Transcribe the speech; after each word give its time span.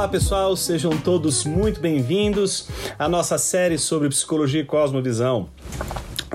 Olá 0.00 0.08
pessoal, 0.08 0.56
sejam 0.56 0.96
todos 0.96 1.44
muito 1.44 1.78
bem-vindos 1.78 2.70
à 2.98 3.06
nossa 3.06 3.36
série 3.36 3.76
sobre 3.76 4.08
psicologia 4.08 4.62
e 4.62 4.64
cosmovisão. 4.64 5.50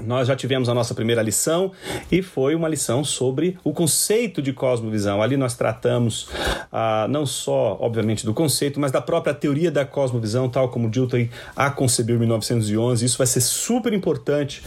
Nós 0.05 0.27
já 0.27 0.35
tivemos 0.35 0.69
a 0.69 0.73
nossa 0.75 0.93
primeira 0.93 1.23
lição 1.23 1.71
e 2.11 2.21
foi 2.21 2.53
uma 2.53 2.69
lição 2.69 3.03
sobre 3.03 3.57
o 3.63 3.73
conceito 3.73 4.39
de 4.39 4.53
cosmovisão. 4.53 5.19
Ali 5.19 5.35
nós 5.35 5.55
tratamos 5.55 6.29
ah, 6.71 7.07
não 7.09 7.25
só, 7.25 7.75
obviamente, 7.81 8.23
do 8.23 8.35
conceito, 8.35 8.79
mas 8.79 8.91
da 8.91 9.01
própria 9.01 9.33
teoria 9.33 9.71
da 9.71 9.83
cosmovisão, 9.83 10.47
tal 10.47 10.69
como 10.69 10.87
Dilthey 10.87 11.31
a 11.55 11.71
concebeu 11.71 12.17
em 12.17 12.19
1911. 12.19 13.03
Isso 13.03 13.17
vai 13.17 13.25
ser 13.25 13.41
super 13.41 13.93
importante 13.93 14.61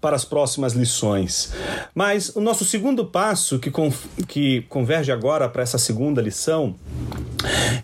para 0.00 0.14
as 0.14 0.24
próximas 0.24 0.72
lições. 0.72 1.52
Mas 1.92 2.28
o 2.36 2.40
nosso 2.40 2.64
segundo 2.64 3.04
passo, 3.04 3.58
que, 3.58 3.72
que 4.28 4.62
converge 4.68 5.10
agora 5.10 5.48
para 5.48 5.64
essa 5.64 5.78
segunda 5.78 6.22
lição, 6.22 6.76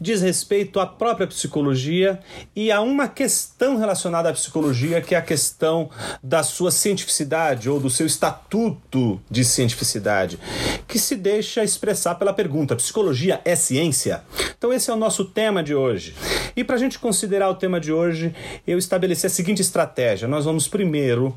diz 0.01 0.23
respeito 0.23 0.81
à 0.81 0.87
própria 0.87 1.27
psicologia 1.27 2.21
e 2.55 2.71
a 2.71 2.81
uma 2.81 3.09
questão 3.09 3.77
relacionada 3.77 4.29
à 4.29 4.33
psicologia, 4.33 5.01
que 5.01 5.15
é 5.15 5.19
a 5.19 5.23
questão 5.23 5.91
da 6.23 6.43
sua 6.43 6.71
cientificidade 6.71 7.69
ou 7.69 7.81
do 7.81 7.91
seu 7.91 8.07
estatuto 8.07 9.21
de 9.31 9.45
cientificidade, 9.45 10.39
que 10.87 10.99
se 10.99 11.17
deixa 11.17 11.65
expressar 11.65 12.15
pela 12.17 12.33
pergunta: 12.33 12.77
psicologia 12.77 13.41
é 13.45 13.55
ciência? 13.55 14.23
Então, 14.57 14.73
esse 14.73 14.91
é 14.91 14.95
o 14.95 14.97
nosso 14.97 15.25
tema 15.25 15.63
de 15.63 15.75
hoje. 15.75 16.15
E 16.57 16.63
para 16.63 16.77
a 16.77 16.79
gente 16.79 16.99
considerar 16.99 17.49
o 17.49 17.55
tema 17.55 17.81
de 17.81 17.93
hoje, 17.93 18.35
eu 18.67 18.79
estabeleci 18.79 19.27
a 19.27 19.31
seguinte 19.31 19.63
estratégia: 19.63 20.29
nós 20.29 20.45
vamos 20.45 20.69
primeiro. 20.69 21.37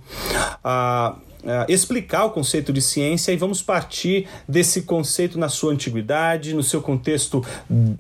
Uh, 0.64 1.35
explicar 1.68 2.26
o 2.26 2.30
conceito 2.32 2.74
de 2.74 2.82
ciência 2.82 3.32
e 3.32 3.38
vamos 3.38 3.62
partir 3.62 4.28
desse 4.48 4.84
conceito 4.84 5.38
na 5.38 5.50
sua 5.50 5.74
antiguidade, 5.74 6.54
no 6.54 6.64
seu 6.64 6.82
contexto 6.82 7.44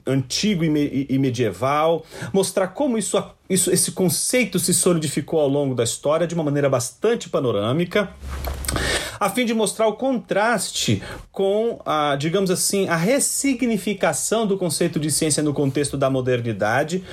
antigo 0.05 0.63
e, 0.63 0.69
me 0.69 1.17
medieval, 1.19 2.05
mostrar 2.31 2.67
como 2.69 2.97
isso, 2.97 3.21
isso, 3.49 3.71
esse 3.71 3.91
conceito 3.91 4.59
se 4.59 4.73
solidificou 4.73 5.39
ao 5.39 5.47
longo 5.47 5.75
da 5.75 5.83
história 5.83 6.27
de 6.27 6.33
uma 6.33 6.43
maneira 6.43 6.69
bastante 6.69 7.29
panorâmica 7.29 8.09
a 9.19 9.29
fim 9.29 9.45
de 9.45 9.53
mostrar 9.53 9.87
o 9.87 9.93
contraste 9.93 11.01
com, 11.31 11.79
a, 11.85 12.15
digamos 12.15 12.51
assim, 12.51 12.87
a 12.87 12.95
ressignificação 12.95 14.45
do 14.45 14.57
conceito 14.57 14.99
de 14.99 15.09
ciência 15.11 15.41
no 15.41 15.53
contexto 15.53 15.97
da 15.97 16.09
modernidade, 16.09 17.03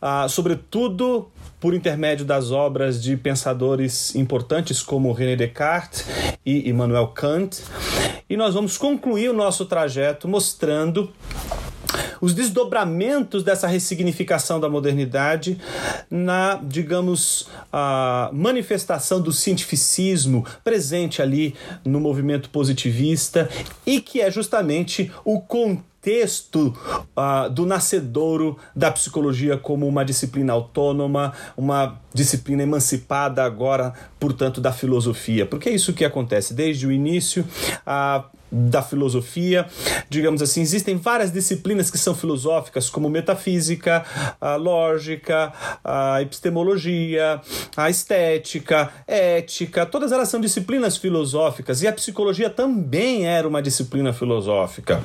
a, 0.00 0.28
sobretudo 0.28 1.28
por 1.64 1.72
intermédio 1.72 2.26
das 2.26 2.50
obras 2.50 3.02
de 3.02 3.16
pensadores 3.16 4.14
importantes 4.14 4.82
como 4.82 5.10
René 5.14 5.34
Descartes 5.34 6.04
e 6.44 6.68
Immanuel 6.68 7.08
Kant. 7.08 7.62
E 8.28 8.36
nós 8.36 8.52
vamos 8.52 8.76
concluir 8.76 9.30
o 9.30 9.32
nosso 9.32 9.64
trajeto 9.64 10.28
mostrando 10.28 11.10
os 12.20 12.34
desdobramentos 12.34 13.42
dessa 13.42 13.66
ressignificação 13.66 14.60
da 14.60 14.68
modernidade 14.68 15.58
na, 16.10 16.60
digamos, 16.62 17.48
a 17.72 18.28
manifestação 18.30 19.18
do 19.18 19.32
cientificismo 19.32 20.44
presente 20.62 21.22
ali 21.22 21.54
no 21.82 21.98
movimento 21.98 22.50
positivista 22.50 23.48
e 23.86 24.02
que 24.02 24.20
é 24.20 24.30
justamente 24.30 25.10
o 25.24 25.40
contexto 25.40 25.93
texto 26.04 26.76
uh, 27.16 27.48
do 27.48 27.64
nascedouro 27.64 28.58
da 28.76 28.92
psicologia 28.92 29.56
como 29.56 29.88
uma 29.88 30.04
disciplina 30.04 30.52
autônoma, 30.52 31.32
uma 31.56 31.98
disciplina 32.12 32.62
emancipada 32.62 33.42
agora, 33.42 33.94
portanto, 34.20 34.60
da 34.60 34.70
filosofia. 34.70 35.46
Porque 35.46 35.70
é 35.70 35.72
isso 35.72 35.94
que 35.94 36.04
acontece 36.04 36.52
desde 36.52 36.86
o 36.86 36.92
início. 36.92 37.42
Uh, 37.86 38.34
da 38.54 38.82
filosofia. 38.82 39.66
Digamos 40.08 40.40
assim, 40.40 40.60
existem 40.60 40.96
várias 40.96 41.32
disciplinas 41.32 41.90
que 41.90 41.98
são 41.98 42.14
filosóficas, 42.14 42.88
como 42.88 43.10
metafísica, 43.10 44.04
a 44.40 44.54
lógica, 44.54 45.52
a 45.82 46.22
epistemologia, 46.22 47.40
a 47.76 47.90
estética, 47.90 48.92
ética, 49.08 49.84
todas 49.84 50.12
elas 50.12 50.28
são 50.28 50.40
disciplinas 50.40 50.96
filosóficas 50.96 51.82
e 51.82 51.88
a 51.88 51.92
psicologia 51.92 52.48
também 52.48 53.26
era 53.26 53.48
uma 53.48 53.60
disciplina 53.60 54.12
filosófica. 54.12 55.02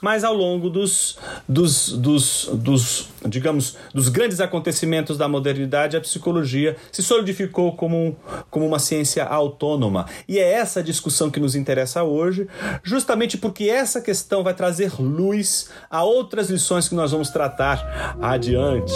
Mas 0.00 0.24
ao 0.24 0.34
longo 0.34 0.68
dos, 0.68 1.18
dos, 1.48 1.90
dos, 1.90 2.50
dos, 2.52 3.08
digamos, 3.26 3.76
dos 3.94 4.08
grandes 4.08 4.40
acontecimentos 4.40 5.16
da 5.16 5.28
modernidade, 5.28 5.96
a 5.96 6.00
psicologia 6.00 6.76
se 6.92 7.02
solidificou 7.02 7.74
como, 7.76 8.16
como 8.50 8.66
uma 8.66 8.78
ciência 8.78 9.24
autônoma. 9.24 10.06
E 10.28 10.38
é 10.38 10.52
essa 10.52 10.82
discussão 10.82 11.30
que 11.30 11.40
nos 11.40 11.54
interessa 11.54 12.02
hoje, 12.02 12.46
justamente 12.82 13.36
porque 13.36 13.64
essa 13.64 14.00
questão 14.00 14.42
vai 14.42 14.54
trazer 14.54 14.92
luz 15.00 15.70
a 15.90 16.04
outras 16.04 16.50
lições 16.50 16.88
que 16.88 16.94
nós 16.94 17.12
vamos 17.12 17.30
tratar 17.30 18.16
adiante. 18.20 18.94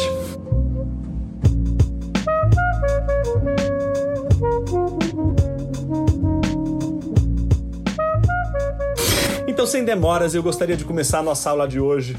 Então, 9.60 9.68
sem 9.68 9.84
demoras, 9.84 10.34
eu 10.34 10.42
gostaria 10.42 10.74
de 10.74 10.86
começar 10.86 11.18
a 11.18 11.22
nossa 11.22 11.50
aula 11.50 11.68
de 11.68 11.78
hoje 11.78 12.16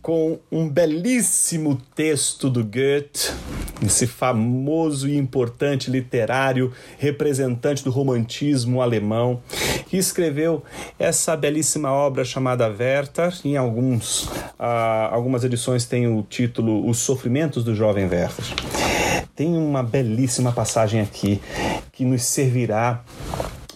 com 0.00 0.38
um 0.52 0.68
belíssimo 0.68 1.76
texto 1.96 2.48
do 2.48 2.62
Goethe, 2.62 3.32
esse 3.84 4.06
famoso 4.06 5.08
e 5.08 5.16
importante 5.16 5.90
literário 5.90 6.72
representante 6.96 7.82
do 7.82 7.90
romantismo 7.90 8.80
alemão, 8.80 9.42
que 9.88 9.96
escreveu 9.96 10.62
essa 10.96 11.36
belíssima 11.36 11.90
obra 11.90 12.24
chamada 12.24 12.68
Werther. 12.68 13.36
Em 13.44 13.56
alguns, 13.56 14.22
uh, 14.22 15.10
algumas 15.10 15.42
edições 15.42 15.84
tem 15.84 16.06
o 16.06 16.22
título 16.22 16.88
Os 16.88 16.98
Sofrimentos 16.98 17.64
do 17.64 17.74
Jovem 17.74 18.04
Werther. 18.04 18.44
Tem 19.34 19.56
uma 19.56 19.82
belíssima 19.82 20.52
passagem 20.52 21.00
aqui 21.00 21.40
que 21.90 22.04
nos 22.04 22.22
servirá 22.22 23.02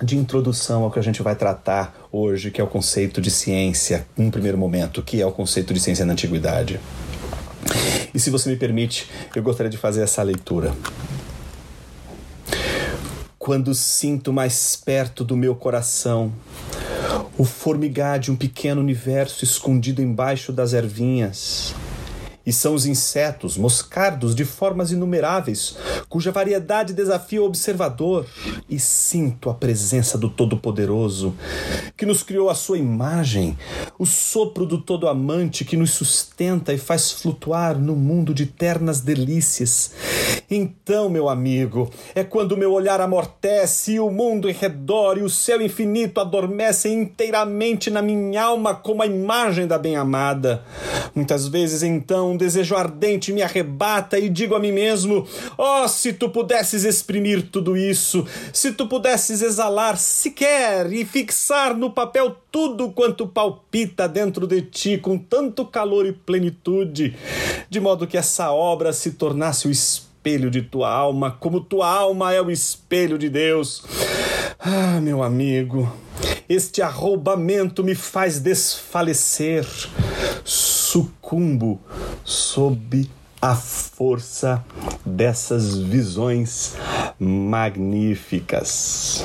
de 0.02 0.16
introdução 0.16 0.84
ao 0.84 0.90
que 0.90 0.98
a 0.98 1.02
gente 1.02 1.22
vai 1.22 1.34
tratar 1.34 2.08
hoje, 2.12 2.50
que 2.50 2.60
é 2.60 2.64
o 2.64 2.66
conceito 2.66 3.20
de 3.20 3.30
ciência, 3.30 4.06
num 4.16 4.30
primeiro 4.30 4.56
momento, 4.56 5.02
que 5.02 5.20
é 5.20 5.26
o 5.26 5.32
conceito 5.32 5.74
de 5.74 5.80
ciência 5.80 6.04
na 6.04 6.12
antiguidade. 6.12 6.80
E 8.14 8.18
se 8.18 8.30
você 8.30 8.48
me 8.48 8.56
permite, 8.56 9.08
eu 9.34 9.42
gostaria 9.42 9.70
de 9.70 9.76
fazer 9.76 10.02
essa 10.02 10.22
leitura. 10.22 10.74
Quando 13.38 13.74
sinto 13.74 14.32
mais 14.32 14.76
perto 14.76 15.24
do 15.24 15.36
meu 15.36 15.54
coração 15.54 16.32
o 17.36 17.44
formigar 17.44 18.18
de 18.18 18.30
um 18.30 18.36
pequeno 18.36 18.80
universo 18.80 19.44
escondido 19.44 20.02
embaixo 20.02 20.52
das 20.52 20.72
ervinhas, 20.72 21.74
e 22.48 22.52
são 22.52 22.72
os 22.72 22.86
insetos, 22.86 23.58
moscardos 23.58 24.34
de 24.34 24.42
formas 24.42 24.90
inumeráveis, 24.90 25.76
cuja 26.08 26.32
variedade 26.32 26.94
desafia 26.94 27.42
o 27.42 27.44
observador, 27.44 28.24
e 28.70 28.80
sinto 28.80 29.50
a 29.50 29.54
presença 29.54 30.16
do 30.16 30.30
Todo-Poderoso, 30.30 31.34
que 31.94 32.06
nos 32.06 32.22
criou 32.22 32.48
a 32.48 32.54
sua 32.54 32.78
imagem, 32.78 33.58
o 33.98 34.06
sopro 34.06 34.64
do 34.64 34.78
Todo-Amante 34.78 35.62
que 35.62 35.76
nos 35.76 35.90
sustenta 35.90 36.72
e 36.72 36.78
faz 36.78 37.12
flutuar 37.12 37.78
no 37.78 37.94
mundo 37.94 38.32
de 38.32 38.46
ternas 38.46 39.02
delícias. 39.02 39.92
Então, 40.50 41.10
meu 41.10 41.28
amigo, 41.28 41.90
é 42.14 42.24
quando 42.24 42.56
meu 42.56 42.72
olhar 42.72 43.02
amortece 43.02 43.92
e 43.92 44.00
o 44.00 44.10
mundo 44.10 44.48
em 44.48 44.54
redor 44.54 45.18
e 45.18 45.22
o 45.22 45.28
céu 45.28 45.60
infinito 45.60 46.20
adormecem 46.20 47.02
inteiramente 47.02 47.90
na 47.90 48.00
minha 48.00 48.44
alma 48.44 48.74
como 48.74 49.02
a 49.02 49.06
imagem 49.06 49.66
da 49.66 49.76
bem-amada. 49.76 50.64
Muitas 51.14 51.46
vezes, 51.48 51.82
então, 51.82 52.34
desejo 52.34 52.76
ardente 52.76 53.30
me 53.30 53.42
arrebata 53.42 54.18
e 54.18 54.30
digo 54.30 54.54
a 54.54 54.58
mim 54.58 54.72
mesmo: 54.72 55.26
Oh, 55.58 55.86
se 55.86 56.14
tu 56.14 56.30
pudesses 56.30 56.82
exprimir 56.82 57.50
tudo 57.50 57.76
isso, 57.76 58.26
se 58.50 58.72
tu 58.72 58.86
pudesses 58.86 59.42
exalar 59.42 59.98
sequer 59.98 60.90
e 60.90 61.04
fixar 61.04 61.76
no 61.76 61.90
papel 61.90 62.34
tudo 62.50 62.90
quanto 62.90 63.26
palpita 63.26 64.08
dentro 64.08 64.46
de 64.46 64.62
ti 64.62 64.96
com 64.96 65.18
tanto 65.18 65.66
calor 65.66 66.06
e 66.06 66.12
plenitude, 66.12 67.14
de 67.68 67.80
modo 67.80 68.06
que 68.06 68.16
essa 68.16 68.50
obra 68.50 68.94
se 68.94 69.12
tornasse 69.12 69.68
o 69.68 69.70
espelho 70.28 70.50
de 70.50 70.60
tua 70.60 70.92
alma, 70.92 71.30
como 71.30 71.58
tua 71.58 71.88
alma 71.88 72.34
é 72.34 72.42
o 72.42 72.50
espelho 72.50 73.16
de 73.16 73.30
Deus. 73.30 73.82
Ah, 74.58 75.00
meu 75.00 75.22
amigo, 75.22 75.90
este 76.46 76.82
arroubamento 76.82 77.82
me 77.82 77.94
faz 77.94 78.38
desfalecer 78.38 79.64
sucumbo 80.44 81.80
sob 82.24 83.08
a 83.40 83.54
força 83.54 84.62
dessas 85.06 85.78
visões 85.78 86.74
magníficas. 87.18 89.24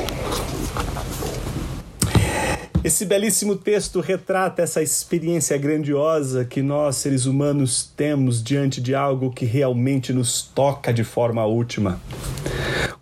Esse 2.83 3.05
belíssimo 3.05 3.55
texto 3.55 4.01
retrata 4.01 4.61
essa 4.61 4.81
experiência 4.81 5.57
grandiosa 5.57 6.43
que 6.43 6.61
nós, 6.61 6.97
seres 6.97 7.25
humanos, 7.25 7.89
temos 7.95 8.43
diante 8.43 8.81
de 8.81 8.93
algo 8.93 9.31
que 9.31 9.45
realmente 9.45 10.11
nos 10.11 10.41
toca 10.41 10.93
de 10.93 11.03
forma 11.03 11.45
última. 11.45 12.01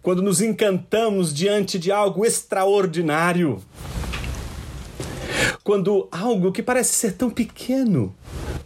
Quando 0.02 0.22
nos 0.22 0.40
encantamos 0.40 1.34
diante 1.34 1.80
de 1.80 1.92
algo 1.92 2.26
extraordinário 2.26 3.62
quando 5.64 6.08
algo 6.12 6.52
que 6.52 6.64
parece 6.64 6.94
ser 6.94 7.14
tão 7.14 7.30
pequeno 7.30 8.16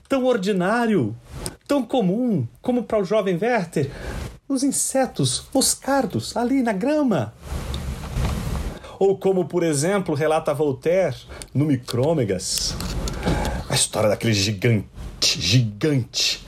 tão 0.07 0.23
ordinário, 0.25 1.15
tão 1.67 1.83
comum 1.83 2.47
como 2.61 2.83
para 2.83 2.99
o 2.99 3.05
jovem 3.05 3.37
Werther 3.41 3.91
os 4.47 4.63
insetos, 4.63 5.47
os 5.53 5.73
cardos 5.73 6.37
ali 6.37 6.61
na 6.61 6.71
grama. 6.71 7.33
Ou 9.05 9.15
como, 9.15 9.45
por 9.45 9.61
exemplo, 9.61 10.15
relata 10.15 10.51
Voltaire 10.51 11.15
no 11.53 11.65
Micrômegas, 11.65 12.73
a 13.69 13.75
história 13.75 14.09
daquele 14.09 14.33
gigante, 14.33 14.87
gigante, 15.21 16.43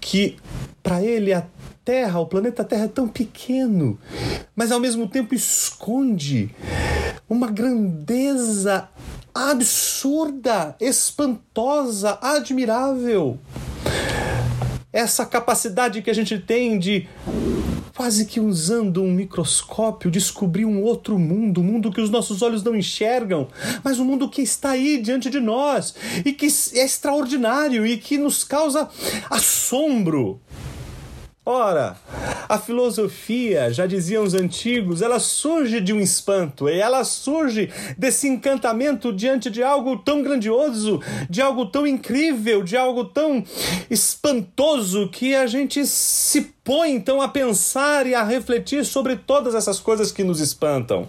que 0.00 0.36
para 0.82 1.00
ele 1.00 1.32
a 1.32 1.44
Terra, 1.84 2.18
o 2.18 2.26
planeta 2.26 2.64
Terra 2.64 2.86
é 2.86 2.88
tão 2.88 3.06
pequeno, 3.06 3.96
mas 4.56 4.72
ao 4.72 4.80
mesmo 4.80 5.06
tempo 5.06 5.32
esconde 5.32 6.50
uma 7.30 7.48
grandeza 7.48 8.88
absurda, 9.32 10.74
espantosa, 10.80 12.18
admirável. 12.20 13.38
Essa 14.92 15.24
capacidade 15.24 16.02
que 16.02 16.10
a 16.10 16.14
gente 16.14 16.36
tem 16.40 16.80
de 16.80 17.08
quase 17.96 18.26
que 18.26 18.40
usando 18.40 19.02
um 19.02 19.12
microscópio, 19.12 20.10
descobrir 20.10 20.64
um 20.64 20.82
outro 20.82 21.18
mundo, 21.18 21.60
um 21.60 21.64
mundo 21.64 21.90
que 21.90 22.00
os 22.00 22.10
nossos 22.10 22.42
olhos 22.42 22.62
não 22.62 22.74
enxergam, 22.74 23.48
mas 23.82 23.98
um 23.98 24.04
mundo 24.04 24.28
que 24.28 24.42
está 24.42 24.70
aí 24.70 25.00
diante 25.00 25.28
de 25.28 25.40
nós 25.40 25.94
e 26.24 26.32
que 26.32 26.46
é 26.46 26.84
extraordinário 26.84 27.86
e 27.86 27.96
que 27.96 28.18
nos 28.18 28.44
causa 28.44 28.88
assombro. 29.28 30.40
Ora, 31.44 31.96
a 32.48 32.56
filosofia, 32.56 33.72
já 33.72 33.84
diziam 33.84 34.22
os 34.22 34.32
antigos, 34.32 35.02
ela 35.02 35.18
surge 35.18 35.80
de 35.80 35.92
um 35.92 35.98
espanto, 35.98 36.68
e 36.68 36.78
ela 36.78 37.02
surge 37.02 37.68
desse 37.98 38.28
encantamento 38.28 39.12
diante 39.12 39.50
de 39.50 39.60
algo 39.60 39.96
tão 39.98 40.22
grandioso, 40.22 41.00
de 41.28 41.42
algo 41.42 41.66
tão 41.66 41.84
incrível, 41.84 42.62
de 42.62 42.76
algo 42.76 43.06
tão 43.06 43.42
espantoso 43.90 45.08
que 45.08 45.34
a 45.34 45.48
gente 45.48 45.84
se 45.84 46.42
põe 46.64 46.92
então 46.92 47.20
a 47.20 47.28
pensar 47.28 48.06
e 48.06 48.14
a 48.14 48.22
refletir 48.22 48.84
sobre 48.84 49.16
todas 49.16 49.54
essas 49.54 49.80
coisas 49.80 50.12
que 50.12 50.22
nos 50.22 50.40
espantam. 50.40 51.08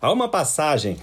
Há 0.00 0.12
uma 0.12 0.28
passagem 0.28 0.98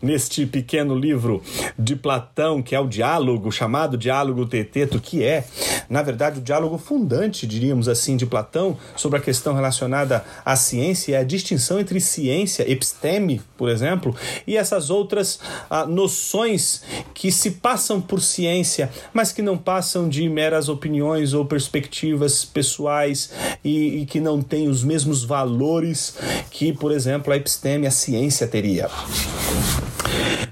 neste 0.00 0.46
pequeno 0.46 0.94
livro 0.94 1.42
de 1.78 1.94
Platão, 1.94 2.62
que 2.62 2.74
é 2.74 2.80
o 2.80 2.86
diálogo, 2.86 3.52
chamado 3.52 3.98
Diálogo 3.98 4.46
Teteto, 4.46 4.98
que 5.00 5.22
é, 5.22 5.44
na 5.88 6.02
verdade, 6.02 6.38
o 6.38 6.42
diálogo 6.42 6.78
fundante, 6.78 7.46
diríamos 7.46 7.88
assim, 7.88 8.16
de 8.16 8.24
Platão 8.24 8.78
sobre 8.96 9.18
a 9.18 9.22
questão 9.22 9.54
relacionada 9.54 10.24
à 10.44 10.56
ciência 10.56 11.12
e 11.12 11.16
a 11.16 11.22
distinção 11.22 11.78
entre 11.78 12.00
ciência, 12.00 12.70
episteme, 12.70 13.42
por 13.56 13.68
exemplo, 13.68 14.16
e 14.46 14.56
essas 14.56 14.88
outras 14.88 15.40
ah, 15.68 15.84
noções 15.84 16.82
que 17.12 17.30
se 17.30 17.50
passam 17.50 18.00
por 18.00 18.22
ciência, 18.22 18.90
mas 19.12 19.30
que 19.30 19.42
não 19.42 19.58
passam 19.58 20.08
de 20.08 20.26
meras 20.28 20.70
opiniões 20.70 21.34
ou 21.34 21.44
perspectivas 21.44 22.46
pessoais 22.46 23.17
e, 23.64 24.00
e 24.02 24.06
que 24.06 24.20
não 24.20 24.42
têm 24.42 24.68
os 24.68 24.82
mesmos 24.84 25.24
valores 25.24 26.16
que, 26.50 26.72
por 26.72 26.92
exemplo, 26.92 27.32
a 27.32 27.36
episteme, 27.36 27.86
a 27.86 27.90
ciência 27.90 28.46
teria. 28.46 28.88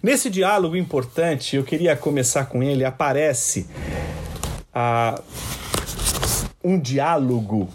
Nesse 0.03 0.31
diálogo 0.31 0.77
importante, 0.77 1.57
eu 1.57 1.65
queria 1.65 1.97
começar 1.97 2.47
com 2.47 2.63
ele, 2.63 2.85
aparece 2.85 3.67
ah, 4.73 5.21
um 6.63 6.79
diálogo 6.79 7.69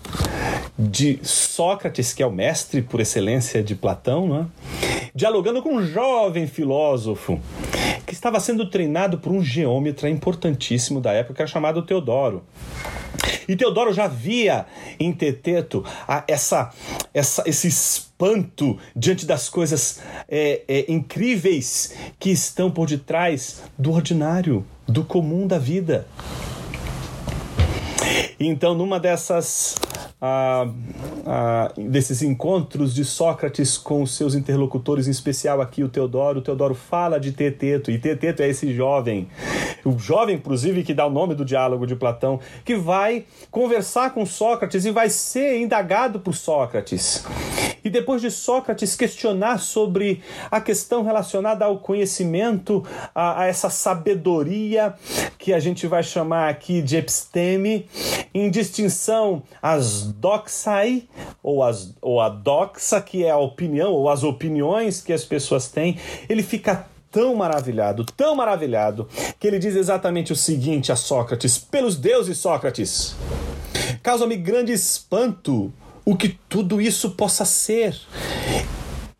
de 0.78 1.20
Sócrates, 1.24 2.14
que 2.14 2.24
é 2.24 2.26
o 2.26 2.32
mestre 2.32 2.82
por 2.82 3.00
excelência 3.00 3.62
de 3.62 3.76
Platão, 3.76 4.28
né? 4.28 4.46
dialogando 5.14 5.62
com 5.62 5.76
um 5.76 5.86
jovem 5.86 6.48
filósofo 6.48 7.40
que 8.06 8.14
estava 8.14 8.40
sendo 8.40 8.70
treinado 8.70 9.18
por 9.18 9.32
um 9.32 9.44
geômetra 9.44 10.10
importantíssimo 10.10 11.00
da 11.00 11.12
época 11.12 11.46
chamado 11.46 11.82
Teodoro. 11.82 12.44
E 13.48 13.56
Teodoro 13.56 13.94
já 13.94 14.08
via 14.08 14.66
em 15.00 15.12
Teteto 15.12 15.84
a, 16.08 16.24
essa, 16.28 16.72
essa, 17.13 17.44
esse 17.46 17.68
espanto 17.68 18.78
diante 18.96 19.25
das 19.25 19.50
coisas 19.50 20.00
é, 20.30 20.62
é, 20.68 20.92
incríveis 20.92 21.94
que 22.19 22.30
estão 22.30 22.72
por 22.72 22.88
detrás 22.88 23.62
do 23.78 23.92
ordinário, 23.92 24.66
do 24.88 25.04
comum 25.04 25.48
da 25.48 25.58
vida. 25.58 26.08
Então, 28.40 28.74
numa 28.74 29.00
dessas 29.00 29.75
ah, 30.21 30.69
ah, 31.25 31.71
desses 31.75 32.21
encontros 32.21 32.94
de 32.94 33.03
Sócrates 33.03 33.75
com 33.75 34.06
seus 34.06 34.35
interlocutores, 34.35 35.07
em 35.07 35.12
especial 35.12 35.59
aqui 35.59 35.83
o 35.83 35.89
Teodoro. 35.89 36.39
O 36.39 36.41
Teodoro 36.44 36.75
fala 36.75 37.19
de 37.19 37.31
Teteto, 37.31 37.89
e 37.89 37.97
Teteto 37.97 38.44
é 38.44 38.50
esse 38.50 38.71
jovem, 38.71 39.27
o 39.83 39.97
jovem, 39.97 40.35
inclusive, 40.35 40.83
que 40.83 40.94
dá 40.94 41.07
o 41.07 41.09
nome 41.09 41.33
do 41.33 41.44
diálogo 41.44 41.88
de 41.88 41.95
Platão, 41.95 42.39
que 42.63 42.75
vai 42.75 43.25
conversar 43.50 44.13
com 44.13 44.23
Sócrates 44.25 44.85
e 44.85 44.91
vai 44.91 45.09
ser 45.09 45.59
indagado 45.59 46.19
por 46.19 46.35
Sócrates. 46.35 47.25
E 47.83 47.89
depois 47.89 48.21
de 48.21 48.29
Sócrates 48.29 48.95
questionar 48.95 49.57
sobre 49.57 50.21
a 50.51 50.62
questão 50.62 51.01
relacionada 51.01 51.65
ao 51.65 51.79
conhecimento, 51.79 52.85
a, 53.15 53.41
a 53.41 53.47
essa 53.47 53.71
sabedoria 53.71 54.94
que 55.39 55.51
a 55.51 55.59
gente 55.59 55.88
vai 55.88 56.03
chamar 56.03 56.50
aqui 56.50 56.81
de 56.81 56.97
episteme, 56.97 57.88
em 58.33 58.51
distinção 58.51 59.41
às 59.62 60.11
doxai, 60.12 61.08
ou, 61.42 61.63
as, 61.63 61.94
ou 62.02 62.22
a 62.22 62.30
doxa, 62.30 63.02
que 63.02 63.24
é 63.25 63.31
a 63.31 63.38
opinião, 63.38 63.92
ou 63.92 64.10
as 64.10 64.24
opiniões 64.24 65.02
que 65.02 65.13
as 65.13 65.24
pessoas 65.24 65.68
têm, 65.68 65.98
ele 66.30 66.44
fica 66.44 66.88
tão 67.12 67.36
maravilhado, 67.36 68.06
tão 68.06 68.36
maravilhado, 68.36 69.08
que 69.40 69.46
ele 69.48 69.60
diz 69.60 69.75
exatamente 69.75 70.31
o 70.31 70.36
seguinte 70.36 70.92
a 70.92 70.96
Sócrates: 70.96 71.58
Pelos 71.58 71.98
deuses, 71.98 72.38
Sócrates, 72.38 73.16
causa-me 74.02 74.38
grande 74.38 74.72
espanto 74.72 75.72
o 76.06 76.16
que 76.16 76.30
tudo 76.50 76.81
isso 76.81 77.12
possa 77.12 77.46
ser. 77.46 78.00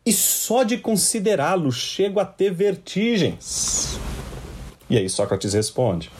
E 0.04 0.12
só 0.12 0.64
de 0.64 0.78
considerá-lo 0.78 1.70
chego 1.70 2.18
a 2.18 2.24
ter 2.24 2.52
vertigens. 2.52 3.98
E 4.90 4.98
aí 4.98 5.08
Sócrates 5.08 5.52
responde: 5.54 6.10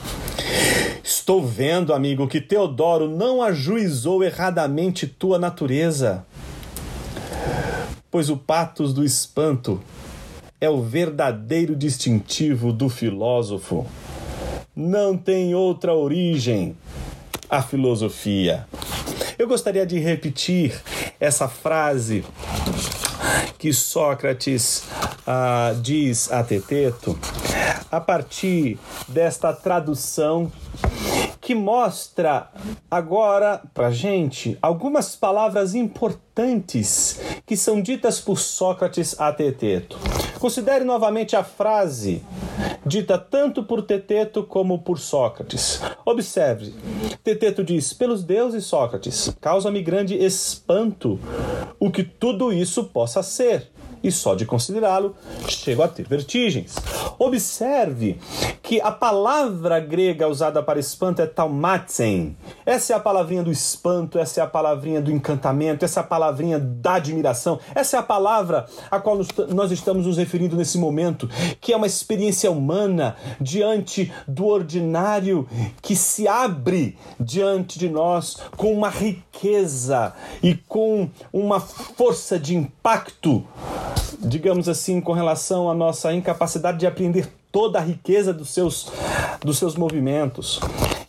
Estou 1.03 1.45
vendo, 1.45 1.93
amigo, 1.93 2.29
que 2.29 2.39
Teodoro 2.39 3.09
não 3.09 3.43
ajuizou 3.43 4.23
erradamente 4.23 5.05
tua 5.05 5.37
natureza, 5.37 6.25
pois 8.09 8.29
o 8.29 8.37
patos 8.37 8.93
do 8.93 9.03
espanto 9.03 9.81
é 10.61 10.69
o 10.69 10.81
verdadeiro 10.81 11.75
distintivo 11.75 12.71
do 12.71 12.87
filósofo. 12.87 13.85
Não 14.73 15.17
tem 15.17 15.53
outra 15.53 15.93
origem 15.93 16.77
a 17.49 17.61
filosofia. 17.61 18.65
Eu 19.37 19.45
gostaria 19.45 19.85
de 19.85 19.99
repetir 19.99 20.73
essa 21.19 21.49
frase 21.49 22.23
que 23.59 23.73
Sócrates 23.73 24.85
ah, 25.27 25.75
diz 25.81 26.31
a 26.31 26.41
Teteto 26.43 27.19
a 27.91 27.99
partir 27.99 28.79
desta 29.07 29.51
tradução 29.51 30.49
que 31.43 31.53
mostra 31.53 32.49
agora 32.89 33.61
para 33.73 33.91
gente 33.91 34.57
algumas 34.61 35.13
palavras 35.13 35.75
importantes 35.75 37.19
que 37.45 37.57
são 37.57 37.81
ditas 37.81 38.21
por 38.21 38.39
Sócrates 38.39 39.19
a 39.19 39.31
Teteto. 39.33 39.99
Considere 40.39 40.85
novamente 40.85 41.35
a 41.35 41.43
frase 41.43 42.23
dita 42.85 43.17
tanto 43.17 43.61
por 43.61 43.81
Teteto 43.81 44.43
como 44.43 44.79
por 44.79 44.97
Sócrates. 44.97 45.81
Observe, 46.05 46.73
Teteto 47.21 47.61
diz: 47.61 47.91
Pelos 47.91 48.23
deuses, 48.23 48.65
Sócrates, 48.65 49.35
causa-me 49.41 49.83
grande 49.83 50.15
espanto 50.15 51.19
o 51.77 51.91
que 51.91 52.03
tudo 52.03 52.53
isso 52.53 52.85
possa 52.85 53.21
ser 53.21 53.69
e 54.03 54.11
só 54.11 54.35
de 54.35 54.45
considerá-lo 54.45 55.15
chego 55.47 55.81
a 55.81 55.87
ter 55.87 56.05
vertigens. 56.07 56.75
Observe 57.17 58.19
que 58.61 58.81
a 58.81 58.91
palavra 58.91 59.79
grega 59.79 60.27
usada 60.27 60.61
para 60.61 60.79
espanto 60.79 61.21
é 61.21 61.25
taumatzen. 61.25 62.35
Essa 62.65 62.93
é 62.93 62.95
a 62.95 62.99
palavrinha 62.99 63.43
do 63.43 63.51
espanto, 63.51 64.19
essa 64.19 64.41
é 64.41 64.43
a 64.43 64.47
palavrinha 64.47 65.01
do 65.01 65.11
encantamento, 65.11 65.85
essa 65.85 65.99
é 65.99 66.01
a 66.01 66.05
palavrinha 66.05 66.59
da 66.59 66.95
admiração, 66.95 67.59
essa 67.73 67.97
é 67.97 67.99
a 67.99 68.03
palavra 68.03 68.65
a 68.89 68.99
qual 68.99 69.19
nós 69.49 69.71
estamos 69.71 70.05
nos 70.05 70.17
referindo 70.17 70.55
nesse 70.55 70.77
momento, 70.77 71.29
que 71.61 71.71
é 71.71 71.77
uma 71.77 71.87
experiência 71.87 72.51
humana 72.51 73.15
diante 73.39 74.11
do 74.27 74.45
ordinário 74.45 75.47
que 75.81 75.95
se 75.95 76.27
abre 76.27 76.97
diante 77.19 77.77
de 77.77 77.89
nós 77.89 78.37
com 78.57 78.73
uma 78.73 78.89
riqueza 78.89 80.13
e 80.41 80.55
com 80.55 81.09
uma 81.31 81.59
força 81.59 82.39
de 82.39 82.55
impacto 82.55 83.45
digamos 84.19 84.69
assim, 84.69 85.01
com 85.01 85.13
relação 85.13 85.69
à 85.69 85.73
nossa 85.73 86.13
incapacidade 86.13 86.79
de 86.79 86.87
apreender 86.87 87.27
toda 87.51 87.77
a 87.77 87.81
riqueza 87.81 88.33
dos 88.33 88.49
seus, 88.49 88.91
dos 89.41 89.57
seus 89.59 89.75
movimentos. 89.75 90.59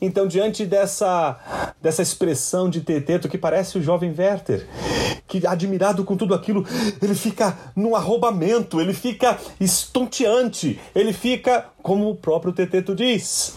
Então, 0.01 0.27
diante 0.27 0.67
dessa, 0.67 1.75
dessa 1.81 2.03
expressão 2.03 2.69
de 2.69 2.83
Teteto 2.83 3.29
que 3.29 3.39
parece 3.39 3.79
o 3.79 3.83
jovem 3.83 4.15
Werther, 4.17 4.67
que 5.27 5.47
admirado 5.47 6.05
com 6.05 6.17
tudo 6.17 6.35
aquilo, 6.35 6.67
ele 7.01 7.15
fica 7.15 7.57
num 7.75 7.97
arrobamento, 7.97 8.81
ele 8.81 8.93
fica 8.93 9.39
estonteante, 9.59 10.79
ele 10.95 11.15
fica, 11.15 11.67
como 11.83 12.11
o 12.11 12.15
próprio 12.15 12.53
Teteto 12.53 12.95
diz, 12.95 13.55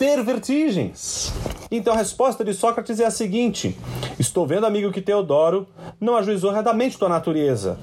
ter 0.00 0.22
vertigens. 0.22 1.30
Então 1.70 1.92
a 1.92 1.96
resposta 1.98 2.42
de 2.42 2.54
Sócrates 2.54 2.98
é 3.00 3.04
a 3.04 3.10
seguinte: 3.10 3.76
Estou 4.18 4.46
vendo, 4.46 4.64
amigo, 4.64 4.90
que 4.90 5.02
Teodoro 5.02 5.68
não 6.00 6.16
ajuizou 6.16 6.50
retamente 6.50 6.96
tua 6.96 7.10
natureza. 7.10 7.78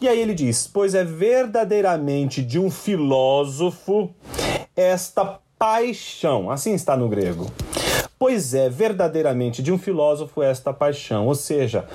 E 0.00 0.08
aí 0.08 0.18
ele 0.18 0.34
diz: 0.34 0.66
Pois 0.66 0.92
é 0.92 1.04
verdadeiramente 1.04 2.42
de 2.42 2.58
um 2.58 2.68
filósofo 2.68 4.12
esta 4.74 5.38
paixão. 5.56 6.50
Assim 6.50 6.74
está 6.74 6.96
no 6.96 7.08
grego. 7.08 7.48
Pois 8.18 8.54
é 8.54 8.68
verdadeiramente 8.68 9.62
de 9.62 9.70
um 9.70 9.78
filósofo 9.78 10.42
esta 10.42 10.72
paixão. 10.72 11.28
Ou 11.28 11.34
seja, 11.36 11.86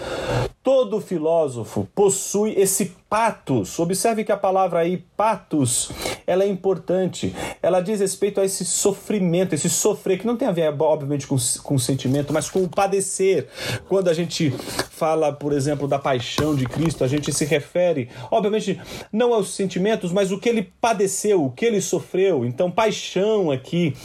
todo 0.68 1.00
filósofo 1.00 1.88
possui 1.96 2.54
esse 2.58 2.94
patos. 3.10 3.80
Observe 3.80 4.26
que 4.26 4.32
a 4.32 4.38
palavra 4.38 4.80
aí, 4.80 4.98
patos, 5.16 5.90
ela 6.26 6.44
é 6.44 6.48
importante. 6.48 7.34
Ela 7.62 7.80
diz 7.80 8.02
respeito 8.02 8.42
a 8.42 8.46
esse 8.46 8.66
sofrimento, 8.66 9.56
esse 9.56 9.70
sofrer, 9.70 10.20
que 10.20 10.28
não 10.28 10.36
tem 10.36 10.48
a 10.48 10.52
ver, 10.52 10.74
obviamente, 10.78 11.26
com, 11.26 11.38
com 11.64 11.80
sentimento, 11.80 12.34
mas 12.34 12.50
com 12.50 12.64
o 12.64 12.70
padecer. 12.70 13.48
Quando 13.88 14.10
a 14.10 14.14
gente 14.14 14.52
fala, 14.92 15.32
por 15.32 15.54
exemplo, 15.54 15.88
da 15.88 15.98
paixão 15.98 16.54
de 16.54 16.66
Cristo, 16.66 17.04
a 17.04 17.08
gente 17.08 17.32
se 17.32 17.46
refere, 17.46 18.10
obviamente, 18.30 18.80
não 19.12 19.34
aos 19.34 19.56
sentimentos, 19.56 20.12
mas 20.12 20.32
o 20.32 20.40
que 20.40 20.50
ele 20.50 20.70
padeceu, 20.82 21.46
o 21.46 21.52
que 21.52 21.66
ele 21.66 21.80
sofreu. 21.80 22.46
Então, 22.46 22.70
paixão 22.70 23.52
aqui, 23.52 23.96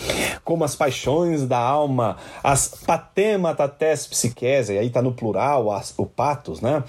como 0.44 0.62
as 0.62 0.76
paixões 0.76 1.44
da 1.44 1.58
alma, 1.58 2.18
as 2.42 2.68
patematates 2.68 4.06
psiquese, 4.06 4.78
aí 4.78 4.86
está 4.86 5.02
no 5.02 5.12
plural, 5.12 5.72
as, 5.72 5.92
o 5.98 6.06
patos, 6.52 6.60
né? 6.60 6.84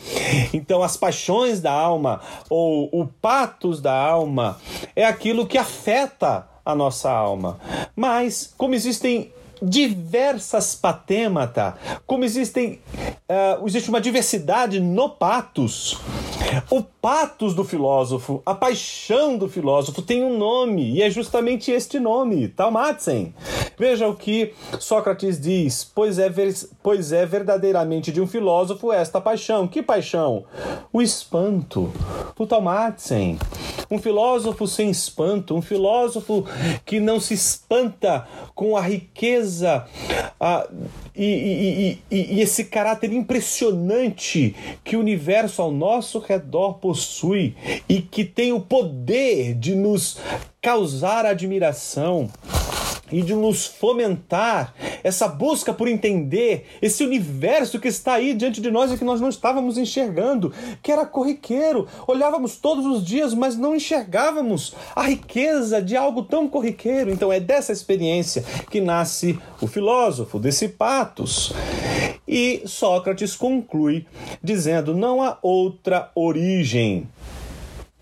Então, 0.54 0.84
as 0.84 0.98
paixões 0.98 1.62
da 1.62 1.72
alma 1.72 2.22
ou 2.50 2.90
o 2.92 3.08
patos 3.08 3.82
da 3.82 3.94
alma 3.94 4.60
é 4.96 5.06
aquilo 5.06 5.48
que 5.48 5.58
afeta 5.58 6.48
a 6.66 6.76
nossa 6.76 7.10
alma. 7.12 7.60
Mas, 7.96 8.54
como 8.58 8.76
existem 8.76 9.32
diversas 9.64 10.76
patemata, 10.76 11.76
como 12.06 12.26
existem, 12.26 12.80
uh, 13.30 13.66
existe 13.66 13.90
uma 13.90 14.02
diversidade 14.02 14.80
no 14.80 15.10
patos, 15.10 15.98
o 16.70 16.84
patos 16.84 17.56
do 17.56 17.64
filósofo, 17.64 18.42
a 18.46 18.54
paixão 18.54 19.38
do 19.38 19.48
filósofo 19.48 20.02
tem 20.02 20.24
um 20.24 20.38
nome, 20.38 20.92
e 20.92 21.02
é 21.02 21.10
justamente 21.10 21.72
este 21.72 22.00
nome, 22.00 22.50
Talmatzen. 22.50 23.34
Veja 23.78 24.08
o 24.08 24.16
que 24.16 24.54
Sócrates 24.80 25.40
diz: 25.40 25.84
pois 25.84 26.20
é, 26.20 26.32
pois 26.82 27.12
é 27.12 27.26
verdadeiramente 27.26 28.12
de 28.12 28.22
um 28.22 28.28
filósofo 28.28 28.92
esta 28.92 29.20
paixão. 29.20 29.68
Que 29.68 29.82
paixão? 29.82 30.46
O 30.92 31.02
espanto, 31.02 31.92
o 32.38 32.46
Talmatzen. 32.46 33.40
Um 33.90 34.00
filósofo 34.00 34.68
sem 34.68 34.90
espanto, 34.90 35.56
um 35.56 35.62
filósofo 35.62 36.46
que 36.86 37.00
não 37.00 37.20
se 37.20 37.34
espanta 37.34 38.28
com 38.56 38.76
a 38.76 38.82
riqueza 38.82 39.53
a, 39.62 40.68
e, 41.16 42.00
e, 42.10 42.16
e, 42.16 42.36
e 42.36 42.42
esse 42.42 42.66
caráter 42.66 43.12
impressionante 43.12 44.56
que 44.84 44.96
o 44.96 45.00
universo 45.00 45.62
ao 45.62 45.72
nosso 45.72 46.20
redor 46.20 46.76
possui 46.76 47.56
e 47.88 48.02
que 48.02 48.24
tem 48.24 48.52
o 48.52 48.60
poder 48.60 49.54
de 49.54 49.76
nos 49.76 50.18
causar 50.62 51.26
admiração 51.26 52.30
e 53.12 53.22
de 53.22 53.36
nos 53.36 53.66
fomentar 53.66 54.74
essa 55.04 55.28
busca 55.28 55.74
por 55.74 55.88
entender 55.88 56.66
esse 56.82 57.04
universo 57.04 57.80
que 57.80 57.88
está 57.88 58.14
aí 58.14 58.34
diante 58.34 58.62
de 58.62 58.72
nós 58.72 58.92
e 58.92 58.98
que 58.98 59.04
nós 59.04 59.20
não 59.20 59.30
estávamos 59.30 59.78
enxergando, 59.78 60.54
que 60.82 60.92
era 60.92 61.06
corriqueiro. 61.06 61.88
Olhávamos 62.08 62.58
todos 62.58 62.86
os 62.86 63.06
dias, 63.06 63.34
mas 63.34 63.58
não 63.58 63.76
enxergávamos 63.76 64.74
a 64.96 65.04
riqueza 65.04 65.82
de 65.82 65.96
algo 65.96 66.24
tão 66.24 66.48
corriqueiro. 66.48 67.12
Então 67.12 67.32
é 67.32 67.40
dessa 67.40 67.72
experiência 67.72 68.44
que 68.70 68.80
nasce 68.80 69.38
o 69.62 69.68
filósofo, 69.68 70.40
desse 70.40 70.70
patos. 70.70 71.54
E 72.28 72.64
Sócrates 72.66 73.36
conclui 73.36 74.06
dizendo: 74.42 74.96
não 74.96 75.22
há 75.22 75.38
outra 75.42 76.10
origem 76.16 77.08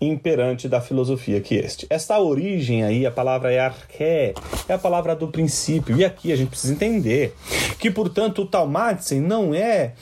imperante 0.08 0.68
da 0.68 0.80
filosofia 0.80 1.40
que 1.40 1.54
este. 1.54 1.86
Esta 1.88 2.18
origem 2.18 2.84
aí, 2.84 3.06
a 3.06 3.10
palavra 3.10 3.52
é 3.52 3.58
arché, 3.58 4.34
é 4.68 4.74
a 4.74 4.78
palavra 4.78 5.14
do 5.14 5.28
princípio. 5.28 5.96
E 5.96 6.04
aqui 6.04 6.32
a 6.32 6.36
gente 6.36 6.50
precisa 6.50 6.72
entender 6.72 7.34
que, 7.78 7.90
portanto, 7.90 8.42
o 8.42 8.46
Talmatzen 8.46 9.20
não 9.20 9.54
é, 9.54 9.92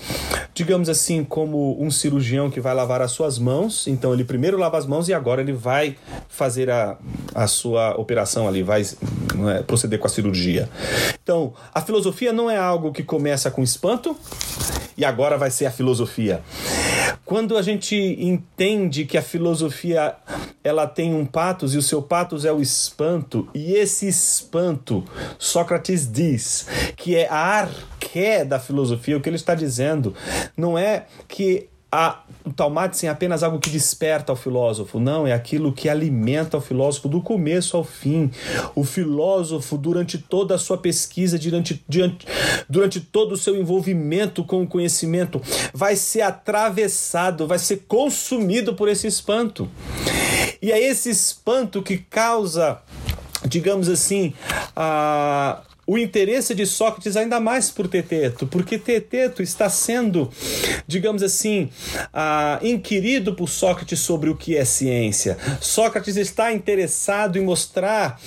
digamos 0.54 0.88
assim, 0.88 1.24
como 1.24 1.82
um 1.82 1.90
cirurgião 1.90 2.50
que 2.50 2.60
vai 2.60 2.74
lavar 2.74 3.02
as 3.02 3.12
suas 3.12 3.38
mãos, 3.38 3.86
então 3.86 4.12
ele 4.12 4.24
primeiro 4.24 4.58
lava 4.58 4.78
as 4.78 4.86
mãos 4.86 5.08
e 5.08 5.14
agora 5.14 5.40
ele 5.40 5.52
vai 5.52 5.96
fazer 6.28 6.70
a, 6.70 6.96
a 7.34 7.46
sua 7.46 7.94
operação 7.98 8.46
ali, 8.46 8.62
vai 8.62 8.82
é, 8.82 9.62
proceder 9.62 9.98
com 9.98 10.06
a 10.06 10.10
cirurgia. 10.10 10.68
Então, 11.22 11.52
a 11.72 11.80
filosofia 11.80 12.32
não 12.32 12.50
é 12.50 12.56
algo 12.56 12.92
que 12.92 13.02
começa 13.02 13.50
com 13.50 13.62
espanto 13.62 14.16
e 14.96 15.04
agora 15.04 15.38
vai 15.38 15.50
ser 15.50 15.66
a 15.66 15.70
filosofia. 15.70 16.42
Quando 17.24 17.56
a 17.56 17.62
gente 17.62 17.96
entende 17.96 19.04
que 19.04 19.16
a 19.16 19.22
filosofia 19.22 19.89
ela 20.62 20.86
tem 20.86 21.14
um 21.14 21.24
patos 21.24 21.74
e 21.74 21.78
o 21.78 21.82
seu 21.82 22.02
patos 22.02 22.44
é 22.44 22.52
o 22.52 22.60
espanto, 22.60 23.48
e 23.54 23.74
esse 23.74 24.06
espanto, 24.08 25.04
Sócrates 25.38 26.10
diz 26.10 26.66
que 26.96 27.16
é 27.16 27.28
a 27.28 27.36
arqué 27.36 28.44
da 28.44 28.58
filosofia, 28.58 29.16
o 29.16 29.20
que 29.20 29.28
ele 29.28 29.36
está 29.36 29.54
dizendo 29.54 30.14
não 30.56 30.76
é 30.76 31.06
que 31.26 31.68
a, 31.92 32.20
o 32.44 32.52
Talmatzen 32.52 33.08
é 33.08 33.12
apenas 33.12 33.42
algo 33.42 33.58
que 33.58 33.68
desperta 33.68 34.32
o 34.32 34.36
filósofo, 34.36 35.00
não, 35.00 35.26
é 35.26 35.32
aquilo 35.32 35.72
que 35.72 35.88
alimenta 35.88 36.56
o 36.56 36.60
filósofo 36.60 37.08
do 37.08 37.20
começo 37.20 37.76
ao 37.76 37.84
fim. 37.84 38.30
O 38.74 38.84
filósofo, 38.84 39.76
durante 39.76 40.16
toda 40.18 40.54
a 40.54 40.58
sua 40.58 40.78
pesquisa, 40.78 41.38
durante, 41.38 41.82
durante, 41.88 42.26
durante 42.68 43.00
todo 43.00 43.32
o 43.32 43.36
seu 43.36 43.56
envolvimento 43.56 44.44
com 44.44 44.62
o 44.62 44.66
conhecimento, 44.66 45.40
vai 45.74 45.96
ser 45.96 46.22
atravessado, 46.22 47.46
vai 47.46 47.58
ser 47.58 47.84
consumido 47.88 48.74
por 48.74 48.88
esse 48.88 49.06
espanto. 49.06 49.68
E 50.62 50.70
é 50.70 50.78
esse 50.78 51.10
espanto 51.10 51.82
que 51.82 51.98
causa 51.98 52.80
digamos 53.48 53.88
assim, 53.88 54.34
a, 54.76 55.62
o 55.90 55.98
interesse 55.98 56.54
de 56.54 56.64
Sócrates 56.66 57.16
ainda 57.16 57.40
mais 57.40 57.68
por 57.68 57.88
Teteto, 57.88 58.46
porque 58.46 58.78
Teteto 58.78 59.42
está 59.42 59.68
sendo, 59.68 60.30
digamos 60.86 61.20
assim, 61.20 61.68
uh, 62.14 62.64
inquirido 62.64 63.34
por 63.34 63.48
Sócrates 63.48 63.98
sobre 63.98 64.30
o 64.30 64.36
que 64.36 64.56
é 64.56 64.64
ciência. 64.64 65.36
Sócrates 65.60 66.16
está 66.16 66.52
interessado 66.52 67.38
em 67.38 67.42
mostrar 67.42 68.20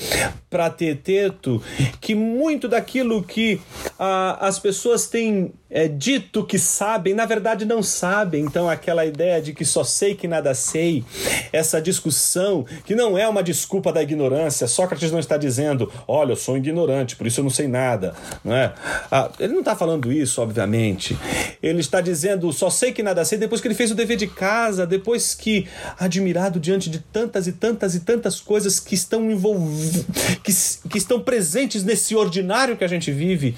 para 0.50 0.70
Teteto 0.70 1.64
que 2.02 2.14
muito 2.14 2.68
daquilo 2.68 3.24
que 3.24 3.62
uh, 3.98 4.36
as 4.42 4.60
pessoas 4.60 5.08
têm 5.08 5.54
é, 5.74 5.88
dito 5.88 6.46
que 6.46 6.60
sabem, 6.60 7.16
na 7.16 7.26
verdade 7.26 7.66
não 7.66 7.82
sabem. 7.82 8.44
Então, 8.44 8.70
aquela 8.70 9.04
ideia 9.06 9.42
de 9.42 9.54
que 9.54 9.66
só 9.66 9.84
sei 9.84 10.14
que 10.14 10.28
nada 10.28 10.54
sei, 10.54 11.04
essa 11.52 11.82
discussão 11.82 12.64
que 12.86 12.94
não 12.94 13.18
é 13.18 13.28
uma 13.28 13.42
desculpa 13.42 13.92
da 13.92 14.04
ignorância. 14.04 14.68
Sócrates 14.68 15.12
não 15.12 15.18
está 15.18 15.36
dizendo, 15.36 15.92
olha, 16.08 16.34
eu 16.34 16.36
sou 16.36 16.56
ignorante, 16.56 17.16
por 17.16 17.26
isso 17.26 17.40
eu 17.40 17.44
não 17.44 17.50
sei 17.50 17.68
nada. 17.68 18.14
Não 18.46 18.56
é? 18.56 18.72
Ah, 19.12 19.32
ele 19.40 19.54
não 19.54 19.62
está 19.62 19.76
falando 19.76 20.12
isso, 20.12 20.44
obviamente. 20.44 21.18
Ele 21.62 21.80
está 21.80 22.02
dizendo, 22.02 22.54
só 22.54 22.70
sei 22.70 22.92
que 22.92 23.02
nada 23.02 23.26
sei, 23.26 23.40
depois 23.40 23.60
que 23.60 23.68
ele 23.68 23.74
fez 23.74 23.90
o 23.90 23.96
dever 23.96 24.18
de 24.18 24.28
casa, 24.28 24.86
depois 24.86 25.34
que, 25.34 25.68
admirado 25.98 26.60
diante 26.60 26.88
de 26.88 27.00
tantas 27.00 27.48
e 27.48 27.52
tantas 27.52 27.96
e 27.96 28.02
tantas 28.02 28.40
coisas 28.40 28.80
que 28.80 28.94
estão 28.94 29.32
envolvidas, 29.32 30.06
que, 30.44 30.90
que 30.90 30.98
estão 31.00 31.20
presentes 31.20 31.84
nesse 31.84 32.16
ordinário 32.16 32.78
que 32.78 32.84
a 32.84 32.88
gente 32.88 33.12
vive, 33.12 33.56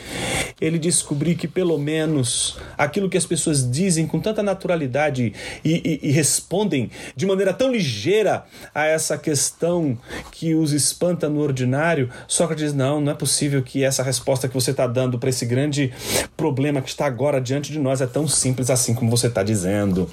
ele 0.61 0.79
descobriu 0.79 1.35
que 1.35 1.47
pelo 1.47 1.77
menos 1.77 2.04
menos 2.05 2.57
aquilo 2.77 3.09
que 3.09 3.17
as 3.17 3.25
pessoas 3.25 3.69
dizem 3.69 4.05
com 4.05 4.19
tanta 4.19 4.43
naturalidade 4.43 5.33
e, 5.63 5.99
e, 6.03 6.09
e 6.09 6.11
respondem 6.11 6.89
de 7.15 7.25
maneira 7.25 7.53
tão 7.53 7.71
ligeira 7.71 8.45
a 8.73 8.85
essa 8.85 9.17
questão 9.17 9.97
que 10.31 10.53
os 10.53 10.71
espanta 10.71 11.27
no 11.27 11.39
ordinário, 11.39 12.09
Sócrates, 12.27 12.73
não, 12.73 13.01
não 13.01 13.11
é 13.11 13.15
possível 13.15 13.61
que 13.63 13.83
essa 13.83 14.03
resposta 14.03 14.47
que 14.47 14.53
você 14.53 14.71
está 14.71 14.85
dando 14.87 15.17
para 15.17 15.29
esse 15.29 15.45
grande 15.45 15.91
problema 16.37 16.81
que 16.81 16.89
está 16.89 17.05
agora 17.05 17.41
diante 17.41 17.71
de 17.71 17.79
nós 17.79 18.01
é 18.01 18.07
tão 18.07 18.27
simples 18.27 18.69
assim 18.69 18.93
como 18.93 19.09
você 19.09 19.27
está 19.27 19.43
dizendo. 19.43 20.09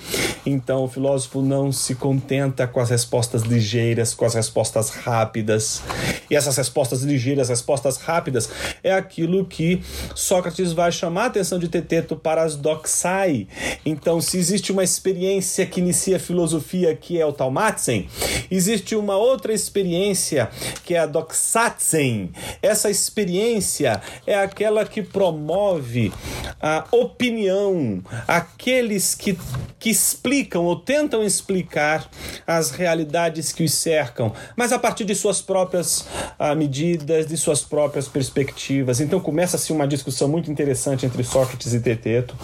Então 0.46 0.84
o 0.84 0.88
filósofo 0.88 1.42
não 1.42 1.70
se 1.70 1.94
contenta 1.94 2.66
com 2.66 2.80
as 2.80 2.90
respostas 2.90 3.42
ligeiras, 3.42 4.14
com 4.14 4.24
as 4.24 4.34
respostas 4.34 4.90
rápidas. 4.90 5.82
E 6.30 6.36
essas 6.36 6.56
respostas 6.56 7.02
ligeiras, 7.02 7.48
respostas 7.48 7.98
rápidas, 7.98 8.48
é 8.82 8.92
aquilo 8.92 9.44
que 9.44 9.82
Sócrates 10.14 10.72
vai 10.72 10.90
chamar 10.90 11.24
a 11.24 11.26
atenção 11.26 11.58
de 11.58 11.68
teteto 11.82 12.16
para 12.16 12.42
as 12.42 12.56
doxai. 12.56 13.46
Então, 13.84 14.20
se 14.20 14.38
existe 14.38 14.70
uma 14.72 14.84
experiência 14.84 15.66
que 15.66 15.80
inicia 15.80 16.16
a 16.16 16.20
filosofia 16.20 16.94
que 16.94 17.20
é 17.20 17.26
o 17.26 17.32
Talmatzen, 17.32 18.08
existe 18.50 18.94
uma 18.94 19.16
outra 19.16 19.52
experiência 19.52 20.48
que 20.84 20.94
é 20.94 20.98
a 20.98 21.06
doxatzen. 21.06 22.30
Essa 22.62 22.88
experiência 22.88 24.00
é 24.26 24.34
aquela 24.34 24.84
que 24.84 25.02
promove 25.02 26.12
a 26.60 26.84
opinião, 26.92 28.02
aqueles 28.26 29.14
que, 29.14 29.36
que 29.78 29.90
explicam 29.90 30.64
ou 30.64 30.76
tentam 30.76 31.24
explicar 31.24 32.08
as 32.46 32.70
realidades 32.70 33.52
que 33.52 33.64
os 33.64 33.74
cercam, 33.74 34.32
mas 34.56 34.72
a 34.72 34.78
partir 34.78 35.04
de 35.04 35.14
suas 35.14 35.42
próprias 35.42 36.06
ah, 36.38 36.54
medidas, 36.54 37.26
de 37.26 37.36
suas 37.36 37.62
próprias 37.62 38.06
perspectivas. 38.06 39.00
Então 39.00 39.18
começa-se 39.18 39.72
uma 39.72 39.86
discussão 39.86 40.28
muito 40.28 40.50
interessante 40.50 41.04
entre 41.04 41.24
Sócrates 41.24 41.61
e 41.66 41.80
Teteto. 41.80 42.36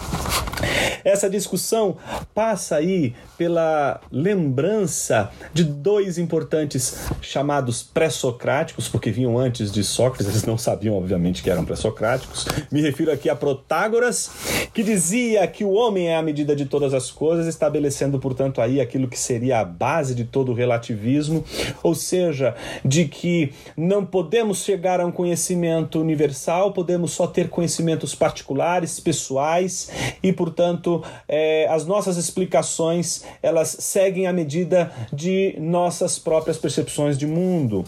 Essa 1.03 1.29
discussão 1.29 1.97
passa 2.33 2.75
aí 2.75 3.13
pela 3.37 4.01
lembrança 4.11 5.31
de 5.53 5.63
dois 5.63 6.17
importantes 6.17 7.07
chamados 7.21 7.81
pré-socráticos, 7.81 8.89
porque 8.89 9.09
vinham 9.09 9.37
antes 9.37 9.71
de 9.71 9.83
Sócrates, 9.83 10.27
eles 10.27 10.43
não 10.43 10.57
sabiam, 10.57 10.97
obviamente, 10.97 11.41
que 11.41 11.49
eram 11.49 11.63
pré-socráticos. 11.63 12.45
Me 12.69 12.81
refiro 12.81 13.11
aqui 13.11 13.29
a 13.29 13.35
Protágoras, 13.35 14.29
que 14.73 14.83
dizia 14.83 15.47
que 15.47 15.63
o 15.63 15.71
homem 15.71 16.09
é 16.09 16.17
a 16.17 16.21
medida 16.21 16.55
de 16.55 16.65
todas 16.65 16.93
as 16.93 17.09
coisas, 17.09 17.47
estabelecendo, 17.47 18.19
portanto, 18.19 18.61
aí 18.61 18.81
aquilo 18.81 19.07
que 19.07 19.17
seria 19.17 19.61
a 19.61 19.65
base 19.65 20.13
de 20.13 20.25
todo 20.25 20.51
o 20.51 20.55
relativismo, 20.55 21.45
ou 21.81 21.95
seja, 21.95 22.55
de 22.83 23.05
que 23.05 23.53
não 23.77 24.05
podemos 24.05 24.63
chegar 24.63 24.99
a 24.99 25.05
um 25.05 25.11
conhecimento 25.11 25.99
universal, 26.01 26.73
podemos 26.73 27.11
só 27.11 27.25
ter 27.25 27.47
conhecimentos 27.49 28.13
particulares, 28.13 28.99
pessoais, 29.09 29.89
e, 30.21 30.31
portanto, 30.31 31.03
é, 31.27 31.67
as 31.67 31.83
nossas 31.83 32.15
explicações 32.15 33.23
elas 33.41 33.75
seguem 33.79 34.27
a 34.27 34.33
medida 34.33 34.91
de 35.11 35.55
nossas 35.59 36.19
próprias 36.19 36.59
percepções 36.59 37.17
de 37.17 37.25
mundo. 37.25 37.83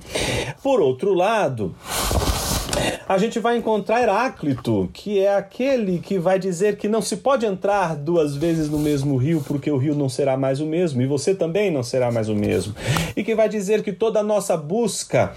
Por 0.63 0.82
outro 0.82 1.13
lado, 1.13 1.75
a 3.08 3.18
gente 3.18 3.40
vai 3.40 3.58
encontrar 3.58 4.01
Heráclito, 4.01 4.90
que 4.94 5.20
é 5.20 5.36
aquele 5.36 6.00
que 6.00 6.18
vai 6.18 6.40
dizer 6.40 6.78
que 6.78 6.88
não 6.88 7.01
se 7.01 7.18
pode 7.18 7.46
entrar 7.46 7.96
duas 7.96 8.36
vezes 8.36 8.70
no 8.70 8.80
mesmo 8.80 9.18
rio, 9.18 9.44
porque 9.46 9.70
o 9.70 9.78
rio 9.78 9.94
não 9.94 10.08
será 10.08 10.38
mais 10.38 10.62
o 10.62 10.66
mesmo, 10.66 11.01
e 11.01 11.06
você 11.06 11.36
também 11.36 11.70
não 11.70 11.84
será 11.84 12.12
mais 12.12 12.30
o 12.30 12.36
mesmo. 12.36 12.74
E 13.16 13.24
que 13.24 13.36
vai 13.36 13.50
dizer 13.50 13.84
que 13.84 13.92
toda 13.92 14.22
a 14.22 14.24
nossa 14.24 14.56
busca 14.56 15.34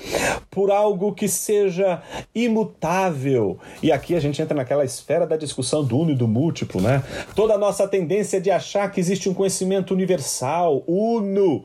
por 0.50 0.70
algo 0.70 1.12
que 1.12 1.26
seja 1.26 2.00
imutável, 2.32 3.58
e 3.82 3.90
aqui 3.90 4.14
a 4.14 4.20
gente 4.20 4.40
entra 4.40 4.56
naquela 4.56 4.84
esfera 4.84 5.26
da 5.26 5.36
discussão 5.36 5.82
do 5.82 5.98
uno 5.98 6.12
e 6.12 6.14
do 6.14 6.28
múltiplo, 6.28 6.80
né? 6.80 7.02
Toda 7.34 7.54
a 7.54 7.58
nossa 7.58 7.88
tendência 7.88 8.40
de 8.40 8.52
achar 8.52 8.90
que 8.92 9.00
existe 9.00 9.28
um 9.28 9.34
conhecimento 9.34 9.92
universal, 9.92 10.84
uno, 10.86 11.64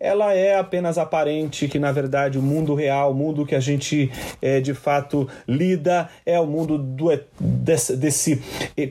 ela 0.00 0.32
é 0.32 0.58
apenas 0.58 0.96
aparente, 0.96 1.68
que 1.68 1.78
na 1.78 1.92
verdade 1.92 2.38
o 2.38 2.42
mundo 2.42 2.74
real, 2.74 3.12
o 3.12 3.14
mundo 3.14 3.44
que 3.44 3.54
a 3.54 3.60
gente 3.60 4.10
é, 4.40 4.60
de 4.60 4.72
fato 4.86 5.28
lida 5.48 6.08
é 6.24 6.38
o 6.38 6.46
mundo 6.46 6.78
do, 6.78 7.08
desse, 7.40 7.96
desse 7.96 8.40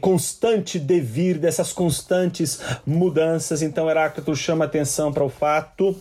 constante 0.02 0.78
devir, 0.78 1.38
dessas 1.38 1.72
constantes 1.72 2.60
mudanças. 2.86 3.62
Então 3.62 3.90
Heráclito 3.90 4.36
chama 4.36 4.66
atenção 4.66 5.14
para 5.14 5.24
o 5.24 5.30
fato 5.30 5.96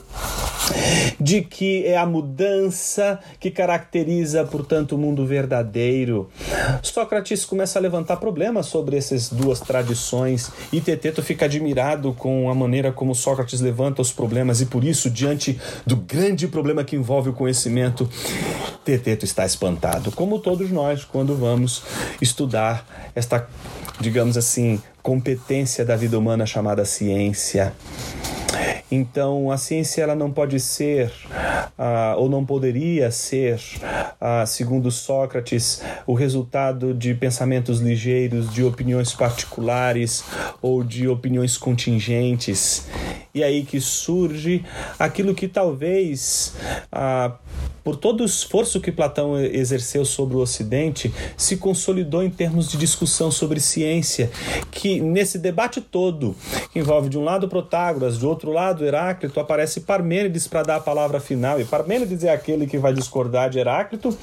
de 1.20 1.42
que 1.42 1.86
é 1.86 1.96
a 1.96 2.06
mudança 2.06 3.18
que 3.38 3.50
caracteriza, 3.50 4.44
portanto, 4.44 4.92
o 4.92 4.98
mundo 4.98 5.26
verdadeiro. 5.26 6.30
Sócrates 6.82 7.44
começa 7.44 7.78
a 7.78 7.82
levantar 7.82 8.16
problemas 8.16 8.66
sobre 8.66 8.96
essas 8.96 9.28
duas 9.28 9.60
tradições 9.60 10.50
e 10.72 10.80
Teteto 10.80 11.22
fica 11.22 11.44
admirado 11.44 12.12
com 12.12 12.50
a 12.50 12.54
maneira 12.54 12.92
como 12.92 13.14
Sócrates 13.14 13.60
levanta 13.60 14.02
os 14.02 14.12
problemas 14.12 14.60
e 14.60 14.66
por 14.66 14.84
isso, 14.84 15.10
diante 15.10 15.60
do 15.86 15.96
grande 15.96 16.48
problema 16.48 16.84
que 16.84 16.96
envolve 16.96 17.30
o 17.30 17.32
conhecimento, 17.32 18.08
Teteto 18.84 19.24
está 19.24 19.44
espantado, 19.44 19.83
como 20.14 20.38
todos 20.38 20.70
nós 20.70 21.04
quando 21.04 21.36
vamos 21.36 21.82
estudar 22.20 22.86
esta, 23.14 23.46
digamos 24.00 24.36
assim, 24.36 24.80
competência 25.02 25.84
da 25.84 25.96
vida 25.96 26.18
humana 26.18 26.46
chamada 26.46 26.84
ciência. 26.84 27.72
Então, 28.90 29.50
a 29.50 29.56
ciência 29.56 30.02
ela 30.02 30.14
não 30.14 30.30
pode 30.30 30.60
ser, 30.60 31.10
uh, 31.78 32.18
ou 32.18 32.28
não 32.28 32.44
poderia 32.44 33.10
ser, 33.10 33.60
uh, 34.20 34.46
segundo 34.46 34.90
Sócrates, 34.90 35.82
o 36.06 36.14
resultado 36.14 36.94
de 36.94 37.14
pensamentos 37.14 37.80
ligeiros, 37.80 38.52
de 38.52 38.62
opiniões 38.62 39.12
particulares 39.12 40.24
ou 40.60 40.84
de 40.84 41.08
opiniões 41.08 41.56
contingentes. 41.56 42.88
E 43.34 43.42
aí 43.42 43.64
que 43.64 43.80
surge 43.80 44.64
aquilo 44.98 45.34
que 45.34 45.48
talvez 45.48 46.54
uh, 46.92 47.34
por 47.84 47.96
todo 47.96 48.22
o 48.22 48.24
esforço 48.24 48.80
que 48.80 48.90
Platão 48.90 49.38
exerceu 49.38 50.06
sobre 50.06 50.36
o 50.36 50.40
Ocidente, 50.40 51.12
se 51.36 51.58
consolidou 51.58 52.22
em 52.22 52.30
termos 52.30 52.70
de 52.70 52.78
discussão 52.78 53.30
sobre 53.30 53.60
ciência, 53.60 54.30
que 54.70 55.00
nesse 55.00 55.38
debate 55.38 55.82
todo, 55.82 56.34
que 56.72 56.78
envolve 56.78 57.10
de 57.10 57.18
um 57.18 57.22
lado 57.22 57.46
Protágoras, 57.46 58.18
de 58.18 58.24
outro 58.24 58.43
lado 58.52 58.84
Heráclito, 58.84 59.38
aparece 59.40 59.80
Parmênides 59.80 60.46
para 60.46 60.62
dar 60.62 60.76
a 60.76 60.80
palavra 60.80 61.20
final, 61.20 61.60
e 61.60 61.64
Parmênides 61.64 62.24
é 62.24 62.32
aquele 62.32 62.66
que 62.66 62.78
vai 62.78 62.92
discordar 62.92 63.50
de 63.50 63.58
Heráclito 63.58 64.16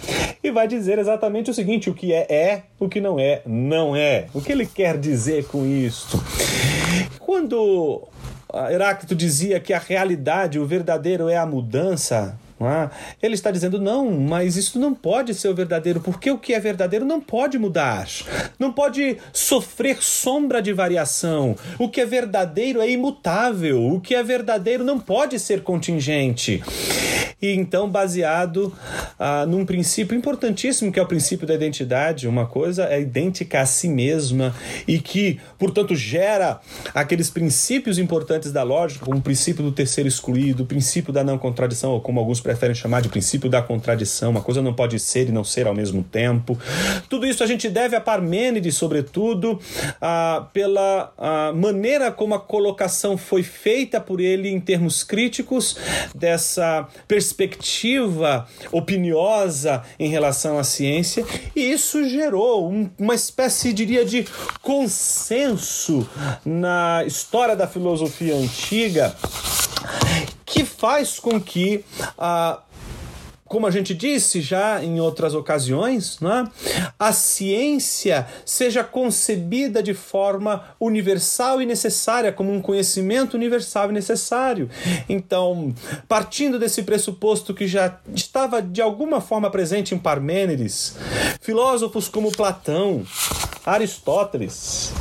e 0.44 0.52
vai 0.52 0.68
dizer 0.68 1.00
exatamente 1.00 1.52
o 1.52 1.54
seguinte: 1.54 1.90
o 1.90 1.94
que 1.94 2.14
é, 2.14 2.28
é, 2.30 2.64
o 2.80 2.90
que 2.90 3.00
não 3.00 3.20
é, 3.20 3.42
não 3.46 3.96
é. 3.96 4.28
O 4.34 4.42
que 4.42 4.52
ele 4.52 4.66
quer 4.66 4.98
dizer 4.98 5.46
com 5.46 5.66
isso? 5.66 6.22
Quando 7.20 8.08
Heráclito 8.70 9.16
dizia 9.16 9.60
que 9.60 9.74
a 9.74 9.80
realidade, 9.80 10.60
o 10.60 10.66
verdadeiro 10.66 11.30
é 11.30 11.38
a 11.38 11.46
mudança, 11.46 12.38
é? 12.70 12.90
Ele 13.22 13.34
está 13.34 13.52
dizendo, 13.52 13.80
não, 13.80 14.12
mas 14.12 14.56
isso 14.56 14.80
não 14.80 14.94
pode 14.94 15.34
ser 15.34 15.48
o 15.48 15.56
verdadeiro, 15.56 16.00
porque 16.00 16.30
o 16.32 16.38
que 16.38 16.54
é 16.54 16.60
verdadeiro 16.60 17.06
não 17.06 17.22
pode 17.22 17.58
mudar, 17.58 18.08
não 18.60 18.72
pode 18.72 19.18
sofrer 19.32 20.02
sombra 20.02 20.62
de 20.62 20.74
variação. 20.74 21.56
O 21.80 21.90
que 21.90 22.02
é 22.02 22.06
verdadeiro 22.06 22.82
é 22.82 22.90
imutável, 22.90 23.86
o 23.86 24.00
que 24.00 24.16
é 24.16 24.24
verdadeiro 24.24 24.84
não 24.84 25.00
pode 25.00 25.40
ser 25.40 25.62
contingente. 25.62 26.62
E 27.42 27.50
então, 27.56 27.90
baseado 27.90 28.72
ah, 29.18 29.48
num 29.48 29.66
princípio 29.66 30.16
importantíssimo, 30.16 30.92
que 30.92 31.00
é 31.00 31.02
o 31.02 31.08
princípio 31.08 31.48
da 31.48 31.56
identidade, 31.56 32.28
uma 32.28 32.46
coisa 32.46 32.86
é 32.86 33.02
idêntica 33.02 33.62
a 33.62 33.66
si 33.66 33.88
mesma 33.88 34.56
e 34.88 35.00
que, 35.00 35.40
portanto, 35.58 35.96
gera 35.96 36.60
aqueles 36.94 37.32
princípios 37.32 37.98
importantes 37.98 38.52
da 38.52 38.62
lógica, 38.62 39.06
como 39.06 39.18
o 39.18 39.22
princípio 39.22 39.64
do 39.64 39.72
terceiro 39.72 40.08
excluído, 40.08 40.64
o 40.64 40.66
princípio 40.68 41.12
da 41.12 41.24
não 41.24 41.40
contradição, 41.40 41.92
ou 41.92 42.00
como 42.00 42.20
alguns 42.20 42.40
preferem 42.52 42.76
chamar 42.76 43.02
de 43.02 43.08
princípio 43.08 43.50
da 43.50 43.62
contradição, 43.62 44.30
uma 44.32 44.42
coisa 44.42 44.62
não 44.62 44.74
pode 44.74 45.00
ser 45.00 45.30
e 45.30 45.32
não 45.32 45.44
ser 45.44 45.68
ao 45.68 45.74
mesmo 45.74 46.04
tempo. 46.04 46.60
Tudo 47.10 47.26
isso 47.26 47.44
a 47.44 47.48
gente 47.48 47.70
deve 47.70 47.96
a 47.96 48.02
Parmênides, 48.02 48.76
sobretudo, 48.76 49.58
ah, 50.02 50.48
pela 50.52 51.14
ah, 51.18 51.54
maneira 51.56 52.12
como 52.12 52.36
a 52.36 52.40
colocação 52.40 53.18
foi 53.18 53.42
feita 53.42 54.02
por 54.02 54.20
ele 54.20 54.50
em 54.50 54.60
termos 54.60 55.02
críticos 55.02 55.78
dessa 56.14 56.88
perspectiva 57.08 58.46
opiniosa 58.70 59.82
em 59.98 60.10
relação 60.10 60.60
à 60.60 60.64
ciência, 60.64 61.26
e 61.56 61.72
isso 61.72 62.04
gerou 62.08 62.70
um, 62.70 62.90
uma 63.00 63.16
espécie, 63.16 63.72
diria, 63.72 64.04
de 64.04 64.26
consenso 64.62 66.08
na 66.46 67.04
história 67.06 67.56
da 67.56 67.66
filosofia 67.66 68.36
antiga 68.36 69.16
que 70.52 70.66
faz 70.66 71.18
com 71.18 71.40
que 71.40 71.84
a 72.18 72.60
como 73.52 73.68
a 73.68 73.72
gente 73.72 73.94
disse 73.94 74.40
já 74.40 74.82
em 74.82 75.02
outras 75.02 75.36
ocasiões, 75.36 76.22
né, 76.22 76.48
a 76.98 77.12
ciência 77.12 78.26
seja 78.46 78.82
concebida 78.82 79.84
de 79.84 79.94
forma 79.94 80.64
universal 80.80 81.62
e 81.62 81.66
necessária, 81.66 82.32
como 82.32 82.50
um 82.50 82.62
conhecimento 82.62 83.34
universal 83.34 83.90
e 83.90 83.94
necessário. 83.94 84.70
Então, 85.10 85.76
partindo 86.08 86.58
desse 86.58 86.84
pressuposto 86.84 87.54
que 87.54 87.68
já 87.68 88.00
estava 88.16 88.62
de 88.62 88.82
alguma 88.82 89.20
forma 89.20 89.52
presente 89.52 89.94
em 89.94 89.98
Parmênides, 89.98 90.96
filósofos 91.42 92.08
como 92.08 92.32
Platão, 92.32 93.06
Aristóteles, 93.66 94.94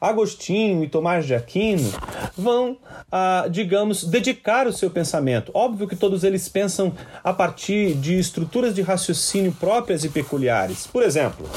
Agostinho 0.00 0.82
e 0.82 0.88
Tomás 0.88 1.24
de 1.24 1.34
Aquino 1.34 1.92
vão, 2.36 2.76
ah, 3.10 3.46
digamos, 3.48 4.04
dedicar 4.04 4.66
o 4.66 4.72
seu 4.72 4.90
pensamento. 4.90 5.52
Óbvio 5.54 5.86
que 5.86 5.94
todos 5.94 6.24
eles 6.24 6.48
pensam 6.48 6.92
a 7.22 7.32
partir 7.32 7.94
de 7.94 8.18
estruturas 8.18 8.74
de 8.74 8.82
raciocínio 8.82 9.52
próprias 9.52 10.02
e 10.02 10.08
peculiares. 10.08 10.86
Por 10.86 11.02
exemplo, 11.02 11.48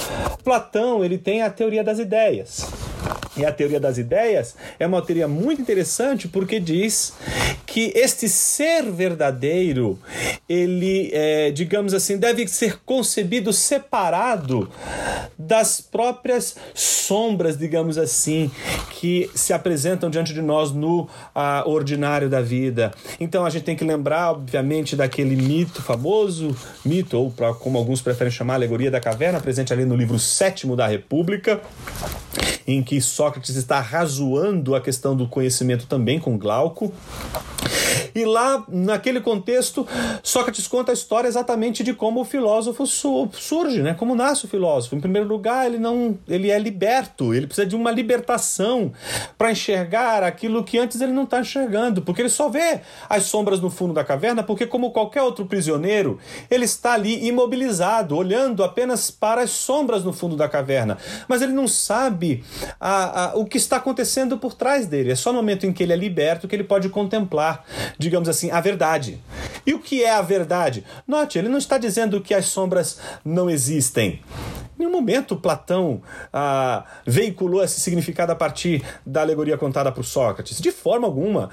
Platão 0.43 1.03
ele 1.03 1.17
tem 1.17 1.41
a 1.41 1.49
teoria 1.49 1.83
das 1.83 1.97
ideias. 1.97 2.67
e 3.37 3.45
a 3.45 3.51
teoria 3.51 3.79
das 3.79 3.97
ideias 3.97 4.55
é 4.79 4.85
uma 4.85 5.01
teoria 5.01 5.27
muito 5.27 5.61
interessante 5.61 6.27
porque 6.27 6.59
diz 6.59 7.13
que 7.65 7.91
este 7.95 8.29
ser 8.29 8.83
verdadeiro, 8.91 9.99
ele, 10.47 11.09
é, 11.11 11.51
digamos 11.51 11.93
assim, 11.93 12.17
deve 12.17 12.47
ser 12.47 12.79
concebido 12.85 13.51
separado 13.51 14.71
das 15.37 15.81
próprias 15.81 16.34
sombras, 16.73 17.57
digamos 17.57 17.97
assim, 17.97 18.51
que 18.91 19.29
se 19.35 19.53
apresentam 19.53 20.09
diante 20.09 20.33
de 20.33 20.41
nós 20.41 20.71
no 20.71 21.07
ah, 21.33 21.63
ordinário 21.65 22.29
da 22.29 22.41
vida. 22.41 22.91
Então 23.19 23.45
a 23.45 23.49
gente 23.49 23.63
tem 23.63 23.75
que 23.75 23.83
lembrar, 23.83 24.31
obviamente, 24.31 24.95
daquele 24.95 25.35
mito 25.35 25.81
famoso, 25.81 26.55
mito, 26.83 27.17
ou 27.17 27.31
pra, 27.31 27.53
como 27.53 27.77
alguns 27.77 28.01
preferem 28.01 28.31
chamar, 28.31 28.55
alegoria 28.55 28.91
da 28.91 28.99
caverna, 28.99 29.39
presente 29.39 29.71
ali 29.71 29.85
no 29.85 29.95
livro 29.95 30.19
sétimo 30.19 30.75
da 30.75 30.87
República 30.87 31.61
em 32.67 32.81
que 32.81 32.99
Sócrates 32.99 33.55
está 33.55 33.79
razoando 33.79 34.75
a 34.75 34.81
questão 34.81 35.15
do 35.15 35.27
conhecimento 35.27 35.85
também 35.85 36.19
com 36.19 36.37
Glauco. 36.37 36.91
E 38.13 38.25
lá, 38.25 38.63
naquele 38.67 39.21
contexto, 39.21 39.87
Sócrates 40.23 40.67
conta 40.67 40.91
a 40.91 40.93
história 40.93 41.27
exatamente 41.27 41.83
de 41.83 41.93
como 41.93 42.21
o 42.21 42.25
filósofo 42.25 42.85
surge, 42.85 43.81
né? 43.81 43.93
Como 43.93 44.15
nasce 44.15 44.45
o 44.45 44.47
filósofo. 44.47 44.95
Em 44.95 44.99
primeiro 44.99 45.27
lugar, 45.27 45.65
ele 45.65 45.77
não, 45.77 46.17
ele 46.27 46.49
é 46.49 46.57
liberto, 46.59 47.33
ele 47.33 47.47
precisa 47.47 47.67
de 47.67 47.75
uma 47.75 47.91
libertação 47.91 48.91
para 49.37 49.51
enxergar 49.51 50.23
aquilo 50.23 50.63
que 50.63 50.77
antes 50.77 51.01
ele 51.01 51.11
não 51.11 51.23
está 51.23 51.39
enxergando, 51.39 52.01
porque 52.01 52.21
ele 52.21 52.29
só 52.29 52.49
vê 52.49 52.81
as 53.09 53.23
sombras 53.23 53.59
no 53.59 53.69
fundo 53.69 53.93
da 53.93 54.03
caverna, 54.03 54.43
porque 54.43 54.65
como 54.65 54.91
qualquer 54.91 55.21
outro 55.21 55.45
prisioneiro, 55.45 56.19
ele 56.49 56.65
está 56.65 56.93
ali 56.93 57.27
imobilizado, 57.27 58.15
olhando 58.15 58.63
apenas 58.63 59.11
para 59.11 59.41
as 59.41 59.51
sombras 59.51 60.03
no 60.03 60.13
fundo 60.13 60.35
da 60.35 60.47
caverna, 60.47 60.97
mas 61.27 61.41
ele 61.41 61.51
não 61.53 61.67
sabe 61.67 62.43
a, 62.79 63.25
a, 63.25 63.35
o 63.35 63.45
que 63.45 63.57
está 63.57 63.77
acontecendo 63.77 64.37
por 64.37 64.53
trás 64.53 64.87
dele. 64.87 65.11
É 65.11 65.15
só 65.15 65.31
no 65.31 65.37
momento 65.37 65.65
em 65.65 65.73
que 65.73 65.83
ele 65.83 65.93
é 65.93 65.95
liberto 65.95 66.47
que 66.47 66.55
ele 66.55 66.63
pode 66.63 66.89
contemplar 66.89 67.63
digamos 67.97 68.29
assim, 68.29 68.51
a 68.51 68.59
verdade. 68.61 69.19
E 69.65 69.73
o 69.73 69.79
que 69.79 70.03
é 70.03 70.11
a 70.11 70.21
verdade? 70.21 70.83
Note, 71.07 71.37
ele 71.37 71.49
não 71.49 71.57
está 71.57 71.77
dizendo 71.77 72.21
que 72.21 72.33
as 72.33 72.45
sombras 72.45 72.99
não 73.23 73.49
existem. 73.49 74.21
Nenhum 74.85 74.97
momento 74.97 75.35
Platão 75.35 75.99
ah, 76.31 76.85
veiculou 77.07 77.63
esse 77.63 77.79
significado 77.79 78.31
a 78.31 78.35
partir 78.35 78.83
da 79.03 79.21
alegoria 79.21 79.57
contada 79.57 79.91
por 79.91 80.05
Sócrates. 80.05 80.61
De 80.61 80.71
forma 80.71 81.07
alguma. 81.07 81.49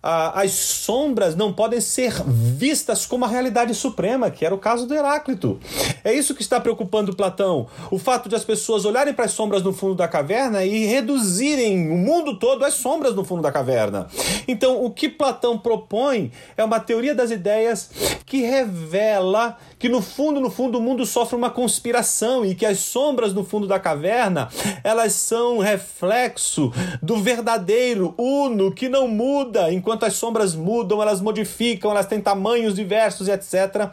Ah, 0.00 0.40
as 0.40 0.52
sombras 0.52 1.34
não 1.34 1.52
podem 1.52 1.80
ser 1.80 2.12
vistas 2.24 3.04
como 3.04 3.24
a 3.24 3.28
realidade 3.28 3.74
suprema, 3.74 4.30
que 4.30 4.46
era 4.46 4.54
o 4.54 4.58
caso 4.58 4.86
do 4.86 4.94
Heráclito. 4.94 5.58
É 6.04 6.12
isso 6.12 6.32
que 6.32 6.42
está 6.42 6.60
preocupando 6.60 7.16
Platão. 7.16 7.66
O 7.90 7.98
fato 7.98 8.28
de 8.28 8.36
as 8.36 8.44
pessoas 8.44 8.84
olharem 8.84 9.12
para 9.12 9.24
as 9.24 9.32
sombras 9.32 9.64
no 9.64 9.72
fundo 9.72 9.96
da 9.96 10.06
caverna 10.06 10.64
e 10.64 10.86
reduzirem 10.86 11.90
o 11.90 11.96
mundo 11.96 12.38
todo 12.38 12.64
às 12.64 12.74
sombras 12.74 13.16
no 13.16 13.24
fundo 13.24 13.42
da 13.42 13.50
caverna. 13.50 14.06
Então, 14.46 14.84
o 14.84 14.92
que 14.92 15.08
Platão 15.08 15.58
propõe 15.58 16.30
é 16.56 16.62
uma 16.62 16.78
teoria 16.78 17.16
das 17.16 17.32
ideias 17.32 17.90
que 18.24 18.42
revela 18.42 19.56
que 19.78 19.88
no 19.88 20.00
fundo, 20.00 20.40
no 20.40 20.50
fundo, 20.50 20.78
o 20.78 20.80
mundo 20.80 21.04
sofre 21.04 21.36
uma 21.36 21.50
conspiração 21.50 22.44
e 22.44 22.54
que 22.54 22.64
as 22.64 22.75
sombras 22.78 23.34
no 23.34 23.44
fundo 23.44 23.66
da 23.66 23.78
caverna, 23.78 24.48
elas 24.82 25.12
são 25.12 25.58
reflexo 25.58 26.72
do 27.02 27.16
verdadeiro 27.18 28.14
uno 28.16 28.72
que 28.72 28.88
não 28.88 29.08
muda, 29.08 29.72
enquanto 29.72 30.04
as 30.04 30.14
sombras 30.14 30.54
mudam, 30.54 31.02
elas 31.02 31.20
modificam, 31.20 31.90
elas 31.90 32.06
têm 32.06 32.20
tamanhos 32.20 32.74
diversos 32.74 33.28
e 33.28 33.32
etc. 33.32 33.90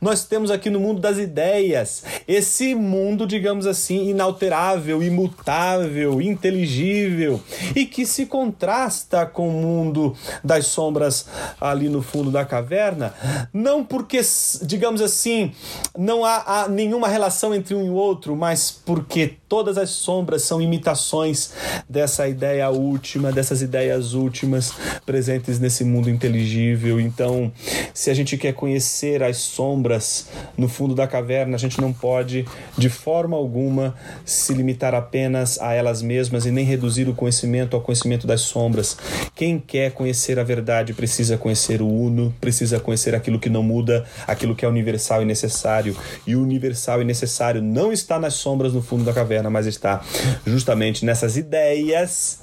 Nós 0.00 0.24
temos 0.24 0.50
aqui 0.50 0.70
no 0.70 0.80
mundo 0.80 1.00
das 1.00 1.18
ideias 1.18 2.04
esse 2.26 2.74
mundo, 2.74 3.26
digamos 3.26 3.66
assim, 3.66 4.08
inalterável, 4.08 5.02
imutável, 5.02 6.20
inteligível 6.20 7.40
e 7.74 7.86
que 7.86 8.04
se 8.04 8.26
contrasta 8.26 9.24
com 9.26 9.48
o 9.48 9.52
mundo 9.52 10.14
das 10.42 10.66
sombras 10.66 11.26
ali 11.60 11.88
no 11.88 12.02
fundo 12.02 12.30
da 12.30 12.44
caverna, 12.44 13.14
não 13.52 13.84
porque, 13.84 14.20
digamos 14.62 15.00
assim, 15.00 15.22
assim, 15.22 15.52
não 15.96 16.24
há, 16.24 16.62
há 16.62 16.68
nenhuma 16.68 17.08
relação 17.08 17.54
entre 17.54 17.74
um 17.74 17.86
e 17.86 17.90
o 17.90 17.94
outro, 17.94 18.11
mas 18.36 18.70
porque 18.70 19.34
todas 19.48 19.76
as 19.76 19.90
sombras 19.90 20.42
são 20.42 20.60
imitações 20.60 21.52
dessa 21.88 22.28
ideia 22.28 22.68
última, 22.70 23.32
dessas 23.32 23.62
ideias 23.62 24.14
últimas 24.14 24.72
presentes 25.04 25.58
nesse 25.58 25.84
mundo 25.84 26.08
inteligível. 26.08 27.00
Então, 27.00 27.52
se 27.92 28.10
a 28.10 28.14
gente 28.14 28.36
quer 28.36 28.54
conhecer 28.54 29.22
as 29.22 29.36
sombras 29.38 30.28
no 30.56 30.68
fundo 30.68 30.94
da 30.94 31.06
caverna, 31.06 31.56
a 31.56 31.58
gente 31.58 31.80
não 31.80 31.92
pode, 31.92 32.46
de 32.76 32.88
forma 32.88 33.36
alguma, 33.36 33.94
se 34.24 34.54
limitar 34.54 34.94
apenas 34.94 35.60
a 35.60 35.72
elas 35.72 36.02
mesmas 36.02 36.46
e 36.46 36.50
nem 36.50 36.64
reduzir 36.64 37.08
o 37.08 37.14
conhecimento 37.14 37.76
ao 37.76 37.82
conhecimento 37.82 38.26
das 38.26 38.40
sombras. 38.42 38.96
Quem 39.34 39.58
quer 39.58 39.92
conhecer 39.92 40.38
a 40.38 40.44
verdade 40.44 40.94
precisa 40.94 41.36
conhecer 41.36 41.82
o 41.82 41.88
uno, 41.88 42.34
precisa 42.40 42.78
conhecer 42.78 43.14
aquilo 43.14 43.38
que 43.38 43.48
não 43.48 43.62
muda, 43.62 44.04
aquilo 44.26 44.54
que 44.54 44.64
é 44.64 44.68
universal 44.68 45.02
universal 45.02 45.22
e 45.22 45.24
necessário. 45.24 45.96
E 46.26 46.36
o 46.36 46.42
universal 46.42 47.00
e 47.02 47.04
necessário 47.04 47.62
não 47.62 47.92
está 47.92 48.01
nas 48.18 48.34
sombras 48.34 48.72
no 48.72 48.82
fundo 48.82 49.04
da 49.04 49.12
caverna, 49.12 49.50
mas 49.50 49.66
está 49.66 50.02
justamente 50.46 51.04
nessas 51.04 51.36
ideias 51.36 52.40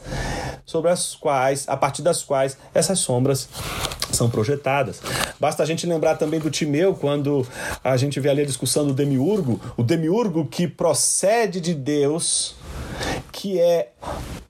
sobre 0.65 0.91
as 0.91 1.15
quais, 1.15 1.67
a 1.67 1.75
partir 1.75 2.01
das 2.01 2.23
quais 2.23 2.57
essas 2.73 2.99
sombras 2.99 3.49
são 4.11 4.29
projetadas. 4.29 5.01
Basta 5.39 5.63
a 5.63 5.65
gente 5.65 5.85
lembrar 5.85 6.15
também 6.15 6.39
do 6.39 6.49
Timeu, 6.49 6.93
quando 6.93 7.45
a 7.83 7.97
gente 7.97 8.19
vê 8.19 8.29
ali 8.29 8.41
a 8.41 8.45
discussão 8.45 8.85
do 8.85 8.93
demiurgo, 8.93 9.59
o 9.77 9.83
demiurgo 9.83 10.45
que 10.45 10.67
procede 10.67 11.59
de 11.59 11.73
Deus 11.73 12.55
que 13.31 13.59
é 13.59 13.91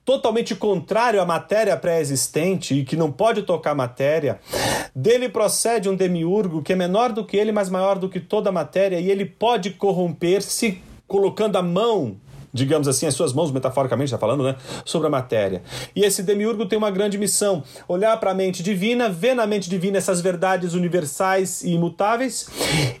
totalmente 0.04 0.54
contrário 0.56 1.20
à 1.20 1.24
matéria 1.24 1.76
pré-existente 1.76 2.74
e 2.74 2.84
que 2.84 2.96
não 2.96 3.12
pode 3.12 3.42
tocar 3.42 3.74
matéria, 3.74 4.40
dele 4.94 5.28
procede 5.28 5.88
um 5.88 5.94
demiurgo 5.94 6.62
que 6.62 6.72
é 6.72 6.76
menor 6.76 7.12
do 7.12 7.24
que 7.24 7.36
ele, 7.36 7.52
mas 7.52 7.70
maior 7.70 7.98
do 7.98 8.08
que 8.08 8.18
toda 8.18 8.48
a 8.48 8.52
matéria, 8.52 8.98
e 8.98 9.08
ele 9.10 9.24
pode 9.24 9.70
corromper-se 9.70 10.82
colocando 11.10 11.56
a 11.56 11.62
mão 11.62 12.16
digamos 12.52 12.88
assim, 12.88 13.06
as 13.06 13.14
suas 13.14 13.32
mãos, 13.32 13.52
metaforicamente 13.52 14.08
está 14.08 14.18
falando, 14.18 14.42
né, 14.42 14.56
sobre 14.84 15.06
a 15.06 15.10
matéria. 15.10 15.62
E 15.94 16.02
esse 16.02 16.20
demiurgo 16.20 16.66
tem 16.66 16.76
uma 16.76 16.90
grande 16.90 17.16
missão: 17.16 17.62
olhar 17.86 18.16
para 18.18 18.32
a 18.32 18.34
mente 18.34 18.60
divina, 18.60 19.08
ver 19.08 19.34
na 19.34 19.46
mente 19.46 19.70
divina 19.70 19.98
essas 19.98 20.20
verdades 20.20 20.74
universais 20.74 21.62
e 21.62 21.74
imutáveis 21.74 22.48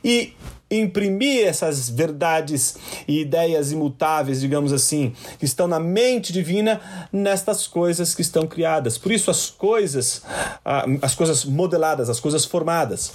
e 0.04 0.34
imprimir 0.70 1.46
essas 1.46 1.90
verdades 1.90 2.76
e 3.08 3.20
ideias 3.20 3.72
imutáveis, 3.72 4.40
digamos 4.40 4.72
assim, 4.72 5.12
que 5.38 5.44
estão 5.44 5.66
na 5.66 5.80
mente 5.80 6.32
divina 6.32 6.80
nestas 7.12 7.66
coisas 7.66 8.14
que 8.14 8.22
estão 8.22 8.46
criadas. 8.46 8.96
Por 8.96 9.10
isso 9.10 9.30
as 9.30 9.50
coisas, 9.50 10.22
ah, 10.64 10.84
as 11.02 11.14
coisas 11.14 11.44
modeladas, 11.44 12.08
as 12.08 12.20
coisas 12.20 12.44
formadas. 12.44 13.12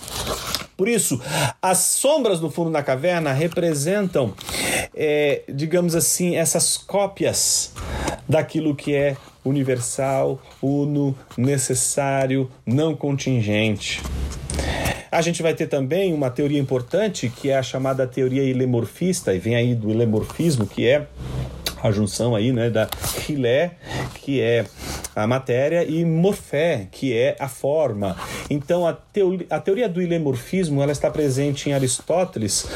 Por 0.75 0.89
isso, 0.89 1.21
as 1.61 1.77
sombras 1.77 2.41
no 2.41 2.51
fundo 2.51 2.69
da 2.69 2.83
caverna 2.83 3.31
representam, 3.31 4.33
é, 4.93 5.43
digamos 5.47 5.95
assim, 5.95 6.35
essas 6.35 6.75
cópias 6.75 7.71
daquilo 8.27 8.75
que 8.75 8.93
é 8.93 9.15
universal, 9.45 10.41
uno, 10.61 11.15
necessário, 11.37 12.51
não 12.65 12.95
contingente. 12.95 14.01
A 15.15 15.21
gente 15.21 15.41
vai 15.41 15.53
ter 15.53 15.67
também 15.67 16.13
uma 16.13 16.29
teoria 16.29 16.59
importante 16.59 17.29
que 17.29 17.49
é 17.49 17.57
a 17.57 17.63
chamada 17.63 18.05
teoria 18.05 18.43
ilemorfista, 18.43 19.33
e 19.33 19.39
vem 19.39 19.55
aí 19.55 19.73
do 19.73 19.89
ilemorfismo, 19.89 20.67
que 20.67 20.85
é 20.85 21.07
a 21.83 21.91
junção 21.91 22.35
aí, 22.35 22.51
né, 22.51 22.69
da 22.69 22.87
Hilé, 23.27 23.71
que 24.15 24.41
é 24.41 24.65
a 25.15 25.25
matéria, 25.25 25.83
e 25.83 26.03
morfé, 26.03 26.87
que 26.91 27.13
é 27.13 27.35
a 27.39 27.47
forma. 27.47 28.17
Então, 28.49 28.85
a, 28.85 28.93
teo, 28.93 29.39
a 29.49 29.59
teoria 29.59 29.87
do 29.87 30.01
ilemorfismo 30.01 30.81
ela 30.81 30.91
está 30.91 31.09
presente 31.09 31.69
em 31.69 31.73
Aristóteles, 31.73 32.67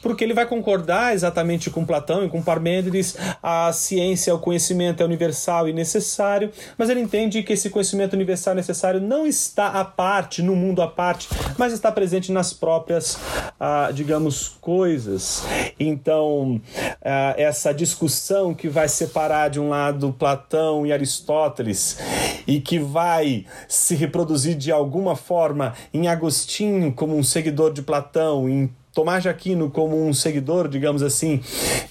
porque 0.00 0.22
ele 0.22 0.34
vai 0.34 0.46
concordar 0.46 1.14
exatamente 1.14 1.70
com 1.70 1.84
Platão 1.84 2.24
e 2.24 2.28
com 2.28 2.40
Parmênides, 2.42 3.16
a 3.42 3.72
ciência, 3.72 4.34
o 4.34 4.38
conhecimento 4.38 5.02
é 5.02 5.06
universal 5.06 5.68
e 5.68 5.72
necessário, 5.72 6.50
mas 6.76 6.90
ele 6.90 7.00
entende 7.00 7.42
que 7.42 7.52
esse 7.52 7.70
conhecimento 7.70 8.12
universal 8.12 8.54
necessário 8.54 9.00
não 9.00 9.26
está 9.26 9.68
à 9.68 9.84
parte, 9.84 10.42
no 10.42 10.54
mundo 10.54 10.80
à 10.80 10.86
parte, 10.86 11.28
mas 11.56 11.72
está 11.72 11.90
presente 11.90 12.30
nas 12.30 12.52
próprias, 12.52 13.18
ah, 13.58 13.90
digamos, 13.92 14.56
coisas. 14.60 15.44
Então, 15.80 16.60
ah, 17.02 17.34
essa 17.36 17.72
discussão 17.72 18.17
que 18.54 18.68
vai 18.68 18.88
separar 18.88 19.48
de 19.48 19.60
um 19.60 19.68
lado 19.68 20.14
Platão 20.18 20.86
e 20.86 20.92
Aristóteles 20.92 21.98
e 22.46 22.60
que 22.60 22.78
vai 22.78 23.44
se 23.68 23.94
reproduzir 23.94 24.56
de 24.56 24.72
alguma 24.72 25.14
forma 25.14 25.74
em 25.92 26.08
Agostinho 26.08 26.92
como 26.92 27.16
um 27.16 27.22
seguidor 27.22 27.72
de 27.72 27.82
Platão, 27.82 28.48
em 28.48 28.70
Tomás 28.98 29.22
de 29.22 29.28
Aquino 29.28 29.70
como 29.70 29.96
um 30.04 30.12
seguidor, 30.12 30.66
digamos 30.66 31.02
assim, 31.02 31.40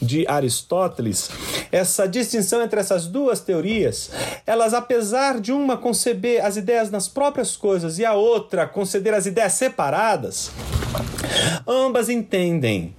de 0.01 0.27
Aristóteles, 0.27 1.29
essa 1.71 2.05
distinção 2.05 2.61
entre 2.61 2.81
essas 2.81 3.07
duas 3.07 3.39
teorias, 3.39 4.11
elas 4.45 4.73
apesar 4.73 5.39
de 5.39 5.53
uma 5.53 5.77
conceber 5.77 6.43
as 6.43 6.57
ideias 6.57 6.91
nas 6.91 7.07
próprias 7.07 7.55
coisas 7.55 7.97
e 7.97 8.03
a 8.03 8.13
outra 8.13 8.67
conceder 8.67 9.13
as 9.13 9.25
ideias 9.25 9.53
separadas, 9.53 10.51
ambas 11.65 12.09
entendem 12.09 12.93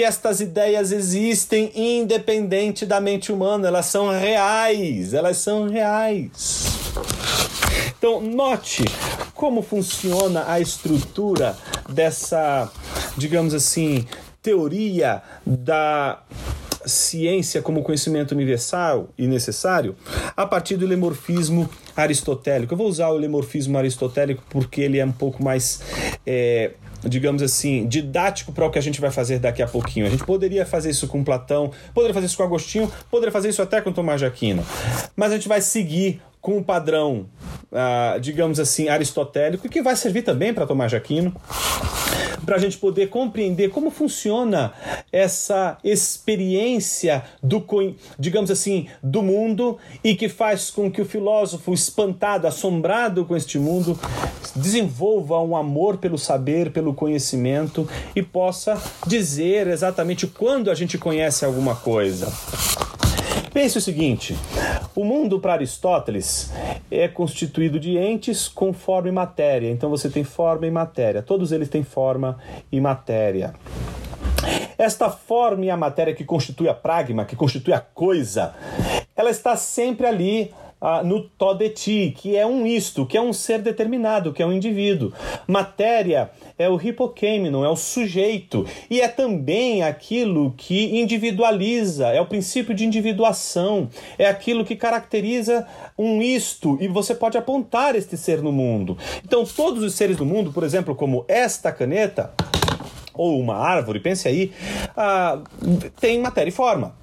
que 0.00 0.04
estas 0.04 0.40
ideias 0.40 0.92
existem 0.92 1.70
independente 1.74 2.86
da 2.86 3.02
mente 3.02 3.30
humana, 3.30 3.68
elas 3.68 3.84
são 3.84 4.08
reais, 4.08 5.12
elas 5.12 5.36
são 5.36 5.68
reais. 5.68 6.64
Então, 7.98 8.18
note 8.18 8.82
como 9.34 9.60
funciona 9.60 10.50
a 10.50 10.58
estrutura 10.58 11.54
dessa, 11.86 12.72
digamos 13.14 13.52
assim, 13.52 14.06
teoria 14.40 15.20
da 15.44 16.22
ciência 16.86 17.60
como 17.60 17.82
conhecimento 17.82 18.32
universal 18.32 19.10
e 19.18 19.26
necessário 19.26 19.94
a 20.34 20.46
partir 20.46 20.78
do 20.78 20.86
lemorfismo 20.86 21.68
aristotélico. 21.94 22.72
Eu 22.72 22.78
vou 22.78 22.88
usar 22.88 23.10
o 23.10 23.18
lemorfismo 23.18 23.76
aristotélico 23.76 24.42
porque 24.48 24.80
ele 24.80 24.98
é 24.98 25.04
um 25.04 25.12
pouco 25.12 25.44
mais. 25.44 25.82
É, 26.26 26.70
digamos 27.04 27.42
assim, 27.42 27.86
didático 27.86 28.52
para 28.52 28.66
o 28.66 28.70
que 28.70 28.78
a 28.78 28.82
gente 28.82 29.00
vai 29.00 29.10
fazer 29.10 29.38
daqui 29.38 29.62
a 29.62 29.66
pouquinho. 29.66 30.06
A 30.06 30.10
gente 30.10 30.24
poderia 30.24 30.64
fazer 30.66 30.90
isso 30.90 31.06
com 31.08 31.22
Platão, 31.24 31.70
poderia 31.94 32.14
fazer 32.14 32.26
isso 32.26 32.36
com 32.36 32.42
Agostinho, 32.42 32.90
poderia 33.10 33.32
fazer 33.32 33.48
isso 33.48 33.62
até 33.62 33.80
com 33.80 33.92
Tomás 33.92 34.20
de 34.20 34.26
Aquino. 34.26 34.64
Mas 35.16 35.32
a 35.32 35.34
gente 35.34 35.48
vai 35.48 35.60
seguir 35.60 36.20
com 36.40 36.58
o 36.58 36.64
padrão, 36.64 37.26
uh, 37.70 38.20
digamos 38.20 38.58
assim, 38.58 38.88
aristotélico, 38.88 39.68
que 39.68 39.82
vai 39.82 39.96
servir 39.96 40.22
também 40.22 40.54
para 40.54 40.66
Tomás 40.66 40.90
de 40.90 40.96
Aquino 40.96 41.34
para 42.44 42.56
a 42.56 42.58
gente 42.58 42.78
poder 42.78 43.08
compreender 43.08 43.70
como 43.70 43.90
funciona 43.90 44.72
essa 45.12 45.78
experiência 45.84 47.22
do, 47.42 47.64
digamos 48.18 48.50
assim, 48.50 48.88
do 49.02 49.22
mundo 49.22 49.78
e 50.02 50.14
que 50.14 50.28
faz 50.28 50.70
com 50.70 50.90
que 50.90 51.00
o 51.00 51.04
filósofo 51.04 51.72
espantado, 51.72 52.46
assombrado 52.46 53.24
com 53.24 53.36
este 53.36 53.58
mundo, 53.58 53.98
desenvolva 54.56 55.40
um 55.40 55.56
amor 55.56 55.98
pelo 55.98 56.18
saber, 56.18 56.72
pelo 56.72 56.94
conhecimento 56.94 57.88
e 58.14 58.22
possa 58.22 58.80
dizer 59.06 59.66
exatamente 59.68 60.26
quando 60.26 60.70
a 60.70 60.74
gente 60.74 60.98
conhece 60.98 61.44
alguma 61.44 61.76
coisa. 61.76 62.32
Pense 63.52 63.78
o 63.78 63.80
seguinte: 63.80 64.36
o 64.94 65.04
mundo 65.04 65.40
para 65.40 65.54
Aristóteles 65.54 66.52
é 66.90 67.08
constituído 67.08 67.80
de 67.80 67.96
entes 67.96 68.48
com 68.48 68.72
forma 68.72 69.08
e 69.08 69.12
matéria. 69.12 69.70
Então 69.70 69.90
você 69.90 70.08
tem 70.08 70.24
forma 70.24 70.66
e 70.66 70.70
matéria. 70.70 71.22
Todos 71.22 71.52
eles 71.52 71.68
têm 71.68 71.82
forma 71.82 72.38
e 72.70 72.80
matéria. 72.80 73.54
Esta 74.78 75.10
forma 75.10 75.66
e 75.66 75.70
a 75.70 75.76
matéria 75.76 76.14
que 76.14 76.24
constitui 76.24 76.68
a 76.68 76.74
pragma, 76.74 77.24
que 77.24 77.36
constitui 77.36 77.74
a 77.74 77.80
coisa, 77.80 78.54
ela 79.14 79.30
está 79.30 79.54
sempre 79.56 80.06
ali 80.06 80.54
ah, 80.80 81.02
no 81.02 81.22
todeti, 81.22 82.14
que 82.16 82.36
é 82.36 82.46
um 82.46 82.66
isto, 82.66 83.04
que 83.04 83.16
é 83.16 83.20
um 83.20 83.32
ser 83.32 83.60
determinado, 83.60 84.32
que 84.32 84.42
é 84.42 84.46
um 84.46 84.52
indivíduo. 84.52 85.12
Matéria 85.46 86.30
é 86.58 86.68
o 86.68 86.80
hipokêmeno, 86.80 87.64
é 87.64 87.68
o 87.68 87.76
sujeito, 87.76 88.66
e 88.88 89.00
é 89.00 89.08
também 89.08 89.82
aquilo 89.82 90.54
que 90.56 90.98
individualiza, 90.98 92.08
é 92.08 92.20
o 92.20 92.26
princípio 92.26 92.74
de 92.74 92.84
individuação, 92.84 93.88
é 94.18 94.26
aquilo 94.26 94.64
que 94.64 94.76
caracteriza 94.76 95.66
um 95.98 96.22
isto, 96.22 96.78
e 96.80 96.88
você 96.88 97.14
pode 97.14 97.36
apontar 97.36 97.94
este 97.94 98.16
ser 98.16 98.42
no 98.42 98.52
mundo. 98.52 98.96
Então, 99.24 99.44
todos 99.44 99.82
os 99.82 99.94
seres 99.94 100.16
do 100.16 100.24
mundo, 100.24 100.52
por 100.52 100.64
exemplo, 100.64 100.94
como 100.94 101.24
esta 101.28 101.70
caneta, 101.72 102.32
ou 103.14 103.38
uma 103.38 103.56
árvore, 103.56 104.00
pense 104.00 104.26
aí, 104.26 104.52
ah, 104.96 105.40
tem 106.00 106.18
matéria 106.20 106.48
e 106.48 106.52
forma. 106.52 106.94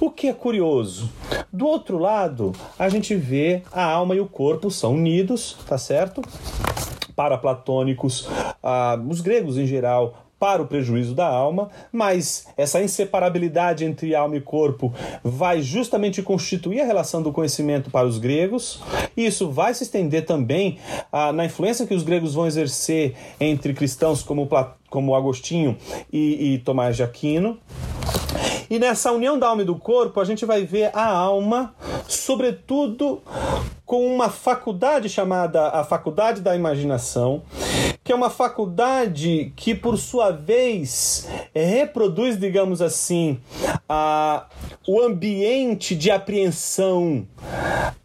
O 0.00 0.10
que 0.10 0.28
é 0.28 0.32
curioso? 0.32 1.10
Do 1.52 1.66
outro 1.66 1.98
lado, 1.98 2.52
a 2.78 2.88
gente 2.88 3.14
vê 3.14 3.62
a 3.70 3.84
alma 3.84 4.14
e 4.14 4.20
o 4.20 4.26
corpo 4.26 4.70
são 4.70 4.94
unidos, 4.94 5.58
tá 5.66 5.76
certo? 5.76 6.22
Para 7.14 7.36
platônicos, 7.36 8.26
ah, 8.62 8.98
os 9.06 9.20
gregos 9.20 9.58
em 9.58 9.66
geral 9.66 10.24
para 10.38 10.62
o 10.62 10.66
prejuízo 10.66 11.14
da 11.14 11.26
alma, 11.26 11.68
mas 11.92 12.46
essa 12.56 12.82
inseparabilidade 12.82 13.84
entre 13.84 14.14
alma 14.14 14.36
e 14.36 14.40
corpo 14.40 14.90
vai 15.22 15.60
justamente 15.60 16.22
constituir 16.22 16.80
a 16.80 16.86
relação 16.86 17.20
do 17.20 17.30
conhecimento 17.30 17.90
para 17.90 18.06
os 18.06 18.16
gregos. 18.16 18.82
E 19.14 19.26
isso 19.26 19.50
vai 19.50 19.74
se 19.74 19.82
estender 19.82 20.24
também 20.24 20.78
ah, 21.12 21.30
na 21.30 21.44
influência 21.44 21.86
que 21.86 21.92
os 21.94 22.02
gregos 22.02 22.32
vão 22.32 22.46
exercer 22.46 23.14
entre 23.38 23.74
cristãos 23.74 24.22
como, 24.22 24.48
como 24.88 25.14
Agostinho 25.14 25.76
e, 26.10 26.54
e 26.54 26.58
Tomás 26.60 26.96
de 26.96 27.02
Aquino. 27.02 27.58
E 28.70 28.78
nessa 28.78 29.10
união 29.10 29.36
da 29.36 29.48
alma 29.48 29.62
e 29.62 29.64
do 29.64 29.74
corpo, 29.74 30.20
a 30.20 30.24
gente 30.24 30.46
vai 30.46 30.64
ver 30.64 30.92
a 30.94 31.04
alma, 31.04 31.74
sobretudo 32.06 33.20
com 33.84 34.06
uma 34.06 34.28
faculdade 34.28 35.08
chamada 35.08 35.70
a 35.70 35.82
faculdade 35.82 36.40
da 36.40 36.54
imaginação, 36.54 37.42
que 38.02 38.12
é 38.12 38.14
uma 38.14 38.30
faculdade 38.30 39.52
que, 39.54 39.74
por 39.74 39.98
sua 39.98 40.30
vez, 40.30 41.28
reproduz, 41.54 42.38
digamos 42.38 42.80
assim, 42.80 43.38
a, 43.88 44.46
o 44.88 45.00
ambiente 45.00 45.94
de 45.94 46.10
apreensão 46.10 47.26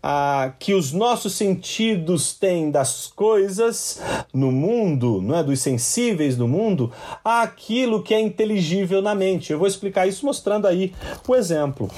a, 0.03 0.51
que 0.59 0.73
os 0.73 0.91
nossos 0.91 1.33
sentidos 1.33 2.33
têm 2.33 2.69
das 2.69 3.07
coisas 3.07 4.01
no 4.33 4.51
mundo, 4.51 5.21
não 5.21 5.37
é, 5.37 5.43
dos 5.43 5.61
sensíveis 5.61 6.35
do 6.35 6.47
mundo, 6.47 6.91
àquilo 7.23 8.03
que 8.03 8.13
é 8.13 8.19
inteligível 8.19 9.01
na 9.01 9.15
mente. 9.15 9.53
Eu 9.53 9.59
vou 9.59 9.67
explicar 9.67 10.05
isso 10.07 10.25
mostrando 10.25 10.67
aí 10.67 10.93
o 11.27 11.35
exemplo. 11.35 11.89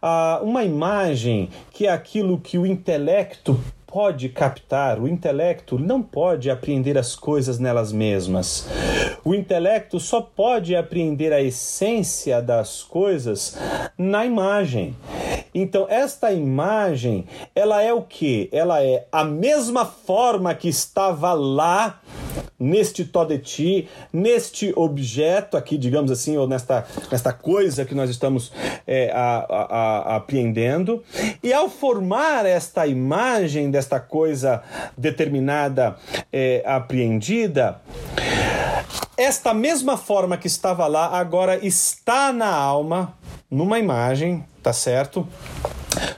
Ah, 0.00 0.40
uma 0.42 0.64
imagem 0.64 1.50
que 1.72 1.86
é 1.86 1.90
aquilo 1.90 2.38
que 2.38 2.56
o 2.56 2.64
intelecto 2.64 3.60
pode 3.90 4.28
captar, 4.28 5.00
o 5.00 5.08
intelecto 5.08 5.78
não 5.78 6.00
pode 6.00 6.48
apreender 6.48 6.96
as 6.96 7.16
coisas 7.16 7.58
nelas 7.58 7.92
mesmas. 7.92 8.68
O 9.24 9.34
intelecto 9.34 9.98
só 9.98 10.20
pode 10.20 10.76
apreender 10.76 11.32
a 11.32 11.42
essência 11.42 12.40
das 12.40 12.82
coisas 12.82 13.58
na 13.98 14.24
imagem. 14.24 14.96
Então, 15.52 15.86
esta 15.88 16.32
imagem, 16.32 17.26
ela 17.54 17.82
é 17.82 17.92
o 17.92 18.02
que? 18.02 18.48
Ela 18.52 18.82
é 18.82 19.06
a 19.10 19.24
mesma 19.24 19.84
forma 19.84 20.54
que 20.54 20.68
estava 20.68 21.32
lá 21.32 21.99
neste 22.58 23.04
todeti, 23.04 23.88
neste 24.12 24.72
objeto 24.76 25.56
aqui, 25.56 25.78
digamos 25.78 26.10
assim, 26.10 26.36
ou 26.36 26.46
nesta, 26.46 26.86
nesta 27.10 27.32
coisa 27.32 27.84
que 27.84 27.94
nós 27.94 28.10
estamos 28.10 28.52
é, 28.86 29.10
a, 29.12 29.46
a, 29.48 30.12
a, 30.14 30.16
apreendendo. 30.16 31.02
E 31.42 31.52
ao 31.52 31.70
formar 31.70 32.44
esta 32.44 32.86
imagem 32.86 33.70
desta 33.70 33.98
coisa 33.98 34.62
determinada, 34.96 35.96
é, 36.32 36.62
apreendida, 36.66 37.80
esta 39.16 39.52
mesma 39.54 39.96
forma 39.96 40.36
que 40.36 40.46
estava 40.46 40.86
lá 40.86 41.18
agora 41.18 41.64
está 41.64 42.32
na 42.32 42.50
alma, 42.50 43.14
numa 43.50 43.78
imagem, 43.78 44.44
tá 44.62 44.72
certo? 44.72 45.26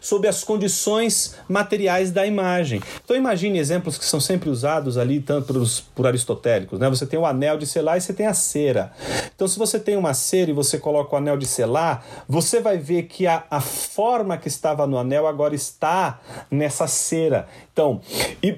sob 0.00 0.28
as 0.28 0.44
condições 0.44 1.36
materiais 1.48 2.10
da 2.10 2.26
imagem. 2.26 2.80
Então 3.04 3.16
imagine 3.16 3.58
exemplos 3.58 3.96
que 3.96 4.04
são 4.04 4.20
sempre 4.20 4.50
usados 4.50 4.98
ali, 4.98 5.20
tanto 5.20 5.52
por, 5.52 5.66
por 5.94 6.06
aristotélicos. 6.06 6.78
Né? 6.78 6.88
Você 6.90 7.06
tem 7.06 7.18
o 7.18 7.24
anel 7.24 7.56
de 7.56 7.66
selar 7.66 7.96
e 7.96 8.00
você 8.00 8.12
tem 8.12 8.26
a 8.26 8.34
cera. 8.34 8.92
Então, 9.34 9.48
se 9.48 9.58
você 9.58 9.78
tem 9.78 9.96
uma 9.96 10.14
cera 10.14 10.50
e 10.50 10.54
você 10.54 10.78
coloca 10.78 11.14
o 11.14 11.18
anel 11.18 11.36
de 11.36 11.46
selar, 11.46 12.04
você 12.28 12.60
vai 12.60 12.78
ver 12.78 13.04
que 13.04 13.26
a, 13.26 13.44
a 13.50 13.60
forma 13.60 14.36
que 14.36 14.48
estava 14.48 14.86
no 14.86 14.98
anel 14.98 15.26
agora 15.26 15.54
está 15.54 16.20
nessa 16.50 16.86
cera. 16.86 17.48
Então, 17.72 18.00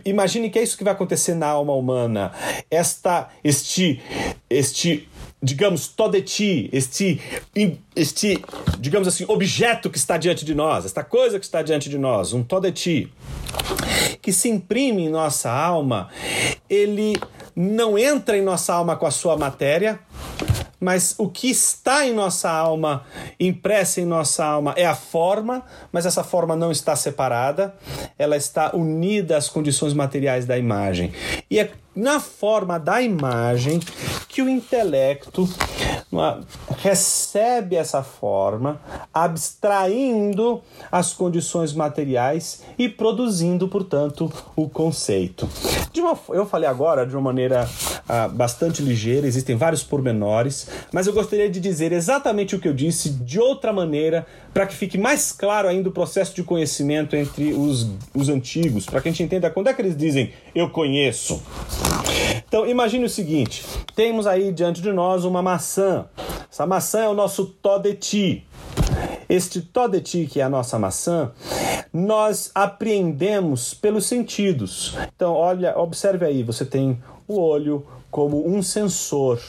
imagine 0.04 0.50
que 0.50 0.58
é 0.58 0.62
isso 0.62 0.76
que 0.76 0.84
vai 0.84 0.92
acontecer 0.92 1.34
na 1.34 1.46
alma 1.46 1.74
humana. 1.74 2.32
Esta, 2.70 3.28
este, 3.42 4.02
este 4.50 5.08
digamos, 5.44 5.88
todeti, 5.88 6.70
este, 6.72 7.20
este, 7.94 8.42
digamos 8.78 9.06
assim, 9.06 9.26
objeto 9.28 9.90
que 9.90 9.98
está 9.98 10.16
diante 10.16 10.42
de 10.42 10.54
nós, 10.54 10.86
esta 10.86 11.04
coisa 11.04 11.38
que 11.38 11.44
está 11.44 11.60
diante 11.60 11.90
de 11.90 11.98
nós, 11.98 12.32
um 12.32 12.42
todeti, 12.42 13.12
que 14.22 14.32
se 14.32 14.48
imprime 14.48 15.04
em 15.04 15.08
nossa 15.10 15.50
alma, 15.50 16.08
ele 16.68 17.14
não 17.54 17.98
entra 17.98 18.38
em 18.38 18.42
nossa 18.42 18.72
alma 18.72 18.96
com 18.96 19.06
a 19.06 19.10
sua 19.10 19.36
matéria, 19.36 20.00
mas 20.80 21.14
o 21.18 21.28
que 21.28 21.50
está 21.50 22.06
em 22.06 22.14
nossa 22.14 22.50
alma, 22.50 23.04
impressa 23.38 24.00
em 24.00 24.06
nossa 24.06 24.44
alma, 24.44 24.74
é 24.76 24.86
a 24.86 24.94
forma, 24.94 25.62
mas 25.92 26.06
essa 26.06 26.24
forma 26.24 26.56
não 26.56 26.72
está 26.72 26.96
separada, 26.96 27.74
ela 28.18 28.36
está 28.36 28.74
unida 28.74 29.36
às 29.36 29.48
condições 29.48 29.92
materiais 29.92 30.46
da 30.46 30.58
imagem. 30.58 31.12
E 31.50 31.58
é 31.58 31.70
na 31.94 32.18
forma 32.18 32.78
da 32.78 33.00
imagem 33.00 33.80
que 34.28 34.42
o 34.42 34.48
intelecto 34.48 35.48
recebe 36.78 37.76
essa 37.76 38.02
forma, 38.02 38.80
abstraindo 39.12 40.62
as 40.90 41.12
condições 41.12 41.72
materiais 41.72 42.62
e 42.78 42.88
produzindo, 42.88 43.68
portanto, 43.68 44.32
o 44.54 44.68
conceito. 44.68 45.48
Uma, 45.96 46.18
eu 46.30 46.44
falei 46.44 46.68
agora 46.68 47.06
de 47.06 47.14
uma 47.14 47.22
maneira 47.22 47.68
ah, 48.08 48.28
bastante 48.28 48.82
ligeira, 48.82 49.26
existem 49.26 49.56
vários 49.56 49.82
pormenores, 49.82 50.68
mas 50.92 51.06
eu 51.06 51.12
gostaria 51.12 51.48
de 51.48 51.58
dizer 51.60 51.92
exatamente 51.92 52.54
o 52.54 52.58
que 52.58 52.68
eu 52.68 52.74
disse 52.74 53.08
de 53.08 53.40
outra 53.40 53.72
maneira, 53.72 54.26
para 54.54 54.66
que 54.66 54.74
fique 54.74 54.96
mais 54.96 55.32
claro 55.32 55.68
ainda 55.68 55.88
o 55.88 55.92
processo 55.92 56.34
de 56.34 56.44
conhecimento 56.44 57.16
entre 57.16 57.52
os, 57.52 57.90
os 58.14 58.28
antigos, 58.28 58.86
para 58.86 59.00
que 59.00 59.08
a 59.08 59.10
gente 59.10 59.24
entenda 59.24 59.50
quando 59.50 59.68
é 59.68 59.74
que 59.74 59.82
eles 59.82 59.96
dizem 59.96 60.32
eu 60.54 60.70
conheço. 60.70 61.42
Então 62.46 62.64
imagine 62.66 63.04
o 63.04 63.10
seguinte: 63.10 63.64
temos 63.96 64.26
aí 64.28 64.52
diante 64.52 64.80
de 64.80 64.92
nós 64.92 65.24
uma 65.24 65.42
maçã 65.42 66.06
Essa 66.50 66.64
maçã 66.64 67.00
é 67.00 67.08
o 67.08 67.14
nosso 67.14 67.46
todeti. 67.46 68.46
Este 69.28 69.60
todeti, 69.60 70.28
que 70.30 70.40
é 70.40 70.44
a 70.44 70.48
nossa 70.48 70.78
maçã, 70.78 71.32
nós 71.92 72.50
apreendemos 72.54 73.74
pelos 73.74 74.06
sentidos. 74.06 74.96
Então, 75.16 75.32
olha, 75.32 75.76
observe 75.78 76.26
aí, 76.26 76.42
você 76.42 76.64
tem 76.64 77.02
o 77.26 77.40
olho, 77.40 77.86
como 78.14 78.48
um 78.48 78.62
sensor, 78.62 79.40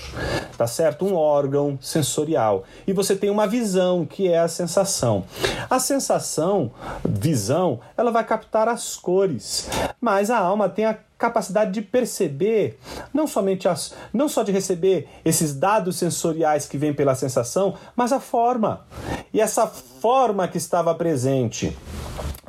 tá 0.58 0.65
certo? 0.65 1.06
Um 1.06 1.13
órgão 1.13 1.78
sensorial. 1.80 2.63
E 2.88 2.93
você 2.93 3.15
tem 3.15 3.30
uma 3.30 3.45
visão, 3.45 4.08
que 4.08 4.28
é 4.28 4.39
a 4.39 4.47
sensação. 4.47 5.23
A 5.69 5.78
sensação, 5.78 6.71
visão, 7.08 7.80
ela 7.95 8.10
vai 8.10 8.23
captar 8.23 8.67
as 8.67 8.95
cores, 8.95 9.69
mas 10.01 10.32
a 10.32 10.39
alma 10.39 10.67
tem 10.67 10.84
a 10.84 10.97
capacidade 11.17 11.71
de 11.71 11.82
perceber, 11.82 12.80
não 13.13 13.28
somente 13.28 13.67
as, 13.67 13.93
não 14.13 14.28
só 14.28 14.43
de 14.43 14.51
receber 14.51 15.08
esses 15.23 15.56
dados 15.56 15.97
sensoriais 15.97 16.67
que 16.67 16.78
vêm 16.78 16.93
pela 16.93 17.15
sensação, 17.15 17.75
mas 17.95 18.12
a 18.12 18.19
forma. 18.19 18.86
E 19.34 19.39
essa 19.39 19.67
forma 19.67 20.47
que 20.47 20.58
estava 20.58 20.93
presente 20.93 21.75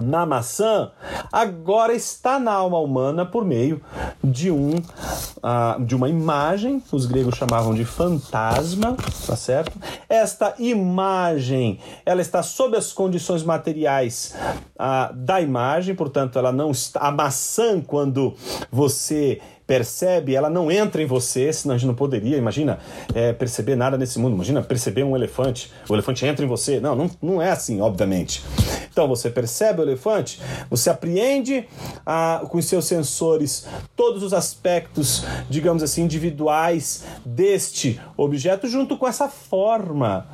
na 0.01 0.27
maçã 0.27 0.91
agora 1.33 1.95
está 1.95 2.39
na 2.39 2.53
alma 2.53 2.79
humana 2.79 3.25
por 3.25 3.45
meio 3.45 3.81
de 4.23 4.51
um 4.51 4.75
uh, 4.77 5.83
de 5.85 5.95
uma 5.95 6.09
imagem 6.09 6.83
os 6.93 7.07
gregos 7.07 7.37
chamavam 7.37 7.75
de 7.75 7.85
fantasma 7.85 8.97
tá 9.27 9.37
certo 9.37 9.73
esta 10.09 10.55
imagem 10.59 11.81
ela 12.05 12.21
está 12.21 12.43
sob 12.43 12.77
as 12.77 12.93
condições 12.93 13.43
materiais 13.43 14.35
uh, 14.75 15.15
da 15.15 15.41
imagem 15.41 15.95
portanto 15.95 16.39
ela 16.39 16.53
não 16.53 16.71
está 16.71 17.01
a 17.01 17.11
maçã 17.11 17.81
quando 17.81 18.35
você 18.71 19.41
percebe, 19.67 20.35
ela 20.35 20.49
não 20.49 20.71
entra 20.71 21.03
em 21.03 21.07
você, 21.07 21.53
senão 21.53 21.75
a 21.75 21.79
gente 21.79 21.89
não 21.89 21.95
poderia, 21.95 22.37
imagina, 22.37 22.79
é, 23.13 23.33
perceber 23.33 23.75
nada 23.75 23.99
nesse 23.99 24.19
mundo. 24.19 24.35
Imagina 24.35 24.63
perceber 24.63 25.03
um 25.03 25.17
elefante, 25.17 25.73
o 25.89 25.95
elefante 25.95 26.25
entra 26.25 26.45
em 26.45 26.49
você. 26.49 26.79
Não, 26.79 26.95
não, 26.95 27.11
não 27.21 27.43
é 27.43 27.51
assim, 27.51 27.81
obviamente. 27.81 28.45
Então 28.91 29.09
você 29.09 29.29
percebe 29.29 29.81
o 29.81 29.85
elefante, 29.85 30.41
você 30.71 30.89
apreende 30.89 31.67
ah, 32.05 32.43
com 32.49 32.59
os 32.59 32.67
seus 32.67 32.87
sensores 32.87 33.67
todos 33.95 34.23
os 34.23 34.33
aspectos, 34.33 35.25
digamos 35.51 35.83
assim, 35.83 36.05
individuais 36.05 37.05
deste 37.25 38.01
objeto, 38.17 38.69
junto 38.69 38.97
com 38.97 39.07
essa 39.07 39.29
forma. 39.29 40.27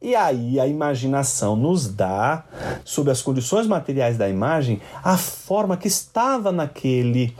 E 0.00 0.14
aí 0.14 0.60
a 0.60 0.66
imaginação 0.66 1.56
nos 1.56 1.88
dá, 1.88 2.44
sob 2.84 3.10
as 3.10 3.20
condições 3.20 3.66
materiais 3.66 4.16
da 4.16 4.28
imagem, 4.28 4.80
a 5.02 5.18
forma 5.18 5.76
que 5.76 5.88
estava 5.88 6.52
naquele, 6.52 7.34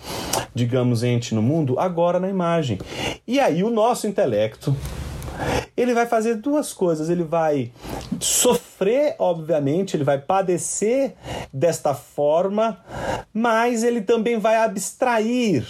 digamos, 0.53 1.05
ente 1.05 1.37
no 1.37 1.43
mundo, 1.43 1.79
agora 1.79 2.19
na 2.19 2.29
imagem. 2.29 2.79
E 3.27 3.39
aí 3.39 3.63
o 3.63 3.71
nosso 3.71 4.09
intelecto, 4.09 4.75
ele 5.77 5.95
vai 5.95 6.07
fazer 6.07 6.37
duas 6.37 6.73
coisas. 6.73 7.09
Ele 7.09 7.25
vai 7.25 7.71
sofrer, 8.21 9.15
obviamente, 9.19 9.97
ele 9.97 10.05
vai 10.05 10.19
padecer 10.19 11.15
desta 11.53 11.95
forma, 11.95 12.79
mas 13.33 13.83
ele 13.83 14.01
também 14.01 14.39
vai 14.39 14.57
abstrair 14.57 15.67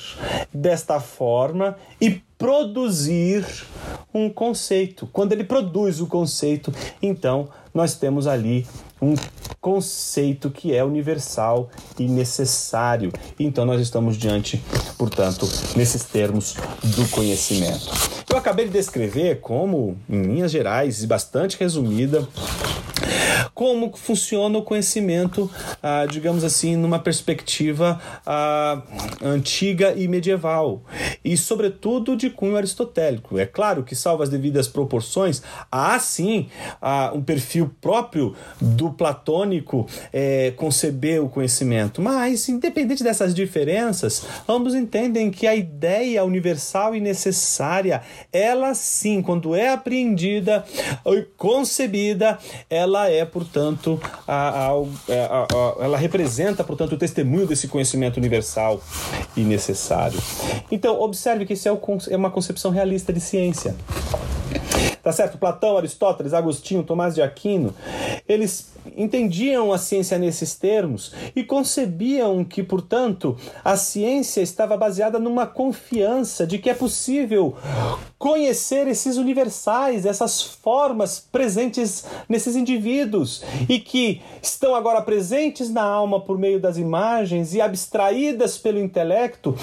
desta 0.52 1.00
forma 1.00 1.76
e 2.00 2.22
produzir 2.38 3.44
um 4.14 4.30
conceito. 4.30 5.08
Quando 5.12 5.32
ele 5.32 5.44
produz 5.44 6.00
o 6.00 6.06
conceito, 6.06 6.72
então 7.02 7.48
nós 7.74 7.94
temos 7.94 8.26
ali 8.26 8.66
um 9.00 9.14
conceito 9.60 10.50
que 10.50 10.74
é 10.74 10.84
universal 10.84 11.70
e 11.98 12.06
necessário. 12.06 13.12
Então 13.38 13.64
nós 13.64 13.80
estamos 13.80 14.16
diante, 14.16 14.62
portanto, 14.96 15.48
nesses 15.76 16.04
termos 16.04 16.54
do 16.82 17.08
conhecimento. 17.10 17.88
Eu 18.30 18.36
acabei 18.36 18.66
de 18.66 18.72
descrever 18.72 19.40
como, 19.40 19.96
em 20.08 20.22
linhas 20.22 20.50
gerais 20.50 21.02
e 21.02 21.06
bastante 21.06 21.56
resumida, 21.58 22.26
como 23.54 23.96
funciona 23.96 24.58
o 24.58 24.62
conhecimento, 24.62 25.50
ah, 25.82 26.06
digamos 26.06 26.44
assim, 26.44 26.76
numa 26.76 26.98
perspectiva 26.98 28.00
ah, 28.26 28.82
antiga 29.22 29.94
e 29.96 30.08
medieval, 30.08 30.82
e 31.24 31.36
sobretudo 31.36 32.16
de 32.16 32.30
cunho 32.30 32.56
aristotélico. 32.56 33.38
É 33.38 33.46
claro 33.46 33.82
que, 33.82 33.94
salvo 33.94 34.22
as 34.22 34.28
devidas 34.28 34.68
proporções, 34.68 35.42
há 35.70 35.98
sim 35.98 36.48
ah, 36.80 37.12
um 37.14 37.22
perfil 37.22 37.70
próprio 37.80 38.34
do 38.60 38.90
platônico 38.90 39.86
é, 40.12 40.52
conceber 40.56 41.22
o 41.22 41.28
conhecimento, 41.28 42.00
mas, 42.00 42.48
independente 42.48 43.02
dessas 43.02 43.34
diferenças, 43.34 44.24
ambos 44.48 44.74
entendem 44.74 45.30
que 45.30 45.46
a 45.46 45.54
ideia 45.54 46.24
universal 46.24 46.94
e 46.94 47.00
necessária, 47.00 48.02
ela 48.32 48.74
sim, 48.74 49.22
quando 49.22 49.54
é 49.54 49.68
apreendida 49.70 50.64
e 51.06 51.22
concebida, 51.36 52.38
ela 52.68 52.97
é, 53.06 53.24
portanto, 53.24 54.00
a, 54.26 54.66
a, 54.66 54.70
a, 54.70 55.84
ela 55.84 55.98
representa, 55.98 56.64
portanto, 56.64 56.92
o 56.92 56.96
testemunho 56.96 57.46
desse 57.46 57.68
conhecimento 57.68 58.16
universal 58.16 58.80
e 59.36 59.42
necessário. 59.42 60.18
Então, 60.70 61.00
observe 61.00 61.44
que 61.44 61.52
isso 61.52 61.68
é, 61.68 61.72
o, 61.72 61.80
é 62.08 62.16
uma 62.16 62.30
concepção 62.30 62.70
realista 62.70 63.12
de 63.12 63.20
ciência. 63.20 63.74
Tá 65.02 65.12
certo? 65.12 65.38
Platão, 65.38 65.76
Aristóteles, 65.76 66.34
Agostinho, 66.34 66.82
Tomás 66.82 67.14
de 67.14 67.22
Aquino, 67.22 67.74
eles 68.28 68.72
entendiam 68.96 69.72
a 69.72 69.78
ciência 69.78 70.18
nesses 70.18 70.54
termos 70.54 71.12
e 71.34 71.44
concebiam 71.44 72.44
que, 72.44 72.62
portanto, 72.62 73.36
a 73.64 73.76
ciência 73.76 74.40
estava 74.40 74.76
baseada 74.76 75.18
numa 75.18 75.46
confiança 75.46 76.46
de 76.46 76.58
que 76.58 76.70
é 76.70 76.74
possível 76.74 77.56
conhecer 78.18 78.88
esses 78.88 79.16
universais, 79.16 80.04
essas 80.04 80.42
formas 80.42 81.20
presentes 81.20 82.04
nesses 82.28 82.56
indivíduos 82.56 83.44
e 83.68 83.78
que 83.78 84.20
estão 84.42 84.74
agora 84.74 85.00
presentes 85.02 85.70
na 85.70 85.82
alma 85.82 86.20
por 86.20 86.36
meio 86.36 86.60
das 86.60 86.76
imagens 86.76 87.54
e 87.54 87.60
abstraídas 87.60 88.58
pelo 88.58 88.78
intelecto, 88.78 89.54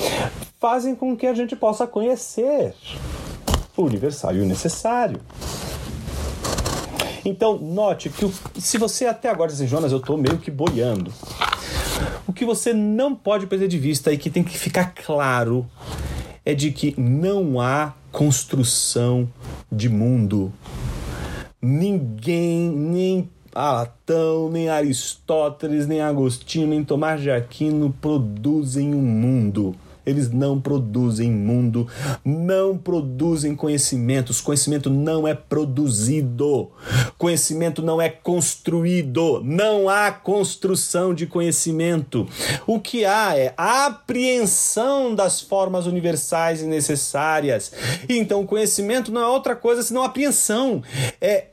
fazem 0.60 0.96
com 0.96 1.16
que 1.16 1.28
a 1.28 1.34
gente 1.34 1.56
possa 1.56 1.86
conhecer 1.86 2.74
universal 3.84 4.36
e 4.36 4.42
o 4.42 4.46
necessário. 4.46 5.20
Então, 7.24 7.58
note 7.58 8.10
que 8.10 8.24
o, 8.24 8.34
se 8.60 8.78
você 8.78 9.08
até 9.08 9.30
agora 9.30 9.52
diz 9.52 9.68
Jonas, 9.68 9.92
eu 9.92 9.98
estou 9.98 10.18
meio 10.18 10.38
que 10.38 10.52
boiando. 10.52 11.12
O 12.28 12.34
que 12.34 12.46
você 12.46 12.74
não 12.74 13.16
pode 13.16 13.48
perder 13.48 13.68
de 13.68 13.80
vista 13.80 14.12
e 14.12 14.18
que 14.18 14.30
tem 14.30 14.44
que 14.44 14.58
ficar 14.58 14.94
claro 14.94 15.66
é 16.44 16.54
de 16.54 16.72
que 16.72 16.94
não 17.00 17.60
há 17.60 17.94
construção 18.12 19.28
de 19.72 19.90
mundo. 19.90 20.54
Ninguém, 21.60 22.70
nem 22.70 23.30
Platão, 23.52 24.50
nem 24.52 24.70
Aristóteles, 24.70 25.88
nem 25.88 26.02
Agostinho, 26.02 26.68
nem 26.68 26.84
Tomás 26.84 27.22
de 27.22 27.32
Aquino 27.32 27.96
produzem 28.02 28.94
um 28.94 29.02
mundo. 29.02 29.74
Eles 30.06 30.32
não 30.32 30.60
produzem 30.60 31.32
mundo, 31.32 31.88
não 32.24 32.78
produzem 32.78 33.56
conhecimentos. 33.56 34.42
Conhecimento 34.42 34.90
não 34.90 35.28
é 35.28 35.34
produzido. 35.34 36.72
Conhecimento 37.18 37.82
não 37.82 38.02
é 38.02 38.10
construído. 38.10 39.42
Não 39.44 39.90
há 39.90 40.12
construção 40.12 41.14
de 41.14 41.26
conhecimento. 41.26 42.28
O 42.68 42.80
que 42.80 43.06
há 43.06 43.38
é 43.38 43.54
a 43.58 43.88
apreensão 43.88 45.16
das 45.16 45.42
formas 45.42 45.86
universais 45.86 46.62
e 46.62 46.66
necessárias. 46.66 47.72
Então, 48.08 48.42
o 48.42 48.46
conhecimento 48.46 49.12
não 49.12 49.22
é 49.22 49.28
outra 49.28 49.56
coisa 49.56 49.82
senão 49.82 50.04
apreensão. 50.04 50.84
É 51.20 51.46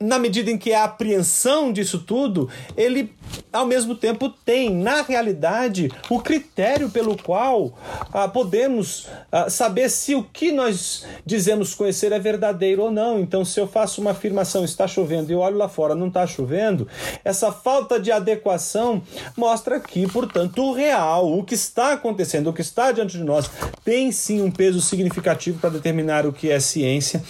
na 0.00 0.18
medida 0.18 0.50
em 0.50 0.58
que 0.58 0.72
a 0.72 0.84
apreensão 0.84 1.72
disso 1.72 2.00
tudo, 2.00 2.48
ele 2.76 3.14
ao 3.54 3.66
mesmo 3.66 3.94
tempo 3.94 4.28
tem, 4.28 4.68
na 4.68 5.02
realidade, 5.02 5.88
o 6.10 6.20
critério 6.20 6.90
pelo 6.90 7.16
qual 7.16 7.72
ah, 8.12 8.26
podemos 8.26 9.06
ah, 9.30 9.48
saber 9.48 9.88
se 9.90 10.14
o 10.14 10.24
que 10.24 10.50
nós 10.50 11.06
dizemos 11.24 11.72
conhecer 11.72 12.10
é 12.10 12.18
verdadeiro 12.18 12.82
ou 12.82 12.90
não. 12.90 13.20
Então, 13.20 13.44
se 13.44 13.60
eu 13.60 13.68
faço 13.68 14.00
uma 14.00 14.10
afirmação, 14.10 14.64
está 14.64 14.88
chovendo, 14.88 15.30
e 15.30 15.34
eu 15.34 15.38
olho 15.38 15.56
lá 15.56 15.68
fora, 15.68 15.94
não 15.94 16.08
está 16.08 16.26
chovendo, 16.26 16.88
essa 17.24 17.52
falta 17.52 18.00
de 18.00 18.10
adequação 18.10 19.00
mostra 19.36 19.78
que, 19.78 20.04
portanto, 20.08 20.60
o 20.60 20.72
real, 20.72 21.38
o 21.38 21.44
que 21.44 21.54
está 21.54 21.92
acontecendo, 21.92 22.50
o 22.50 22.52
que 22.52 22.60
está 22.60 22.90
diante 22.90 23.16
de 23.16 23.22
nós, 23.22 23.48
tem 23.84 24.10
sim 24.10 24.42
um 24.42 24.50
peso 24.50 24.80
significativo 24.80 25.60
para 25.60 25.70
determinar 25.70 26.26
o 26.26 26.32
que 26.32 26.50
é 26.50 26.58
ciência 26.58 27.22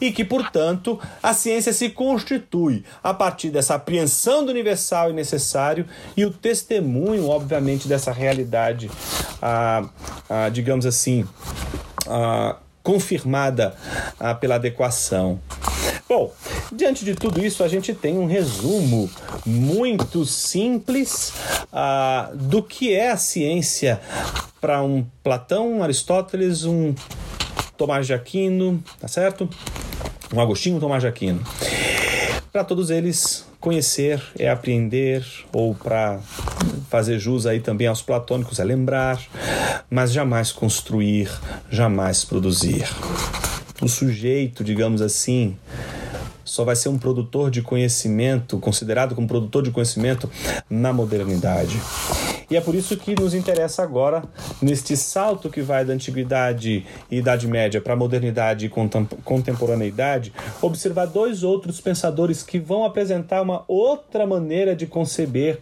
e 0.00 0.10
que, 0.10 0.24
portanto, 0.24 0.98
a 1.22 1.32
ciência 1.32 1.72
se 1.72 1.90
constitui 1.90 2.82
a 3.00 3.14
partir 3.14 3.50
dessa 3.50 3.76
apreensão 3.76 4.44
do 4.44 4.50
universal 4.50 5.10
e 5.10 5.12
necessário 5.12 5.47
e 6.16 6.24
o 6.24 6.30
testemunho, 6.30 7.28
obviamente, 7.28 7.88
dessa 7.88 8.12
realidade, 8.12 8.90
ah, 9.40 9.88
ah, 10.28 10.48
digamos 10.48 10.86
assim, 10.86 11.24
ah, 12.06 12.56
confirmada 12.82 13.74
ah, 14.18 14.34
pela 14.34 14.56
adequação. 14.56 15.40
Bom, 16.08 16.32
diante 16.72 17.04
de 17.04 17.14
tudo 17.14 17.44
isso, 17.44 17.62
a 17.62 17.68
gente 17.68 17.92
tem 17.92 18.18
um 18.18 18.26
resumo 18.26 19.10
muito 19.44 20.24
simples 20.24 21.32
ah, 21.72 22.30
do 22.34 22.62
que 22.62 22.94
é 22.94 23.10
a 23.10 23.16
ciência 23.16 24.00
para 24.60 24.82
um 24.82 25.04
Platão, 25.22 25.70
um 25.70 25.82
Aristóteles, 25.82 26.64
um 26.64 26.94
Tomás 27.76 28.06
de 28.06 28.14
Aquino, 28.14 28.82
tá 28.98 29.06
certo? 29.06 29.48
um 30.32 30.40
Agostinho, 30.40 30.76
um 30.76 30.80
Tomás 30.80 31.02
de 31.02 31.08
Aquino. 31.08 31.42
Para 32.52 32.64
todos 32.64 32.88
eles, 32.88 33.46
conhecer 33.60 34.22
é 34.38 34.48
apreender, 34.48 35.24
ou 35.52 35.74
para 35.74 36.18
fazer 36.88 37.18
jus 37.18 37.44
aí 37.44 37.60
também 37.60 37.86
aos 37.86 38.00
platônicos, 38.00 38.58
é 38.58 38.64
lembrar, 38.64 39.20
mas 39.90 40.12
jamais 40.12 40.50
construir, 40.50 41.30
jamais 41.70 42.24
produzir. 42.24 42.88
O 43.82 43.88
sujeito, 43.88 44.64
digamos 44.64 45.02
assim, 45.02 45.56
só 46.42 46.64
vai 46.64 46.74
ser 46.74 46.88
um 46.88 46.98
produtor 46.98 47.50
de 47.50 47.60
conhecimento, 47.60 48.58
considerado 48.58 49.14
como 49.14 49.28
produtor 49.28 49.62
de 49.62 49.70
conhecimento 49.70 50.30
na 50.70 50.92
modernidade. 50.92 51.78
E 52.50 52.56
é 52.56 52.60
por 52.60 52.74
isso 52.74 52.96
que 52.96 53.14
nos 53.14 53.34
interessa 53.34 53.82
agora, 53.82 54.22
neste 54.60 54.96
salto 54.96 55.50
que 55.50 55.60
vai 55.60 55.84
da 55.84 55.92
antiguidade 55.92 56.86
e 57.10 57.18
Idade 57.18 57.46
Média 57.46 57.80
para 57.80 57.92
a 57.92 57.96
modernidade 57.96 58.66
e 58.66 58.68
contemporaneidade, 59.24 60.32
observar 60.62 61.06
dois 61.06 61.42
outros 61.42 61.80
pensadores 61.80 62.42
que 62.42 62.58
vão 62.58 62.84
apresentar 62.84 63.42
uma 63.42 63.64
outra 63.68 64.26
maneira 64.26 64.74
de 64.74 64.86
conceber 64.86 65.58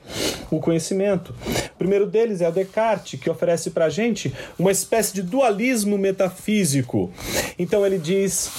o 0.50 0.60
conhecimento. 0.60 1.34
O 1.74 1.78
primeiro 1.78 2.06
deles 2.06 2.40
é 2.40 2.48
o 2.48 2.52
Descartes, 2.52 3.20
que 3.20 3.28
oferece 3.28 3.70
para 3.70 3.86
a 3.86 3.90
gente 3.90 4.32
uma 4.58 4.70
espécie 4.70 5.12
de 5.12 5.22
dualismo 5.22 5.98
metafísico. 5.98 7.10
Então 7.58 7.84
ele 7.84 7.98
diz 7.98 8.50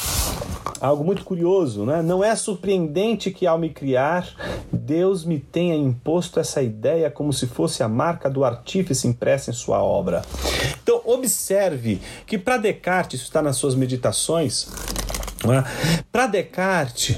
algo 0.82 1.04
muito 1.04 1.24
curioso, 1.24 1.86
né? 1.86 2.02
Não 2.02 2.24
é 2.24 2.36
surpreendente 2.36 3.32
que 3.32 3.46
ao 3.46 3.58
me 3.58 3.70
criar, 3.70 4.28
Deus 4.72 5.26
me 5.26 5.40
tenha 5.40 5.76
imposto 5.76 6.40
essa 6.40 6.62
ideia 6.62 7.10
como 7.10 7.32
se 7.32 7.48
fosse 7.48 7.84
a 7.84 7.88
marca 7.88 8.30
do 8.30 8.44
artífice 8.44 9.08
impressa 9.08 9.52
em 9.52 9.54
sua 9.54 9.82
obra. 9.82 10.22
Então, 10.82 11.02
observe 11.06 12.02
que 12.26 12.38
para 12.38 12.58
Descartes, 12.58 13.20
isso 13.20 13.30
está 13.30 13.42
nas 13.42 13.58
suas 13.58 13.76
meditações, 13.76 14.68
né? 15.44 15.64
para 16.12 16.28
Descartes, 16.28 17.18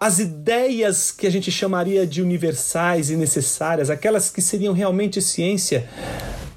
as 0.00 0.18
ideias 0.18 1.10
que 1.10 1.26
a 1.26 1.30
gente 1.30 1.50
chamaria 1.50 2.06
de 2.06 2.22
universais 2.22 3.10
e 3.10 3.16
necessárias, 3.16 3.90
aquelas 3.90 4.30
que 4.30 4.40
seriam 4.40 4.72
realmente 4.72 5.20
ciência, 5.20 5.86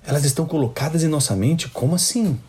elas 0.05 0.23
estão 0.23 0.45
colocadas 0.45 1.03
em 1.03 1.07
nossa 1.07 1.35
mente? 1.35 1.67
Como 1.69 1.95
assim? 1.95 2.39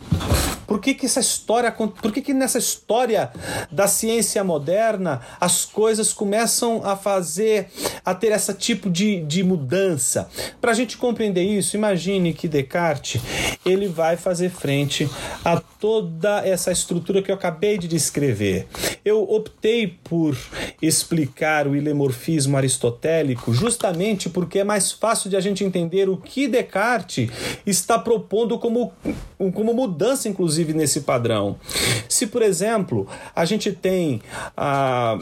Por 0.67 0.81
que, 0.81 0.95
que 0.95 1.07
essa 1.07 1.21
história, 1.21 1.71
por 1.71 2.13
que, 2.13 2.21
que 2.21 2.35
nessa 2.35 2.59
história 2.59 3.31
da 3.71 3.87
ciência 3.87 4.43
moderna 4.43 5.21
as 5.41 5.65
coisas 5.65 6.13
começam 6.13 6.83
a 6.85 6.97
fazer, 6.97 7.69
a 8.05 8.15
ter 8.15 8.33
esse 8.33 8.53
tipo 8.55 8.91
de, 8.91 9.21
de 9.21 9.43
mudança? 9.43 10.29
Para 10.61 10.73
a 10.73 10.75
gente 10.75 10.97
compreender 10.97 11.43
isso, 11.43 11.77
imagine 11.77 12.33
que 12.33 12.49
Descartes 12.49 13.21
ele 13.65 13.89
vai 13.89 14.17
fazer 14.17 14.51
frente 14.51 15.09
a 15.45 15.61
toda 15.61 16.47
essa 16.47 16.73
estrutura 16.73 17.23
que 17.23 17.31
eu 17.31 17.35
acabei 17.35 17.79
de 17.79 17.89
descrever. 17.89 18.67
Eu 19.05 19.23
optei 19.23 19.87
por 19.87 20.37
explicar 20.81 21.67
o 21.67 21.77
ilemorfismo 21.77 22.57
aristotélico 22.57 23.53
justamente 23.53 24.29
porque 24.29 24.61
é 24.61 24.65
mais 24.65 24.93
fácil 24.93 25.29
de 25.29 25.37
a 25.37 25.41
gente 25.41 25.65
entender 25.65 26.09
o 26.09 26.17
que 26.17 26.49
Descartes 26.49 27.31
está 27.67 27.99
propondo 27.99 28.59
como, 28.59 28.93
como 29.53 29.75
mudança, 29.75 30.29
inclusive, 30.29 30.54
nesse 30.75 31.01
padrão. 31.01 31.57
Se, 32.09 32.27
por 32.27 32.43
exemplo, 32.43 33.09
a 33.35 33.45
gente 33.45 33.73
tem 33.73 34.21
a, 34.57 35.19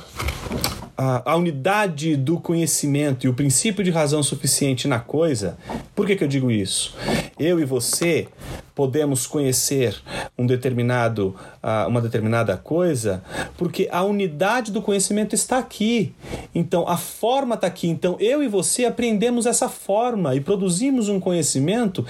a, 0.97 1.33
a, 1.33 1.37
unidade 1.37 2.17
do 2.17 2.39
conhecimento 2.39 3.27
e 3.27 3.29
o 3.29 3.35
princípio 3.35 3.83
de 3.83 3.91
razão 3.91 4.23
suficiente 4.23 4.87
na 4.87 4.99
coisa, 4.99 5.57
por 5.95 6.07
que, 6.07 6.17
que 6.17 6.25
eu 6.25 6.29
digo 6.29 6.51
isso? 6.51 6.95
Eu 7.39 7.61
e 7.61 7.65
você 7.65 8.29
podemos 8.75 9.27
conhecer 9.27 10.01
um 10.39 10.47
determinado, 10.47 11.35
uh, 11.63 11.89
uma 11.89 12.01
determinada 12.01 12.57
coisa, 12.57 13.23
porque 13.57 13.89
a 13.91 14.03
unidade 14.03 14.73
do 14.73 14.83
conhecimento 14.83 15.35
está 15.35 15.59
aqui. 15.59 16.15
Então, 16.55 16.89
a 16.89 16.97
forma 16.97 17.55
está 17.55 17.67
aqui. 17.67 17.89
Então, 17.89 18.17
eu 18.19 18.43
e 18.43 18.49
você 18.49 18.85
aprendemos 18.85 19.47
essa 19.47 19.69
forma 19.69 20.35
e 20.35 20.41
produzimos 20.41 21.09
um 21.09 21.21
conhecimento 21.21 22.05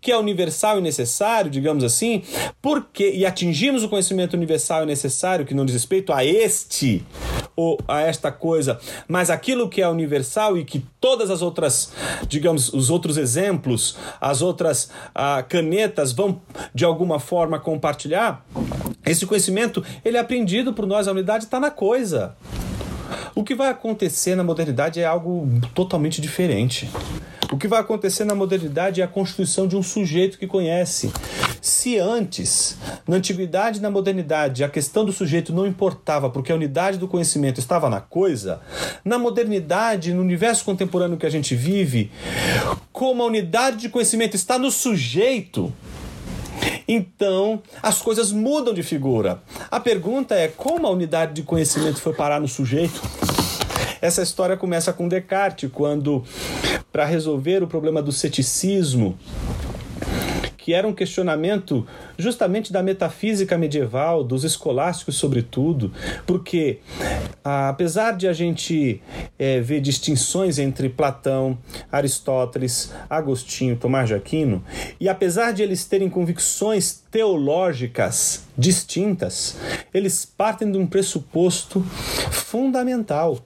que 0.00 0.10
é 0.10 0.18
universal 0.18 0.78
e 0.78 0.82
necessário, 0.82 1.50
digamos 1.50 1.84
assim, 1.84 2.22
porque 2.60 3.10
e 3.10 3.24
atingimos 3.24 3.82
o 3.82 3.88
conhecimento 3.88 4.34
universal 4.34 4.82
e 4.82 4.86
necessário 4.86 5.44
que 5.44 5.54
não 5.54 5.64
diz 5.64 5.74
respeito 5.74 6.12
a 6.12 6.24
este 6.24 7.04
ou 7.54 7.78
a 7.88 8.02
esta 8.02 8.30
coisa, 8.30 8.78
mas 9.08 9.30
aquilo 9.30 9.68
que 9.68 9.80
é 9.80 9.88
universal 9.88 10.58
e 10.58 10.64
que 10.64 10.84
todas 11.06 11.30
as 11.30 11.40
outras, 11.40 11.92
digamos, 12.26 12.72
os 12.72 12.90
outros 12.90 13.16
exemplos, 13.16 13.96
as 14.20 14.42
outras 14.42 14.90
uh, 15.14 15.46
canetas 15.48 16.10
vão 16.10 16.40
de 16.74 16.84
alguma 16.84 17.20
forma 17.20 17.60
compartilhar, 17.60 18.44
esse 19.04 19.24
conhecimento 19.24 19.84
ele 20.04 20.16
é 20.16 20.20
aprendido 20.20 20.72
por 20.72 20.84
nós, 20.84 21.06
a 21.06 21.12
unidade 21.12 21.44
está 21.44 21.60
na 21.60 21.70
coisa. 21.70 22.34
O 23.36 23.44
que 23.44 23.54
vai 23.54 23.68
acontecer 23.68 24.34
na 24.34 24.42
modernidade 24.42 24.98
é 25.00 25.04
algo 25.04 25.48
totalmente 25.76 26.20
diferente. 26.20 26.90
O 27.50 27.56
que 27.56 27.68
vai 27.68 27.80
acontecer 27.80 28.24
na 28.24 28.34
modernidade 28.34 29.00
é 29.00 29.04
a 29.04 29.08
constituição 29.08 29.68
de 29.68 29.76
um 29.76 29.82
sujeito 29.82 30.38
que 30.38 30.46
conhece. 30.46 31.12
Se 31.60 31.98
antes, 31.98 32.76
na 33.06 33.16
antiguidade 33.16 33.78
e 33.78 33.82
na 33.82 33.90
modernidade, 33.90 34.64
a 34.64 34.68
questão 34.68 35.04
do 35.04 35.12
sujeito 35.12 35.52
não 35.52 35.66
importava 35.66 36.28
porque 36.28 36.50
a 36.50 36.54
unidade 36.54 36.98
do 36.98 37.08
conhecimento 37.08 37.60
estava 37.60 37.88
na 37.88 38.00
coisa, 38.00 38.60
na 39.04 39.18
modernidade, 39.18 40.12
no 40.12 40.22
universo 40.22 40.64
contemporâneo 40.64 41.16
que 41.16 41.26
a 41.26 41.30
gente 41.30 41.54
vive, 41.54 42.10
como 42.92 43.22
a 43.22 43.26
unidade 43.26 43.78
de 43.78 43.88
conhecimento 43.88 44.34
está 44.34 44.58
no 44.58 44.70
sujeito, 44.70 45.72
então, 46.88 47.62
as 47.82 48.00
coisas 48.00 48.32
mudam 48.32 48.72
de 48.72 48.82
figura. 48.82 49.42
A 49.70 49.80
pergunta 49.80 50.34
é 50.34 50.48
como 50.48 50.86
a 50.86 50.90
unidade 50.90 51.34
de 51.34 51.42
conhecimento 51.42 52.00
foi 52.00 52.12
parar 52.12 52.40
no 52.40 52.48
sujeito? 52.48 53.02
Essa 54.00 54.22
história 54.22 54.56
começa 54.56 54.92
com 54.92 55.08
Descartes, 55.08 55.70
quando, 55.72 56.24
para 56.92 57.04
resolver 57.04 57.62
o 57.62 57.66
problema 57.66 58.02
do 58.02 58.12
ceticismo, 58.12 59.18
que 60.66 60.74
era 60.74 60.88
um 60.88 60.92
questionamento 60.92 61.86
justamente 62.18 62.72
da 62.72 62.82
metafísica 62.82 63.56
medieval, 63.56 64.24
dos 64.24 64.42
escolásticos, 64.42 65.14
sobretudo, 65.14 65.92
porque 66.26 66.80
apesar 67.44 68.16
de 68.16 68.26
a 68.26 68.32
gente 68.32 69.00
é, 69.38 69.60
ver 69.60 69.80
distinções 69.80 70.58
entre 70.58 70.88
Platão, 70.88 71.56
Aristóteles, 71.92 72.92
Agostinho, 73.08 73.76
Tomás 73.76 74.08
de 74.08 74.14
Aquino, 74.14 74.64
e 74.98 75.08
apesar 75.08 75.52
de 75.52 75.62
eles 75.62 75.84
terem 75.84 76.10
convicções 76.10 77.00
teológicas 77.12 78.44
distintas, 78.58 79.56
eles 79.94 80.26
partem 80.26 80.72
de 80.72 80.78
um 80.78 80.86
pressuposto 80.86 81.80
fundamental: 82.32 83.38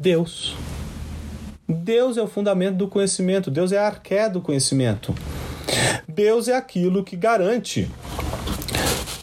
Deus. 0.00 0.56
Deus 1.68 2.16
é 2.16 2.22
o 2.22 2.26
fundamento 2.26 2.78
do 2.78 2.88
conhecimento, 2.88 3.50
Deus 3.50 3.70
é 3.70 3.76
a 3.76 3.86
arqué 3.86 4.30
do 4.30 4.40
conhecimento. 4.40 5.14
Deus 6.08 6.48
é 6.48 6.56
aquilo 6.56 7.04
que 7.04 7.14
garante 7.14 7.86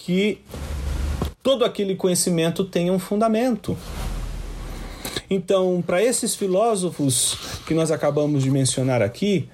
que 0.01 0.39
todo 1.41 1.65
aquele 1.65 1.95
conhecimento 1.95 2.63
tenha 2.63 2.93
um 2.93 2.99
fundamento. 2.99 3.75
Então, 5.28 5.84
para 5.86 6.01
esses 6.01 6.36
filósofos 6.36 7.36
que 7.65 7.73
nós 7.73 7.89
acabamos 7.89 8.43
de 8.43 8.51
mencionar 8.51 9.01
aqui, 9.01 9.49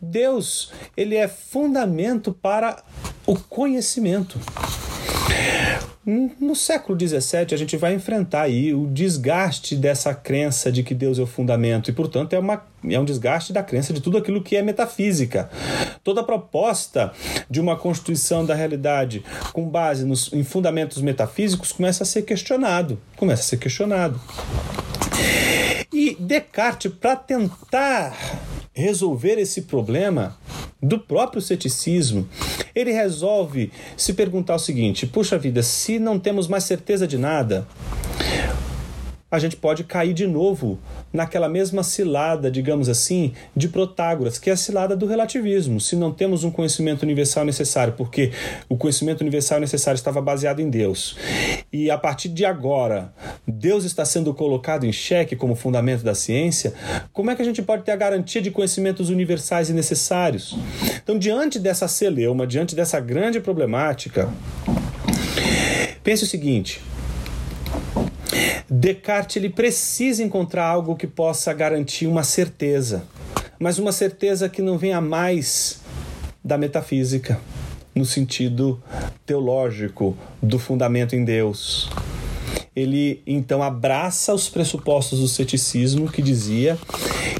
Deus, 0.00 0.70
ele 0.94 1.16
é 1.16 1.26
fundamento 1.26 2.34
para 2.34 2.84
o 3.26 3.34
conhecimento. 3.34 4.38
No 6.06 6.54
século 6.54 6.96
XVII, 6.96 7.48
a 7.52 7.56
gente 7.56 7.76
vai 7.76 7.92
enfrentar 7.92 8.42
aí 8.42 8.72
o 8.72 8.86
desgaste 8.86 9.74
dessa 9.74 10.14
crença 10.14 10.70
de 10.70 10.84
que 10.84 10.94
Deus 10.94 11.18
é 11.18 11.22
o 11.22 11.26
fundamento, 11.26 11.90
e, 11.90 11.92
portanto, 11.92 12.32
é, 12.32 12.38
uma, 12.38 12.64
é 12.88 13.00
um 13.00 13.04
desgaste 13.04 13.52
da 13.52 13.60
crença 13.60 13.92
de 13.92 14.00
tudo 14.00 14.16
aquilo 14.16 14.40
que 14.40 14.54
é 14.54 14.62
metafísica. 14.62 15.50
Toda 16.04 16.22
proposta 16.22 17.12
de 17.50 17.60
uma 17.60 17.74
constituição 17.76 18.46
da 18.46 18.54
realidade 18.54 19.24
com 19.52 19.68
base 19.68 20.04
nos, 20.04 20.32
em 20.32 20.44
fundamentos 20.44 21.02
metafísicos 21.02 21.72
começa 21.72 22.04
a 22.04 22.06
ser 22.06 22.22
questionado. 22.22 23.00
Começa 23.16 23.42
a 23.42 23.46
ser 23.46 23.56
questionado. 23.56 24.20
E 25.92 26.16
Descartes, 26.20 26.92
para 26.92 27.16
tentar 27.16 28.16
resolver 28.76 29.38
esse 29.38 29.62
problema 29.62 30.36
do 30.82 30.98
próprio 30.98 31.40
ceticismo, 31.40 32.28
ele 32.74 32.92
resolve 32.92 33.72
se 33.96 34.12
perguntar 34.12 34.54
o 34.54 34.58
seguinte: 34.58 35.06
puxa 35.06 35.38
vida, 35.38 35.62
se 35.62 35.98
não 35.98 36.18
temos 36.18 36.46
mais 36.46 36.64
certeza 36.64 37.06
de 37.06 37.16
nada, 37.16 37.66
a 39.30 39.38
gente 39.38 39.56
pode 39.56 39.84
cair 39.84 40.14
de 40.14 40.26
novo 40.26 40.78
naquela 41.12 41.48
mesma 41.48 41.82
cilada, 41.82 42.50
digamos 42.50 42.88
assim, 42.88 43.32
de 43.56 43.68
Protágoras, 43.68 44.38
que 44.38 44.50
é 44.50 44.52
a 44.52 44.56
cilada 44.56 44.96
do 44.96 45.06
relativismo. 45.06 45.80
Se 45.80 45.96
não 45.96 46.12
temos 46.12 46.44
um 46.44 46.50
conhecimento 46.50 47.02
universal 47.02 47.44
necessário, 47.44 47.94
porque 47.94 48.30
o 48.68 48.76
conhecimento 48.76 49.20
universal 49.20 49.58
necessário 49.58 49.96
estava 49.96 50.20
baseado 50.20 50.60
em 50.60 50.70
Deus, 50.70 51.16
e 51.72 51.90
a 51.90 51.98
partir 51.98 52.28
de 52.28 52.44
agora 52.44 53.12
Deus 53.46 53.84
está 53.84 54.04
sendo 54.04 54.32
colocado 54.32 54.86
em 54.86 54.92
xeque 54.92 55.34
como 55.34 55.54
fundamento 55.54 56.02
da 56.02 56.14
ciência, 56.14 56.72
como 57.12 57.30
é 57.30 57.36
que 57.36 57.42
a 57.42 57.44
gente 57.44 57.62
pode 57.62 57.82
ter 57.82 57.92
a 57.92 57.96
garantia 57.96 58.40
de 58.40 58.50
conhecimentos 58.50 59.10
universais 59.10 59.68
e 59.68 59.72
necessários? 59.72 60.56
Então, 61.02 61.18
diante 61.18 61.58
dessa 61.58 61.88
celeuma, 61.88 62.46
diante 62.46 62.74
dessa 62.74 63.00
grande 63.00 63.40
problemática, 63.40 64.28
Pense 66.06 66.22
o 66.22 66.26
seguinte: 66.28 66.80
Descartes 68.68 69.36
ele 69.36 69.50
precisa 69.50 70.22
encontrar 70.22 70.66
algo 70.66 70.96
que 70.96 71.06
possa 71.06 71.52
garantir 71.52 72.06
uma 72.06 72.24
certeza, 72.24 73.04
mas 73.58 73.78
uma 73.78 73.92
certeza 73.92 74.48
que 74.48 74.60
não 74.60 74.76
venha 74.76 75.00
mais 75.00 75.80
da 76.44 76.58
metafísica, 76.58 77.40
no 77.94 78.04
sentido 78.04 78.82
teológico 79.24 80.16
do 80.42 80.58
fundamento 80.58 81.16
em 81.16 81.24
Deus. 81.24 81.90
Ele 82.74 83.22
então 83.26 83.62
abraça 83.62 84.34
os 84.34 84.48
pressupostos 84.48 85.20
do 85.20 85.28
ceticismo 85.28 86.10
que 86.10 86.20
dizia 86.20 86.78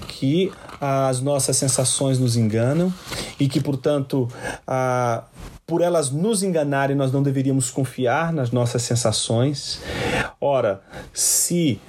que 0.08 0.50
as 0.80 1.20
nossas 1.20 1.56
sensações 1.56 2.18
nos 2.18 2.36
enganam 2.36 2.92
e 3.38 3.48
que, 3.48 3.60
portanto, 3.60 4.28
a, 4.66 5.24
por 5.66 5.80
elas 5.80 6.10
nos 6.10 6.44
enganarem, 6.44 6.94
nós 6.94 7.10
não 7.10 7.22
deveríamos 7.22 7.70
confiar 7.70 8.32
nas 8.32 8.52
nossas 8.52 8.82
sensações. 8.82 9.80
Ora, 10.40 10.80
se 11.12 11.80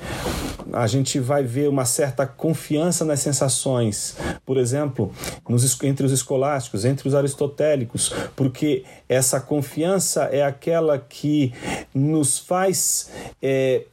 a 0.74 0.88
gente 0.88 1.20
vai 1.20 1.44
ver 1.44 1.70
uma 1.70 1.86
certa 1.86 2.26
confiança 2.26 3.06
nas 3.06 3.20
sensações, 3.20 4.18
por 4.46 4.58
exemplo, 4.58 5.14
nos, 5.48 5.82
entre 5.84 6.06
os 6.06 6.12
escolásticos, 6.12 6.86
entre 6.86 7.08
os 7.08 7.14
aristotélicos, 7.14 8.14
porque 8.36 8.84
essa 9.08 9.40
confiança 9.40 10.24
é 10.24 10.44
aquela 10.44 10.98
que 10.98 11.54
nos 11.94 12.40
faz 12.40 13.12
é, 13.42 13.84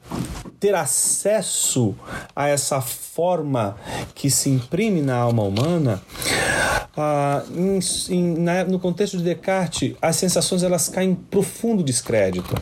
ter 0.59 0.75
acesso 0.75 1.95
a 2.35 2.49
essa 2.49 2.81
forma 2.81 3.77
que 4.15 4.31
se 4.31 4.49
imprime 4.49 5.03
na 5.03 5.17
alma 5.17 5.43
humana. 5.43 6.03
Ah, 6.97 7.43
em, 7.53 7.81
em, 8.11 8.39
na, 8.39 8.65
no 8.65 8.79
contexto 8.79 9.19
de 9.19 9.25
Descartes, 9.25 9.74
as 10.01 10.17
sensações 10.17 10.63
elas 10.63 10.89
caem 10.89 11.11
em 11.11 11.15
profundo 11.15 11.83
descrédito. 11.83 12.55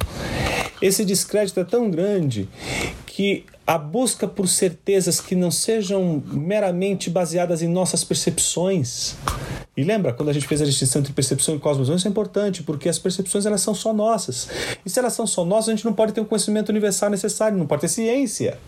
Esse 0.81 1.05
descrédito 1.05 1.61
é 1.61 1.65
tão 1.65 1.91
grande 1.91 2.49
que 3.07 3.45
a 3.67 3.79
busca 3.79 4.27
por 4.27 4.49
certezas 4.49 5.21
que 5.21 5.37
não 5.37 5.51
sejam 5.51 6.23
meramente 6.27 7.09
baseadas 7.09 7.63
em 7.63 7.69
nossas 7.69 8.03
percepções. 8.03 9.15
E 9.77 9.85
lembra 9.85 10.13
quando 10.13 10.29
a 10.29 10.33
gente 10.33 10.47
fez 10.47 10.61
a 10.61 10.65
distinção 10.65 11.01
entre 11.01 11.13
percepção 11.13 11.55
e 11.55 11.59
cosmovisão? 11.59 11.97
Isso 11.97 12.07
é 12.07 12.11
importante, 12.11 12.63
porque 12.63 12.89
as 12.89 12.99
percepções 12.99 13.47
elas 13.47 13.61
são 13.61 13.75
só 13.75 13.93
nossas. 13.93 14.49
E 14.85 14.91
se 14.91 14.99
elas 14.99 15.13
são 15.13 15.27
só 15.27 15.45
nossas, 15.45 15.69
a 15.69 15.77
gente 15.77 15.85
não 15.85 15.93
pode 15.93 16.13
ter 16.13 16.21
o 16.21 16.25
conhecimento 16.25 16.69
universal 16.69 17.09
necessário, 17.09 17.57
não 17.57 17.67
pode 17.67 17.83
ter 17.83 17.89
ciência. 17.89 18.59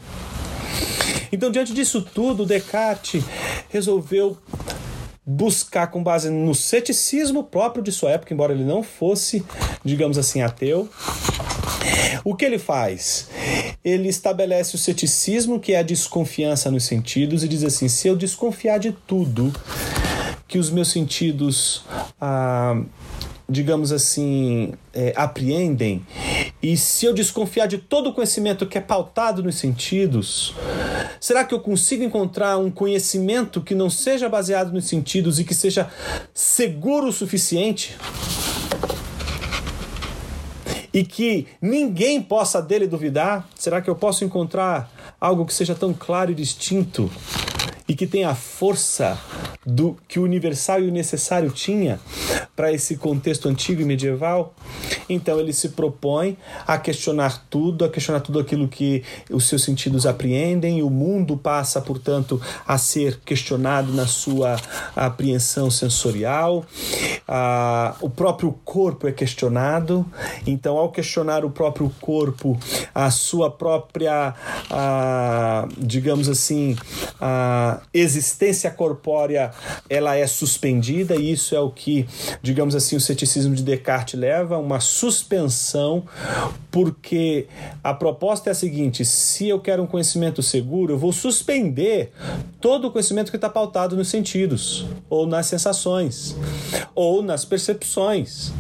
Então, 1.33 1.51
diante 1.51 1.75
disso 1.75 2.01
tudo, 2.01 2.47
Descartes 2.47 3.25
resolveu 3.69 4.39
buscar 5.27 5.87
com 5.87 6.03
base 6.03 6.29
no 6.29 6.55
ceticismo 6.55 7.45
próprio 7.45 7.83
de 7.83 7.91
sua 7.91 8.11
época, 8.11 8.35
embora 8.35 8.53
ele 8.53 8.65
não 8.65 8.83
fosse, 8.83 9.45
digamos 9.85 10.19
assim, 10.19 10.43
ateu, 10.43 10.89
o 12.25 12.35
que 12.35 12.45
ele 12.45 12.59
faz? 12.59 13.29
Ele 13.85 14.09
estabelece 14.09 14.75
o 14.75 14.79
ceticismo, 14.79 15.61
que 15.61 15.73
é 15.73 15.79
a 15.79 15.83
desconfiança 15.83 16.71
nos 16.71 16.85
sentidos, 16.85 17.45
e 17.45 17.49
diz 17.49 17.63
assim: 17.63 17.89
se 17.89 18.09
eu 18.09 18.17
desconfiar 18.17 18.79
de 18.79 18.93
tudo 18.93 19.53
que 20.47 20.59
os 20.59 20.71
meus 20.71 20.89
sentidos. 20.89 21.85
Ah, 22.21 22.81
digamos 23.49 23.93
assim, 23.93 24.73
é, 24.93 25.13
apreendem, 25.17 26.05
e 26.63 26.77
se 26.77 27.05
eu 27.05 27.13
desconfiar 27.13 27.67
de 27.67 27.79
todo 27.79 28.09
o 28.09 28.13
conhecimento 28.15 28.67
que 28.67 28.79
é 28.79 28.81
pautado 28.81 29.43
nos 29.43 29.57
sentidos, 29.57 30.55
será 31.21 31.45
que 31.45 31.55
eu 31.55 31.61
consigo 31.61 32.03
encontrar 32.03 32.57
um 32.57 32.71
conhecimento 32.71 33.61
que 33.61 33.75
não 33.75 33.91
seja 33.91 34.29
baseado 34.29 34.73
nos 34.73 34.87
sentidos 34.87 35.39
e 35.39 35.45
que 35.45 35.55
seja 35.55 35.91
seguro 36.33 37.09
o 37.09 37.13
suficiente? 37.13 37.97
e 40.95 41.05
que 41.05 41.49
ninguém 41.61 42.23
possa 42.23 42.63
dele 42.63 42.87
duvidar? 42.87 43.49
Será 43.57 43.83
que 43.83 43.91
eu 43.91 43.97
posso 43.97 44.25
encontrar 44.25 44.89
algo 45.21 45.45
que 45.45 45.53
seja 45.53 45.75
tão 45.75 45.93
claro 45.93 46.31
e 46.31 46.35
distinto 46.37 47.11
e 47.89 47.95
que 47.95 48.07
tenha 48.07 48.31
a 48.31 48.35
força 48.35 49.19
do 49.67 49.97
que 50.09 50.19
o 50.19 50.23
universal 50.23 50.81
e 50.81 50.89
o 50.89 50.93
necessário 50.93 51.51
tinha 51.51 51.99
para 52.55 52.73
esse 52.73 52.97
contexto 52.97 53.49
antigo 53.49 53.83
e 53.83 53.85
medieval. 53.85 54.55
Então 55.09 55.39
ele 55.39 55.53
se 55.53 55.71
propõe 55.71 56.37
a 56.67 56.79
questionar 56.79 57.45
tudo, 57.51 57.85
a 57.85 57.89
questionar 57.89 58.21
tudo 58.21 58.39
aquilo 58.39 58.69
que 58.69 59.03
os 59.31 59.49
seus 59.49 59.63
sentidos 59.63 60.07
apreendem, 60.07 60.83
o 60.83 60.91
mundo 60.91 61.37
passa, 61.37 61.81
portanto, 61.81 62.41
a 62.67 62.79
ser 62.79 63.21
questionado 63.25 63.93
na 63.93 64.07
sua 64.07 64.57
apreensão 64.95 65.71
sensorial. 65.71 66.65
Ah, 67.27 67.97
o 68.01 68.09
próprio 68.09 68.53
corpo 68.65 69.07
é 69.09 69.13
questionado, 69.13 70.07
então, 70.47 70.77
ao 70.77 70.91
questionar 70.91 71.45
o 71.45 71.51
próprio 71.51 71.91
corpo, 72.01 72.59
a 72.95 73.11
sua 73.11 73.51
própria, 73.51 74.35
ah, 74.71 75.69
digamos 75.79 76.29
assim, 76.29 76.77
a 77.21 77.74
existência 77.93 78.71
corpórea 78.71 79.51
ela 79.89 80.17
é 80.17 80.27
suspendida, 80.27 81.15
e 81.17 81.33
isso 81.33 81.55
é 81.55 81.61
o 81.61 81.71
que, 81.71 82.07
digamos 82.43 82.75
assim, 82.75 82.97
o 82.97 83.01
ceticismo 83.01 83.55
de 83.55 83.63
Descartes 83.63 84.19
leva, 84.19 84.59
uma 84.59 84.81
suspensão, 84.81 86.05
porque 86.71 87.47
a 87.83 87.95
proposta 87.95 88.51
é 88.51 88.53
a 88.53 88.55
seguinte: 88.55 89.05
se 89.05 89.49
eu 89.49 89.61
quero 89.61 89.83
um 89.83 89.87
conhecimento 89.87 90.43
seguro, 90.43 90.95
eu 90.95 90.99
vou 90.99 91.13
suspender 91.13 92.13
todo 92.61 92.89
o 92.89 92.91
conhecimento 92.91 93.31
que 93.31 93.37
está 93.37 93.49
pautado 93.49 93.97
nos 93.97 94.09
sentidos, 94.09 94.87
ou 95.09 95.27
nas 95.27 95.47
sensações, 95.47 96.37
ou 96.95 97.23
nas 97.23 97.45
percepções. 97.45 98.53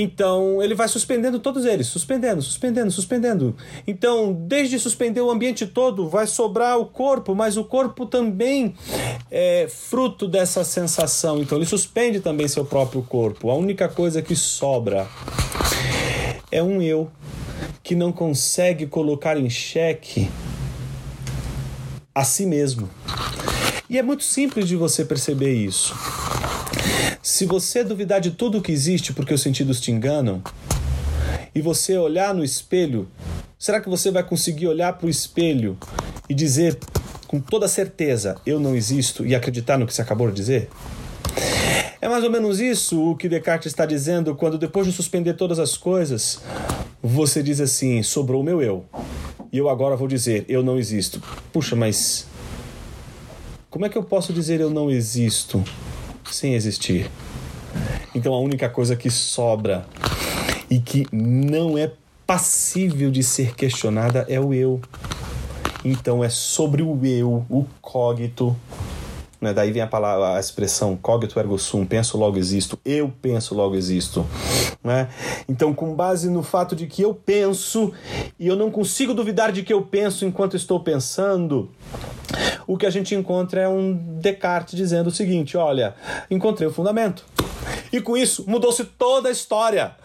Então, 0.00 0.62
ele 0.62 0.76
vai 0.76 0.86
suspendendo 0.86 1.40
todos 1.40 1.64
eles, 1.64 1.88
suspendendo, 1.88 2.40
suspendendo, 2.40 2.88
suspendendo. 2.92 3.56
Então, 3.84 4.32
desde 4.32 4.78
suspender 4.78 5.20
o 5.20 5.28
ambiente 5.28 5.66
todo, 5.66 6.08
vai 6.08 6.24
sobrar 6.24 6.78
o 6.78 6.86
corpo, 6.86 7.34
mas 7.34 7.56
o 7.56 7.64
corpo 7.64 8.06
também 8.06 8.76
é 9.28 9.66
fruto 9.68 10.28
dessa 10.28 10.62
sensação. 10.62 11.40
Então, 11.40 11.58
ele 11.58 11.66
suspende 11.66 12.20
também 12.20 12.46
seu 12.46 12.64
próprio 12.64 13.02
corpo. 13.02 13.50
A 13.50 13.56
única 13.56 13.88
coisa 13.88 14.22
que 14.22 14.36
sobra 14.36 15.08
é 16.52 16.62
um 16.62 16.80
eu 16.80 17.10
que 17.82 17.96
não 17.96 18.12
consegue 18.12 18.86
colocar 18.86 19.36
em 19.36 19.50
xeque 19.50 20.30
a 22.14 22.22
si 22.22 22.46
mesmo. 22.46 22.88
E 23.90 23.98
é 23.98 24.02
muito 24.02 24.22
simples 24.22 24.68
de 24.68 24.76
você 24.76 25.04
perceber 25.04 25.54
isso. 25.54 25.92
Se 27.22 27.46
você 27.46 27.82
duvidar 27.82 28.20
de 28.20 28.30
tudo 28.30 28.62
que 28.62 28.70
existe 28.70 29.12
porque 29.12 29.34
os 29.34 29.42
sentidos 29.42 29.80
te 29.80 29.90
enganam, 29.90 30.42
e 31.54 31.60
você 31.60 31.96
olhar 31.96 32.32
no 32.32 32.44
espelho, 32.44 33.08
será 33.58 33.80
que 33.80 33.88
você 33.88 34.10
vai 34.10 34.22
conseguir 34.22 34.68
olhar 34.68 34.92
para 34.92 35.06
o 35.06 35.10
espelho 35.10 35.76
e 36.28 36.34
dizer 36.34 36.78
com 37.26 37.40
toda 37.40 37.66
certeza: 37.66 38.36
eu 38.46 38.60
não 38.60 38.76
existo 38.76 39.26
e 39.26 39.34
acreditar 39.34 39.76
no 39.76 39.86
que 39.86 39.92
você 39.92 40.02
acabou 40.02 40.28
de 40.28 40.34
dizer? 40.34 40.68
É 42.00 42.08
mais 42.08 42.22
ou 42.22 42.30
menos 42.30 42.60
isso 42.60 43.10
o 43.10 43.16
que 43.16 43.28
Descartes 43.28 43.72
está 43.72 43.84
dizendo 43.84 44.34
quando, 44.36 44.56
depois 44.56 44.86
de 44.86 44.92
suspender 44.92 45.34
todas 45.34 45.58
as 45.58 45.76
coisas, 45.76 46.40
você 47.02 47.42
diz 47.42 47.60
assim: 47.60 48.02
sobrou 48.02 48.40
o 48.40 48.44
meu 48.44 48.62
eu. 48.62 48.84
E 49.52 49.58
eu 49.58 49.68
agora 49.68 49.96
vou 49.96 50.06
dizer: 50.06 50.44
eu 50.48 50.62
não 50.62 50.78
existo. 50.78 51.20
Puxa, 51.52 51.74
mas. 51.74 52.26
Como 53.68 53.84
é 53.84 53.88
que 53.88 53.98
eu 53.98 54.04
posso 54.04 54.32
dizer 54.32 54.60
eu 54.60 54.70
não 54.70 54.90
existo 54.90 55.62
sem 56.30 56.54
existir? 56.54 57.10
Então 58.14 58.32
a 58.34 58.40
única 58.40 58.68
coisa 58.68 58.96
que 58.96 59.10
sobra 59.10 59.86
e 60.70 60.78
que 60.78 61.06
não 61.12 61.76
é 61.76 61.92
passível 62.26 63.10
de 63.10 63.22
ser 63.22 63.54
questionada 63.54 64.26
é 64.28 64.38
o 64.38 64.52
eu. 64.52 64.80
Então 65.84 66.22
é 66.22 66.28
sobre 66.28 66.82
o 66.82 66.98
eu, 67.04 67.46
o 67.48 67.64
cogito, 67.80 68.56
né? 69.40 69.54
Daí 69.54 69.70
vem 69.70 69.82
a 69.82 69.86
palavra, 69.86 70.36
a 70.36 70.40
expressão 70.40 70.96
cogito 70.96 71.38
ergo 71.38 71.58
sum, 71.58 71.86
penso 71.86 72.18
logo 72.18 72.36
existo, 72.36 72.78
eu 72.84 73.12
penso 73.22 73.54
logo 73.54 73.76
existo. 73.76 74.26
Né? 74.82 75.08
Então, 75.48 75.72
com 75.72 75.94
base 75.94 76.28
no 76.28 76.42
fato 76.42 76.74
de 76.74 76.86
que 76.86 77.02
eu 77.02 77.14
penso 77.14 77.92
e 78.38 78.46
eu 78.46 78.56
não 78.56 78.70
consigo 78.70 79.14
duvidar 79.14 79.52
de 79.52 79.62
que 79.62 79.72
eu 79.72 79.82
penso 79.82 80.24
enquanto 80.24 80.56
estou 80.56 80.80
pensando, 80.80 81.70
o 82.66 82.76
que 82.76 82.86
a 82.86 82.90
gente 82.90 83.14
encontra 83.14 83.62
é 83.62 83.68
um 83.68 83.94
Descartes 83.94 84.74
dizendo 84.74 85.08
o 85.08 85.12
seguinte: 85.12 85.56
olha, 85.56 85.94
encontrei 86.30 86.68
o 86.68 86.72
fundamento. 86.72 87.24
E 87.92 88.00
com 88.00 88.16
isso 88.16 88.44
mudou-se 88.46 88.84
toda 88.84 89.28
a 89.28 89.32
história. 89.32 89.96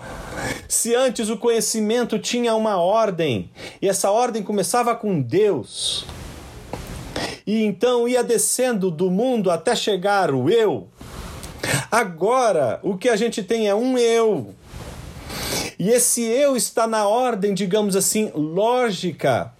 Se 0.67 0.95
antes 0.95 1.29
o 1.29 1.37
conhecimento 1.37 2.17
tinha 2.17 2.55
uma 2.55 2.77
ordem, 2.77 3.51
e 3.81 3.87
essa 3.87 4.09
ordem 4.09 4.41
começava 4.41 4.95
com 4.95 5.21
Deus, 5.21 6.05
e 7.45 7.63
então 7.63 8.07
ia 8.07 8.23
descendo 8.23 8.89
do 8.89 9.11
mundo 9.11 9.51
até 9.51 9.75
chegar 9.75 10.33
o 10.33 10.49
eu. 10.49 10.87
Agora, 11.91 12.79
o 12.81 12.97
que 12.97 13.09
a 13.09 13.15
gente 13.15 13.43
tem 13.43 13.67
é 13.67 13.75
um 13.75 13.97
eu. 13.97 14.55
E 15.77 15.89
esse 15.89 16.23
eu 16.23 16.55
está 16.55 16.87
na 16.87 17.07
ordem, 17.07 17.53
digamos 17.53 17.95
assim, 17.95 18.31
lógica. 18.33 19.52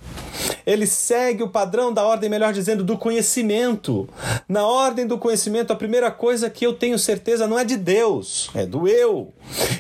Ele 0.66 0.86
segue 0.86 1.44
o 1.44 1.50
padrão 1.50 1.94
da 1.94 2.04
ordem, 2.04 2.30
melhor 2.30 2.54
dizendo, 2.54 2.84
do 2.84 2.98
conhecimento. 2.98 4.08
Na 4.48 4.66
ordem 4.66 5.06
do 5.06 5.18
conhecimento, 5.18 5.72
a 5.72 5.76
primeira 5.76 6.10
coisa 6.12 6.50
que 6.50 6.66
eu 6.66 6.74
tenho 6.74 6.98
certeza 6.98 7.48
não 7.48 7.60
é 7.60 7.66
de 7.66 7.78
Deus, 7.78 8.50
é 8.56 8.66
do 8.66 8.88
eu. 8.88 9.34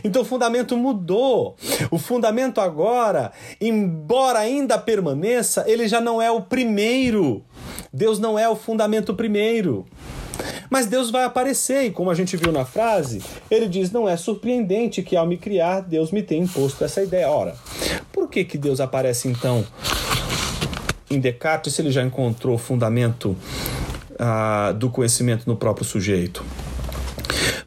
Então 0.04 0.22
o 0.22 0.26
fundamento 0.26 0.76
mudou. 0.78 1.56
O 1.90 1.98
fundamento 1.98 2.60
agora, 2.60 3.32
embora 3.60 4.40
ainda 4.40 4.78
permaneça, 4.78 5.64
ele 5.68 5.88
já 5.88 6.02
não 6.02 6.22
é 6.22 6.30
o 6.30 6.42
primeiro. 6.42 7.44
Deus 7.92 8.20
não 8.20 8.38
é 8.38 8.48
o 8.50 8.56
fundamento 8.56 9.14
primeiro. 9.14 9.86
Mas 10.70 10.88
Deus 10.88 11.12
vai 11.12 11.24
aparecer, 11.24 11.86
e 11.86 11.92
como 11.92 12.10
a 12.10 12.16
gente 12.16 12.36
viu 12.36 12.52
na 12.52 12.66
frase, 12.66 13.22
ele 13.50 13.68
diz: 13.68 13.92
Não 13.92 14.10
é 14.10 14.18
surpreendente 14.18 15.04
que 15.04 15.16
ao 15.16 15.28
me 15.28 15.38
criar, 15.38 15.82
Deus 15.82 16.12
me 16.12 16.24
tenha 16.24 16.44
imposto 16.44 16.84
essa 16.84 17.04
ideia. 17.04 17.30
Ora, 17.30 17.56
por 18.12 18.28
que, 18.28 18.44
que 18.44 18.58
Deus 18.58 18.80
aparece 18.80 19.28
então 19.28 19.64
em 21.16 21.20
Descartes 21.20 21.74
se 21.74 21.82
ele 21.82 21.92
já 21.92 22.04
encontrou 22.04 22.56
o 22.56 22.58
fundamento 22.58 23.36
ah, 24.20 24.74
do 24.78 24.90
conhecimento 24.90 25.48
no 25.48 25.56
próprio 25.56 25.86
sujeito? 25.86 26.44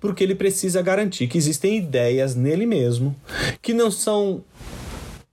Porque 0.00 0.22
ele 0.22 0.34
precisa 0.34 0.82
garantir 0.82 1.26
que 1.26 1.38
existem 1.38 1.76
ideias 1.76 2.34
nele 2.34 2.66
mesmo 2.66 3.16
que 3.62 3.72
não 3.72 3.90
são 3.90 4.42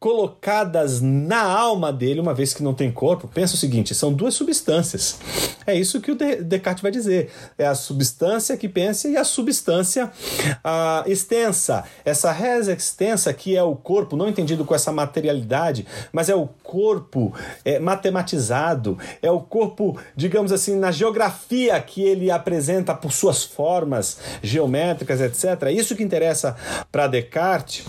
colocadas 0.04 1.00
na 1.00 1.42
alma 1.44 1.94
dele, 1.94 2.20
uma 2.20 2.34
vez 2.34 2.54
que 2.54 2.62
não 2.62 2.74
tem 2.74 2.92
corpo, 2.92 3.26
pensa 3.26 3.56
o 3.56 3.58
seguinte: 3.58 3.96
são 3.96 4.12
duas 4.12 4.34
substâncias. 4.34 5.18
É 5.66 5.74
isso 5.74 6.02
que 6.02 6.12
o 6.12 6.18
Descartes 6.18 6.82
vai 6.82 6.92
dizer. 6.92 7.32
É 7.58 7.66
a 7.66 7.74
substância 7.74 8.58
que 8.58 8.68
pensa 8.68 9.08
e 9.08 9.16
a 9.16 9.24
substância 9.24 10.12
a 10.62 11.06
extensa. 11.08 11.86
Essa 12.04 12.34
res 12.34 12.68
extensa, 12.68 13.34
que 13.34 13.56
é 13.56 13.64
o 13.64 13.78
corpo, 13.78 14.18
não 14.18 14.28
entendido 14.28 14.66
com 14.66 14.76
essa 14.76 14.92
materialidade, 14.92 15.88
mas 16.12 16.28
é 16.28 16.36
o 16.36 16.50
corpo 16.62 17.34
é, 17.64 17.80
matematizado, 17.80 18.98
é 19.22 19.32
o 19.32 19.40
corpo, 19.40 19.98
digamos 20.18 20.52
assim, 20.52 20.76
na 20.76 20.92
geografia 20.92 21.80
que 21.80 22.02
ele 22.02 22.30
apresenta 22.30 22.94
por 22.94 23.14
suas 23.14 23.42
formas 23.46 24.18
geométricas, 24.42 25.22
etc. 25.22 25.64
É 25.68 25.72
isso 25.72 25.96
que 25.96 26.04
interessa 26.04 26.58
para 26.92 27.08
Descartes. 27.08 27.86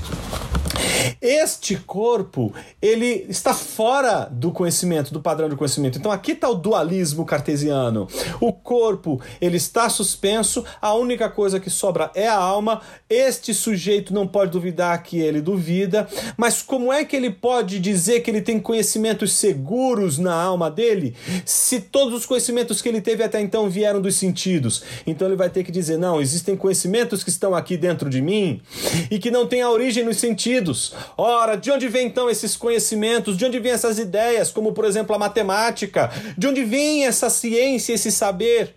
Este 1.21 1.77
corpo, 1.77 2.53
ele 2.81 3.27
está 3.29 3.55
fora 3.55 4.29
do 4.31 4.51
conhecimento, 4.51 5.13
do 5.13 5.21
padrão 5.21 5.49
de 5.49 5.57
conhecimento. 5.57 5.99
Então 5.99 6.13
aqui 6.13 6.33
está 6.33 6.49
o 6.49 6.55
dualismo 6.55 7.25
cartesiano. 7.25 8.09
O 8.41 8.53
corpo, 8.53 9.21
ele 9.41 9.57
está 9.57 9.89
suspenso, 9.89 10.65
a 10.81 10.95
única 10.95 11.29
coisa 11.29 11.61
que 11.61 11.71
sobra 11.71 12.11
é 12.15 12.29
a 12.29 12.37
alma. 12.37 12.81
Este 13.09 13.55
sujeito 13.55 14.13
não 14.13 14.27
pode 14.27 14.51
duvidar 14.51 15.03
que 15.03 15.19
ele 15.19 15.41
duvida, 15.41 16.09
mas 16.37 16.63
como 16.63 16.93
é 16.93 17.05
que 17.05 17.17
ele 17.17 17.31
pode 17.31 17.79
dizer 17.79 18.21
que 18.21 18.31
ele 18.31 18.41
tem 18.41 18.59
conhecimentos 18.61 19.33
seguros 19.33 20.19
na 20.19 20.35
alma 20.35 20.71
dele, 20.71 21.15
se 21.45 21.81
todos 21.81 22.15
os 22.15 22.27
conhecimentos 22.27 22.81
que 22.81 22.89
ele 22.89 23.01
teve 23.01 23.23
até 23.23 23.41
então 23.41 23.69
vieram 23.69 24.01
dos 24.01 24.17
sentidos? 24.17 24.83
Então 25.07 25.29
ele 25.29 25.37
vai 25.37 25.51
ter 25.51 25.65
que 25.65 25.73
dizer: 25.73 25.97
não, 25.97 26.21
existem 26.21 26.57
conhecimentos 26.57 27.23
que 27.23 27.31
estão 27.31 27.55
aqui 27.55 27.77
dentro 27.77 28.09
de 28.09 28.21
mim 28.21 28.61
e 29.11 29.19
que 29.19 29.31
não 29.31 29.47
têm 29.47 29.63
a 29.63 29.71
origem 29.71 30.05
nos 30.05 30.17
sentidos. 30.19 30.84
Ora, 31.17 31.57
de 31.57 31.71
onde 31.71 31.89
vem 31.89 32.07
então 32.07 32.29
esses 32.29 32.57
conhecimentos? 32.57 33.37
De 33.37 33.45
onde 33.45 33.59
vêm 33.59 33.73
essas 33.73 33.99
ideias, 33.99 34.51
como 34.51 34.73
por 34.73 34.85
exemplo 34.85 35.15
a 35.15 35.19
matemática? 35.19 36.11
De 36.37 36.47
onde 36.47 36.65
vem 36.65 37.07
essa 37.07 37.31
ciência, 37.31 37.93
esse 37.93 38.11
saber? 38.11 38.75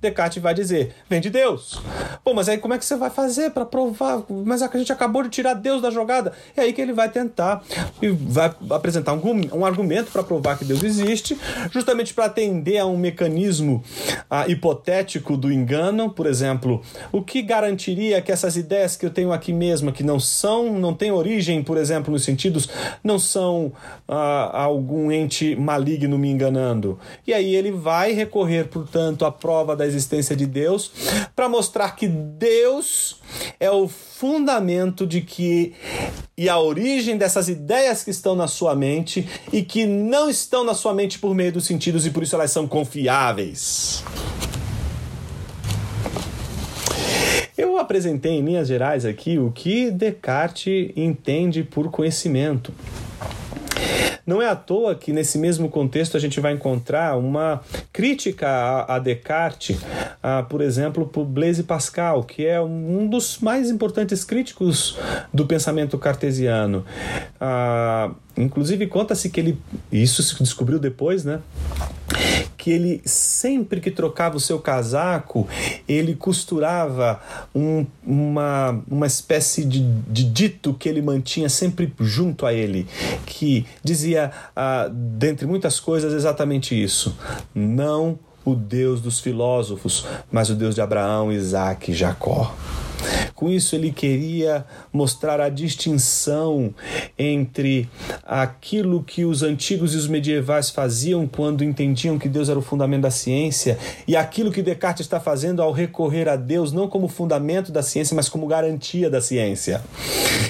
Descartes 0.00 0.42
vai 0.42 0.54
dizer: 0.54 0.94
vem 1.08 1.20
de 1.20 1.28
Deus. 1.28 1.80
Pô, 2.24 2.32
mas 2.32 2.48
aí 2.48 2.56
como 2.56 2.72
é 2.74 2.78
que 2.78 2.84
você 2.84 2.96
vai 2.96 3.10
fazer 3.10 3.50
para 3.50 3.66
provar? 3.66 4.22
Mas 4.44 4.62
a 4.62 4.70
gente 4.76 4.92
acabou 4.92 5.22
de 5.22 5.28
tirar 5.28 5.54
Deus 5.54 5.82
da 5.82 5.90
jogada. 5.90 6.32
É 6.56 6.62
aí 6.62 6.72
que 6.72 6.80
ele 6.80 6.92
vai 6.92 7.10
tentar 7.10 7.62
e 8.00 8.08
vai 8.08 8.54
apresentar 8.70 9.12
um, 9.12 9.58
um 9.58 9.64
argumento 9.64 10.10
para 10.10 10.22
provar 10.22 10.56
que 10.58 10.64
Deus 10.64 10.82
existe, 10.82 11.36
justamente 11.70 12.14
para 12.14 12.26
atender 12.26 12.78
a 12.78 12.86
um 12.86 12.96
mecanismo 12.96 13.82
hipotético 14.48 15.36
do 15.36 15.52
engano. 15.52 16.10
Por 16.10 16.26
exemplo, 16.26 16.80
o 17.12 17.22
que 17.22 17.42
garantiria 17.42 18.22
que 18.22 18.32
essas 18.32 18.56
ideias 18.56 18.96
que 18.96 19.04
eu 19.04 19.10
tenho 19.10 19.32
aqui 19.32 19.52
mesmo, 19.52 19.92
que 19.92 20.02
não 20.02 20.18
são, 20.18 20.78
não 20.78 20.94
têm 20.94 21.10
origem, 21.10 21.62
por 21.62 21.76
exemplo, 21.76 22.12
nos 22.12 22.24
sentidos, 22.24 22.68
não 23.04 23.18
são 23.18 23.72
algum 24.06 25.12
ente 25.12 25.54
maligno 25.56 26.18
me 26.18 26.30
enganando? 26.30 26.98
E 27.26 27.34
aí 27.34 27.54
ele 27.54 27.70
vai 27.70 28.12
recorrer, 28.12 28.68
portanto, 28.68 29.24
à 29.24 29.32
prova 29.32 29.76
da 29.76 29.89
existência 29.90 30.34
de 30.34 30.46
Deus, 30.46 30.90
para 31.36 31.48
mostrar 31.48 31.96
que 31.96 32.08
Deus 32.08 33.20
é 33.58 33.70
o 33.70 33.88
fundamento 33.88 35.06
de 35.06 35.20
que 35.20 35.74
e 36.36 36.48
a 36.48 36.58
origem 36.58 37.18
dessas 37.18 37.48
ideias 37.48 38.02
que 38.02 38.10
estão 38.10 38.34
na 38.34 38.48
sua 38.48 38.74
mente 38.74 39.28
e 39.52 39.62
que 39.62 39.84
não 39.84 40.30
estão 40.30 40.64
na 40.64 40.72
sua 40.72 40.94
mente 40.94 41.18
por 41.18 41.34
meio 41.34 41.52
dos 41.52 41.66
sentidos 41.66 42.06
e 42.06 42.10
por 42.10 42.22
isso 42.22 42.34
elas 42.34 42.50
são 42.50 42.66
confiáveis. 42.66 44.02
Eu 47.58 47.76
apresentei 47.76 48.32
em 48.32 48.42
linhas 48.42 48.68
gerais 48.68 49.04
aqui 49.04 49.38
o 49.38 49.50
que 49.50 49.90
Descartes 49.90 50.92
entende 50.96 51.62
por 51.62 51.90
conhecimento. 51.90 52.72
Não 54.30 54.40
é 54.40 54.48
à 54.48 54.54
toa 54.54 54.94
que 54.94 55.12
nesse 55.12 55.36
mesmo 55.38 55.68
contexto 55.68 56.16
a 56.16 56.20
gente 56.20 56.38
vai 56.38 56.52
encontrar 56.52 57.18
uma 57.18 57.60
crítica 57.92 58.86
a, 58.86 58.96
Descartes, 59.00 59.76
a, 60.22 60.44
por 60.44 60.60
exemplo, 60.60 61.04
por 61.04 61.24
Blaise 61.24 61.64
Pascal, 61.64 62.22
que 62.22 62.46
é 62.46 62.60
um 62.60 63.08
dos 63.08 63.40
mais 63.40 63.68
importantes 63.70 64.22
críticos 64.22 64.96
do 65.34 65.46
pensamento 65.46 65.98
cartesiano. 65.98 66.84
Ah, 67.40 68.12
inclusive 68.36 68.86
conta-se 68.86 69.28
que 69.30 69.40
ele, 69.40 69.58
isso 69.90 70.22
se 70.22 70.40
descobriu 70.40 70.78
depois, 70.78 71.24
né? 71.24 71.40
Que 72.60 72.70
ele 72.70 73.00
sempre 73.06 73.80
que 73.80 73.90
trocava 73.90 74.36
o 74.36 74.40
seu 74.40 74.58
casaco, 74.58 75.48
ele 75.88 76.14
costurava 76.14 77.18
um, 77.54 77.86
uma, 78.06 78.82
uma 78.86 79.06
espécie 79.06 79.64
de, 79.64 79.80
de 79.80 80.24
dito 80.24 80.74
que 80.74 80.86
ele 80.86 81.00
mantinha 81.00 81.48
sempre 81.48 81.90
junto 81.98 82.44
a 82.44 82.52
ele, 82.52 82.86
que 83.24 83.64
dizia, 83.82 84.30
ah, 84.54 84.90
dentre 84.92 85.46
muitas 85.46 85.80
coisas, 85.80 86.12
exatamente 86.12 86.80
isso: 86.80 87.16
não 87.54 88.18
o 88.44 88.54
Deus 88.54 89.00
dos 89.00 89.20
filósofos, 89.20 90.06
mas 90.30 90.50
o 90.50 90.54
Deus 90.54 90.74
de 90.74 90.82
Abraão, 90.82 91.32
Isaac 91.32 91.90
e 91.90 91.94
Jacó. 91.94 92.54
Com 93.34 93.48
isso, 93.48 93.74
ele 93.74 93.90
queria 93.90 94.64
mostrar 94.92 95.40
a 95.40 95.48
distinção 95.48 96.74
entre 97.18 97.88
aquilo 98.24 99.02
que 99.02 99.24
os 99.24 99.42
antigos 99.42 99.94
e 99.94 99.96
os 99.96 100.06
medievais 100.06 100.70
faziam 100.70 101.26
quando 101.26 101.64
entendiam 101.64 102.18
que 102.18 102.28
Deus 102.28 102.48
era 102.48 102.58
o 102.58 102.62
fundamento 102.62 103.02
da 103.02 103.10
ciência 103.10 103.78
e 104.06 104.16
aquilo 104.16 104.52
que 104.52 104.62
Descartes 104.62 105.06
está 105.06 105.18
fazendo 105.18 105.62
ao 105.62 105.72
recorrer 105.72 106.28
a 106.28 106.36
Deus 106.36 106.72
não 106.72 106.88
como 106.88 107.08
fundamento 107.08 107.72
da 107.72 107.82
ciência, 107.82 108.14
mas 108.14 108.28
como 108.28 108.46
garantia 108.46 109.08
da 109.08 109.20
ciência. 109.20 109.82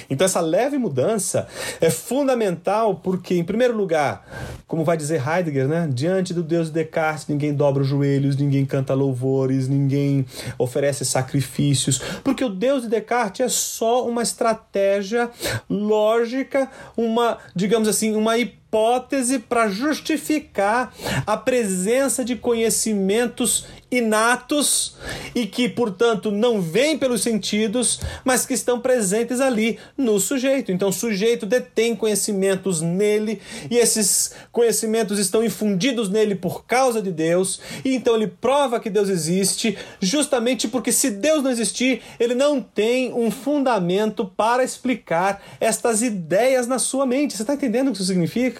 Então, 0.08 0.24
essa 0.24 0.40
leve 0.40 0.78
mudança 0.78 1.46
é 1.80 1.90
fundamental 1.90 2.96
porque, 2.96 3.34
em 3.34 3.44
primeiro 3.44 3.76
lugar, 3.76 4.60
como 4.66 4.84
vai 4.84 4.96
dizer 4.96 5.22
Heidegger, 5.26 5.68
né? 5.68 5.88
diante 5.92 6.34
do 6.34 6.42
Deus 6.42 6.68
de 6.68 6.74
Descartes, 6.74 7.26
ninguém 7.28 7.54
dobra 7.54 7.82
os 7.82 7.88
joelhos, 7.88 8.36
ninguém 8.36 8.64
canta 8.64 8.94
louvores, 8.94 9.68
ninguém 9.68 10.24
oferece 10.58 11.04
sacrifícios, 11.04 12.00
porque 12.22 12.39
o 12.44 12.48
Deus 12.48 12.82
de 12.82 12.88
Descartes 12.88 13.40
é 13.40 13.48
só 13.48 14.06
uma 14.06 14.22
estratégia 14.22 15.30
lógica, 15.68 16.70
uma, 16.96 17.38
digamos 17.54 17.88
assim, 17.88 18.14
uma 18.14 18.38
hipótese 18.38 18.59
hipótese 18.70 19.40
para 19.40 19.68
justificar 19.68 20.94
a 21.26 21.36
presença 21.36 22.24
de 22.24 22.36
conhecimentos 22.36 23.66
inatos 23.90 24.94
e 25.34 25.46
que, 25.46 25.68
portanto, 25.68 26.30
não 26.30 26.62
vêm 26.62 26.96
pelos 26.96 27.22
sentidos, 27.22 28.00
mas 28.24 28.46
que 28.46 28.54
estão 28.54 28.80
presentes 28.80 29.40
ali 29.40 29.78
no 29.98 30.20
sujeito. 30.20 30.70
Então, 30.70 30.90
o 30.90 30.92
sujeito 30.92 31.44
detém 31.44 31.96
conhecimentos 31.96 32.80
nele 32.80 33.40
e 33.68 33.76
esses 33.76 34.32
conhecimentos 34.52 35.18
estão 35.18 35.44
infundidos 35.44 36.08
nele 36.08 36.36
por 36.36 36.64
causa 36.64 37.02
de 37.02 37.10
Deus, 37.10 37.60
e 37.84 37.94
então 37.94 38.14
ele 38.14 38.28
prova 38.28 38.78
que 38.78 38.88
Deus 38.88 39.08
existe, 39.08 39.76
justamente 40.00 40.68
porque 40.68 40.92
se 40.92 41.10
Deus 41.10 41.42
não 41.42 41.50
existir, 41.50 42.02
ele 42.20 42.36
não 42.36 42.60
tem 42.62 43.12
um 43.12 43.30
fundamento 43.30 44.24
para 44.24 44.62
explicar 44.62 45.42
estas 45.60 46.02
ideias 46.02 46.68
na 46.68 46.78
sua 46.78 47.04
mente. 47.04 47.36
Você 47.36 47.42
está 47.42 47.54
entendendo 47.54 47.88
o 47.88 47.90
que 47.90 47.98
isso 47.98 48.06
significa? 48.06 48.59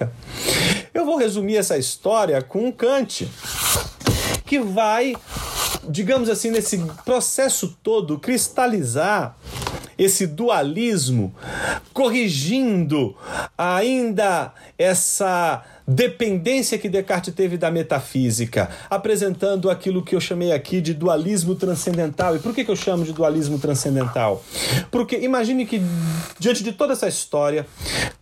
Eu 0.92 1.05
vou 1.05 1.16
resumir 1.16 1.57
essa 1.57 1.78
história 1.78 2.40
com 2.42 2.72
Kant, 2.72 3.28
que 4.44 4.59
vai, 4.59 5.16
digamos 5.88 6.28
assim, 6.28 6.51
nesse 6.51 6.78
processo 7.05 7.76
todo, 7.82 8.18
cristalizar 8.18 9.36
esse 9.96 10.26
dualismo, 10.26 11.34
corrigindo 11.92 13.14
ainda 13.57 14.55
essa 14.78 15.62
dependência 15.91 16.78
que 16.78 16.88
Descartes 16.88 17.34
teve 17.34 17.57
da 17.57 17.70
metafísica, 17.70 18.70
apresentando 18.88 19.68
aquilo 19.68 20.05
que 20.05 20.14
eu 20.14 20.20
chamei 20.20 20.53
aqui 20.53 20.80
de 20.80 20.95
dualismo 20.95 21.57
transcendental. 21.57 22.36
E 22.36 22.38
por 22.38 22.55
que, 22.55 22.64
que 22.64 22.70
eu 22.70 22.76
chamo 22.76 23.05
de 23.05 23.12
dualismo 23.12 23.59
transcendental? 23.59 24.43
Porque 24.91 25.18
imagine 25.18 25.66
que, 25.66 25.82
diante 26.38 26.62
de 26.62 26.72
toda 26.72 26.93
essa 26.93 27.09
história, 27.09 27.66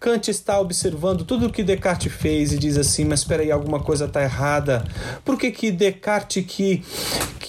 Kant 0.00 0.30
está 0.30 0.58
observando 0.58 1.24
tudo 1.24 1.46
o 1.46 1.52
que 1.52 1.62
Descartes 1.62 2.12
fez 2.12 2.52
e 2.52 2.58
diz 2.58 2.78
assim: 2.78 3.04
mas 3.04 3.20
espera 3.20 3.42
aí, 3.42 3.50
alguma 3.50 3.80
coisa 3.80 4.06
está 4.06 4.22
errada. 4.22 4.84
Por 5.24 5.38
que, 5.38 5.50
que 5.50 5.70
Descartes, 5.70 6.44
que, 6.46 6.82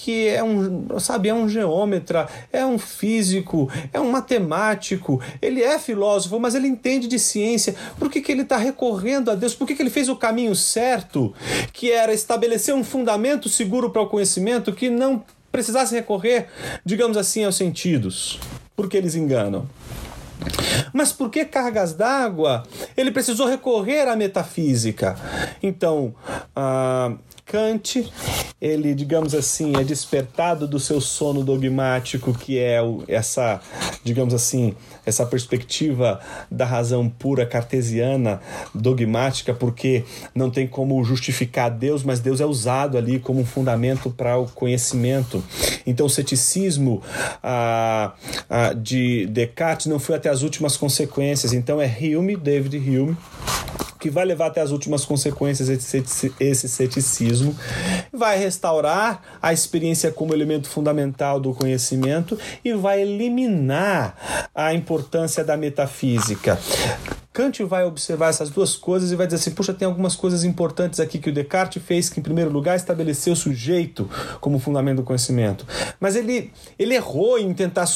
que 0.02 0.28
é 0.28 0.42
um, 0.42 0.98
sabe, 0.98 1.28
é 1.28 1.34
um 1.34 1.46
geômetra, 1.46 2.26
é 2.50 2.64
um 2.64 2.78
físico, 2.78 3.70
é 3.92 4.00
um 4.00 4.10
matemático, 4.10 5.20
ele 5.42 5.62
é 5.62 5.78
filósofo, 5.78 6.40
mas 6.40 6.54
ele 6.54 6.66
entende 6.66 7.06
de 7.06 7.18
ciência, 7.18 7.76
por 7.98 8.10
que, 8.10 8.22
que 8.22 8.32
ele 8.32 8.40
está 8.40 8.56
recorrendo 8.56 9.30
a 9.30 9.34
Deus? 9.34 9.54
Por 9.54 9.68
que, 9.68 9.74
que 9.74 9.82
ele 9.82 9.90
fez 9.90 10.08
o 10.08 10.16
caminho 10.16 10.56
certo, 10.56 11.34
que 11.74 11.92
era 11.92 12.14
estabelecer 12.14 12.74
um 12.74 12.82
fundamento 12.82 13.46
seguro 13.50 13.90
para 13.90 14.00
o 14.00 14.06
conhecimento 14.06 14.72
que 14.72 14.88
não 14.88 15.22
precisasse 15.52 15.94
recorrer, 15.94 16.48
digamos 16.82 17.18
assim, 17.18 17.44
aos 17.44 17.56
sentidos? 17.56 18.40
Porque 18.74 18.96
eles 18.96 19.14
enganam. 19.14 19.68
Mas 20.94 21.12
por 21.12 21.28
que 21.28 21.44
cargas 21.44 21.92
d'água? 21.92 22.62
Ele 22.96 23.10
precisou 23.10 23.46
recorrer 23.46 24.08
à 24.08 24.16
metafísica. 24.16 25.14
Então, 25.62 26.14
ah, 26.56 27.12
Ele, 28.60 28.94
digamos 28.94 29.34
assim, 29.34 29.72
é 29.76 29.84
despertado 29.84 30.66
do 30.66 30.78
seu 30.78 31.00
sono 31.00 31.42
dogmático, 31.42 32.32
que 32.32 32.58
é 32.58 32.78
essa, 33.08 33.60
digamos 34.04 34.34
assim, 34.34 34.74
essa 35.04 35.24
perspectiva 35.26 36.20
da 36.50 36.64
razão 36.64 37.08
pura 37.08 37.46
cartesiana, 37.46 38.40
dogmática, 38.74 39.54
porque 39.54 40.04
não 40.34 40.50
tem 40.50 40.66
como 40.66 41.02
justificar 41.04 41.70
Deus, 41.70 42.02
mas 42.02 42.20
Deus 42.20 42.40
é 42.40 42.46
usado 42.46 42.96
ali 42.96 43.18
como 43.18 43.40
um 43.40 43.46
fundamento 43.46 44.10
para 44.10 44.36
o 44.36 44.46
conhecimento. 44.46 45.42
Então, 45.86 46.06
o 46.06 46.10
ceticismo 46.10 47.02
ah, 47.42 48.12
ah, 48.48 48.72
de 48.72 49.26
Descartes 49.26 49.86
não 49.86 49.98
foi 49.98 50.16
até 50.16 50.28
as 50.28 50.42
últimas 50.42 50.76
consequências. 50.76 51.52
Então, 51.52 51.80
é 51.80 51.86
Hume, 51.86 52.36
David 52.36 52.76
Hume, 52.76 53.16
que 54.00 54.10
vai 54.10 54.24
levar 54.24 54.46
até 54.46 54.62
as 54.62 54.70
últimas 54.70 55.04
consequências 55.04 55.68
esse 55.68 56.68
ceticismo, 56.68 57.54
vai 58.10 58.38
restaurar 58.38 59.22
a 59.42 59.52
experiência 59.52 60.10
como 60.10 60.32
elemento 60.32 60.68
fundamental 60.68 61.38
do 61.38 61.52
conhecimento 61.52 62.38
e 62.64 62.72
vai 62.72 63.02
eliminar 63.02 64.48
a 64.54 64.72
importância 64.72 64.89
da 65.44 65.56
metafísica. 65.56 66.58
Kant 67.32 67.62
vai 67.62 67.84
observar 67.84 68.30
essas 68.30 68.50
duas 68.50 68.74
coisas 68.74 69.12
e 69.12 69.16
vai 69.16 69.24
dizer 69.24 69.36
assim: 69.36 69.52
puxa, 69.52 69.72
tem 69.72 69.86
algumas 69.86 70.16
coisas 70.16 70.42
importantes 70.42 70.98
aqui 70.98 71.16
que 71.16 71.30
o 71.30 71.32
Descartes 71.32 71.80
fez, 71.80 72.10
que 72.10 72.18
em 72.18 72.22
primeiro 72.22 72.50
lugar 72.50 72.74
estabeleceu 72.74 73.34
o 73.34 73.36
sujeito 73.36 74.10
como 74.40 74.58
fundamento 74.58 74.96
do 74.96 75.02
conhecimento. 75.04 75.64
Mas 76.00 76.16
ele, 76.16 76.52
ele 76.76 76.94
errou 76.94 77.38
em 77.38 77.54
tentar 77.54 77.86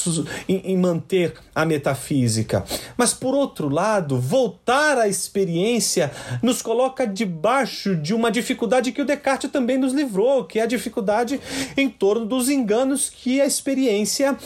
em, 0.48 0.72
em 0.72 0.78
manter 0.78 1.34
a 1.52 1.64
metafísica. 1.64 2.64
Mas 2.96 3.12
por 3.12 3.34
outro 3.34 3.68
lado, 3.68 4.20
voltar 4.20 4.98
à 4.98 5.08
experiência 5.08 6.12
nos 6.40 6.62
coloca 6.62 7.04
debaixo 7.04 7.96
de 7.96 8.14
uma 8.14 8.30
dificuldade 8.30 8.92
que 8.92 9.02
o 9.02 9.04
Descartes 9.04 9.50
também 9.50 9.78
nos 9.78 9.92
livrou, 9.92 10.44
que 10.44 10.60
é 10.60 10.62
a 10.62 10.66
dificuldade 10.66 11.40
em 11.76 11.90
torno 11.90 12.24
dos 12.24 12.48
enganos 12.48 13.10
que 13.10 13.40
a 13.40 13.46
experiência 13.46 14.38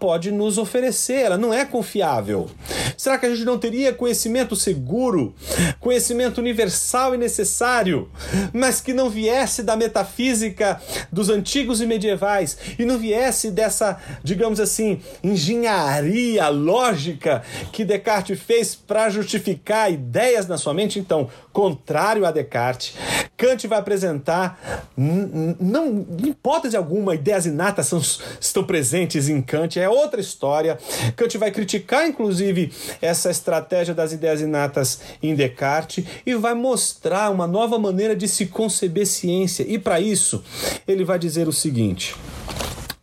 pode 0.00 0.32
nos 0.32 0.58
oferecer. 0.58 1.20
Ela 1.26 1.38
não 1.38 1.54
é 1.54 1.64
confiável. 1.64 2.50
Será 2.96 3.16
que 3.16 3.26
a 3.26 3.30
gente 3.30 3.44
não 3.44 3.56
teria 3.56 3.92
conhecimento? 3.92 4.31
Conhecimento 4.32 4.56
seguro, 4.56 5.34
conhecimento 5.78 6.38
universal 6.38 7.14
e 7.14 7.18
necessário, 7.18 8.10
mas 8.52 8.80
que 8.80 8.94
não 8.94 9.10
viesse 9.10 9.62
da 9.62 9.76
metafísica 9.76 10.80
dos 11.12 11.28
antigos 11.28 11.82
e 11.82 11.86
medievais 11.86 12.56
e 12.78 12.84
não 12.84 12.98
viesse 12.98 13.50
dessa, 13.50 13.98
digamos 14.24 14.58
assim, 14.58 15.02
engenharia 15.22 16.48
lógica 16.48 17.42
que 17.70 17.84
Descartes 17.84 18.40
fez 18.40 18.74
para 18.74 19.10
justificar 19.10 19.92
ideias 19.92 20.46
na 20.48 20.56
sua 20.56 20.72
mente. 20.72 20.98
Então, 20.98 21.28
contrário 21.52 22.24
a 22.24 22.30
Descartes, 22.30 22.94
Kant 23.36 23.66
vai 23.66 23.80
apresentar, 23.80 24.88
não, 24.96 26.06
em 26.22 26.28
hipótese 26.28 26.76
alguma, 26.76 27.14
ideias 27.14 27.44
inatas 27.44 27.86
são, 27.86 28.00
estão 28.40 28.64
presentes 28.64 29.28
em 29.28 29.42
Kant, 29.42 29.78
é 29.78 29.88
outra 29.88 30.20
história. 30.20 30.78
Kant 31.16 31.36
vai 31.36 31.50
criticar, 31.50 32.06
inclusive, 32.06 32.72
essa 33.00 33.30
estratégia 33.30 33.92
das 33.92 34.12
ideias 34.12 34.21
ideias 34.22 34.40
inatas 34.40 35.00
em 35.22 35.34
Descartes 35.34 36.04
e 36.24 36.34
vai 36.34 36.54
mostrar 36.54 37.30
uma 37.30 37.46
nova 37.46 37.78
maneira 37.78 38.14
de 38.14 38.28
se 38.28 38.46
conceber 38.46 39.06
ciência. 39.06 39.64
E 39.68 39.78
para 39.78 40.00
isso, 40.00 40.42
ele 40.86 41.04
vai 41.04 41.18
dizer 41.18 41.48
o 41.48 41.52
seguinte: 41.52 42.14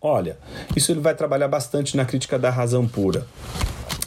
olha, 0.02 0.38
isso 0.76 0.92
ele 0.92 1.02
vai 1.02 1.14
trabalhar 1.14 1.50
bastante 1.50 1.98
na 1.98 2.06
crítica 2.06 2.40
da 2.40 2.50
razão 2.50 2.88
pura. 2.88 3.28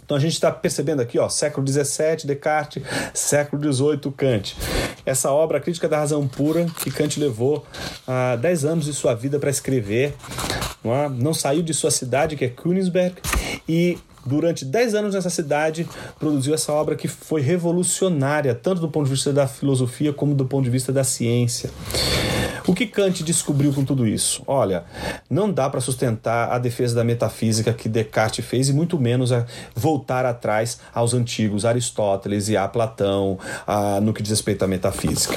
Então 0.04 0.16
a 0.16 0.20
gente 0.20 0.32
está 0.32 0.50
percebendo 0.50 1.00
aqui, 1.00 1.18
ó, 1.18 1.28
século 1.28 1.66
XVII, 1.66 2.26
Descartes, 2.26 2.82
século 3.14 3.72
XVIII, 3.72 4.12
Kant. 4.14 4.56
Essa 5.06 5.30
obra, 5.30 5.58
Crítica 5.58 5.88
da 5.88 5.98
Razão 5.98 6.28
Pura, 6.28 6.66
que 6.82 6.90
Kant 6.90 7.18
levou 7.18 7.64
ah, 8.06 8.36
10 8.36 8.64
anos 8.64 8.84
de 8.84 8.92
sua 8.92 9.14
vida 9.14 9.38
para 9.38 9.48
escrever, 9.48 10.14
não, 10.84 10.94
é? 10.94 11.08
não 11.08 11.32
saiu 11.32 11.62
de 11.62 11.72
sua 11.72 11.90
cidade, 11.90 12.36
que 12.36 12.44
é 12.44 12.48
Königsberg, 12.48 13.14
e 13.66 13.98
durante 14.24 14.64
10 14.64 14.94
anos 14.94 15.14
nessa 15.14 15.30
cidade, 15.30 15.88
produziu 16.18 16.54
essa 16.54 16.72
obra 16.72 16.96
que 16.96 17.08
foi 17.08 17.40
revolucionária, 17.40 18.54
tanto 18.54 18.80
do 18.80 18.88
ponto 18.88 19.04
de 19.06 19.12
vista 19.12 19.32
da 19.32 19.46
filosofia 19.46 20.12
como 20.12 20.34
do 20.34 20.44
ponto 20.44 20.64
de 20.64 20.70
vista 20.70 20.92
da 20.92 21.04
ciência. 21.04 21.70
O 22.66 22.74
que 22.74 22.86
Kant 22.86 23.24
descobriu 23.24 23.72
com 23.72 23.84
tudo 23.84 24.06
isso? 24.06 24.42
Olha, 24.46 24.84
não 25.28 25.50
dá 25.50 25.68
para 25.68 25.80
sustentar 25.80 26.52
a 26.52 26.58
defesa 26.58 26.94
da 26.94 27.02
metafísica 27.02 27.72
que 27.72 27.88
Descartes 27.88 28.44
fez 28.44 28.68
e 28.68 28.72
muito 28.72 28.98
menos 29.00 29.32
a 29.32 29.44
voltar 29.74 30.24
atrás 30.24 30.78
aos 30.94 31.12
antigos 31.12 31.64
Aristóteles 31.64 32.48
e 32.48 32.56
a 32.56 32.68
Platão 32.68 33.36
a, 33.66 34.00
no 34.00 34.12
que 34.12 34.22
diz 34.22 34.30
respeito 34.30 34.64
à 34.64 34.68
metafísica. 34.68 35.36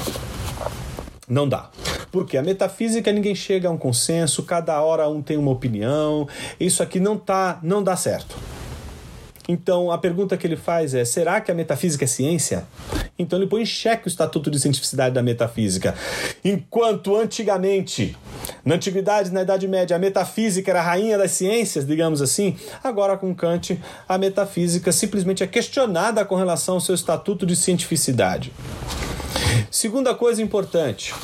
Não 1.28 1.48
dá. 1.48 1.68
Porque 2.12 2.36
a 2.36 2.42
metafísica 2.42 3.10
ninguém 3.10 3.34
chega 3.34 3.68
a 3.68 3.72
um 3.72 3.76
consenso, 3.76 4.44
cada 4.44 4.80
hora 4.80 5.08
um 5.08 5.20
tem 5.20 5.36
uma 5.36 5.50
opinião. 5.50 6.28
Isso 6.60 6.80
aqui 6.80 7.00
não 7.00 7.18
tá, 7.18 7.58
não 7.60 7.82
dá 7.82 7.96
certo. 7.96 8.36
Então 9.48 9.92
a 9.92 9.98
pergunta 9.98 10.36
que 10.36 10.46
ele 10.46 10.56
faz 10.56 10.94
é: 10.94 11.04
será 11.04 11.40
que 11.40 11.50
a 11.50 11.54
metafísica 11.54 12.04
é 12.04 12.08
ciência? 12.08 12.66
Então 13.18 13.38
ele 13.38 13.48
põe 13.48 13.62
em 13.62 13.66
xeque 13.66 14.06
o 14.06 14.08
estatuto 14.08 14.50
de 14.50 14.58
cientificidade 14.58 15.14
da 15.14 15.22
metafísica. 15.22 15.94
Enquanto 16.44 17.16
antigamente, 17.16 18.16
na 18.64 18.74
antiguidade, 18.74 19.30
na 19.30 19.42
Idade 19.42 19.66
Média, 19.66 19.96
a 19.96 19.98
metafísica 19.98 20.70
era 20.70 20.80
a 20.80 20.82
rainha 20.82 21.16
das 21.16 21.30
ciências, 21.30 21.86
digamos 21.86 22.20
assim, 22.20 22.56
agora 22.82 23.16
com 23.16 23.34
Kant, 23.34 23.80
a 24.08 24.18
metafísica 24.18 24.92
simplesmente 24.92 25.42
é 25.42 25.46
questionada 25.46 26.24
com 26.24 26.34
relação 26.34 26.74
ao 26.74 26.80
seu 26.80 26.94
estatuto 26.94 27.46
de 27.46 27.56
cientificidade. 27.56 28.52
Segunda 29.70 30.14
coisa 30.14 30.42
importante. 30.42 31.14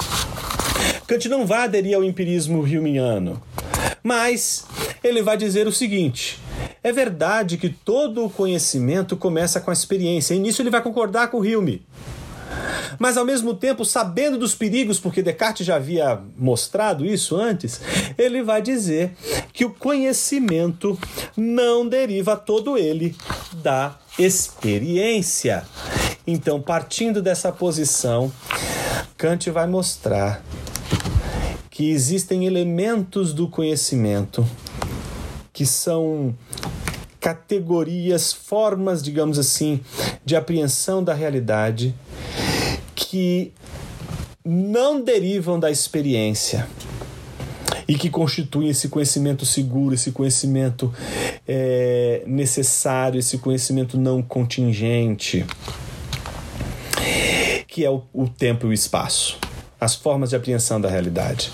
Kant 1.06 1.28
não 1.28 1.46
vai 1.46 1.64
aderir 1.64 1.96
ao 1.96 2.04
empirismo 2.04 2.62
humeano, 2.62 3.42
mas 4.02 4.64
ele 5.02 5.22
vai 5.22 5.36
dizer 5.36 5.66
o 5.66 5.72
seguinte: 5.72 6.38
é 6.83 6.93
verdade 6.93 7.57
que 7.57 7.68
todo 7.68 8.24
o 8.24 8.30
conhecimento 8.30 9.16
começa 9.16 9.61
com 9.61 9.70
a 9.70 9.72
experiência, 9.72 10.35
e 10.35 10.39
nisso 10.39 10.62
ele 10.62 10.70
vai 10.70 10.83
concordar 10.83 11.28
com 11.28 11.39
Hume. 11.39 11.83
Mas 12.99 13.16
ao 13.16 13.24
mesmo 13.24 13.55
tempo, 13.55 13.85
sabendo 13.85 14.39
dos 14.39 14.55
perigos, 14.55 15.01
porque 15.01 15.22
Descartes 15.22 15.66
já 15.66 15.76
havia 15.76 16.20
mostrado 16.37 17.07
isso 17.07 17.37
antes, 17.37 17.80
ele 18.18 18.43
vai 18.43 18.61
dizer 18.61 19.12
que 19.53 19.64
o 19.64 19.70
conhecimento 19.70 20.99
não 21.37 21.89
deriva 21.89 22.37
todo 22.37 22.76
ele 22.76 23.16
da 23.55 23.97
experiência. 24.18 25.64
Então, 26.26 26.61
partindo 26.61 27.22
dessa 27.22 27.51
posição, 27.51 28.33
Kant 29.16 29.51
vai 29.51 29.66
mostrar 29.66 30.45
que 31.70 31.91
existem 31.91 32.45
elementos 32.45 33.33
do 33.33 33.49
conhecimento 33.49 34.47
que 35.53 35.66
são 35.66 36.35
categorias, 37.22 38.32
formas, 38.32 39.00
digamos 39.00 39.38
assim, 39.38 39.80
de 40.24 40.34
apreensão 40.34 41.04
da 41.04 41.14
realidade 41.14 41.94
que 42.96 43.52
não 44.44 45.00
derivam 45.00 45.58
da 45.60 45.70
experiência 45.70 46.66
e 47.86 47.94
que 47.94 48.10
constituem 48.10 48.70
esse 48.70 48.88
conhecimento 48.88 49.46
seguro, 49.46 49.94
esse 49.94 50.10
conhecimento 50.10 50.92
é, 51.46 52.24
necessário, 52.26 53.20
esse 53.20 53.38
conhecimento 53.38 53.96
não 53.96 54.20
contingente, 54.20 55.46
que 57.68 57.84
é 57.84 57.90
o, 57.90 58.02
o 58.12 58.28
tempo 58.28 58.66
e 58.66 58.70
o 58.70 58.72
espaço, 58.72 59.38
as 59.83 59.97
formas 59.97 60.30
de 60.30 60.37
apreensão 60.37 60.80
da 60.80 60.89
realidade. 60.89 61.51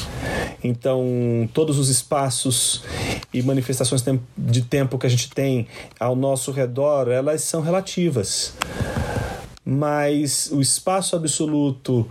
Então, 0.62 1.48
todos 1.54 1.78
os 1.78 1.88
espaços 1.88 2.82
e 3.32 3.40
manifestações 3.42 4.04
de 4.36 4.60
tempo 4.60 4.98
que 4.98 5.06
a 5.06 5.08
gente 5.08 5.30
tem 5.30 5.66
ao 5.98 6.14
nosso 6.14 6.52
redor, 6.52 7.08
elas 7.08 7.40
são 7.40 7.62
relativas. 7.62 8.52
Mas 9.70 10.48
o 10.50 10.62
espaço 10.62 11.14
absoluto 11.14 12.08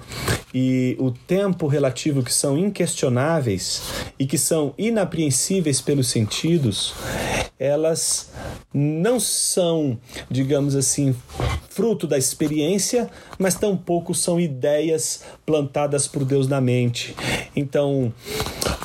e 0.54 0.96
o 1.00 1.10
tempo 1.10 1.66
relativo 1.66 2.22
que 2.22 2.32
são 2.32 2.56
inquestionáveis 2.56 3.82
e 4.20 4.28
que 4.28 4.38
são 4.38 4.76
inapreensíveis 4.78 5.82
pelos 5.82 6.08
sentidos, 6.08 6.94
elas 7.58 8.30
não 8.72 9.20
são, 9.20 9.98
digamos 10.30 10.76
assim, 10.76 11.16
fruto 11.68 12.06
da 12.06 12.18
experiência, 12.18 13.10
mas 13.40 13.56
tampouco 13.56 14.14
são 14.14 14.40
ideias 14.40 15.24
plantadas 15.44 16.08
por 16.08 16.24
Deus 16.24 16.48
na 16.48 16.62
mente. 16.62 17.16
Então, 17.56 18.14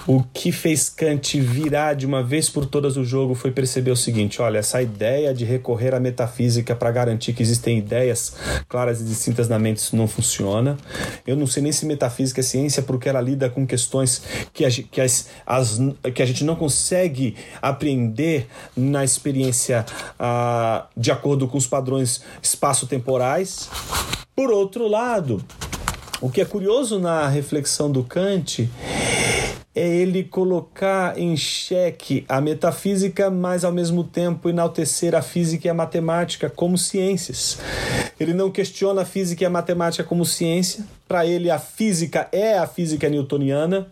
o 0.06 0.22
que 0.32 0.50
fez 0.50 0.88
Kant 0.88 1.40
virar 1.40 1.94
de 1.94 2.06
uma 2.06 2.22
vez 2.22 2.48
por 2.48 2.66
todas 2.66 2.96
o 2.96 3.04
jogo 3.04 3.34
foi 3.34 3.50
perceber 3.50 3.90
o 3.90 3.96
seguinte: 3.96 4.42
olha, 4.42 4.58
essa 4.58 4.82
ideia 4.82 5.32
de 5.32 5.44
recorrer 5.44 5.94
à 5.94 6.00
metafísica 6.00 6.74
para 6.74 6.90
garantir 6.90 7.32
que 7.32 7.42
existem 7.42 7.78
ideias 7.78 8.34
claras 8.68 9.00
e 9.00 9.04
distintas 9.04 9.48
na 9.48 9.58
mente 9.58 9.78
isso 9.78 9.96
não 9.96 10.06
funciona. 10.06 10.76
Eu 11.26 11.36
não 11.36 11.46
sei 11.46 11.62
nem 11.62 11.72
se 11.72 11.86
metafísica 11.86 12.40
é 12.40 12.44
ciência, 12.44 12.82
porque 12.82 13.08
ela 13.08 13.20
lida 13.20 13.48
com 13.48 13.66
questões 13.66 14.22
que 14.52 14.64
a, 14.64 14.70
que 14.70 15.00
as, 15.00 15.28
as, 15.46 15.78
que 16.14 16.22
a 16.22 16.26
gente 16.26 16.44
não 16.44 16.56
consegue 16.56 17.36
apreender 17.60 18.46
na 18.76 19.04
experiência 19.04 19.84
ah, 20.18 20.86
de 20.96 21.10
acordo 21.10 21.46
com 21.48 21.58
os 21.58 21.66
padrões 21.66 22.22
espaço-temporais. 22.42 23.68
Por 24.34 24.50
outro 24.50 24.88
lado, 24.88 25.44
o 26.22 26.30
que 26.30 26.40
é 26.40 26.44
curioso 26.44 27.00
na 27.00 27.26
reflexão 27.26 27.90
do 27.90 28.04
Kant 28.04 28.70
é 29.74 29.88
ele 29.88 30.22
colocar 30.22 31.18
em 31.18 31.36
xeque 31.36 32.24
a 32.28 32.40
metafísica, 32.40 33.28
mas 33.28 33.64
ao 33.64 33.72
mesmo 33.72 34.04
tempo 34.04 34.48
enaltecer 34.48 35.16
a 35.16 35.20
física 35.20 35.66
e 35.66 35.70
a 35.70 35.74
matemática 35.74 36.48
como 36.48 36.78
ciências. 36.78 37.58
Ele 38.20 38.32
não 38.32 38.52
questiona 38.52 39.02
a 39.02 39.04
física 39.04 39.42
e 39.42 39.46
a 39.46 39.50
matemática 39.50 40.04
como 40.04 40.24
ciência. 40.24 40.84
Para 41.08 41.26
ele, 41.26 41.50
a 41.50 41.58
física 41.58 42.28
é 42.30 42.56
a 42.56 42.68
física 42.68 43.08
newtoniana. 43.08 43.88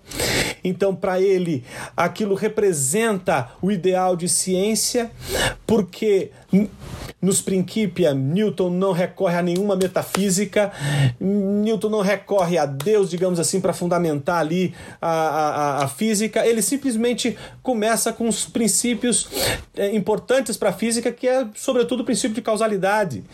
Então, 0.63 0.95
para 0.95 1.21
ele, 1.21 1.65
aquilo 1.97 2.37
representa 2.37 3.51
o 3.61 3.73
ideal 3.73 4.15
de 4.15 4.29
ciência, 4.29 5.11
porque 5.67 6.31
nos 7.21 7.41
Principia, 7.41 8.15
Newton 8.15 8.71
não 8.71 8.93
recorre 8.93 9.37
a 9.37 9.43
nenhuma 9.43 9.77
metafísica, 9.77 10.73
Newton 11.21 11.89
não 11.89 12.01
recorre 12.01 12.57
a 12.57 12.65
Deus, 12.65 13.11
digamos 13.11 13.39
assim, 13.39 13.61
para 13.61 13.73
fundamentar 13.73 14.39
ali 14.39 14.75
a, 15.01 15.11
a, 15.11 15.85
a, 15.85 15.89
física. 15.89 16.47
Ele 16.47 16.63
simplesmente 16.63 17.37
começa 17.63 18.13
com 18.13 18.29
os 18.29 18.47
princípios 18.47 19.29
é, 19.77 19.95
importantes 19.95 20.57
para 20.57 20.71
a 20.71 20.73
física, 20.73 21.13
que 21.13 21.29
é, 21.29 21.47
sobretudo, 21.55 22.01
o 22.01 22.05
princípio 22.05 22.35
de 22.35 22.43
causalidade. 22.43 23.25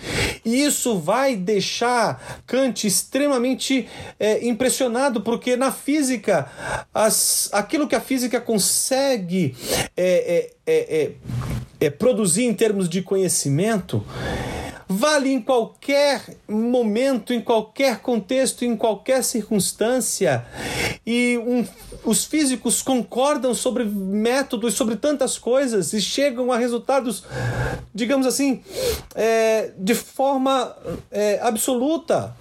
E 0.44 0.62
isso 0.62 0.98
vai 0.98 1.36
deixar 1.36 2.42
Kant 2.46 2.86
extremamente 2.86 3.88
é, 4.18 4.46
impressionado, 4.46 5.20
porque 5.20 5.56
na 5.56 5.70
física, 5.70 6.46
as, 6.92 7.48
aquilo 7.52 7.86
que 7.86 7.94
a 7.94 8.00
física 8.00 8.40
consegue 8.40 9.54
é, 9.96 10.50
é, 10.66 11.12
é, 11.86 11.90
produzir 11.90 12.44
em 12.44 12.54
termos 12.54 12.88
de 12.88 13.02
conhecimento 13.02 14.04
vale 14.88 15.32
em 15.32 15.40
qualquer 15.40 16.22
momento, 16.48 17.32
em 17.32 17.40
qualquer 17.40 17.98
contexto, 17.98 18.64
em 18.64 18.76
qualquer 18.76 19.24
circunstância. 19.24 20.46
E 21.04 21.38
um, 21.38 21.66
os 22.04 22.24
físicos 22.24 22.82
concordam 22.82 23.52
sobre 23.52 23.84
métodos, 23.84 24.74
sobre 24.74 24.96
tantas 24.96 25.38
coisas 25.38 25.92
e 25.92 26.00
chegam 26.00 26.52
a 26.52 26.56
resultados, 26.56 27.24
digamos 27.94 28.26
assim, 28.26 28.62
é, 29.14 29.72
de 29.76 29.94
forma 29.94 30.76
é, 31.10 31.40
absoluta. 31.42 32.34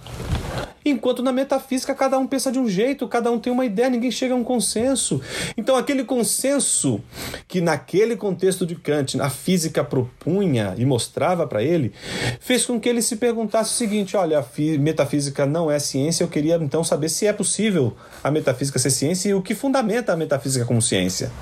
Enquanto 0.84 1.22
na 1.22 1.32
metafísica 1.32 1.94
cada 1.94 2.16
um 2.16 2.26
pensa 2.26 2.52
de 2.52 2.58
um 2.58 2.68
jeito, 2.68 3.08
cada 3.08 3.30
um 3.30 3.38
tem 3.40 3.52
uma 3.52 3.64
ideia, 3.64 3.90
ninguém 3.90 4.10
chega 4.10 4.34
a 4.34 4.36
um 4.36 4.44
consenso. 4.44 5.20
Então 5.56 5.76
aquele 5.76 6.04
consenso 6.04 7.00
que 7.48 7.60
naquele 7.60 8.16
contexto 8.16 8.64
de 8.64 8.76
Kant 8.76 9.20
a 9.20 9.28
física 9.28 9.82
propunha 9.82 10.74
e 10.76 10.84
mostrava 10.84 11.46
para 11.46 11.62
ele, 11.62 11.92
fez 12.40 12.64
com 12.64 12.78
que 12.78 12.88
ele 12.88 13.02
se 13.02 13.16
perguntasse 13.16 13.72
o 13.72 13.76
seguinte: 13.76 14.16
olha, 14.16 14.38
a 14.38 14.44
metafísica 14.78 15.44
não 15.44 15.70
é 15.70 15.78
ciência, 15.78 16.22
eu 16.22 16.28
queria 16.28 16.56
então 16.56 16.84
saber 16.84 17.08
se 17.08 17.26
é 17.26 17.32
possível 17.32 17.96
a 18.22 18.30
metafísica 18.30 18.78
ser 18.78 18.90
ciência 18.90 19.30
e 19.30 19.34
o 19.34 19.42
que 19.42 19.54
fundamenta 19.54 20.12
a 20.12 20.16
metafísica 20.16 20.64
como 20.64 20.80
ciência. 20.80 21.32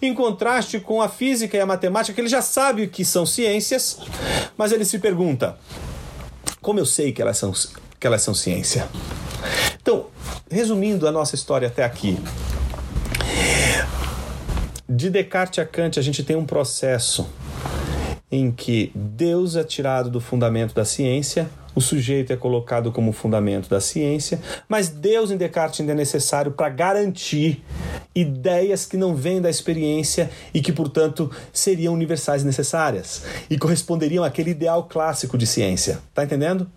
Em 0.00 0.14
contraste 0.14 0.80
com 0.80 1.02
a 1.02 1.08
física 1.08 1.56
e 1.56 1.60
a 1.60 1.66
matemática, 1.66 2.14
que 2.14 2.20
ele 2.20 2.28
já 2.28 2.40
sabe 2.40 2.86
que 2.86 3.04
são 3.04 3.26
ciências, 3.26 3.98
mas 4.56 4.72
ele 4.72 4.84
se 4.84 4.98
pergunta: 4.98 5.58
como 6.60 6.78
eu 6.78 6.86
sei 6.86 7.12
que 7.12 7.20
elas 7.20 7.36
são 7.36 7.52
que 7.98 8.06
elas 8.06 8.22
são 8.22 8.34
ciência. 8.34 8.88
Então, 9.80 10.06
resumindo 10.50 11.06
a 11.06 11.12
nossa 11.12 11.34
história 11.34 11.68
até 11.68 11.84
aqui, 11.84 12.18
de 14.88 15.10
Descartes 15.10 15.58
a 15.58 15.64
Kant 15.66 15.98
a 15.98 16.02
gente 16.02 16.22
tem 16.22 16.36
um 16.36 16.46
processo 16.46 17.28
em 18.30 18.50
que 18.50 18.92
Deus 18.94 19.56
é 19.56 19.64
tirado 19.64 20.10
do 20.10 20.20
fundamento 20.20 20.74
da 20.74 20.84
ciência, 20.84 21.48
o 21.78 21.80
sujeito 21.80 22.32
é 22.32 22.36
colocado 22.36 22.90
como 22.90 23.12
fundamento 23.12 23.70
da 23.70 23.80
ciência, 23.80 24.40
mas 24.68 24.88
Deus 24.88 25.30
em 25.30 25.36
Descartes 25.36 25.80
ainda 25.80 25.92
é 25.92 25.94
necessário 25.94 26.50
para 26.50 26.68
garantir 26.68 27.62
ideias 28.12 28.84
que 28.84 28.96
não 28.96 29.14
vêm 29.14 29.40
da 29.40 29.48
experiência 29.48 30.28
e 30.52 30.60
que, 30.60 30.72
portanto, 30.72 31.30
seriam 31.52 31.94
universais 31.94 32.42
necessárias 32.42 33.22
e 33.48 33.56
corresponderiam 33.56 34.24
àquele 34.24 34.50
ideal 34.50 34.88
clássico 34.88 35.38
de 35.38 35.46
ciência. 35.46 36.00
Tá 36.12 36.24
entendendo? 36.24 36.68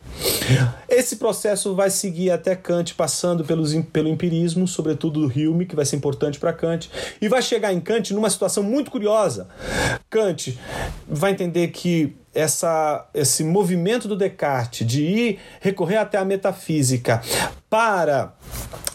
Esse 0.88 1.16
processo 1.16 1.74
vai 1.74 1.89
seguir 1.89 2.30
até 2.30 2.56
Kant, 2.56 2.93
passando 2.93 3.43
pelos, 3.43 3.74
pelo 3.91 4.08
empirismo, 4.08 4.68
sobretudo 4.68 5.28
do 5.28 5.34
Hume, 5.34 5.66
que 5.66 5.76
vai 5.76 5.86
ser 5.86 5.95
importante 5.95 6.39
para 6.39 6.54
Kant, 6.54 6.91
e 7.20 7.28
vai 7.28 7.41
chegar 7.41 7.74
em 7.74 7.80
Kant 7.80 8.14
numa 8.14 8.30
situação 8.30 8.62
muito 8.62 8.91
curiosa. 8.91 9.47
Kant 10.12 10.60
vai 11.10 11.32
entender 11.32 11.70
que 11.70 12.20
essa, 12.34 13.07
esse 13.13 13.43
movimento 13.43 14.07
do 14.07 14.15
Descartes 14.15 14.86
de 14.88 15.03
ir 15.03 15.39
recorrer 15.59 15.97
até 15.97 16.17
a 16.17 16.25
metafísica 16.25 17.21
para 17.72 18.34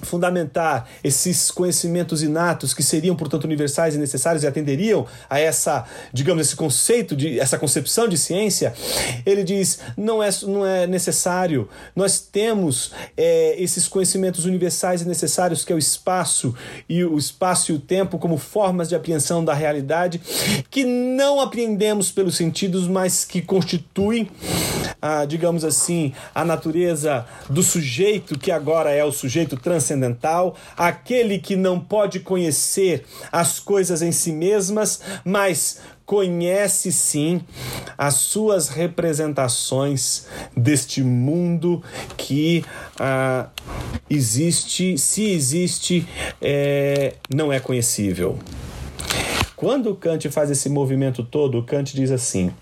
fundamentar 0.03 0.87
esses 1.03 1.51
conhecimentos 1.51 2.23
inatos 2.23 2.75
que 2.75 2.83
seriam, 2.83 3.17
portanto, 3.17 3.45
universais 3.45 3.95
e 3.95 3.99
necessários 3.99 4.45
e 4.45 4.47
atenderiam 4.47 5.07
a 5.29 5.41
essa, 5.41 5.85
digamos, 6.13 6.47
esse 6.47 6.55
conceito 6.55 7.17
de 7.17 7.41
essa 7.41 7.59
concepção 7.59 8.07
de 8.07 8.19
ciência, 8.19 8.75
ele 9.25 9.43
diz 9.43 9.81
não 9.97 10.23
é 10.23 10.29
não 10.43 10.65
é 10.65 10.87
necessário. 10.87 11.69
Nós 11.95 12.21
temos 12.21 12.93
é, 13.17 13.57
esses 13.59 13.89
conhecimentos 13.89 14.45
universais 14.45 15.01
e 15.01 15.09
necessários 15.09 15.65
que 15.65 15.73
é 15.73 15.77
o 15.77 15.79
espaço 15.79 16.55
e 16.87 17.03
o 17.03 17.17
espaço 17.17 17.73
e 17.73 17.75
o 17.75 17.79
tempo 17.79 18.19
como 18.19 18.37
formas 18.37 18.89
de 18.89 18.95
apreensão 18.95 19.43
da 19.45 19.55
realidade 19.55 20.21
que 20.71 20.85
não 20.85 21.41
apreendemos 21.41 22.11
pelos 22.11 22.37
sentidos, 22.37 22.87
mas 22.87 23.25
que 23.25 23.41
constituem, 23.41 24.31
ah, 25.01 25.25
digamos 25.25 25.65
assim, 25.65 26.13
a 26.35 26.45
natureza 26.45 27.27
do 27.49 27.63
sujeito 27.63 28.39
que 28.39 28.53
agora 28.53 28.66
é 28.91 29.05
o 29.05 29.13
sujeito 29.13 29.57
transcendental, 29.57 30.57
aquele 30.77 31.39
que 31.39 31.57
não 31.57 31.79
pode 31.79 32.21
conhecer 32.21 33.05
as 33.31 33.59
coisas 33.59 34.03
em 34.03 34.13
si 34.13 34.33
mesmas, 34.33 35.01
mas 35.25 35.81
conhece 36.05 36.93
sim 36.93 37.41
as 37.99 38.15
suas 38.15 38.69
representações 38.69 40.27
deste 40.57 41.03
mundo 41.03 41.83
que 42.17 42.65
ah, 42.99 43.49
existe, 44.09 44.97
se 44.97 45.31
existe, 45.31 46.07
é, 46.41 47.15
não 47.35 47.53
é 47.53 47.59
conhecível. 47.59 48.39
Quando 49.57 49.95
Kant 49.95 50.29
faz 50.31 50.51
esse 50.51 50.69
movimento 50.69 51.25
todo, 51.25 51.63
Kant 51.63 51.97
diz 51.97 52.11
assim: 52.11 52.53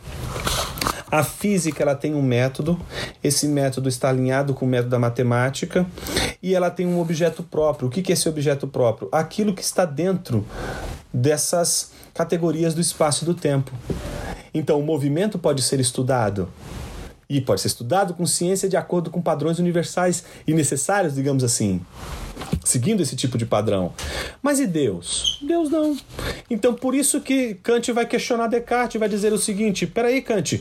a 1.14 1.22
física 1.22 1.80
ela 1.80 1.94
tem 1.94 2.12
um 2.12 2.22
método, 2.22 2.76
esse 3.22 3.46
método 3.46 3.88
está 3.88 4.08
alinhado 4.08 4.52
com 4.52 4.66
o 4.66 4.68
método 4.68 4.90
da 4.90 4.98
matemática 4.98 5.86
e 6.42 6.56
ela 6.56 6.70
tem 6.70 6.86
um 6.86 7.00
objeto 7.00 7.40
próprio. 7.40 7.86
O 7.86 7.90
que 7.90 8.10
é 8.10 8.14
esse 8.14 8.28
objeto 8.28 8.66
próprio? 8.66 9.08
Aquilo 9.12 9.54
que 9.54 9.62
está 9.62 9.84
dentro 9.84 10.44
dessas 11.12 11.92
categorias 12.12 12.74
do 12.74 12.80
espaço 12.80 13.22
e 13.22 13.26
do 13.26 13.34
tempo. 13.34 13.70
Então, 14.52 14.80
o 14.80 14.82
movimento 14.82 15.38
pode 15.38 15.62
ser 15.62 15.78
estudado 15.78 16.48
e 17.30 17.40
pode 17.40 17.60
ser 17.60 17.68
estudado 17.68 18.12
com 18.14 18.26
ciência 18.26 18.68
de 18.68 18.76
acordo 18.76 19.08
com 19.08 19.22
padrões 19.22 19.60
universais 19.60 20.24
e 20.48 20.52
necessários, 20.52 21.14
digamos 21.14 21.44
assim 21.44 21.80
seguindo 22.64 23.02
esse 23.02 23.16
tipo 23.16 23.36
de 23.36 23.46
padrão. 23.46 23.92
Mas 24.42 24.60
e 24.60 24.66
Deus? 24.66 25.38
Deus 25.42 25.70
não. 25.70 25.96
Então 26.50 26.74
por 26.74 26.94
isso 26.94 27.20
que 27.20 27.54
Kant 27.62 27.92
vai 27.92 28.06
questionar 28.06 28.46
Descartes, 28.46 28.98
vai 28.98 29.08
dizer 29.08 29.32
o 29.32 29.38
seguinte: 29.38 29.86
peraí, 29.86 30.22
Kant, 30.22 30.60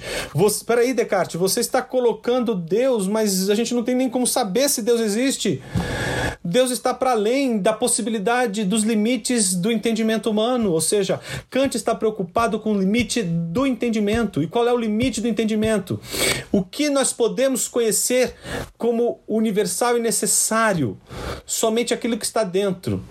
peraí, 0.65 0.93
Descartes, 0.93 1.39
você 1.39 1.59
está 1.59 1.81
colocando 1.81 2.55
Deus, 2.55 3.07
mas 3.07 3.49
a 3.49 3.55
gente 3.55 3.73
não 3.73 3.83
tem 3.83 3.95
nem 3.95 4.09
como 4.09 4.27
saber 4.27 4.69
se 4.69 4.81
Deus 4.81 5.01
existe. 5.01 5.61
Deus 6.43 6.71
está 6.71 6.93
para 6.93 7.11
além 7.11 7.57
da 7.57 7.71
possibilidade 7.71 8.65
dos 8.65 8.83
limites 8.83 9.55
do 9.55 9.71
entendimento 9.71 10.29
humano, 10.29 10.71
ou 10.71 10.81
seja, 10.81 11.19
Kant 11.49 11.75
está 11.75 11.95
preocupado 11.95 12.59
com 12.59 12.73
o 12.73 12.79
limite 12.79 13.23
do 13.23 13.65
entendimento. 13.65 14.43
E 14.43 14.47
qual 14.47 14.67
é 14.67 14.73
o 14.73 14.77
limite 14.77 15.21
do 15.21 15.27
entendimento? 15.27 15.99
O 16.51 16.61
que 16.61 16.89
nós 16.89 17.13
podemos 17.13 17.69
conhecer 17.69 18.35
como 18.77 19.21
universal 19.25 19.97
e 19.97 20.01
necessário? 20.01 20.97
Somente 21.63 21.93
aquilo 21.93 22.17
que 22.17 22.25
está 22.25 22.43
dentro 22.43 23.01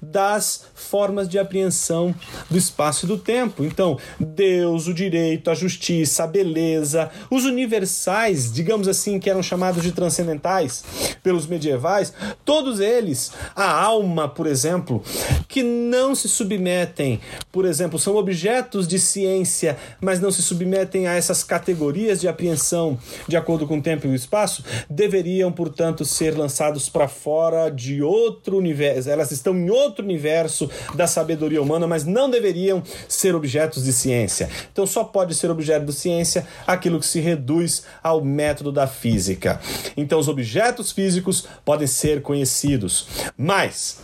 das 0.00 0.66
formas 0.72 1.28
de 1.28 1.38
apreensão 1.38 2.14
do 2.48 2.56
espaço 2.56 3.04
e 3.04 3.08
do 3.08 3.18
tempo. 3.18 3.64
Então, 3.64 3.98
Deus, 4.18 4.86
o 4.86 4.94
direito, 4.94 5.50
a 5.50 5.54
justiça, 5.54 6.22
a 6.22 6.26
beleza, 6.26 7.10
os 7.28 7.44
universais, 7.44 8.52
digamos 8.52 8.86
assim, 8.86 9.18
que 9.18 9.28
eram 9.28 9.42
chamados 9.42 9.82
de 9.82 9.90
transcendentais 9.90 10.84
pelos 11.22 11.46
medievais, 11.46 12.12
todos 12.44 12.78
eles, 12.78 13.32
a 13.56 13.68
alma, 13.68 14.28
por 14.28 14.46
exemplo, 14.46 15.02
que 15.48 15.64
não 15.64 16.14
se 16.14 16.28
submetem, 16.28 17.20
por 17.50 17.64
exemplo, 17.64 17.98
são 17.98 18.14
objetos 18.14 18.86
de 18.86 18.98
ciência, 19.00 19.76
mas 20.00 20.20
não 20.20 20.30
se 20.30 20.42
submetem 20.42 21.08
a 21.08 21.14
essas 21.14 21.42
categorias 21.42 22.20
de 22.20 22.28
apreensão 22.28 22.96
de 23.26 23.36
acordo 23.36 23.66
com 23.66 23.78
o 23.78 23.82
tempo 23.82 24.06
e 24.06 24.10
o 24.10 24.14
espaço, 24.14 24.64
deveriam, 24.88 25.50
portanto, 25.50 26.04
ser 26.04 26.38
lançados 26.38 26.88
para 26.88 27.08
fora 27.08 27.68
de 27.68 27.87
outro 28.02 28.56
universo. 28.56 29.10
Elas 29.10 29.30
estão 29.30 29.56
em 29.56 29.70
outro 29.70 30.04
universo 30.04 30.70
da 30.94 31.06
sabedoria 31.06 31.62
humana, 31.62 31.86
mas 31.86 32.04
não 32.04 32.30
deveriam 32.30 32.82
ser 33.08 33.34
objetos 33.34 33.84
de 33.84 33.92
ciência. 33.92 34.48
Então 34.72 34.86
só 34.86 35.04
pode 35.04 35.34
ser 35.34 35.50
objeto 35.50 35.86
de 35.86 35.92
ciência 35.92 36.46
aquilo 36.66 37.00
que 37.00 37.06
se 37.06 37.20
reduz 37.20 37.84
ao 38.02 38.24
método 38.24 38.70
da 38.70 38.86
física. 38.86 39.60
Então 39.96 40.18
os 40.18 40.28
objetos 40.28 40.92
físicos 40.92 41.46
podem 41.64 41.86
ser 41.86 42.22
conhecidos, 42.22 43.06
mas 43.36 43.98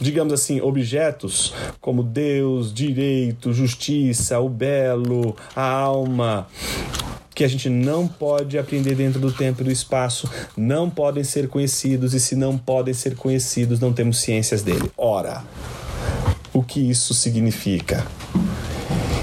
digamos 0.00 0.32
assim, 0.32 0.60
objetos 0.60 1.52
como 1.80 2.02
Deus, 2.02 2.72
direito, 2.72 3.52
justiça, 3.52 4.40
o 4.40 4.48
belo, 4.48 5.36
a 5.54 5.62
alma, 5.62 6.46
que 7.40 7.44
a 7.44 7.48
gente 7.48 7.70
não 7.70 8.06
pode 8.06 8.58
aprender 8.58 8.94
dentro 8.94 9.18
do 9.18 9.32
tempo 9.32 9.62
e 9.62 9.64
do 9.64 9.70
espaço, 9.70 10.30
não 10.54 10.90
podem 10.90 11.24
ser 11.24 11.48
conhecidos, 11.48 12.12
e 12.12 12.20
se 12.20 12.36
não 12.36 12.58
podem 12.58 12.92
ser 12.92 13.16
conhecidos, 13.16 13.80
não 13.80 13.94
temos 13.94 14.20
ciências 14.20 14.62
dele. 14.62 14.92
Ora, 14.94 15.42
o 16.52 16.62
que 16.62 16.78
isso 16.78 17.14
significa? 17.14 18.06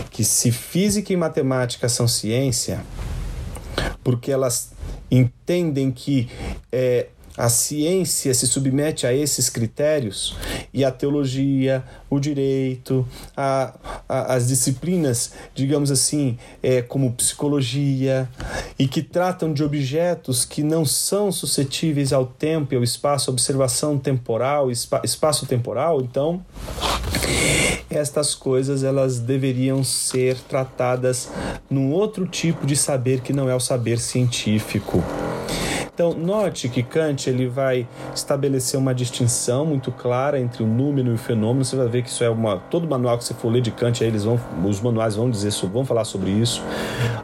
Que 0.09 0.23
se 0.23 0.51
física 0.51 1.13
e 1.13 1.15
matemática 1.15 1.87
são 1.87 2.07
ciência, 2.07 2.83
porque 4.03 4.31
elas 4.31 4.71
entendem 5.11 5.91
que 5.91 6.27
é, 6.71 7.09
a 7.37 7.49
ciência 7.49 8.33
se 8.33 8.47
submete 8.47 9.05
a 9.05 9.13
esses 9.13 9.47
critérios 9.49 10.35
e 10.73 10.83
a 10.83 10.91
teologia, 10.91 11.83
o 12.09 12.19
direito, 12.19 13.07
a, 13.35 13.75
a, 14.09 14.33
as 14.33 14.47
disciplinas, 14.47 15.33
digamos 15.53 15.91
assim, 15.91 16.37
é, 16.63 16.81
como 16.81 17.13
psicologia, 17.13 18.27
e 18.79 18.87
que 18.87 19.03
tratam 19.03 19.53
de 19.53 19.63
objetos 19.63 20.43
que 20.43 20.63
não 20.63 20.83
são 20.83 21.31
suscetíveis 21.31 22.11
ao 22.11 22.25
tempo 22.25 22.73
e 22.73 22.77
ao 22.77 22.83
espaço, 22.83 23.29
observação 23.29 23.99
temporal, 23.99 24.71
espa, 24.71 25.01
espaço-temporal, 25.03 26.01
então 26.01 26.43
estas 27.89 28.33
coisas 28.33 28.83
elas 28.83 29.19
deveriam 29.19 29.83
ser 29.83 30.37
tratadas 30.39 31.29
num 31.69 31.91
outro 31.91 32.25
tipo 32.27 32.65
de 32.65 32.75
saber 32.75 33.21
que 33.21 33.31
não 33.31 33.49
é 33.49 33.55
o 33.55 33.59
saber 33.59 33.99
científico. 33.99 35.03
Então, 35.97 36.13
note 36.13 36.69
que 36.69 36.83
Kant 36.83 37.27
ele 37.27 37.47
vai 37.47 37.87
estabelecer 38.13 38.79
uma 38.79 38.93
distinção 38.93 39.65
muito 39.65 39.91
clara 39.91 40.39
entre 40.39 40.61
o 40.61 40.67
número 40.67 41.09
e 41.09 41.13
o 41.15 41.17
fenômeno. 41.17 41.65
Você 41.65 41.75
vai 41.75 41.87
ver 41.87 42.03
que 42.03 42.09
isso 42.09 42.23
é 42.23 42.29
uma 42.29 42.57
todo 42.57 42.87
manual 42.87 43.17
que 43.17 43.23
você 43.23 43.33
for 43.33 43.51
ler 43.51 43.63
de 43.63 43.71
Kant, 43.71 44.03
aí 44.03 44.07
eles 44.07 44.23
vão 44.23 44.39
os 44.63 44.79
manuais 44.79 45.15
vão 45.15 45.27
dizer, 45.27 45.51
vão 45.73 45.83
falar 45.83 46.05
sobre 46.05 46.29
isso. 46.29 46.61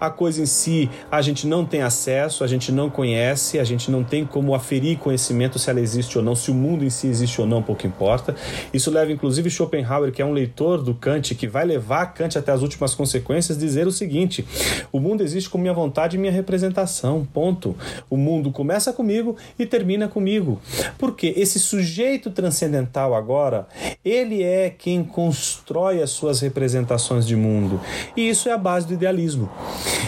A 0.02 0.10
coisa 0.10 0.42
em 0.42 0.48
si, 0.48 0.90
a 1.12 1.22
gente 1.22 1.46
não 1.46 1.64
tem 1.64 1.84
acesso, 1.84 2.44
a 2.44 2.48
gente 2.48 2.72
não 2.72 2.90
conhece, 2.90 3.60
a 3.60 3.64
gente 3.64 3.92
não 3.92 4.04
tem 4.04 4.26
como 4.26 4.56
aferir 4.56 4.98
conhecimento 4.98 5.60
se 5.60 5.70
ela 5.70 5.80
existe 5.80 6.18
ou 6.18 6.24
não, 6.24 6.36
se 6.36 6.50
o 6.50 6.56
mundo 6.56 6.84
em 6.84 6.90
si 6.90 7.06
existe 7.06 7.40
ou 7.40 7.46
não, 7.46 7.62
pouco 7.62 7.86
importa. 7.86 8.36
Isso 8.74 8.90
leva 8.90 9.12
inclusive 9.12 9.52
Schopenhauer, 9.52 10.12
que 10.12 10.20
é 10.20 10.26
um 10.26 10.34
leitor 10.34 10.82
do 10.82 10.96
Kant, 10.96 11.36
que 11.36 11.48
vai 11.48 11.64
levar 11.64 12.08
Kant 12.08 12.40
até 12.40 12.52
as 12.52 12.64
últimas 12.64 12.96
consequências, 12.96 13.56
dizer 13.56 13.86
o 13.86 13.92
seguinte: 13.92 14.44
o 14.92 15.00
mundo 15.00 15.22
existe 15.22 15.48
com 15.48 15.60
minha 15.60 15.76
vontade 15.76 16.18
e 16.18 16.20
minha 16.20 16.34
representação. 16.34 17.24
Ponto. 17.32 17.76
O 18.10 18.18
mundo 18.18 18.52
começa 18.64 18.94
comigo 18.94 19.36
e 19.60 19.66
termina 19.66 20.08
comigo. 20.08 20.62
Porque 20.98 21.34
esse 21.36 21.60
sujeito 21.60 22.32
transcendental 22.32 23.14
agora, 23.14 23.68
ele 24.06 24.42
é 24.42 24.70
quem 24.70 25.04
constrói 25.04 26.02
as 26.02 26.12
suas 26.12 26.40
representações 26.40 27.28
de 27.28 27.36
mundo. 27.36 27.82
E 28.16 28.30
isso 28.30 28.48
é 28.48 28.54
a 28.54 28.58
base 28.58 28.88
do 28.88 28.94
idealismo. 28.94 29.52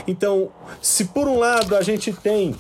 Então, 0.08 0.49
se 0.82 1.06
por 1.06 1.28
um 1.28 1.38
lado 1.38 1.76
a 1.76 1.82
gente 1.82 2.14
tem 2.14 2.56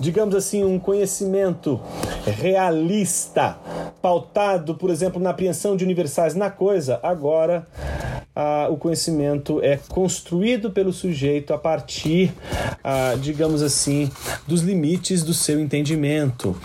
digamos 0.00 0.34
assim, 0.34 0.64
um 0.64 0.78
conhecimento 0.78 1.80
realista, 2.24 3.58
pautado, 4.00 4.74
por 4.74 4.90
exemplo, 4.90 5.20
na 5.20 5.30
apreensão 5.30 5.76
de 5.76 5.84
universais 5.84 6.34
na 6.34 6.50
coisa, 6.50 7.00
agora 7.02 7.66
ah, 8.40 8.68
o 8.70 8.76
conhecimento 8.76 9.60
é 9.64 9.76
construído 9.88 10.70
pelo 10.70 10.92
sujeito 10.92 11.52
a 11.52 11.58
partir, 11.58 12.32
ah, 12.84 13.16
digamos 13.20 13.62
assim, 13.62 14.08
dos 14.46 14.62
limites 14.62 15.24
do 15.24 15.34
seu 15.34 15.58
entendimento. 15.58 16.56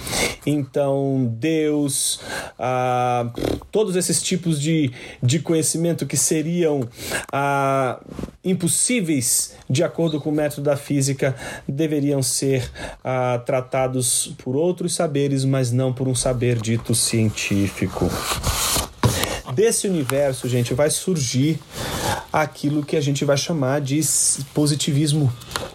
Então, 0.45 1.25
Deus, 1.39 2.19
ah, 2.59 3.27
todos 3.71 3.95
esses 3.95 4.21
tipos 4.21 4.61
de, 4.61 4.91
de 5.23 5.39
conhecimento 5.39 6.05
que 6.05 6.15
seriam 6.15 6.87
impossíveis 8.43 9.55
de 9.67 9.83
acordo 9.83 10.21
com 10.21 10.29
o 10.29 10.33
método 10.33 10.61
da 10.61 10.77
física 10.77 11.35
deveriam 11.67 12.21
ser 12.21 12.69
ah, 13.03 13.41
tratados 13.45 14.33
por 14.43 14.55
outros 14.55 14.93
saberes, 14.95 15.45
mas 15.45 15.71
não 15.71 15.93
por 15.93 16.07
um 16.07 16.15
saber 16.15 16.61
dito 16.61 16.93
científico 16.93 18.09
desse 19.53 19.87
universo, 19.87 20.47
gente, 20.47 20.73
vai 20.73 20.89
surgir 20.89 21.59
aquilo 22.31 22.83
que 22.83 22.95
a 22.95 23.01
gente 23.01 23.23
vai 23.23 23.37
chamar 23.37 23.79
de 23.79 24.01
positivismo 24.53 25.31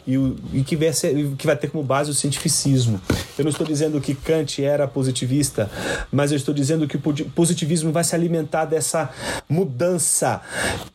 e, 0.08 0.16
e 0.54 0.64
que, 0.64 0.74
vai 0.74 0.92
ser, 0.92 1.34
que 1.36 1.46
vai 1.46 1.54
ter 1.54 1.70
como 1.70 1.84
base 1.84 2.10
o 2.10 2.14
cientificismo. 2.14 2.98
Eu 3.38 3.44
não 3.44 3.50
estou 3.50 3.66
dizendo 3.66 4.00
que 4.00 4.14
Kant 4.14 4.64
era 4.64 4.88
positivista, 4.88 5.70
mas 6.10 6.32
eu 6.32 6.36
estou 6.36 6.54
dizendo 6.54 6.88
que 6.88 6.96
o 6.96 7.30
positivismo 7.30 7.92
vai 7.92 8.02
se 8.02 8.14
alimentar 8.14 8.64
dessa 8.64 9.10
mudança 9.48 10.40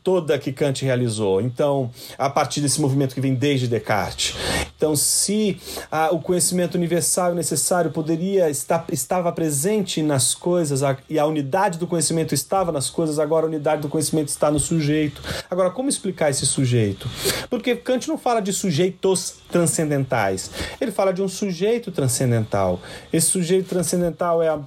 toda 0.02 0.38
que 0.38 0.52
Kant 0.52 0.84
realizou. 0.84 1.40
Então, 1.40 1.90
a 2.18 2.28
partir 2.28 2.60
desse 2.60 2.80
movimento 2.80 3.14
que 3.14 3.20
vem 3.20 3.34
desde 3.34 3.68
Descartes. 3.68 4.34
Então, 4.76 4.96
se 4.96 5.58
ah, 5.90 6.10
o 6.10 6.18
conhecimento 6.18 6.74
universal 6.74 7.34
necessário 7.34 7.92
poderia 7.92 8.50
estar 8.50 8.84
estava 8.92 9.30
presente 9.32 10.02
nas 10.02 10.34
coisas 10.34 10.82
a, 10.82 10.96
e 11.08 11.18
a 11.18 11.24
unidade 11.24 11.78
do 11.78 11.86
conhecimento 11.86 12.34
estava 12.34 12.72
nas 12.74 12.90
coisas, 12.90 13.18
agora 13.18 13.46
a 13.46 13.48
unidade 13.48 13.80
do 13.80 13.88
conhecimento 13.88 14.28
está 14.28 14.50
no 14.50 14.58
sujeito. 14.58 15.22
Agora, 15.50 15.70
como 15.70 15.88
explicar 15.88 16.28
esse 16.30 16.44
sujeito? 16.44 17.08
Porque 17.48 17.74
Kant 17.76 18.08
não 18.08 18.18
fala 18.18 18.40
de 18.40 18.52
sujeitos 18.52 19.36
transcendentais. 19.50 20.50
Ele 20.80 20.90
fala 20.90 21.12
de 21.12 21.22
um 21.22 21.28
sujeito 21.28 21.92
transcendental. 21.92 22.82
Esse 23.12 23.28
sujeito 23.28 23.68
transcendental 23.68 24.42
é 24.42 24.48
a... 24.48 24.58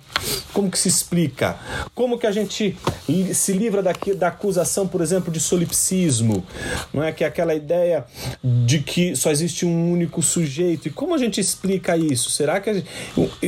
como 0.54 0.72
que 0.72 0.80
se 0.80 0.88
explica? 0.88 1.58
Como 1.94 2.18
que 2.18 2.26
a 2.26 2.32
gente 2.32 2.76
se 3.34 3.54
livra 3.54 3.84
daqui, 3.84 4.14
da 4.14 4.30
acusação, 4.30 4.88
por 4.88 5.02
exemplo, 5.02 5.32
de 5.32 5.40
solipsismo, 5.40 6.44
não 6.94 7.04
é 7.04 7.12
que 7.12 7.24
é 7.24 7.28
aquela 7.28 7.54
ideia 7.54 8.06
de 8.44 8.80
que 8.80 9.16
só 9.16 9.30
existe 9.30 9.66
um 9.66 9.92
único 9.92 10.22
sujeito. 10.24 10.88
E 10.88 10.92
como 10.92 11.14
a 11.14 11.18
gente 11.18 11.42
explica 11.42 11.98
isso? 11.98 12.30
Será 12.30 12.60
que 12.62 12.74
gente... 12.74 12.88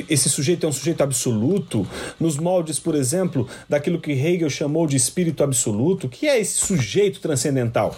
esse 0.09 0.29
sujeito 0.29 0.65
é 0.65 0.69
um 0.69 0.73
sujeito 0.73 1.01
absoluto 1.01 1.87
nos 2.19 2.37
moldes, 2.37 2.79
por 2.79 2.95
exemplo, 2.95 3.47
daquilo 3.67 3.99
que 3.99 4.11
Hegel 4.11 4.48
chamou 4.49 4.87
de 4.87 4.95
espírito 4.95 5.43
absoluto? 5.43 6.09
Que 6.09 6.27
é 6.27 6.39
esse 6.39 6.59
sujeito 6.59 7.19
transcendental? 7.19 7.95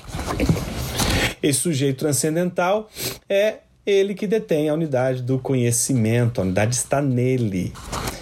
Esse 1.41 1.59
sujeito 1.59 1.99
transcendental 1.99 2.89
é 3.27 3.57
ele 3.85 4.13
que 4.13 4.27
detém 4.27 4.69
a 4.69 4.73
unidade 4.73 5.21
do 5.23 5.39
conhecimento, 5.39 6.39
a 6.39 6.43
unidade 6.43 6.75
está 6.75 7.01
nele. 7.01 7.73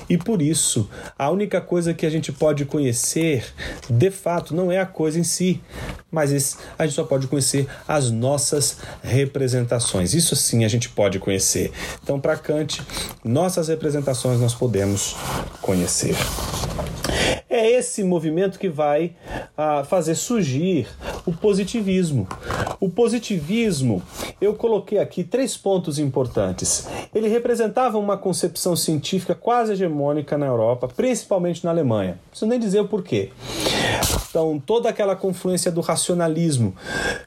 E 0.09 0.17
por 0.17 0.41
isso, 0.41 0.89
a 1.17 1.29
única 1.29 1.61
coisa 1.61 1.93
que 1.93 2.03
a 2.03 2.09
gente 2.09 2.31
pode 2.31 2.65
conhecer, 2.65 3.45
de 3.87 4.09
fato, 4.09 4.55
não 4.55 4.71
é 4.71 4.79
a 4.79 4.85
coisa 4.85 5.19
em 5.19 5.23
si, 5.23 5.61
mas 6.09 6.57
a 6.79 6.85
gente 6.85 6.95
só 6.95 7.03
pode 7.03 7.27
conhecer 7.27 7.67
as 7.87 8.09
nossas 8.09 8.77
representações. 9.03 10.15
Isso 10.15 10.35
sim 10.35 10.65
a 10.65 10.67
gente 10.67 10.89
pode 10.89 11.19
conhecer. 11.19 11.71
Então, 12.01 12.19
para 12.19 12.35
Kant, 12.37 12.81
nossas 13.23 13.67
representações 13.67 14.39
nós 14.39 14.55
podemos 14.55 15.15
conhecer. 15.61 16.15
É 17.49 17.67
esse 17.67 18.03
movimento 18.03 18.59
que 18.59 18.69
vai 18.69 19.15
ah, 19.57 19.83
fazer 19.83 20.13
surgir 20.13 20.87
o 21.25 21.33
positivismo. 21.33 22.27
O 22.79 22.89
positivismo 22.89 24.03
eu 24.39 24.53
coloquei 24.53 24.99
aqui 24.99 25.23
três 25.23 25.57
pontos 25.57 25.97
importantes. 25.97 26.87
Ele 27.13 27.27
representava 27.27 27.97
uma 27.97 28.15
concepção 28.17 28.75
científica 28.75 29.33
quase 29.33 29.73
hegemônica 29.73 30.37
na 30.37 30.45
Europa, 30.45 30.87
principalmente 30.87 31.63
na 31.65 31.71
Alemanha. 31.71 32.11
Não 32.11 32.29
preciso 32.29 32.49
nem 32.49 32.59
dizer 32.59 32.81
o 32.81 32.87
porquê. 32.87 33.31
Então, 34.29 34.61
toda 34.63 34.89
aquela 34.89 35.15
confluência 35.15 35.71
do 35.71 35.81
racionalismo, 35.81 36.75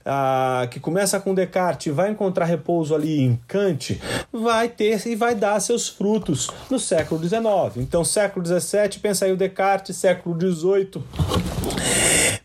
ah, 0.05 0.69
que 0.71 0.79
começa 0.79 1.19
com 1.19 1.35
Descartes 1.35 1.93
vai 1.93 2.11
encontrar 2.11 2.45
repouso 2.45 2.95
ali 2.95 3.21
em 3.21 3.39
Kant, 3.49 4.01
vai 4.33 4.69
ter 4.69 5.07
e 5.07 5.17
vai 5.17 5.35
dar 5.35 5.59
seus 5.61 5.89
frutos 5.89 6.49
no 6.71 6.79
século 6.79 7.21
XIX. 7.21 7.43
Então, 7.79 8.05
século 8.05 8.47
XVII, 8.47 9.01
pensa 9.01 9.25
aí 9.25 9.33
o 9.33 9.37
Descartes, 9.37 9.97
século 9.97 10.39
XVIII. 10.39 11.52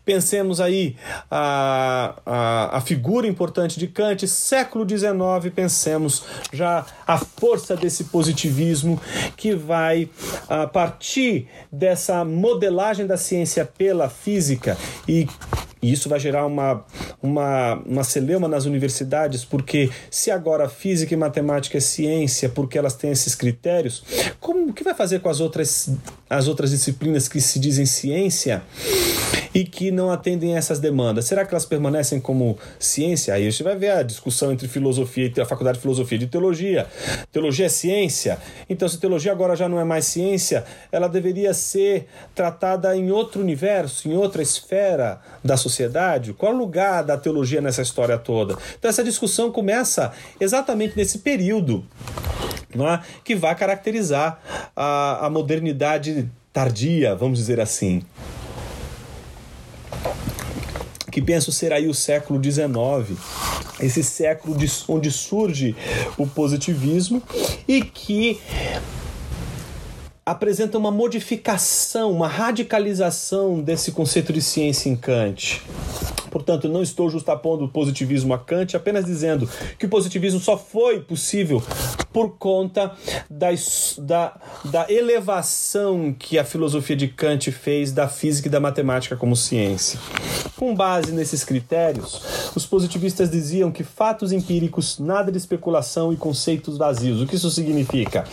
Pensemos 0.08 0.58
aí 0.58 0.96
a, 1.30 2.14
a, 2.24 2.78
a, 2.78 2.80
figura 2.80 3.26
importante 3.26 3.78
de 3.78 3.86
Kant, 3.86 4.26
século 4.26 4.88
XIX, 4.88 5.52
pensemos 5.54 6.24
já 6.50 6.86
a 7.06 7.18
força 7.18 7.76
desse 7.76 8.04
positivismo 8.04 8.98
que 9.36 9.54
vai 9.54 10.08
a 10.48 10.66
partir 10.66 11.46
dessa 11.70 12.24
modelagem 12.24 13.06
da 13.06 13.18
ciência 13.18 13.66
pela 13.66 14.08
física. 14.08 14.78
E 15.06 15.28
e 15.80 15.92
isso 15.92 16.08
vai 16.08 16.18
gerar 16.18 16.44
uma, 16.44 16.84
uma, 17.22 17.74
uma 17.86 18.04
celeuma 18.04 18.48
nas 18.48 18.64
universidades, 18.64 19.44
porque 19.44 19.90
se 20.10 20.30
agora 20.30 20.68
física 20.68 21.14
e 21.14 21.16
matemática 21.16 21.78
é 21.78 21.80
ciência, 21.80 22.48
porque 22.48 22.76
elas 22.76 22.94
têm 22.94 23.10
esses 23.10 23.34
critérios, 23.34 24.02
como 24.40 24.72
que 24.72 24.82
vai 24.82 24.94
fazer 24.94 25.20
com 25.20 25.28
as 25.28 25.40
outras, 25.40 25.90
as 26.28 26.46
outras 26.48 26.70
disciplinas 26.70 27.28
que 27.28 27.40
se 27.40 27.58
dizem 27.58 27.86
ciência 27.86 28.62
e 29.54 29.64
que 29.64 29.90
não 29.90 30.10
atendem 30.10 30.54
a 30.54 30.58
essas 30.58 30.78
demandas? 30.78 31.24
Será 31.24 31.44
que 31.44 31.52
elas 31.52 31.64
permanecem 31.64 32.20
como 32.20 32.58
ciência? 32.78 33.34
Aí 33.34 33.50
você 33.50 33.62
vai 33.62 33.76
ver 33.76 33.90
a 33.90 34.02
discussão 34.02 34.52
entre 34.52 34.68
filosofia 34.68 35.32
e 35.34 35.40
a 35.40 35.46
faculdade 35.46 35.78
de 35.78 35.82
filosofia 35.82 36.18
de 36.18 36.26
teologia. 36.26 36.86
Teologia 37.32 37.66
é 37.66 37.68
ciência, 37.68 38.38
então 38.68 38.88
se 38.88 38.98
teologia 38.98 39.32
agora 39.32 39.56
já 39.56 39.68
não 39.68 39.80
é 39.80 39.84
mais 39.84 40.04
ciência, 40.06 40.64
ela 40.92 41.08
deveria 41.08 41.54
ser 41.54 42.06
tratada 42.34 42.96
em 42.96 43.10
outro 43.10 43.40
universo, 43.40 44.08
em 44.08 44.14
outra 44.14 44.42
esfera 44.42 45.20
da 45.42 45.56
sociedade? 45.56 46.32
Qual 46.32 46.52
o 46.52 46.56
lugar 46.56 47.02
da 47.02 47.16
teologia 47.16 47.60
nessa 47.60 47.82
história 47.82 48.18
toda? 48.18 48.56
Então, 48.78 48.88
essa 48.88 49.04
discussão 49.04 49.50
começa 49.50 50.12
exatamente 50.40 50.96
nesse 50.96 51.18
período 51.18 51.84
é? 52.74 53.00
que 53.24 53.34
vai 53.34 53.54
caracterizar 53.54 54.40
a, 54.76 55.26
a 55.26 55.30
modernidade 55.30 56.17
tardia, 56.58 57.14
vamos 57.14 57.38
dizer 57.38 57.60
assim. 57.60 58.02
Que 61.08 61.22
penso 61.22 61.52
ser 61.52 61.72
aí 61.72 61.86
o 61.86 61.94
século 61.94 62.42
XIX, 62.42 63.16
esse 63.78 64.02
século 64.02 64.56
de, 64.56 64.68
onde 64.88 65.08
surge 65.12 65.76
o 66.16 66.26
positivismo 66.26 67.22
e 67.68 67.80
que 67.80 68.40
apresenta 70.30 70.76
uma 70.76 70.90
modificação, 70.90 72.12
uma 72.12 72.28
radicalização 72.28 73.62
desse 73.62 73.92
conceito 73.92 74.30
de 74.30 74.42
ciência 74.42 74.90
em 74.90 74.94
Kant. 74.94 75.62
Portanto, 76.30 76.68
não 76.68 76.82
estou 76.82 77.08
justapondo 77.08 77.64
o 77.64 77.68
positivismo 77.68 78.34
a 78.34 78.38
Kant, 78.38 78.76
apenas 78.76 79.06
dizendo 79.06 79.48
que 79.78 79.86
o 79.86 79.88
positivismo 79.88 80.38
só 80.38 80.58
foi 80.58 81.00
possível 81.00 81.62
por 82.12 82.36
conta 82.36 82.92
da, 83.30 83.48
da, 83.98 84.36
da 84.64 84.92
elevação 84.92 86.14
que 86.16 86.38
a 86.38 86.44
filosofia 86.44 86.96
de 86.96 87.08
Kant 87.08 87.50
fez 87.50 87.92
da 87.92 88.08
física 88.08 88.48
e 88.48 88.50
da 88.50 88.60
matemática 88.60 89.16
como 89.16 89.34
ciência. 89.34 89.98
Com 90.56 90.74
base 90.74 91.12
nesses 91.12 91.44
critérios, 91.44 92.50
os 92.54 92.66
positivistas 92.66 93.30
diziam 93.30 93.70
que 93.70 93.84
fatos 93.84 94.32
empíricos, 94.32 94.98
nada 94.98 95.30
de 95.30 95.38
especulação 95.38 96.12
e 96.12 96.16
conceitos 96.16 96.76
vazios. 96.76 97.22
O 97.22 97.26
que 97.26 97.36
isso 97.36 97.50
significa? 97.50 98.24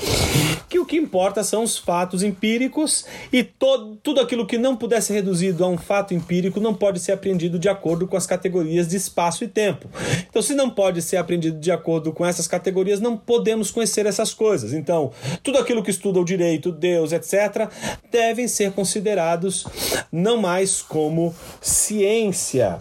Que 0.67 0.79
o 0.79 0.85
que 0.85 0.97
importa 0.97 1.43
são 1.43 1.63
os 1.63 1.77
fatos 1.85 2.23
empíricos 2.23 3.05
e 3.31 3.43
todo, 3.43 3.95
tudo 3.97 4.19
aquilo 4.19 4.45
que 4.45 4.57
não 4.57 4.75
puder 4.75 5.01
ser 5.01 5.13
reduzido 5.13 5.63
a 5.63 5.67
um 5.67 5.77
fato 5.77 6.13
empírico 6.13 6.59
não 6.59 6.73
pode 6.73 6.99
ser 6.99 7.11
apreendido 7.11 7.59
de 7.59 7.69
acordo 7.69 8.07
com 8.07 8.17
as 8.17 8.25
categorias 8.25 8.87
de 8.87 8.97
espaço 8.97 9.43
e 9.43 9.47
tempo. 9.47 9.87
Então, 10.27 10.41
se 10.41 10.55
não 10.55 10.69
pode 10.69 11.01
ser 11.01 11.17
aprendido 11.17 11.59
de 11.59 11.71
acordo 11.71 12.11
com 12.11 12.25
essas 12.25 12.47
categorias, 12.47 12.99
não 12.99 13.15
podemos 13.15 13.69
conhecer 13.71 14.05
essas 14.05 14.33
coisas. 14.33 14.73
Então, 14.73 15.11
tudo 15.43 15.59
aquilo 15.59 15.83
que 15.83 15.91
estuda 15.91 16.19
o 16.19 16.25
direito, 16.25 16.71
Deus, 16.71 17.11
etc., 17.11 17.69
devem 18.11 18.47
ser 18.47 18.71
considerados 18.71 19.65
não 20.11 20.37
mais 20.37 20.81
como 20.81 21.33
ciência. 21.61 22.79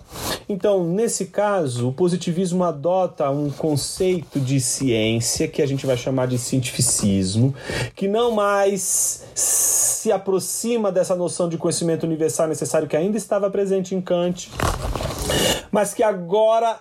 Então, 0.48 0.84
nesse 0.84 1.26
caso, 1.26 1.88
o 1.88 1.92
positivismo 1.92 2.64
adota 2.64 3.30
um 3.30 3.50
conceito 3.50 4.40
de 4.40 4.61
ciência 4.61 5.48
que 5.48 5.62
a 5.62 5.66
gente 5.66 5.86
vai 5.86 5.96
chamar 5.96 6.26
de 6.26 6.38
cientificismo, 6.38 7.55
que 7.94 8.09
não 8.09 8.32
mais 8.32 8.93
se 9.34 10.12
aproxima 10.12 10.92
dessa 10.92 11.14
noção 11.14 11.49
de 11.49 11.57
conhecimento 11.57 12.05
universal 12.05 12.49
necessário 12.49 12.86
que 12.88 12.97
ainda 12.97 13.16
estava 13.16 13.51
presente 13.51 13.95
em 13.95 14.01
Kant, 14.01 14.51
mas 15.70 15.95
que 15.95 16.03
agora 16.03 16.78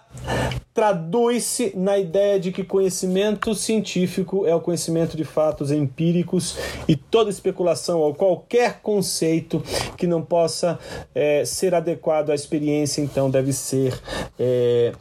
traduz-se 0.74 1.72
na 1.76 2.00
ideia 2.00 2.40
de 2.40 2.52
que 2.52 2.64
conhecimento 2.64 3.54
científico 3.54 4.48
é 4.48 4.56
o 4.56 4.60
conhecimento 4.60 5.16
de 5.16 5.24
fatos 5.24 5.72
empíricos 5.72 6.58
e 6.88 6.96
toda 6.96 7.30
especulação 7.30 8.00
ou 8.00 8.16
qualquer 8.16 8.80
conceito 8.82 9.62
que 9.96 10.08
não 10.08 10.22
possa 10.22 10.80
é, 11.14 11.46
ser 11.46 11.76
adequado 11.76 12.32
à 12.32 12.36
experiência, 12.36 13.02
então 13.02 13.30
deve 13.30 13.54
ser 13.54 14.00
é, 14.40 14.94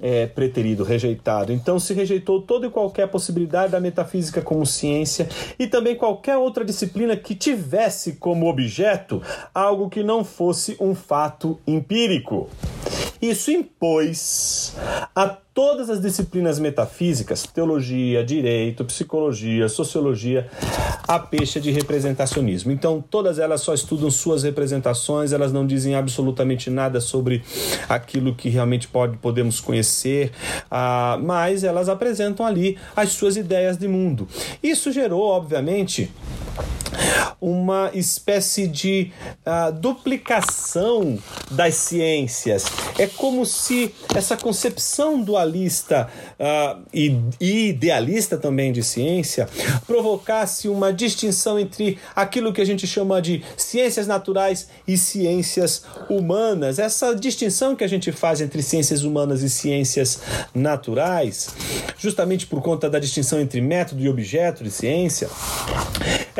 é, 0.00 0.26
preterido, 0.26 0.82
rejeitado. 0.82 1.52
Então 1.52 1.78
se 1.78 1.92
rejeitou 1.92 2.40
toda 2.40 2.66
e 2.66 2.70
qualquer 2.70 3.08
possibilidade 3.08 3.72
da 3.72 3.80
metafísica 3.80 4.40
como 4.40 4.64
ciência 4.64 5.28
e 5.58 5.66
também 5.66 5.94
qualquer 5.94 6.38
outra 6.38 6.64
disciplina 6.64 7.16
que 7.16 7.34
tivesse 7.34 8.12
como 8.12 8.48
objeto 8.48 9.22
algo 9.54 9.90
que 9.90 10.02
não 10.02 10.24
fosse 10.24 10.74
um 10.80 10.94
fato 10.94 11.58
empírico. 11.66 12.48
Isso 13.20 13.50
impôs 13.50 14.74
todas 15.58 15.90
as 15.90 16.00
disciplinas 16.00 16.60
metafísicas, 16.60 17.42
teologia, 17.42 18.24
direito, 18.24 18.84
psicologia, 18.84 19.68
sociologia, 19.68 20.48
a 21.02 21.18
peixe 21.18 21.58
de 21.58 21.72
representacionismo. 21.72 22.70
Então, 22.70 23.02
todas 23.10 23.40
elas 23.40 23.60
só 23.62 23.74
estudam 23.74 24.08
suas 24.08 24.44
representações, 24.44 25.32
elas 25.32 25.52
não 25.52 25.66
dizem 25.66 25.96
absolutamente 25.96 26.70
nada 26.70 27.00
sobre 27.00 27.42
aquilo 27.88 28.36
que 28.36 28.48
realmente 28.48 28.86
pode, 28.86 29.16
podemos 29.16 29.58
conhecer, 29.58 30.30
ah, 30.70 31.18
mas 31.20 31.64
elas 31.64 31.88
apresentam 31.88 32.46
ali 32.46 32.78
as 32.94 33.08
suas 33.08 33.36
ideias 33.36 33.76
de 33.76 33.88
mundo. 33.88 34.28
Isso 34.62 34.92
gerou, 34.92 35.22
obviamente, 35.22 36.08
uma 37.40 37.90
espécie 37.94 38.66
de 38.66 39.12
uh, 39.46 39.72
duplicação 39.72 41.18
das 41.50 41.74
ciências. 41.76 42.64
É 42.98 43.06
como 43.06 43.46
se 43.46 43.94
essa 44.14 44.36
concepção 44.36 45.22
dualista 45.22 46.08
uh, 46.38 46.82
e, 46.92 47.16
e 47.40 47.68
idealista 47.68 48.36
também 48.36 48.72
de 48.72 48.82
ciência 48.82 49.48
provocasse 49.86 50.68
uma 50.68 50.92
distinção 50.92 51.58
entre 51.58 51.98
aquilo 52.14 52.52
que 52.52 52.60
a 52.60 52.66
gente 52.66 52.86
chama 52.86 53.22
de 53.22 53.42
ciências 53.56 54.06
naturais 54.06 54.68
e 54.86 54.98
ciências 54.98 55.84
humanas. 56.10 56.78
Essa 56.78 57.14
distinção 57.14 57.76
que 57.76 57.84
a 57.84 57.88
gente 57.88 58.10
faz 58.10 58.40
entre 58.40 58.62
ciências 58.62 59.04
humanas 59.04 59.42
e 59.42 59.50
ciências 59.50 60.20
naturais, 60.54 61.48
justamente 61.98 62.46
por 62.46 62.62
conta 62.62 62.90
da 62.90 62.98
distinção 62.98 63.40
entre 63.40 63.60
método 63.60 64.02
e 64.02 64.08
objeto 64.08 64.64
de 64.64 64.70
ciência, 64.70 65.28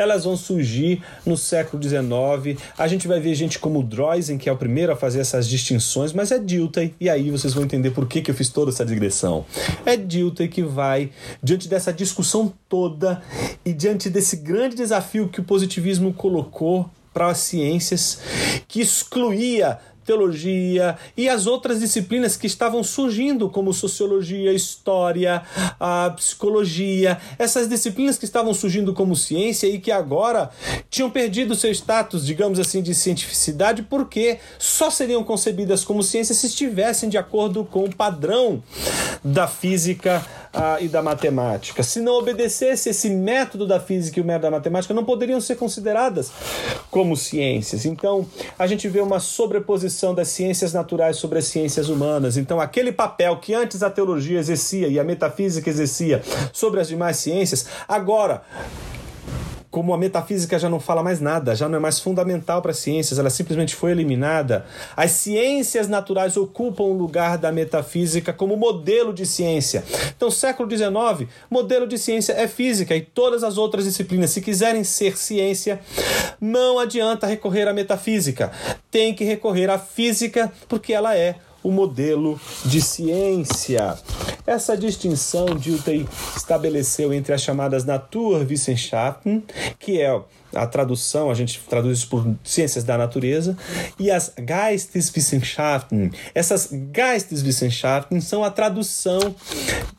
elas 0.09 0.23
vão 0.23 0.35
surgir 0.35 1.01
no 1.25 1.37
século 1.37 1.81
XIX. 1.81 2.59
A 2.77 2.87
gente 2.87 3.07
vai 3.07 3.19
ver 3.19 3.33
gente 3.35 3.59
como 3.59 3.83
Droysen, 3.83 4.37
que 4.37 4.49
é 4.49 4.51
o 4.51 4.57
primeiro 4.57 4.91
a 4.91 4.95
fazer 4.95 5.19
essas 5.19 5.47
distinções, 5.47 6.13
mas 6.13 6.31
é 6.31 6.39
Dilthey, 6.39 6.93
e 6.99 7.09
aí 7.09 7.29
vocês 7.29 7.53
vão 7.53 7.63
entender 7.63 7.91
por 7.91 8.07
que, 8.07 8.21
que 8.21 8.31
eu 8.31 8.35
fiz 8.35 8.49
toda 8.49 8.71
essa 8.71 8.85
digressão. 8.85 9.45
É 9.85 9.95
Dilthey 9.95 10.47
que 10.47 10.63
vai, 10.63 11.11
diante 11.41 11.67
dessa 11.67 11.93
discussão 11.93 12.51
toda 12.67 13.21
e 13.63 13.73
diante 13.73 14.09
desse 14.09 14.37
grande 14.37 14.75
desafio 14.75 15.29
que 15.29 15.39
o 15.39 15.43
positivismo 15.43 16.13
colocou 16.13 16.89
para 17.13 17.27
as 17.27 17.39
ciências, 17.39 18.19
que 18.67 18.81
excluía 18.81 19.79
teologia 20.09 20.97
e 21.15 21.29
as 21.29 21.45
outras 21.45 21.79
disciplinas 21.79 22.35
que 22.35 22.47
estavam 22.47 22.83
surgindo, 22.83 23.47
como 23.47 23.71
sociologia, 23.71 24.51
história, 24.51 25.43
a 25.79 26.09
psicologia, 26.15 27.19
essas 27.37 27.69
disciplinas 27.69 28.17
que 28.17 28.25
estavam 28.25 28.51
surgindo 28.51 28.91
como 28.91 29.15
ciência 29.15 29.67
e 29.67 29.77
que 29.77 29.91
agora 29.91 30.49
tinham 30.89 31.11
perdido 31.11 31.53
seu 31.53 31.69
status, 31.71 32.25
digamos 32.25 32.59
assim, 32.59 32.81
de 32.81 32.95
cientificidade, 32.95 33.83
porque 33.83 34.39
só 34.57 34.89
seriam 34.89 35.23
concebidas 35.23 35.83
como 35.83 36.01
ciência 36.01 36.33
se 36.33 36.47
estivessem 36.47 37.07
de 37.07 37.17
acordo 37.17 37.63
com 37.63 37.83
o 37.83 37.95
padrão 37.95 38.63
da 39.23 39.47
física 39.47 40.25
e 40.81 40.87
da 40.87 41.01
matemática. 41.01 41.83
Se 41.83 41.99
não 41.99 42.13
obedecesse 42.13 42.89
esse 42.89 43.09
método 43.09 43.67
da 43.67 43.79
física 43.79 44.19
e 44.19 44.23
o 44.23 44.25
método 44.25 44.43
da 44.43 44.51
matemática, 44.51 44.93
não 44.93 45.05
poderiam 45.05 45.39
ser 45.39 45.55
consideradas 45.55 46.31
como 46.89 47.15
ciências. 47.15 47.85
Então, 47.85 48.25
a 48.57 48.65
gente 48.65 48.87
vê 48.87 48.99
uma 48.99 49.19
sobreposição 49.19 50.13
das 50.13 50.29
ciências 50.29 50.73
naturais 50.73 51.17
sobre 51.17 51.39
as 51.39 51.45
ciências 51.45 51.89
humanas. 51.89 52.37
Então, 52.37 52.59
aquele 52.59 52.91
papel 52.91 53.37
que 53.37 53.53
antes 53.53 53.83
a 53.83 53.89
teologia 53.89 54.39
exercia 54.39 54.87
e 54.87 54.99
a 54.99 55.03
metafísica 55.03 55.69
exercia 55.69 56.21
sobre 56.51 56.79
as 56.79 56.87
demais 56.87 57.17
ciências, 57.17 57.65
agora 57.87 58.41
como 59.71 59.93
a 59.93 59.97
metafísica 59.97 60.57
já 60.57 60.67
não 60.67 60.79
fala 60.79 61.03
mais 61.03 61.19
nada, 61.19 61.55
já 61.55 61.69
não 61.69 61.77
é 61.77 61.79
mais 61.79 61.99
fundamental 61.99 62.61
para 62.61 62.71
as 62.71 62.79
ciências, 62.79 63.19
ela 63.19 63.29
simplesmente 63.29 63.75
foi 63.75 63.91
eliminada, 63.91 64.65
as 64.95 65.11
ciências 65.11 65.87
naturais 65.87 66.37
ocupam 66.37 66.83
o 66.83 66.93
lugar 66.93 67.37
da 67.37 67.51
metafísica 67.51 68.33
como 68.33 68.57
modelo 68.57 69.13
de 69.13 69.25
ciência. 69.25 69.83
Então, 70.15 70.31
século 70.31 70.69
XIX, 70.69 71.29
modelo 71.49 71.87
de 71.87 71.97
ciência 71.97 72.33
é 72.33 72.47
física 72.47 72.95
e 72.95 73.01
todas 73.01 73.43
as 73.43 73.57
outras 73.57 73.85
disciplinas, 73.85 74.31
se 74.31 74.41
quiserem 74.41 74.83
ser 74.83 75.17
ciência, 75.17 75.79
não 76.41 76.79
adianta 76.79 77.27
recorrer 77.27 77.67
à 77.67 77.73
metafísica, 77.73 78.51
tem 78.89 79.13
que 79.13 79.23
recorrer 79.23 79.69
à 79.69 79.77
física 79.77 80.51
porque 80.67 80.93
ela 80.93 81.15
é 81.15 81.35
o 81.63 81.71
modelo 81.71 82.39
de 82.65 82.81
ciência. 82.81 83.97
Essa 84.45 84.75
distinção 84.77 85.45
Dilthey 85.55 86.07
estabeleceu 86.35 87.13
entre 87.13 87.33
as 87.33 87.41
chamadas 87.41 87.85
Naturwissenschaften, 87.85 89.43
que 89.77 90.01
é 90.01 90.19
a 90.53 90.65
tradução, 90.65 91.29
a 91.29 91.33
gente 91.33 91.59
traduz 91.69 91.99
isso 91.99 92.07
por 92.07 92.25
ciências 92.43 92.83
da 92.83 92.97
natureza, 92.97 93.57
e 93.97 94.09
as 94.09 94.33
Geisteswissenschaften. 94.37 96.11
Essas 96.33 96.69
Geisteswissenschaften 96.93 98.21
são 98.21 98.43
a 98.43 98.49
tradução, 98.49 99.35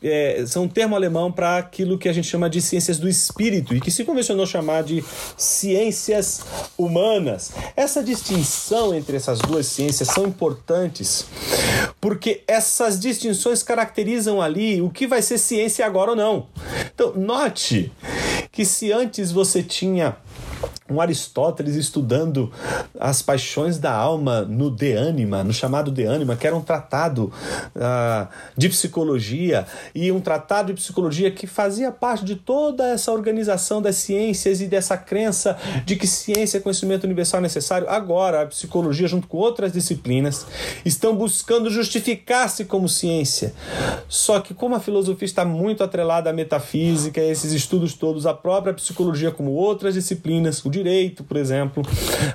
é, 0.01 0.43
são 0.47 0.63
um 0.63 0.67
termo 0.67 0.95
alemão 0.95 1.31
para 1.31 1.57
aquilo 1.57 1.97
que 1.97 2.09
a 2.09 2.13
gente 2.13 2.27
chama 2.27 2.49
de 2.49 2.61
ciências 2.61 2.97
do 2.97 3.07
espírito 3.07 3.75
e 3.75 3.79
que 3.79 3.91
se 3.91 4.03
convencionou 4.03 4.45
chamar 4.45 4.83
de 4.83 5.03
ciências 5.37 6.41
humanas. 6.77 7.51
Essa 7.75 8.03
distinção 8.03 8.93
entre 8.93 9.17
essas 9.17 9.39
duas 9.39 9.65
ciências 9.65 10.09
são 10.09 10.25
importantes 10.25 11.25
porque 11.99 12.43
essas 12.47 12.99
distinções 12.99 13.61
caracterizam 13.61 14.41
ali 14.41 14.81
o 14.81 14.89
que 14.89 15.05
vai 15.07 15.21
ser 15.21 15.37
ciência 15.37 15.85
agora 15.85 16.11
ou 16.11 16.17
não. 16.17 16.47
Então, 16.93 17.13
note 17.15 17.91
que 18.51 18.65
se 18.65 18.91
antes 18.91 19.31
você 19.31 19.63
tinha 19.63 20.17
um 20.91 21.01
Aristóteles 21.01 21.75
estudando 21.75 22.51
as 22.99 23.21
paixões 23.21 23.77
da 23.77 23.93
alma 23.93 24.41
no 24.41 24.69
De 24.69 24.97
Anima, 24.97 25.43
no 25.43 25.53
chamado 25.53 25.91
De 25.91 26.05
Anima, 26.05 26.35
que 26.35 26.45
era 26.45 26.55
um 26.55 26.61
tratado 26.61 27.31
uh, 27.75 28.27
de 28.57 28.69
psicologia 28.69 29.65
e 29.95 30.11
um 30.11 30.19
tratado 30.19 30.73
de 30.73 30.81
psicologia 30.81 31.31
que 31.31 31.47
fazia 31.47 31.91
parte 31.91 32.25
de 32.25 32.35
toda 32.35 32.87
essa 32.89 33.11
organização 33.11 33.81
das 33.81 33.95
ciências 33.95 34.61
e 34.61 34.67
dessa 34.67 34.97
crença 34.97 35.57
de 35.85 35.95
que 35.95 36.07
ciência 36.07 36.57
é 36.57 36.61
conhecimento 36.61 37.03
universal 37.03 37.41
necessário. 37.41 37.89
Agora, 37.89 38.43
a 38.43 38.45
psicologia, 38.45 39.07
junto 39.07 39.27
com 39.27 39.37
outras 39.37 39.71
disciplinas, 39.71 40.45
estão 40.83 41.15
buscando 41.15 41.69
justificar-se 41.69 42.65
como 42.65 42.89
ciência. 42.89 43.53
Só 44.07 44.39
que, 44.39 44.53
como 44.53 44.75
a 44.75 44.79
filosofia 44.79 45.25
está 45.25 45.45
muito 45.45 45.83
atrelada 45.83 46.29
à 46.29 46.33
metafísica, 46.33 47.21
esses 47.21 47.51
estudos 47.51 47.93
todos, 47.93 48.25
a 48.25 48.33
própria 48.33 48.73
psicologia, 48.73 49.31
como 49.31 49.51
outras 49.51 49.93
disciplinas, 49.93 50.63
o 50.65 50.69
direito, 50.81 51.23
por 51.23 51.37
exemplo, 51.37 51.83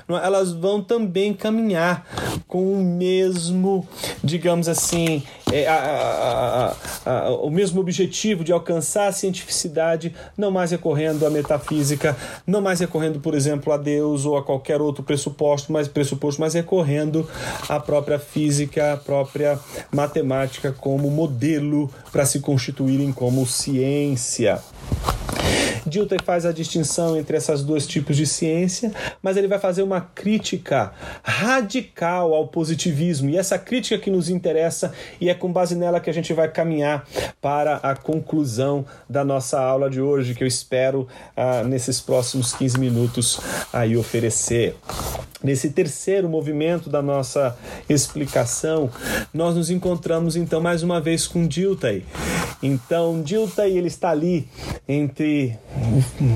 elas 0.07 0.53
vão 0.53 0.81
também 0.81 1.33
caminhar 1.33 2.05
com 2.47 2.73
o 2.73 2.83
mesmo, 2.83 3.87
digamos 4.23 4.69
assim, 4.69 5.21
é, 5.51 5.67
a, 5.67 6.75
a, 7.05 7.11
a, 7.11 7.29
o 7.31 7.49
mesmo 7.49 7.81
objetivo 7.81 8.43
de 8.43 8.53
alcançar 8.53 9.07
a 9.07 9.11
cientificidade, 9.11 10.15
não 10.37 10.49
mais 10.49 10.71
recorrendo 10.71 11.25
à 11.25 11.29
metafísica, 11.29 12.15
não 12.45 12.61
mais 12.61 12.79
recorrendo, 12.79 13.19
por 13.19 13.35
exemplo, 13.35 13.73
a 13.73 13.77
Deus 13.77 14.25
ou 14.25 14.37
a 14.37 14.43
qualquer 14.43 14.81
outro 14.81 15.03
pressuposto, 15.03 15.71
mas 15.71 15.87
pressuposto, 15.87 16.39
mas 16.39 16.53
recorrendo 16.53 17.27
à 17.67 17.79
própria 17.79 18.19
física, 18.19 18.93
à 18.93 18.97
própria 18.97 19.59
matemática 19.91 20.71
como 20.71 21.11
modelo 21.11 21.89
para 22.11 22.25
se 22.25 22.39
constituírem 22.39 23.11
como 23.11 23.45
ciência. 23.45 24.61
Dilthey 25.87 26.19
faz 26.23 26.45
a 26.45 26.51
distinção 26.51 27.17
entre 27.17 27.37
esses 27.37 27.63
dois 27.63 27.87
tipos 27.87 28.15
de 28.17 28.25
ciência, 28.25 28.91
mas 29.21 29.37
ele 29.37 29.47
vai 29.47 29.57
fazer 29.57 29.81
uma 29.81 30.01
crítica 30.01 30.91
radical 31.23 32.33
ao 32.33 32.47
positivismo. 32.47 33.29
E 33.29 33.37
essa 33.37 33.57
crítica 33.57 33.97
que 33.97 34.11
nos 34.11 34.29
interessa, 34.29 34.93
e 35.19 35.29
é 35.29 35.33
com 35.33 35.51
base 35.51 35.75
nela 35.75 35.99
que 35.99 36.09
a 36.09 36.13
gente 36.13 36.33
vai 36.33 36.49
caminhar 36.49 37.07
para 37.41 37.77
a 37.77 37.95
conclusão 37.95 38.85
da 39.09 39.23
nossa 39.23 39.59
aula 39.59 39.89
de 39.89 40.01
hoje, 40.01 40.35
que 40.35 40.43
eu 40.43 40.47
espero 40.47 41.07
ah, 41.35 41.63
nesses 41.63 42.01
próximos 42.01 42.53
15 42.53 42.79
minutos 42.79 43.39
aí 43.71 43.95
oferecer. 43.95 44.75
Nesse 45.43 45.69
terceiro 45.69 46.27
movimento 46.27 46.89
da 46.89 47.01
nossa 47.01 47.55
explicação, 47.87 48.89
nós 49.31 49.55
nos 49.55 49.69
encontramos 49.69 50.35
então 50.35 50.59
mais 50.59 50.81
uma 50.81 50.99
vez 50.99 51.27
com 51.27 51.47
Dilthey. 51.47 52.03
Então, 52.61 53.21
Dilthey 53.21 53.77
ele 53.77 53.87
está 53.87 54.09
ali 54.09 54.49
entre 54.87 55.57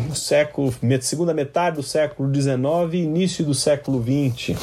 o 0.10 0.16
século, 0.16 0.74
segunda 1.02 1.34
metade 1.34 1.78
do 1.78 1.84
século 1.84 2.34
XIX 2.34 2.58
e 2.94 2.98
início 2.98 3.46
do 3.46 3.54
século 3.54 4.02
XX. 4.02 4.58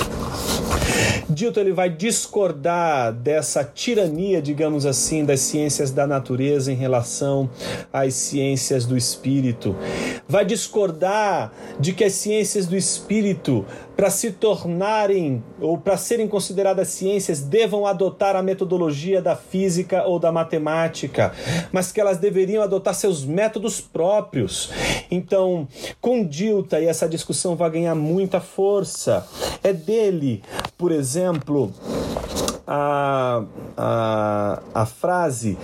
Dilton 1.28 1.60
ele 1.60 1.72
vai 1.72 1.90
discordar 1.90 3.12
dessa 3.12 3.62
tirania, 3.62 4.40
digamos 4.40 4.86
assim, 4.86 5.24
das 5.24 5.40
ciências 5.40 5.90
da 5.90 6.06
natureza 6.06 6.72
em 6.72 6.74
relação 6.74 7.50
às 7.92 8.14
ciências 8.14 8.86
do 8.86 8.96
espírito. 8.96 9.76
Vai 10.26 10.46
discordar 10.46 11.52
de 11.78 11.92
que 11.92 12.02
as 12.02 12.14
ciências 12.14 12.66
do 12.66 12.76
espírito, 12.76 13.64
para 13.98 14.10
se 14.10 14.30
tornarem 14.30 15.42
ou 15.60 15.76
para 15.76 15.96
serem 15.96 16.28
consideradas 16.28 16.86
ciências, 16.86 17.40
devam 17.40 17.84
adotar 17.84 18.36
a 18.36 18.42
metodologia 18.44 19.20
da 19.20 19.34
física 19.34 20.04
ou 20.04 20.20
da 20.20 20.30
matemática, 20.30 21.32
mas 21.72 21.90
que 21.90 22.00
elas 22.00 22.16
deveriam 22.16 22.62
adotar 22.62 22.94
seus 22.94 23.24
métodos 23.24 23.80
próprios. 23.80 24.70
Então, 25.10 25.66
com 26.00 26.24
Dilta, 26.24 26.78
e 26.78 26.86
essa 26.86 27.08
discussão 27.08 27.56
vai 27.56 27.70
ganhar 27.70 27.96
muita 27.96 28.40
força, 28.40 29.26
é 29.64 29.72
dele, 29.72 30.44
por 30.76 30.92
exemplo, 30.92 31.74
a, 32.68 33.42
a, 33.76 34.62
a 34.74 34.86
frase 34.86 35.58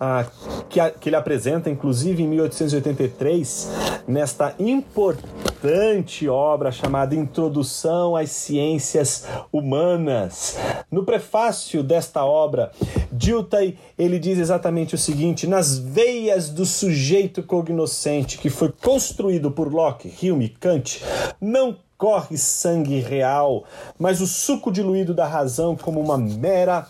a, 0.00 0.26
que, 0.68 0.80
a, 0.80 0.90
que 0.90 1.08
ele 1.08 1.16
apresenta, 1.16 1.70
inclusive 1.70 2.22
em 2.22 2.28
1883, 2.28 3.70
nesta 4.08 4.54
importante 4.58 6.28
obra 6.28 6.72
chamada 6.72 7.14
Introdução 7.14 7.69
às 8.16 8.30
Ciências 8.30 9.24
Humanas. 9.52 10.56
No 10.90 11.04
prefácio 11.04 11.82
desta 11.82 12.24
obra, 12.24 12.72
Dilthey 13.12 13.78
ele 13.98 14.18
diz 14.18 14.38
exatamente 14.38 14.94
o 14.94 14.98
seguinte: 14.98 15.46
nas 15.46 15.78
veias 15.78 16.50
do 16.50 16.66
sujeito 16.66 17.42
cognoscente 17.42 18.38
que 18.38 18.50
foi 18.50 18.72
construído 18.72 19.50
por 19.50 19.72
Locke, 19.72 20.12
Hume, 20.22 20.48
Kant, 20.48 21.02
não 21.40 21.76
corre 21.96 22.38
sangue 22.38 22.98
real, 22.98 23.64
mas 23.98 24.20
o 24.20 24.26
suco 24.26 24.72
diluído 24.72 25.12
da 25.12 25.26
razão 25.26 25.76
como 25.76 26.00
uma 26.00 26.16
mera 26.16 26.86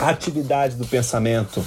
atividade 0.00 0.76
do 0.76 0.86
pensamento. 0.86 1.64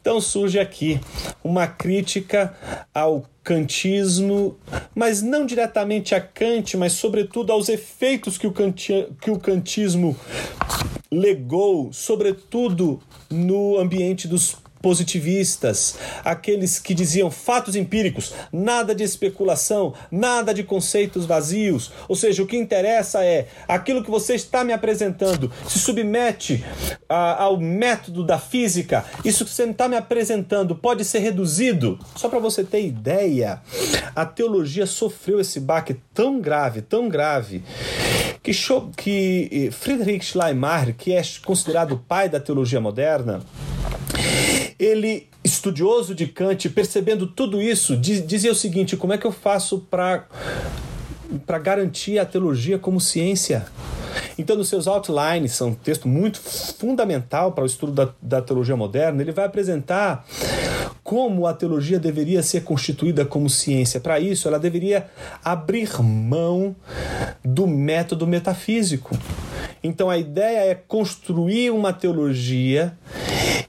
Então 0.00 0.20
surge 0.20 0.58
aqui 0.58 1.00
uma 1.42 1.66
crítica 1.66 2.52
ao 2.92 3.24
kantismo, 3.44 4.56
mas 4.94 5.22
não 5.22 5.46
diretamente 5.46 6.14
a 6.14 6.20
Kant, 6.20 6.76
mas 6.76 6.92
sobretudo 6.92 7.52
aos 7.52 7.68
efeitos 7.68 8.36
que 8.36 8.46
o, 8.46 8.52
kanti, 8.52 9.08
que 9.20 9.30
o 9.30 9.38
kantismo 9.38 10.16
legou, 11.10 11.92
sobretudo 11.92 13.00
no 13.30 13.78
ambiente 13.78 14.26
dos 14.28 14.56
positivistas, 14.80 15.96
aqueles 16.24 16.78
que 16.78 16.94
diziam 16.94 17.30
fatos 17.30 17.76
empíricos, 17.76 18.32
nada 18.52 18.94
de 18.94 19.04
especulação, 19.04 19.94
nada 20.10 20.54
de 20.54 20.62
conceitos 20.62 21.26
vazios. 21.26 21.92
Ou 22.08 22.16
seja, 22.16 22.42
o 22.42 22.46
que 22.46 22.56
interessa 22.56 23.24
é 23.24 23.48
aquilo 23.68 24.02
que 24.02 24.10
você 24.10 24.34
está 24.34 24.64
me 24.64 24.72
apresentando 24.72 25.52
se 25.68 25.78
submete 25.78 26.64
a, 27.08 27.42
ao 27.42 27.58
método 27.58 28.24
da 28.24 28.38
física. 28.38 29.04
Isso 29.24 29.44
que 29.44 29.50
você 29.50 29.64
está 29.64 29.88
me 29.88 29.96
apresentando 29.96 30.74
pode 30.74 31.04
ser 31.04 31.18
reduzido. 31.18 31.98
Só 32.16 32.28
para 32.28 32.38
você 32.38 32.64
ter 32.64 32.84
ideia, 32.86 33.60
a 34.14 34.24
teologia 34.24 34.86
sofreu 34.86 35.40
esse 35.40 35.60
baque 35.60 35.96
tão 36.14 36.40
grave, 36.40 36.80
tão 36.80 37.08
grave, 37.08 37.62
que, 38.42 38.52
que 38.96 39.48
eh, 39.52 39.70
Friedrich 39.70 40.24
Schleiermacher, 40.24 40.94
que 40.96 41.12
é 41.12 41.22
considerado 41.44 41.92
o 41.92 41.98
pai 41.98 42.28
da 42.28 42.40
teologia 42.40 42.80
moderna, 42.80 43.42
ele, 44.80 45.28
estudioso 45.44 46.14
de 46.14 46.26
Kant, 46.26 46.68
percebendo 46.70 47.26
tudo 47.26 47.60
isso, 47.60 47.96
dizia 47.96 48.50
o 48.50 48.54
seguinte: 48.54 48.96
como 48.96 49.12
é 49.12 49.18
que 49.18 49.26
eu 49.26 49.32
faço 49.32 49.86
para 49.90 50.26
garantir 51.62 52.18
a 52.18 52.24
teologia 52.24 52.78
como 52.78 52.98
ciência? 52.98 53.66
Então, 54.38 54.56
nos 54.56 54.68
seus 54.68 54.86
outlines, 54.86 55.52
são 55.52 55.68
um 55.68 55.74
texto 55.74 56.08
muito 56.08 56.40
fundamental 56.40 57.52
para 57.52 57.62
o 57.62 57.66
estudo 57.66 57.92
da, 57.92 58.08
da 58.20 58.40
teologia 58.42 58.76
moderna, 58.76 59.22
ele 59.22 59.32
vai 59.32 59.44
apresentar 59.44 60.26
como 61.04 61.46
a 61.46 61.52
teologia 61.52 61.98
deveria 61.98 62.42
ser 62.42 62.62
constituída 62.62 63.24
como 63.24 63.50
ciência. 63.50 64.00
Para 64.00 64.18
isso, 64.18 64.48
ela 64.48 64.58
deveria 64.58 65.08
abrir 65.44 66.00
mão 66.02 66.74
do 67.44 67.66
método 67.66 68.26
metafísico. 68.26 69.16
Então 69.82 70.10
a 70.10 70.18
ideia 70.18 70.70
é 70.70 70.74
construir 70.74 71.70
uma 71.70 71.92
teologia 71.92 72.96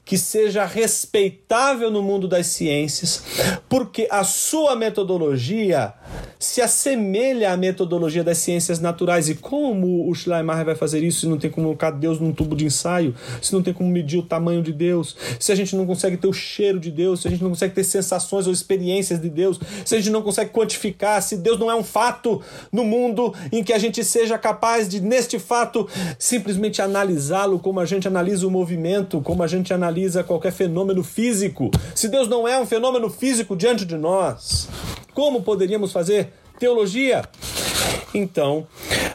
que 0.04 0.18
seja 0.18 0.64
respeitável 0.64 1.90
no 1.90 2.02
mundo 2.02 2.26
das 2.26 2.48
ciências, 2.48 3.22
porque 3.68 4.08
a 4.10 4.24
sua 4.24 4.74
metodologia 4.74 5.94
se 6.40 6.60
assemelha 6.60 7.52
à 7.52 7.56
metodologia 7.56 8.24
das 8.24 8.38
ciências 8.38 8.80
naturais. 8.80 9.28
E 9.28 9.36
como 9.36 10.10
o 10.10 10.14
Schleiermacher 10.14 10.64
vai 10.64 10.74
fazer 10.74 11.02
isso 11.04 11.20
se 11.20 11.26
não 11.28 11.38
tem 11.38 11.48
como 11.48 11.68
colocar 11.68 11.92
Deus 11.92 12.18
num 12.18 12.32
tubo 12.32 12.56
de 12.56 12.64
ensaio, 12.64 13.14
se 13.40 13.52
não 13.52 13.62
tem 13.62 13.72
como 13.72 13.88
medir 13.88 14.18
o 14.18 14.22
tamanho 14.22 14.60
de 14.60 14.72
Deus, 14.72 15.16
se 15.38 15.52
a 15.52 15.54
gente 15.54 15.76
não 15.76 15.86
consegue 15.86 16.16
ter 16.16 16.26
o 16.26 16.32
cheiro 16.32 16.80
de 16.80 16.90
Deus, 16.90 17.22
se 17.22 17.28
a 17.28 17.30
gente 17.30 17.42
não 17.42 17.50
consegue 17.50 17.72
ter 17.72 17.84
sensações 17.84 18.48
ou 18.48 18.52
experiências 18.52 19.20
de 19.20 19.30
Deus, 19.30 19.60
se 19.84 19.94
a 19.94 19.98
gente 19.98 20.10
não 20.10 20.20
consegue 20.20 20.50
quantificar, 20.50 21.22
se 21.22 21.36
Deus 21.36 21.58
não 21.60 21.70
é 21.70 21.76
um 21.76 21.84
fato 21.84 22.42
no 22.72 22.84
mundo 22.84 23.32
em 23.52 23.62
que 23.62 23.72
a 23.72 23.78
gente 23.78 24.02
seja 24.02 24.36
capaz 24.36 24.88
de, 24.88 25.00
neste 25.00 25.38
fato, 25.38 25.88
simplesmente 26.18 26.82
analisá-lo 26.82 27.60
como 27.60 27.78
a 27.78 27.84
gente 27.84 28.08
analisa 28.08 28.46
o 28.46 28.50
movimento, 28.50 29.20
como 29.20 29.44
a 29.44 29.46
gente 29.46 29.72
analisa 29.72 29.91
qualquer 30.24 30.52
fenômeno 30.52 31.02
físico. 31.02 31.70
Se 31.94 32.08
Deus 32.08 32.28
não 32.28 32.46
é 32.46 32.58
um 32.58 32.66
fenômeno 32.66 33.10
físico 33.10 33.56
diante 33.56 33.84
de 33.84 33.96
nós, 33.96 34.68
como 35.14 35.42
poderíamos 35.42 35.92
fazer 35.92 36.32
teologia? 36.58 37.22
Então, 38.14 38.66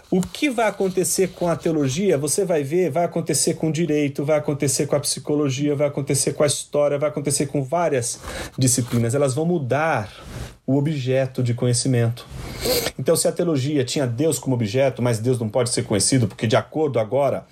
o 0.10 0.22
que 0.22 0.50
vai 0.50 0.68
acontecer 0.68 1.30
com 1.30 1.48
a 1.48 1.56
teologia, 1.56 2.18
você 2.18 2.46
vai 2.46 2.64
ver, 2.64 2.90
vai 2.90 3.06
acontecer 3.06 3.56
com 3.56 3.70
o 3.70 3.72
direito, 3.72 4.24
vai 4.24 4.38
acontecer 4.38 4.88
com 4.88 4.96
a 4.96 5.00
psicologia, 5.00 5.76
vai 5.76 5.88
acontecer 5.88 6.34
com 6.34 6.44
a 6.44 6.48
história, 6.48 6.98
vai 6.98 7.10
acontecer 7.10 7.48
com 7.48 7.64
várias 7.64 8.20
disciplinas. 8.58 9.14
Elas 9.14 9.34
vão 9.34 9.46
mudar 9.46 10.12
o 10.68 10.78
objeto 10.78 11.42
de 11.42 11.54
conhecimento. 11.54 12.28
Então, 13.00 13.16
se 13.16 13.26
a 13.26 13.32
teologia 13.32 13.86
tinha 13.86 14.06
Deus 14.06 14.38
como 14.38 14.54
objeto, 14.54 15.02
mas 15.02 15.18
Deus 15.18 15.40
não 15.40 15.48
pode 15.48 15.70
ser 15.70 15.84
conhecido, 15.84 16.28
porque, 16.28 16.46
de 16.46 16.58
acordo 16.58 17.00
agora 17.00 17.46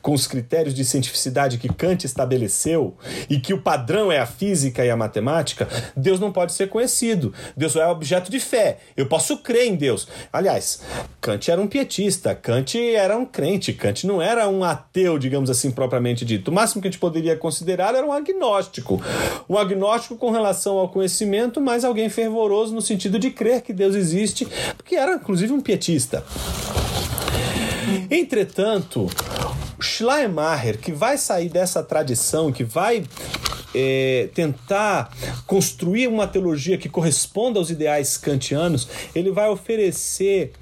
com 0.00 0.14
os 0.14 0.26
critérios 0.26 0.74
de 0.74 0.82
cientificidade 0.82 1.58
que 1.58 1.68
Kant 1.68 2.06
estabeleceu 2.06 2.96
e 3.28 3.38
que 3.38 3.52
o 3.52 3.60
padrão 3.60 4.10
é 4.10 4.18
a 4.18 4.24
física 4.24 4.82
e 4.82 4.88
a 4.88 4.96
matemática, 4.96 5.68
Deus 5.94 6.18
não 6.18 6.32
pode 6.32 6.54
ser 6.54 6.70
conhecido. 6.70 7.34
Deus 7.54 7.76
é 7.76 7.86
objeto 7.86 8.30
de 8.30 8.40
fé. 8.40 8.78
Eu 8.96 9.06
posso 9.06 9.38
crer 9.38 9.66
em 9.66 9.74
Deus. 9.74 10.08
Aliás, 10.32 10.80
Kant 11.20 11.50
era 11.50 11.60
um 11.60 11.66
pietista, 11.66 12.34
Kant 12.34 12.78
era 12.78 13.14
um 13.14 13.26
crente, 13.26 13.74
Kant 13.74 14.06
não 14.06 14.22
era 14.22 14.48
um 14.48 14.64
ateu, 14.64 15.18
digamos 15.18 15.50
assim, 15.50 15.70
propriamente 15.70 16.24
dito. 16.24 16.50
O 16.50 16.54
máximo 16.54 16.80
que 16.80 16.88
a 16.88 16.90
gente 16.90 17.00
poderia 17.00 17.36
considerar 17.36 17.94
era 17.94 18.06
um 18.06 18.12
agnóstico. 18.12 19.02
Um 19.50 19.58
agnóstico 19.58 20.16
com 20.16 20.30
relação 20.30 20.78
ao 20.78 20.88
conhecimento, 20.88 21.60
mas 21.60 21.84
alguém 21.84 22.08
fervoroso 22.08 22.53
no 22.72 22.80
sentido 22.80 23.18
de 23.18 23.30
crer 23.30 23.62
que 23.62 23.72
Deus 23.72 23.94
existe, 23.94 24.46
porque 24.76 24.96
era 24.96 25.14
inclusive 25.14 25.52
um 25.52 25.60
pietista. 25.60 26.24
Entretanto, 28.10 29.08
Schleiermacher, 29.80 30.78
que 30.78 30.92
vai 30.92 31.18
sair 31.18 31.48
dessa 31.48 31.82
tradição, 31.82 32.52
que 32.52 32.64
vai 32.64 33.04
é, 33.74 34.28
tentar 34.34 35.10
construir 35.46 36.06
uma 36.06 36.26
teologia 36.26 36.78
que 36.78 36.88
corresponda 36.88 37.58
aos 37.58 37.70
ideais 37.70 38.16
kantianos, 38.16 38.88
ele 39.14 39.30
vai 39.30 39.48
oferecer, 39.48 40.52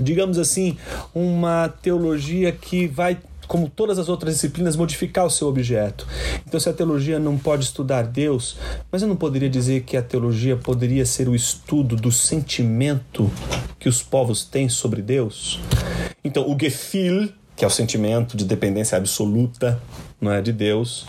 digamos 0.00 0.38
assim, 0.38 0.76
uma 1.14 1.68
teologia 1.68 2.52
que 2.52 2.86
vai 2.86 3.18
como 3.46 3.68
todas 3.68 3.98
as 3.98 4.08
outras 4.08 4.34
disciplinas, 4.34 4.76
modificar 4.76 5.24
o 5.26 5.30
seu 5.30 5.48
objeto. 5.48 6.06
Então, 6.46 6.58
se 6.58 6.68
a 6.68 6.72
teologia 6.72 7.18
não 7.18 7.36
pode 7.38 7.64
estudar 7.64 8.02
Deus, 8.04 8.56
mas 8.90 9.02
eu 9.02 9.08
não 9.08 9.16
poderia 9.16 9.48
dizer 9.48 9.82
que 9.82 9.96
a 9.96 10.02
teologia 10.02 10.56
poderia 10.56 11.06
ser 11.06 11.28
o 11.28 11.34
estudo 11.34 11.96
do 11.96 12.10
sentimento 12.10 13.30
que 13.78 13.88
os 13.88 14.02
povos 14.02 14.44
têm 14.44 14.68
sobre 14.68 15.02
Deus? 15.02 15.60
Então, 16.24 16.50
o 16.50 16.58
Gefühl, 16.58 17.28
que 17.54 17.64
é 17.64 17.68
o 17.68 17.70
sentimento 17.70 18.36
de 18.36 18.44
dependência 18.44 18.98
absoluta 18.98 19.80
não 20.20 20.32
é, 20.32 20.40
de 20.40 20.52
Deus, 20.52 21.06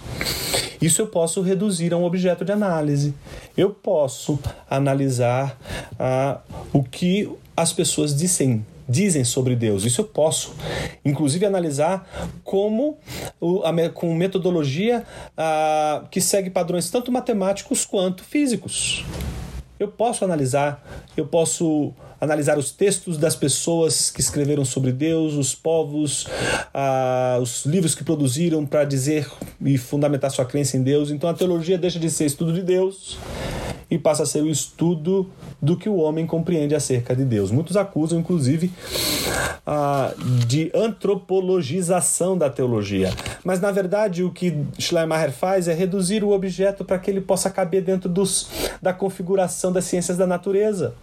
isso 0.82 1.02
eu 1.02 1.08
posso 1.08 1.42
reduzir 1.42 1.94
a 1.94 1.98
um 1.98 2.04
objeto 2.04 2.46
de 2.46 2.52
análise. 2.52 3.14
Eu 3.56 3.72
posso 3.72 4.38
analisar 4.70 5.58
ah, 5.98 6.40
o 6.72 6.84
que 6.84 7.30
as 7.56 7.74
pessoas 7.74 8.16
dizem 8.16 8.66
dizem 8.88 9.24
sobre 9.24 9.56
Deus. 9.56 9.86
Isso 9.86 10.02
eu 10.02 10.06
posso, 10.06 10.56
inclusive, 11.04 11.46
analisar 11.46 12.08
como 12.44 12.98
com 13.94 14.14
metodologia 14.14 15.04
a, 15.36 16.04
que 16.10 16.22
segue 16.22 16.50
padrões 16.50 16.90
tanto 16.90 17.12
matemáticos 17.12 17.86
quanto 17.86 18.24
físicos. 18.24 19.04
Eu 19.80 19.88
posso 19.88 20.26
analisar, 20.26 20.84
eu 21.16 21.28
posso 21.28 21.94
analisar 22.20 22.58
os 22.58 22.72
textos 22.72 23.16
das 23.16 23.36
pessoas 23.36 24.10
que 24.10 24.20
escreveram 24.20 24.66
sobre 24.66 24.92
Deus, 24.92 25.36
os 25.36 25.54
povos, 25.54 26.26
os 27.40 27.64
livros 27.66 27.94
que 27.94 28.04
produziram 28.04 28.66
para 28.66 28.84
dizer 28.86 29.30
e 29.64 29.78
fundamentar 29.78 30.32
sua 30.32 30.46
crença 30.46 30.78
em 30.78 30.82
Deus. 30.82 31.12
Então 31.12 31.30
a 31.30 31.34
teologia 31.34 31.78
deixa 31.78 32.00
de 32.00 32.10
ser 32.10 32.26
estudo 32.26 32.54
de 32.54 32.64
Deus 32.64 33.20
e 33.90 33.98
passa 33.98 34.24
a 34.24 34.26
ser 34.26 34.42
o 34.42 34.50
estudo 34.50 35.30
do 35.62 35.78
que 35.78 35.88
o 35.88 35.96
homem 35.96 36.26
compreende 36.26 36.76
acerca 36.76 37.16
de 37.16 37.24
Deus. 37.24 37.52
Muitos 37.52 37.78
acusam, 37.78 38.20
inclusive, 38.20 38.72
de 40.46 40.72
antropologização 40.74 42.38
da 42.38 42.50
teologia. 42.50 43.14
Mas, 43.44 43.60
na 43.60 43.72
verdade, 43.72 44.24
o 44.24 44.32
que 44.32 44.66
Schleiermacher 44.78 45.32
faz 45.32 45.68
é 45.68 45.74
reduzir 45.74 46.24
o 46.24 46.32
objeto 46.32 46.84
para 46.84 47.00
que 47.00 47.10
ele 47.10 47.22
possa 47.22 47.50
caber 47.50 47.82
dentro 47.82 48.10
dos, 48.10 48.50
da 48.82 48.94
configuração 48.94 49.72
das 49.72 49.86
ciências 49.86 50.18
da 50.18 50.28
natureza. 50.28 50.94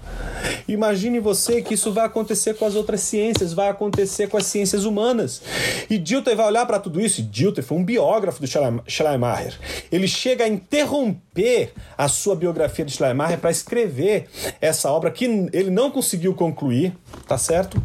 Imagine 0.66 1.20
você 1.20 1.62
que 1.62 1.74
isso 1.74 1.92
vai 1.92 2.06
acontecer 2.06 2.54
com 2.54 2.64
as 2.64 2.74
outras 2.74 3.00
ciências, 3.00 3.52
vai 3.52 3.68
acontecer 3.68 4.28
com 4.28 4.36
as 4.36 4.46
ciências 4.46 4.84
humanas. 4.84 5.42
E 5.88 5.98
Dilthey 5.98 6.34
vai 6.34 6.46
olhar 6.46 6.66
para 6.66 6.78
tudo 6.78 7.00
isso. 7.00 7.20
E 7.20 7.24
Dilthey 7.24 7.62
foi 7.62 7.78
um 7.78 7.84
biógrafo 7.84 8.40
do 8.40 8.46
Schleiermacher. 8.46 9.58
Ele 9.92 10.08
chega 10.08 10.44
a 10.44 10.48
interromper 10.48 11.72
a 11.96 12.08
sua 12.08 12.34
biografia 12.34 12.73
de 12.82 12.92
Schleiermacher 12.92 13.38
para 13.38 13.50
escrever 13.50 14.26
essa 14.60 14.90
obra 14.90 15.10
que 15.10 15.24
ele 15.52 15.70
não 15.70 15.90
conseguiu 15.90 16.34
concluir, 16.34 16.94
tá 17.28 17.38
certo? 17.38 17.80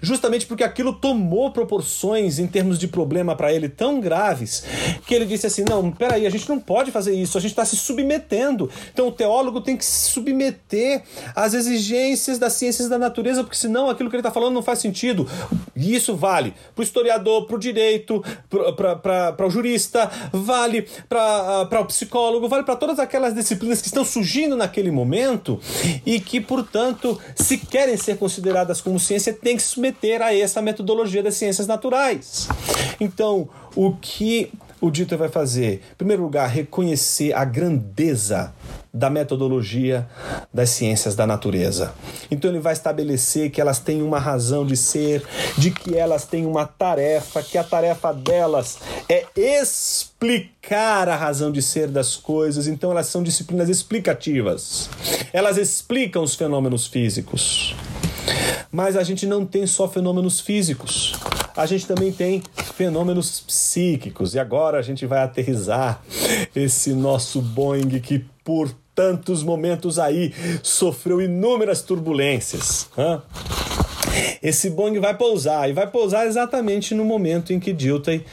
Justamente 0.00 0.46
porque 0.46 0.64
aquilo 0.64 0.92
tomou 0.92 1.50
proporções 1.50 2.38
em 2.38 2.46
termos 2.46 2.78
de 2.78 2.88
problema 2.88 3.34
para 3.34 3.52
ele 3.52 3.68
tão 3.68 4.00
graves 4.00 4.64
que 5.06 5.14
ele 5.14 5.24
disse 5.24 5.46
assim: 5.46 5.64
não, 5.68 5.90
peraí, 5.90 6.26
a 6.26 6.30
gente 6.30 6.48
não 6.48 6.58
pode 6.58 6.90
fazer 6.90 7.14
isso, 7.14 7.38
a 7.38 7.40
gente 7.40 7.50
está 7.50 7.64
se 7.64 7.76
submetendo. 7.76 8.70
Então 8.92 9.08
o 9.08 9.12
teólogo 9.12 9.60
tem 9.60 9.76
que 9.76 9.84
se 9.84 10.10
submeter 10.10 11.02
às 11.34 11.54
exigências 11.54 12.38
das 12.38 12.54
ciências 12.54 12.88
da 12.88 12.98
natureza, 12.98 13.42
porque 13.42 13.56
senão 13.56 13.88
aquilo 13.88 14.10
que 14.10 14.16
ele 14.16 14.20
está 14.20 14.30
falando 14.30 14.54
não 14.54 14.62
faz 14.62 14.78
sentido. 14.78 15.28
E 15.76 15.94
isso 15.94 16.16
vale 16.16 16.54
para 16.74 16.82
o 16.82 16.84
historiador, 16.84 17.46
para 17.46 17.56
o 17.56 17.58
direito, 17.58 18.22
para 18.76 19.46
o 19.46 19.50
jurista, 19.50 20.10
vale 20.32 20.86
para 21.08 21.80
o 21.80 21.84
psicólogo, 21.84 22.48
vale 22.48 22.64
para 22.64 22.76
todas 22.76 22.98
aquelas 22.98 23.34
disciplinas 23.34 23.80
que 23.80 23.88
estão 23.88 24.04
surgindo 24.04 24.56
naquele 24.56 24.90
momento 24.90 25.60
e 26.04 26.20
que, 26.20 26.40
portanto, 26.40 27.18
se 27.36 27.58
querem 27.58 27.96
ser 27.96 28.18
consideradas 28.18 28.80
como 28.80 28.98
ciência, 28.98 29.37
tem 29.42 29.56
que 29.56 29.62
se 29.62 29.68
submeter 29.68 30.22
a 30.22 30.34
essa 30.34 30.60
metodologia 30.60 31.22
das 31.22 31.34
ciências 31.34 31.66
naturais. 31.66 32.48
Então, 33.00 33.48
o 33.74 33.92
que 33.92 34.50
o 34.80 34.90
Dieter 34.90 35.18
vai 35.18 35.28
fazer? 35.28 35.82
Em 35.92 35.96
primeiro 35.96 36.22
lugar, 36.22 36.48
reconhecer 36.48 37.32
a 37.32 37.44
grandeza 37.44 38.54
da 38.92 39.10
metodologia 39.10 40.08
das 40.52 40.70
ciências 40.70 41.14
da 41.14 41.26
natureza. 41.26 41.94
Então 42.30 42.50
ele 42.50 42.60
vai 42.60 42.72
estabelecer 42.72 43.50
que 43.50 43.60
elas 43.60 43.78
têm 43.78 44.02
uma 44.02 44.18
razão 44.18 44.64
de 44.66 44.76
ser, 44.76 45.22
de 45.56 45.70
que 45.70 45.96
elas 45.96 46.24
têm 46.24 46.46
uma 46.46 46.66
tarefa, 46.66 47.42
que 47.42 47.58
a 47.58 47.64
tarefa 47.64 48.12
delas 48.12 48.78
é 49.08 49.26
explicar 49.36 51.08
a 51.08 51.16
razão 51.16 51.52
de 51.52 51.62
ser 51.62 51.88
das 51.88 52.16
coisas. 52.16 52.66
Então 52.66 52.90
elas 52.90 53.06
são 53.06 53.22
disciplinas 53.22 53.68
explicativas. 53.68 54.88
Elas 55.32 55.58
explicam 55.58 56.22
os 56.22 56.34
fenômenos 56.34 56.86
físicos. 56.86 57.76
Mas 58.70 58.96
a 58.96 59.02
gente 59.02 59.26
não 59.26 59.46
tem 59.46 59.66
só 59.66 59.88
fenômenos 59.88 60.40
físicos, 60.40 61.14
a 61.56 61.66
gente 61.66 61.86
também 61.86 62.12
tem 62.12 62.42
fenômenos 62.76 63.40
psíquicos. 63.40 64.34
E 64.34 64.38
agora 64.38 64.78
a 64.78 64.82
gente 64.82 65.04
vai 65.06 65.20
aterrizar 65.24 66.00
esse 66.54 66.92
nosso 66.92 67.42
Boeing 67.42 67.98
que 68.00 68.24
por 68.44 68.72
tantos 68.94 69.42
momentos 69.42 69.98
aí 69.98 70.32
sofreu 70.62 71.20
inúmeras 71.20 71.82
turbulências. 71.82 72.88
Hã? 72.96 73.22
Esse 74.42 74.70
Boeing 74.70 75.00
vai 75.00 75.16
pousar 75.16 75.68
e 75.68 75.72
vai 75.72 75.86
pousar 75.86 76.26
exatamente 76.26 76.94
no 76.94 77.04
momento 77.04 77.52
em 77.52 77.58
que 77.58 77.72
Dilthey 77.72 78.24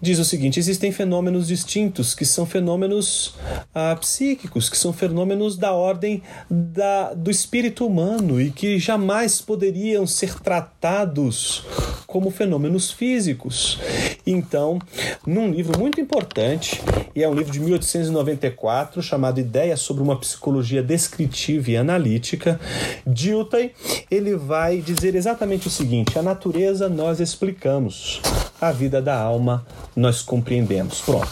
diz 0.00 0.18
o 0.18 0.24
seguinte: 0.24 0.58
existem 0.58 0.92
fenômenos 0.92 1.48
distintos 1.48 2.14
que 2.14 2.24
são 2.24 2.46
fenômenos 2.46 3.34
ah, 3.74 3.96
psíquicos, 3.96 4.68
que 4.68 4.76
são 4.76 4.92
fenômenos 4.92 5.56
da 5.56 5.72
ordem 5.72 6.22
da, 6.50 7.14
do 7.14 7.30
espírito 7.30 7.86
humano 7.86 8.40
e 8.40 8.50
que 8.50 8.78
jamais 8.78 9.40
poderiam 9.40 10.06
ser 10.06 10.40
tratados 10.40 11.64
como 12.06 12.30
fenômenos 12.30 12.90
físicos. 12.90 13.78
Então, 14.26 14.78
num 15.26 15.50
livro 15.50 15.78
muito 15.78 16.00
importante, 16.00 16.80
e 17.14 17.22
é 17.22 17.28
um 17.28 17.34
livro 17.34 17.52
de 17.52 17.60
1894 17.60 19.02
chamado 19.02 19.40
Ideias 19.40 19.80
sobre 19.80 20.02
uma 20.02 20.18
Psicologia 20.18 20.82
Descritiva 20.82 21.70
e 21.70 21.76
Analítica, 21.76 22.58
Dilthey, 23.06 23.72
ele 24.10 24.36
vai 24.36 24.80
dizer 24.80 25.14
exatamente 25.14 25.66
o 25.66 25.70
seguinte: 25.70 26.18
a 26.18 26.22
natureza 26.22 26.88
nós 26.88 27.20
explicamos, 27.20 28.22
a 28.60 28.72
vida 28.72 29.00
da 29.00 29.18
alma 29.18 29.66
nós 29.94 30.22
compreendemos. 30.22 31.00
Pronto. 31.00 31.28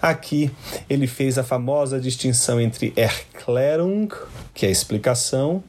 Aqui 0.00 0.50
ele 0.88 1.06
fez 1.06 1.38
a 1.38 1.44
famosa 1.44 2.00
distinção 2.00 2.60
entre 2.60 2.92
Erklärung, 2.96 4.08
que 4.54 4.66
é 4.66 4.68
a 4.68 4.72
explicação, 4.72 5.62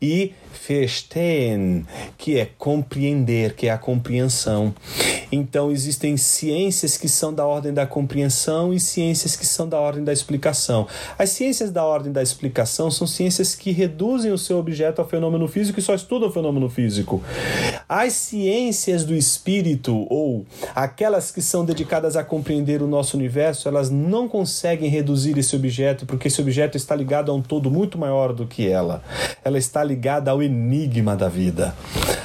e 0.00 0.32
verstehen, 0.66 1.84
que 2.16 2.38
é 2.38 2.48
compreender, 2.58 3.54
que 3.54 3.66
é 3.66 3.70
a 3.70 3.78
compreensão. 3.78 4.74
Então 5.30 5.72
existem 5.72 6.16
ciências 6.16 6.96
que 6.96 7.08
são 7.08 7.32
da 7.32 7.46
ordem 7.46 7.72
da 7.72 7.86
compreensão 7.86 8.72
e 8.72 8.78
ciências 8.78 9.34
que 9.34 9.46
são 9.46 9.68
da 9.68 9.80
ordem 9.80 10.04
da 10.04 10.12
explicação. 10.12 10.86
As 11.18 11.30
ciências 11.30 11.70
da 11.70 11.84
ordem 11.84 12.12
da 12.12 12.22
explicação 12.22 12.90
são 12.90 13.06
ciências 13.06 13.54
que 13.54 13.72
reduzem 13.72 14.30
o 14.30 14.38
seu 14.38 14.58
objeto 14.58 15.00
ao 15.00 15.08
fenômeno 15.08 15.48
físico 15.48 15.78
e 15.78 15.82
só 15.82 15.94
estudam 15.94 16.28
o 16.28 16.32
fenômeno 16.32 16.68
físico. 16.68 17.22
As 17.88 18.12
ciências 18.12 19.04
do 19.04 19.14
espírito 19.14 20.06
ou 20.10 20.44
aquelas 20.74 21.30
que 21.30 21.40
são 21.40 21.64
dedicadas 21.64 22.16
a 22.16 22.22
compreender 22.22 22.82
o 22.82 22.86
nosso 22.86 23.16
universo, 23.16 23.68
elas 23.68 23.90
não 23.90 24.28
conseguem 24.28 24.90
reduzir 24.90 25.38
esse 25.38 25.56
objeto 25.56 26.04
porque 26.04 26.28
esse 26.28 26.40
objeto 26.40 26.76
está 26.76 26.94
ligado 26.94 27.30
a 27.32 27.34
um 27.34 27.40
todo 27.40 27.70
muito 27.70 27.96
maior 27.96 28.32
do 28.32 28.46
que 28.46 28.68
ela. 28.68 29.02
Ela 29.42 29.58
está 29.58 29.82
ligada 29.82 30.30
ao 30.30 30.42
enigma 30.52 31.16
da 31.16 31.28
vida, 31.28 31.74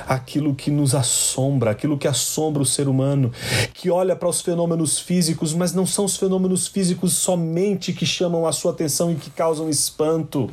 aquilo 0.06 0.54
que 0.54 0.70
nos 0.70 0.94
assombra, 0.94 1.72
aquilo 1.72 1.98
que 1.98 2.08
assombra 2.08 2.62
o 2.62 2.66
ser 2.66 2.88
humano, 2.88 3.32
que 3.74 3.90
olha 3.90 4.16
para 4.16 4.28
os 4.28 4.42
fenômenos 4.42 5.00
físicos, 5.00 5.54
mas 5.54 5.74
não 5.74 5.86
são 5.86 6.06
os 6.06 6.18
fenômenos 6.18 6.68
físicos 6.68 7.14
somente 7.14 7.94
que 7.94 8.06
chamam 8.06 8.46
a 8.46 8.52
sua 8.52 8.72
atenção 8.72 9.12
e 9.12 9.16
que 9.16 9.30
causam 9.30 9.70
espanto. 9.70 10.50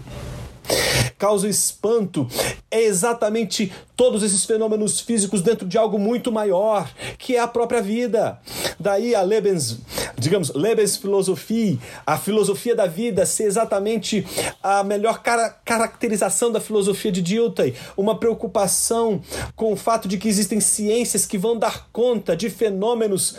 Causa 1.18 1.48
espanto, 1.48 2.26
é 2.70 2.82
exatamente 2.82 3.72
todos 3.96 4.22
esses 4.22 4.44
fenômenos 4.44 5.00
físicos 5.00 5.42
dentro 5.42 5.66
de 5.66 5.78
algo 5.78 5.98
muito 5.98 6.32
maior, 6.32 6.90
que 7.18 7.36
é 7.36 7.40
a 7.40 7.48
própria 7.48 7.80
vida. 7.80 8.38
Daí 8.78 9.14
a 9.14 9.22
Lebens, 9.22 9.78
digamos, 10.18 10.52
Lebensphilosophie, 10.54 11.78
a 12.04 12.18
filosofia 12.18 12.74
da 12.74 12.86
vida, 12.86 13.24
ser 13.24 13.44
exatamente 13.44 14.26
a 14.62 14.82
melhor 14.82 15.22
cara 15.22 15.50
caracterização 15.64 16.50
da 16.50 16.60
filosofia 16.60 17.12
de 17.12 17.22
Dilthey, 17.22 17.74
uma 17.96 18.18
preocupação 18.18 19.20
com 19.54 19.72
o 19.72 19.76
fato 19.76 20.08
de 20.08 20.18
que 20.18 20.28
existem 20.28 20.60
ciências 20.60 21.26
que 21.26 21.38
vão 21.38 21.56
dar 21.56 21.88
conta 21.92 22.36
de 22.36 22.50
fenômenos 22.50 23.36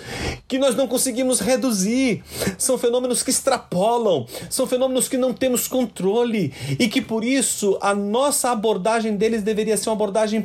que 0.48 0.58
nós 0.58 0.76
não 0.76 0.88
conseguimos 0.88 1.40
reduzir. 1.40 2.24
São 2.58 2.78
fenômenos 2.78 3.24
que 3.24 3.30
extrapolam, 3.30 4.26
são 4.50 4.66
fenômenos 4.66 5.08
que 5.08 5.18
não 5.18 5.34
temos 5.34 5.68
controle 5.68 6.54
e 6.80 6.88
que 6.88 7.02
por 7.02 7.24
isso 7.24 7.78
a 7.82 7.94
nossa 7.94 8.52
abordagem 8.52 9.16
deles 9.16 9.44
deveria 9.44 9.78
ser 9.78 9.90
uma 9.90 9.96
abordagem 9.96 10.45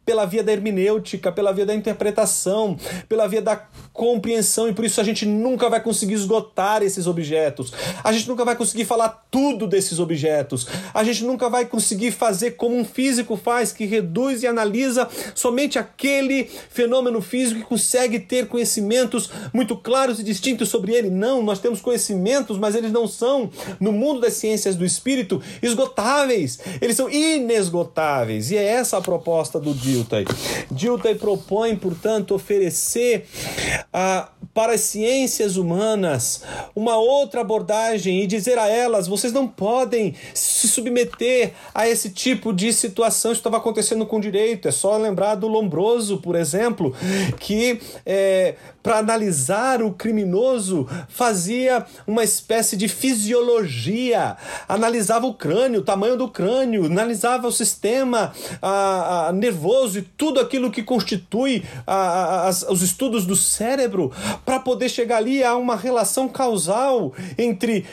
pela 0.05 0.25
via 0.25 0.43
da 0.43 0.51
hermenêutica, 0.51 1.31
pela 1.31 1.51
via 1.51 1.65
da 1.65 1.75
interpretação, 1.75 2.77
pela 3.07 3.27
via 3.27 3.41
da 3.41 3.55
compreensão 3.93 4.67
e 4.67 4.73
por 4.73 4.85
isso 4.85 4.99
a 4.99 5.03
gente 5.03 5.25
nunca 5.25 5.69
vai 5.69 5.81
conseguir 5.81 6.13
esgotar 6.13 6.81
esses 6.81 7.07
objetos. 7.07 7.71
A 8.03 8.11
gente 8.11 8.27
nunca 8.27 8.43
vai 8.43 8.55
conseguir 8.55 8.85
falar 8.85 9.25
tudo 9.29 9.67
desses 9.67 9.99
objetos. 9.99 10.67
A 10.93 11.03
gente 11.03 11.23
nunca 11.23 11.49
vai 11.49 11.65
conseguir 11.65 12.11
fazer 12.11 12.51
como 12.51 12.75
um 12.75 12.85
físico 12.85 13.35
faz, 13.35 13.71
que 13.71 13.85
reduz 13.85 14.43
e 14.43 14.47
analisa 14.47 15.07
somente 15.35 15.77
aquele 15.77 16.49
fenômeno 16.69 17.21
físico 17.21 17.61
e 17.61 17.63
consegue 17.63 18.19
ter 18.19 18.47
conhecimentos 18.47 19.29
muito 19.53 19.75
claros 19.75 20.19
e 20.19 20.23
distintos 20.23 20.69
sobre 20.69 20.93
ele. 20.93 21.09
Não, 21.09 21.43
nós 21.43 21.59
temos 21.59 21.81
conhecimentos, 21.81 22.57
mas 22.57 22.75
eles 22.75 22.91
não 22.91 23.07
são, 23.07 23.49
no 23.79 23.91
mundo 23.91 24.21
das 24.21 24.33
ciências 24.33 24.75
do 24.75 24.85
espírito, 24.85 25.41
esgotáveis. 25.61 26.59
Eles 26.81 26.95
são 26.95 27.09
inesgotáveis. 27.09 28.51
E 28.51 28.57
é 28.57 28.63
essa 28.63 28.97
a 28.97 29.01
proposta 29.01 29.59
do 29.59 29.73
Dilthey. 29.91 30.25
Dilthey 30.71 31.15
propõe, 31.15 31.75
portanto, 31.75 32.33
oferecer 32.33 33.25
a, 33.91 34.29
para 34.53 34.73
as 34.73 34.81
ciências 34.81 35.57
humanas 35.57 36.43
uma 36.75 36.97
outra 36.97 37.41
abordagem 37.41 38.23
e 38.23 38.27
dizer 38.27 38.57
a 38.57 38.67
elas: 38.67 39.07
vocês 39.07 39.33
não 39.33 39.47
podem 39.47 40.15
se 40.33 40.67
submeter 40.67 41.53
a 41.73 41.87
esse 41.87 42.09
tipo 42.09 42.53
de 42.53 42.71
situação. 42.71 43.31
Isso 43.31 43.39
estava 43.39 43.57
acontecendo 43.57 44.05
com 44.05 44.17
o 44.17 44.21
direito. 44.21 44.67
É 44.67 44.71
só 44.71 44.97
lembrar 44.97 45.35
do 45.35 45.47
Lombroso, 45.47 46.17
por 46.17 46.35
exemplo, 46.35 46.95
que 47.39 47.79
é, 48.05 48.55
para 48.83 48.97
analisar 48.97 49.81
o 49.81 49.91
criminoso 49.91 50.87
fazia 51.07 51.85
uma 52.07 52.23
espécie 52.23 52.75
de 52.75 52.87
fisiologia, 52.87 54.35
analisava 54.67 55.27
o 55.27 55.33
crânio, 55.33 55.81
o 55.81 55.83
tamanho 55.83 56.17
do 56.17 56.27
crânio, 56.27 56.85
analisava 56.85 57.47
o 57.47 57.51
sistema 57.51 58.33
a, 58.61 59.27
a, 59.27 59.31
nervoso 59.31 59.99
e 59.99 60.01
tudo 60.01 60.39
aquilo 60.39 60.71
que 60.71 60.83
constitui 60.83 61.63
a, 61.85 62.49
os 62.69 62.81
estudos 62.81 63.25
do 63.25 63.35
cérebro 63.35 64.11
para 64.45 64.59
poder 64.59 64.89
chegar 64.89 65.17
ali 65.17 65.43
a 65.43 65.55
uma 65.55 65.75
relação 65.75 66.27
causal 66.27 67.13
entre 67.37 67.85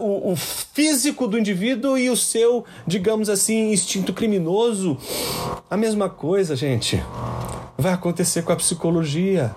o, 0.00 0.32
o 0.32 0.36
físico 0.36 1.26
do 1.26 1.38
indivíduo 1.38 1.96
e 1.96 2.10
o 2.10 2.16
seu, 2.16 2.64
digamos 2.86 3.28
assim, 3.28 3.72
instinto 3.72 4.12
criminoso. 4.12 4.96
A 5.70 5.76
mesma 5.76 6.08
coisa, 6.08 6.54
gente, 6.56 7.02
vai 7.76 7.92
acontecer 7.92 8.42
com 8.42 8.52
a 8.52 8.56
psicologia. 8.56 9.54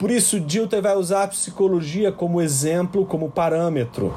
Por 0.00 0.10
isso, 0.10 0.40
Dilter 0.40 0.80
vai 0.80 0.96
usar 0.96 1.24
a 1.24 1.28
psicologia 1.28 2.10
como 2.10 2.40
exemplo, 2.40 3.04
como 3.04 3.30
parâmetro. 3.30 4.14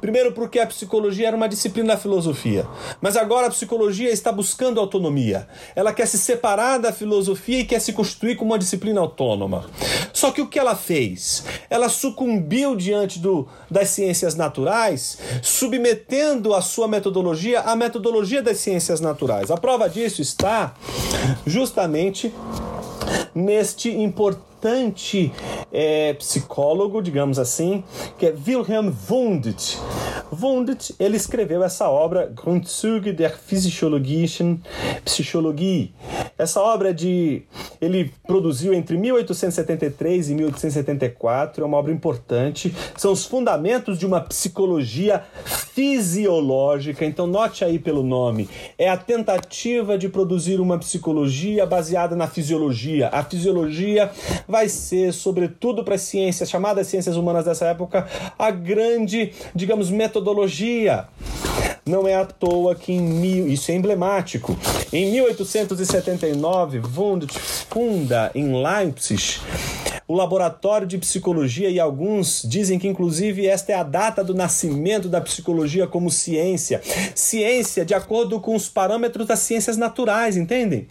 Primeiro, 0.00 0.32
porque 0.32 0.58
a 0.58 0.66
psicologia 0.66 1.28
era 1.28 1.36
uma 1.36 1.48
disciplina 1.48 1.94
da 1.94 2.00
filosofia, 2.00 2.66
mas 3.00 3.16
agora 3.16 3.46
a 3.46 3.50
psicologia 3.50 4.10
está 4.10 4.32
buscando 4.32 4.80
autonomia. 4.80 5.46
Ela 5.76 5.92
quer 5.92 6.06
se 6.06 6.18
separar 6.18 6.78
da 6.78 6.92
filosofia 6.92 7.60
e 7.60 7.64
quer 7.64 7.80
se 7.80 7.92
constituir 7.92 8.34
como 8.34 8.50
uma 8.50 8.58
disciplina 8.58 9.00
autônoma. 9.00 9.66
Só 10.12 10.32
que 10.32 10.42
o 10.42 10.48
que 10.48 10.58
ela 10.58 10.74
fez? 10.74 11.44
Ela 11.70 11.88
sucumbiu 11.88 12.74
diante 12.74 13.20
do, 13.20 13.46
das 13.70 13.90
ciências 13.90 14.34
naturais, 14.34 15.16
submetendo 15.42 16.52
a 16.54 16.60
sua 16.60 16.88
metodologia 16.88 17.60
à 17.60 17.76
metodologia 17.76 18.42
das 18.42 18.58
ciências 18.58 19.00
naturais. 19.00 19.48
A 19.48 19.56
prova 19.56 19.88
disso 19.88 20.20
está 20.20 20.74
justamente 21.46 22.34
neste 23.32 23.88
importante 23.88 24.51
é, 25.72 26.14
psicólogo, 26.14 27.02
digamos 27.02 27.38
assim, 27.38 27.82
que 28.18 28.26
é 28.26 28.34
Wilhelm 28.46 28.92
Wundt. 29.10 29.78
Wundt, 30.32 30.94
ele 30.98 31.16
escreveu 31.16 31.62
essa 31.62 31.90
obra 31.90 32.26
Grundzüge 32.26 33.12
der 33.12 33.36
Physiologischen 33.36 34.62
Psychologie. 35.04 35.92
Essa 36.38 36.60
obra 36.60 36.94
de 36.94 37.42
ele 37.80 38.12
produziu 38.26 38.72
entre 38.72 38.96
1873 38.96 40.30
e 40.30 40.34
1874, 40.34 41.62
é 41.62 41.66
uma 41.66 41.76
obra 41.76 41.92
importante, 41.92 42.74
são 42.96 43.12
os 43.12 43.26
fundamentos 43.26 43.98
de 43.98 44.06
uma 44.06 44.20
psicologia 44.20 45.22
fisiológica. 45.44 47.04
Então 47.04 47.26
note 47.26 47.64
aí 47.64 47.78
pelo 47.78 48.02
nome, 48.02 48.48
é 48.78 48.88
a 48.88 48.96
tentativa 48.96 49.98
de 49.98 50.08
produzir 50.08 50.60
uma 50.60 50.78
psicologia 50.78 51.66
baseada 51.66 52.16
na 52.16 52.26
fisiologia. 52.26 53.08
A 53.08 53.22
fisiologia 53.24 54.10
vai 54.52 54.68
ser, 54.68 55.14
sobretudo 55.14 55.82
para 55.82 55.94
as 55.94 56.02
ciências, 56.02 56.50
chamadas 56.50 56.86
ciências 56.86 57.16
humanas 57.16 57.46
dessa 57.46 57.64
época, 57.64 58.06
a 58.38 58.50
grande, 58.50 59.32
digamos, 59.54 59.88
metodologia. 59.88 61.08
Não 61.86 62.06
é 62.06 62.14
à 62.14 62.26
toa 62.26 62.74
que 62.74 62.92
em 62.92 63.00
mil, 63.00 63.48
isso 63.48 63.72
é 63.72 63.74
emblemático. 63.74 64.54
Em 64.92 65.10
1879, 65.10 66.82
Wundt 66.94 67.32
funda 67.70 68.30
em 68.34 68.62
Leipzig 68.62 69.40
o 70.12 70.14
laboratório 70.14 70.86
de 70.86 70.98
psicologia 70.98 71.70
e 71.70 71.80
alguns 71.80 72.42
dizem 72.44 72.78
que 72.78 72.86
inclusive 72.86 73.46
esta 73.46 73.72
é 73.72 73.74
a 73.74 73.82
data 73.82 74.22
do 74.22 74.34
nascimento 74.34 75.08
da 75.08 75.22
psicologia 75.22 75.86
como 75.86 76.10
ciência. 76.10 76.82
Ciência 77.14 77.82
de 77.82 77.94
acordo 77.94 78.38
com 78.38 78.54
os 78.54 78.68
parâmetros 78.68 79.26
das 79.26 79.38
ciências 79.38 79.78
naturais, 79.78 80.36
entendem? 80.36 80.86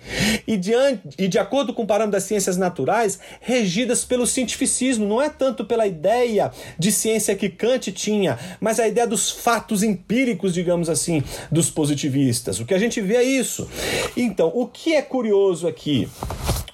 E, 0.47 0.57
diante, 0.57 1.01
e 1.19 1.27
de 1.27 1.37
acordo 1.37 1.71
com 1.71 1.83
o 1.83 1.87
parâmetro 1.87 2.13
das 2.13 2.23
ciências 2.23 2.57
naturais, 2.57 3.19
regidas 3.51 4.03
pelo 4.03 4.25
cientificismo, 4.25 5.05
não 5.05 5.21
é 5.21 5.29
tanto 5.29 5.65
pela 5.65 5.85
ideia 5.85 6.51
de 6.79 6.91
ciência 6.91 7.35
que 7.35 7.49
Kant 7.49 7.91
tinha, 7.91 8.39
mas 8.59 8.79
a 8.79 8.87
ideia 8.87 9.05
dos 9.05 9.29
fatos 9.29 9.83
empíricos, 9.83 10.53
digamos 10.53 10.89
assim, 10.89 11.23
dos 11.51 11.69
positivistas. 11.69 12.59
O 12.59 12.65
que 12.65 12.73
a 12.73 12.79
gente 12.79 13.01
vê 13.01 13.17
é 13.17 13.23
isso. 13.23 13.69
Então, 14.15 14.51
o 14.53 14.67
que 14.67 14.95
é 14.95 15.01
curioso 15.01 15.67
aqui? 15.67 16.07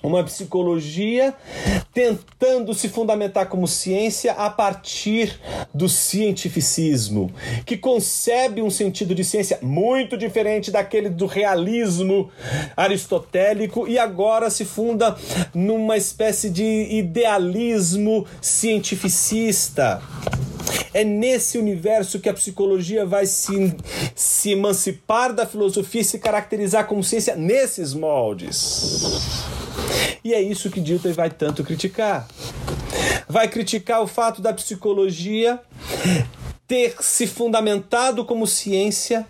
uma 0.08 0.24
psicologia 0.24 1.34
tentando 1.94 2.74
se 2.74 2.88
fundamentar 2.88 3.48
como 3.48 3.68
ciência 3.68 4.32
a 4.34 4.50
partir 4.50 5.40
do 5.74 5.90
cientificismo, 5.90 7.32
que 7.66 7.78
concebe 7.78 8.62
um 8.62 8.70
sentido 8.70 9.14
de 9.14 9.24
ciência 9.24 9.60
muito 9.62 10.18
diferente 10.18 10.72
daquele 10.72 11.10
do 11.10 11.26
realismo 11.26 12.30
aristotélico 12.76 13.88
e 13.88 13.98
agora 13.98 14.50
se 14.50 14.66
funda 14.66 15.16
numa 15.54 15.98
espécie 15.98 16.50
de 16.50 16.64
idealismo 16.68 18.26
cientificista. 18.42 20.02
É 20.94 21.04
nesse 21.04 21.58
universo 21.58 22.20
que 22.20 22.30
a 22.30 22.34
psicologia 22.34 23.06
vai 23.06 23.26
se, 23.26 23.76
se 24.16 24.52
emancipar 24.52 25.34
da 25.34 25.46
filosofia 25.46 26.02
e 26.02 26.06
se 26.06 26.20
caracterizar 26.20 26.86
como 26.86 27.04
ciência 27.04 27.36
nesses 27.36 27.94
moldes. 27.94 29.46
E 30.24 30.34
é 30.34 30.42
isso 30.42 30.70
que 30.70 30.82
Dilthey 30.82 31.14
vai 31.14 31.30
tanto 31.30 31.64
criticar. 31.64 32.28
Vai 33.28 33.48
criticar 33.48 34.02
o 34.02 34.08
fato 34.08 34.42
da 34.42 34.54
psicologia 34.54 35.60
ter 36.68 36.96
se 37.00 37.26
fundamentado 37.26 38.26
como 38.26 38.46
ciência 38.46 39.26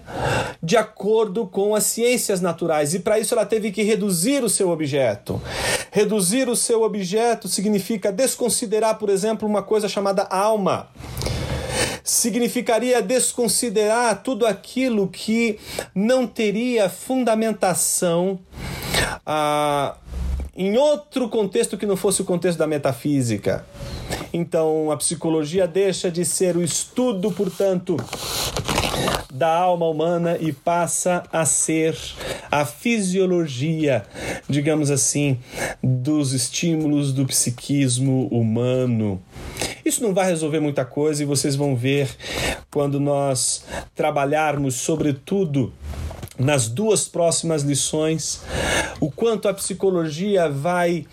de 0.62 0.76
acordo 0.76 1.46
com 1.46 1.76
as 1.76 1.84
ciências 1.84 2.42
naturais 2.42 2.96
e 2.96 3.00
para 3.00 3.20
isso 3.20 3.36
ela 3.36 3.46
teve 3.46 3.72
que 3.72 3.84
reduzir 3.84 4.44
o 4.44 4.50
seu 4.50 4.70
objeto. 4.70 5.40
Reduzir 5.92 6.50
o 6.50 6.56
seu 6.56 6.82
objeto 6.82 7.48
significa 7.48 8.12
desconsiderar, 8.12 8.98
por 8.98 9.10
exemplo, 9.10 9.48
uma 9.48 9.62
coisa 9.62 9.88
chamada 9.88 10.24
alma 10.24 10.90
significaria 12.04 13.02
desconsiderar 13.02 14.24
tudo 14.24 14.46
aquilo 14.48 15.10
que 15.10 15.60
não 15.94 16.26
teria 16.26 16.90
fundamentação 16.90 18.40
ah, 19.26 19.96
em 20.58 20.76
outro 20.76 21.30
contexto 21.30 21.78
que 21.78 21.86
não 21.86 21.96
fosse 21.96 22.22
o 22.22 22.26
contexto 22.26 22.58
da 22.58 22.66
metafísica. 22.66 23.64
Então, 24.34 24.92
a 24.92 24.98
psicologia 24.98 25.68
deixa 25.68 26.10
de 26.10 26.26
ser 26.26 26.58
o 26.58 26.64
estudo, 26.64 27.32
portanto, 27.32 27.96
da 29.32 29.54
alma 29.54 29.88
humana 29.88 30.36
e 30.40 30.52
passa 30.52 31.24
a 31.32 31.46
ser 31.46 31.96
a 32.50 32.66
fisiologia, 32.66 34.04
digamos 34.50 34.90
assim, 34.90 35.38
dos 35.84 36.34
estímulos 36.34 37.14
do 37.14 37.26
psiquismo 37.26 38.28
humano. 38.32 39.22
Isso 39.86 40.02
não 40.02 40.14
vai 40.14 40.26
resolver 40.26 40.60
muita 40.60 40.84
coisa 40.84 41.22
e 41.22 41.26
vocês 41.26 41.56
vão 41.56 41.76
ver 41.76 42.10
quando 42.72 43.00
nós 43.00 43.64
trabalharmos, 43.94 44.74
sobretudo, 44.76 45.72
nas 46.40 46.68
duas 46.68 47.08
próximas 47.08 47.64
lições, 47.64 48.42
o 49.00 49.12
quanto 49.12 49.48
a 49.48 49.54
psicologia 49.54 50.50
vai 50.50 51.06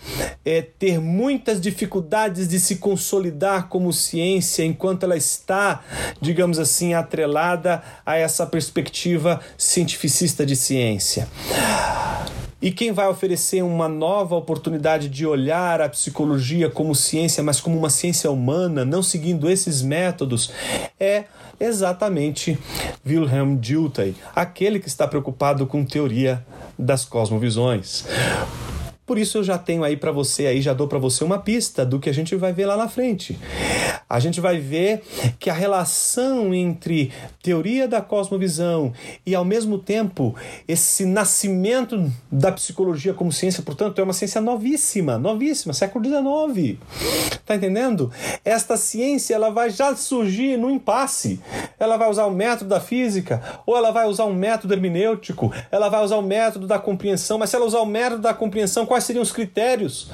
é, 0.43 0.61
ter 0.61 0.99
muitas 0.99 1.59
dificuldades 1.59 2.47
de 2.47 2.59
se 2.59 2.77
consolidar 2.77 3.67
como 3.67 3.91
ciência 3.91 4.63
enquanto 4.63 5.03
ela 5.03 5.17
está, 5.17 5.83
digamos 6.21 6.59
assim, 6.59 6.93
atrelada 6.93 7.81
a 8.05 8.15
essa 8.17 8.45
perspectiva 8.45 9.39
cientificista 9.57 10.45
de 10.45 10.55
ciência. 10.55 11.27
E 12.65 12.71
quem 12.71 12.91
vai 12.91 13.07
oferecer 13.07 13.63
uma 13.63 13.87
nova 13.87 14.35
oportunidade 14.35 15.07
de 15.07 15.23
olhar 15.23 15.79
a 15.79 15.87
psicologia 15.87 16.67
como 16.67 16.95
ciência, 16.95 17.43
mas 17.43 17.61
como 17.61 17.77
uma 17.77 17.91
ciência 17.91 18.31
humana, 18.31 18.83
não 18.83 19.03
seguindo 19.03 19.47
esses 19.47 19.83
métodos, 19.83 20.51
é 20.99 21.25
exatamente 21.59 22.57
Wilhelm 23.05 23.55
Dilthey, 23.57 24.15
aquele 24.35 24.79
que 24.79 24.87
está 24.87 25.07
preocupado 25.07 25.67
com 25.67 25.85
teoria 25.85 26.43
das 26.75 27.05
cosmovisões. 27.05 28.03
Por 29.05 29.17
isso 29.17 29.37
eu 29.37 29.43
já 29.43 29.57
tenho 29.57 29.83
aí 29.83 29.95
para 29.95 30.11
você 30.11 30.47
aí 30.47 30.61
já 30.61 30.73
dou 30.73 30.87
para 30.87 30.97
você 30.97 31.23
uma 31.23 31.39
pista 31.39 31.85
do 31.85 31.99
que 31.99 32.09
a 32.09 32.13
gente 32.13 32.35
vai 32.35 32.51
ver 32.51 32.65
lá 32.65 32.75
na 32.75 32.89
frente. 32.89 33.37
A 34.09 34.19
gente 34.19 34.39
vai 34.39 34.59
ver 34.59 35.03
que 35.39 35.49
a 35.49 35.53
relação 35.53 36.53
entre 36.53 37.11
teoria 37.41 37.87
da 37.87 38.01
cosmovisão 38.01 38.93
e 39.25 39.33
ao 39.33 39.43
mesmo 39.43 39.77
tempo 39.77 40.35
esse 40.67 41.05
nascimento 41.05 42.11
da 42.31 42.51
psicologia 42.51 43.13
como 43.13 43.31
ciência, 43.31 43.63
portanto, 43.63 43.99
é 43.99 44.03
uma 44.03 44.13
ciência 44.13 44.39
novíssima, 44.41 45.17
novíssima, 45.17 45.73
século 45.73 46.05
XIX. 46.05 46.79
Tá 47.45 47.55
entendendo? 47.55 48.11
Esta 48.43 48.77
ciência 48.77 49.33
ela 49.33 49.49
vai 49.49 49.69
já 49.69 49.95
surgir 49.95 50.57
no 50.57 50.69
impasse. 50.69 51.39
Ela 51.79 51.97
vai 51.97 52.09
usar 52.09 52.25
o 52.25 52.31
método 52.31 52.69
da 52.69 52.79
física 52.79 53.41
ou 53.65 53.75
ela 53.75 53.91
vai 53.91 54.07
usar 54.07 54.25
um 54.25 54.33
método 54.33 54.73
hermenêutico, 54.73 55.53
ela 55.71 55.89
vai 55.89 56.03
usar 56.03 56.17
o 56.17 56.21
método 56.21 56.67
da 56.67 56.79
compreensão, 56.79 57.37
mas 57.37 57.49
se 57.49 57.55
ela 57.55 57.65
usar 57.65 57.79
o 57.79 57.85
método 57.85 58.21
da 58.21 58.33
compreensão, 58.33 58.85
quais 58.95 59.03
seriam 59.03 59.21
os 59.23 59.31
critérios 59.33 60.07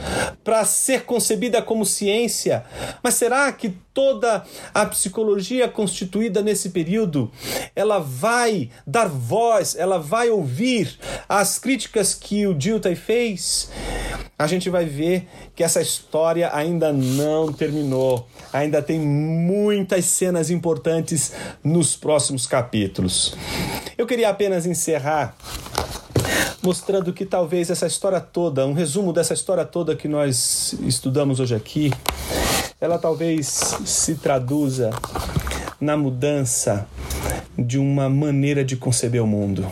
para 0.43 0.65
ser 0.65 1.03
concebida 1.03 1.61
como 1.61 1.85
ciência? 1.85 2.65
Mas 3.03 3.13
será 3.13 3.51
que 3.51 3.69
toda 3.93 4.43
a 4.73 4.85
psicologia 4.87 5.67
constituída 5.69 6.41
nesse 6.41 6.69
período, 6.71 7.31
ela 7.75 7.99
vai 7.99 8.71
dar 8.87 9.07
voz, 9.07 9.75
ela 9.75 9.99
vai 9.99 10.31
ouvir 10.31 10.97
as 11.29 11.59
críticas 11.59 12.15
que 12.15 12.47
o 12.47 12.55
Dilthey 12.55 12.95
fez? 12.95 13.69
A 14.39 14.47
gente 14.47 14.67
vai 14.67 14.85
ver 14.85 15.27
que 15.55 15.63
essa 15.63 15.79
história 15.79 16.49
ainda 16.51 16.91
não 16.91 17.53
terminou. 17.53 18.27
Ainda 18.51 18.81
tem 18.81 18.99
muitas 18.99 20.05
cenas 20.05 20.49
importantes 20.49 21.33
nos 21.63 21.95
próximos 21.95 22.47
capítulos. 22.47 23.35
Eu 23.95 24.07
queria 24.07 24.29
apenas 24.29 24.65
encerrar 24.65 25.37
mostrando 26.61 27.11
que 27.11 27.25
talvez 27.25 27.69
essa 27.69 27.87
história 27.87 28.19
toda, 28.19 28.65
um 28.65 28.73
resumo 28.73 29.11
dessa 29.11 29.33
história 29.33 29.65
toda 29.65 29.95
que 29.95 30.07
nós 30.07 30.73
estudamos 30.81 31.39
hoje 31.39 31.55
aqui, 31.55 31.91
ela 32.79 32.97
talvez 32.97 33.77
se 33.85 34.15
traduza 34.15 34.91
na 35.79 35.97
mudança 35.97 36.87
de 37.57 37.77
uma 37.77 38.09
maneira 38.09 38.63
de 38.63 38.75
conceber 38.75 39.21
o 39.23 39.27
mundo. 39.27 39.71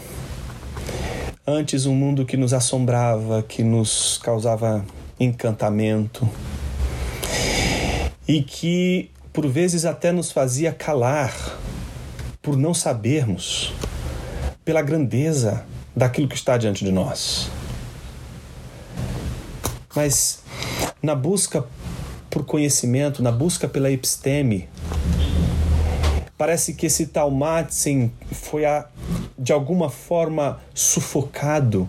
Antes, 1.46 1.86
um 1.86 1.96
mundo 1.96 2.26
que 2.26 2.38
nos 2.38 2.54
assombrava, 2.54 3.42
que 3.42 3.64
nos 3.64 4.20
causava 4.20 4.86
encantamento 5.20 6.30
e 8.28 8.44
que 8.44 9.10
por 9.34 9.48
vezes 9.48 9.86
até 9.86 10.12
nos 10.12 10.32
fazia 10.32 10.72
calar 10.72 11.34
por 12.42 12.56
não 12.56 12.74
sabermos, 12.74 13.74
pela 14.64 14.82
grandeza 14.82 15.66
daquilo 16.00 16.30
que 16.30 16.36
está 16.36 16.58
diante 16.58 16.86
de 16.86 16.92
nós. 16.94 17.52
Mas 19.94 20.42
na 21.04 21.14
busca 21.14 21.66
por 22.30 22.46
conhecimento, 22.46 23.22
na 23.22 23.34
busca 23.34 23.68
pela 23.68 23.92
episteme, 23.92 24.70
parece 26.38 26.74
que 26.74 26.86
esse 26.86 27.08
tal 27.08 27.30
Madsen 27.30 28.14
foi 28.32 28.64
a, 28.64 28.88
de 29.38 29.52
alguma 29.52 29.90
forma 29.90 30.62
sufocado. 30.74 31.88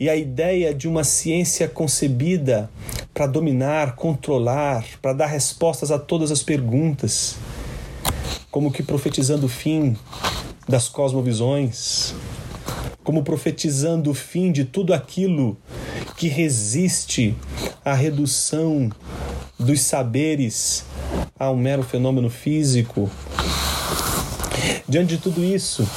E 0.00 0.08
a 0.08 0.16
ideia 0.16 0.72
de 0.72 0.88
uma 0.88 1.04
ciência 1.04 1.68
concebida 1.68 2.70
para 3.12 3.26
dominar, 3.26 3.94
controlar, 3.94 4.86
para 5.02 5.12
dar 5.12 5.26
respostas 5.26 5.90
a 5.90 5.98
todas 5.98 6.30
as 6.30 6.42
perguntas, 6.42 7.36
como 8.50 8.72
que 8.72 8.82
profetizando 8.82 9.46
o 9.46 9.48
fim 9.50 9.98
das 10.68 10.88
cosmovisões, 10.88 12.14
como 13.08 13.22
profetizando 13.22 14.10
o 14.10 14.14
fim 14.14 14.52
de 14.52 14.66
tudo 14.66 14.92
aquilo 14.92 15.56
que 16.14 16.28
resiste 16.28 17.34
à 17.82 17.94
redução 17.94 18.90
dos 19.58 19.80
saberes 19.80 20.84
a 21.40 21.50
um 21.50 21.56
mero 21.56 21.82
fenômeno 21.82 22.28
físico. 22.28 23.08
Diante 24.86 25.16
de 25.16 25.22
tudo 25.22 25.42
isso, 25.42 25.88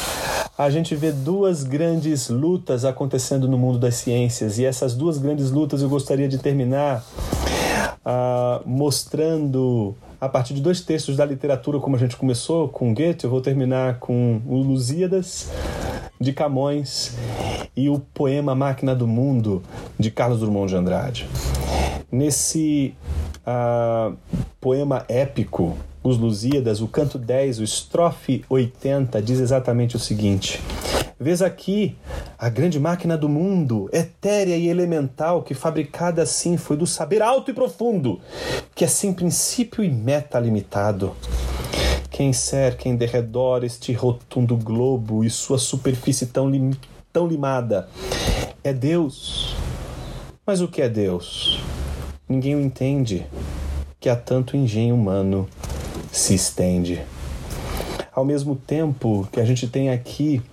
a 0.57 0.69
gente 0.69 0.95
vê 0.95 1.11
duas 1.11 1.65
grandes 1.65 2.29
lutas 2.29 2.85
acontecendo 2.85 3.45
no 3.45 3.57
mundo 3.57 3.77
das 3.77 3.95
ciências, 3.95 4.57
e 4.57 4.63
essas 4.63 4.95
duas 4.95 5.17
grandes 5.17 5.51
lutas 5.51 5.81
eu 5.81 5.89
gostaria 5.89 6.29
de 6.29 6.37
terminar 6.37 7.05
uh, 8.05 8.65
mostrando 8.65 9.97
a 10.21 10.29
partir 10.29 10.53
de 10.53 10.61
dois 10.61 10.79
textos 10.79 11.17
da 11.17 11.25
literatura, 11.25 11.77
como 11.77 11.97
a 11.97 11.99
gente 11.99 12.15
começou 12.15 12.69
com 12.69 12.93
Goethe, 12.93 13.25
eu 13.25 13.29
vou 13.29 13.41
terminar 13.41 13.99
com 13.99 14.39
o 14.47 14.55
Lusíadas 14.61 15.49
de 16.21 16.31
Camões 16.31 17.17
e 17.75 17.89
o 17.89 17.99
poema 17.99 18.53
Máquina 18.53 18.93
do 18.93 19.07
Mundo 19.07 19.63
de 19.97 20.11
Carlos 20.11 20.39
Drummond 20.39 20.69
de 20.69 20.75
Andrade. 20.77 21.29
Nesse 22.11 22.93
uh, 23.41 24.15
poema 24.59 25.03
épico, 25.09 25.75
Os 26.03 26.17
Lusíadas, 26.17 26.79
o 26.79 26.87
canto 26.87 27.17
10, 27.17 27.59
o 27.59 27.63
estrofe 27.63 28.45
80, 28.47 29.19
diz 29.21 29.39
exatamente 29.39 29.95
o 29.95 29.99
seguinte: 29.99 30.61
Vês 31.19 31.41
aqui 31.41 31.95
a 32.37 32.49
grande 32.49 32.79
máquina 32.79 33.17
do 33.17 33.29
mundo, 33.29 33.89
etérea 33.91 34.57
e 34.57 34.67
elemental, 34.67 35.41
que 35.41 35.53
fabricada 35.53 36.21
assim 36.21 36.57
foi 36.57 36.77
do 36.77 36.85
saber 36.85 37.21
alto 37.21 37.49
e 37.49 37.53
profundo, 37.53 38.19
que 38.75 38.83
é 38.83 38.87
sem 38.87 39.13
princípio 39.13 39.83
e 39.83 39.89
meta 39.89 40.39
limitado. 40.39 41.15
Quem 42.21 42.33
cerca 42.33 42.87
em 42.87 42.95
derredor 42.95 43.63
este 43.63 43.93
rotundo 43.93 44.55
globo 44.55 45.23
e 45.23 45.29
sua 45.31 45.57
superfície 45.57 46.27
tão, 46.27 46.47
lim 46.47 46.69
tão 47.11 47.25
limada 47.25 47.89
é 48.63 48.71
Deus. 48.71 49.55
Mas 50.45 50.61
o 50.61 50.67
que 50.67 50.83
é 50.83 50.87
Deus? 50.87 51.59
Ninguém 52.29 52.55
o 52.55 52.61
entende, 52.61 53.25
que 53.99 54.07
há 54.07 54.15
tanto 54.15 54.55
engenho 54.55 54.93
humano 54.93 55.49
se 56.11 56.35
estende. 56.35 57.01
Ao 58.13 58.23
mesmo 58.23 58.55
tempo 58.55 59.27
que 59.31 59.39
a 59.39 59.43
gente 59.43 59.67
tem 59.67 59.89
aqui 59.89 60.43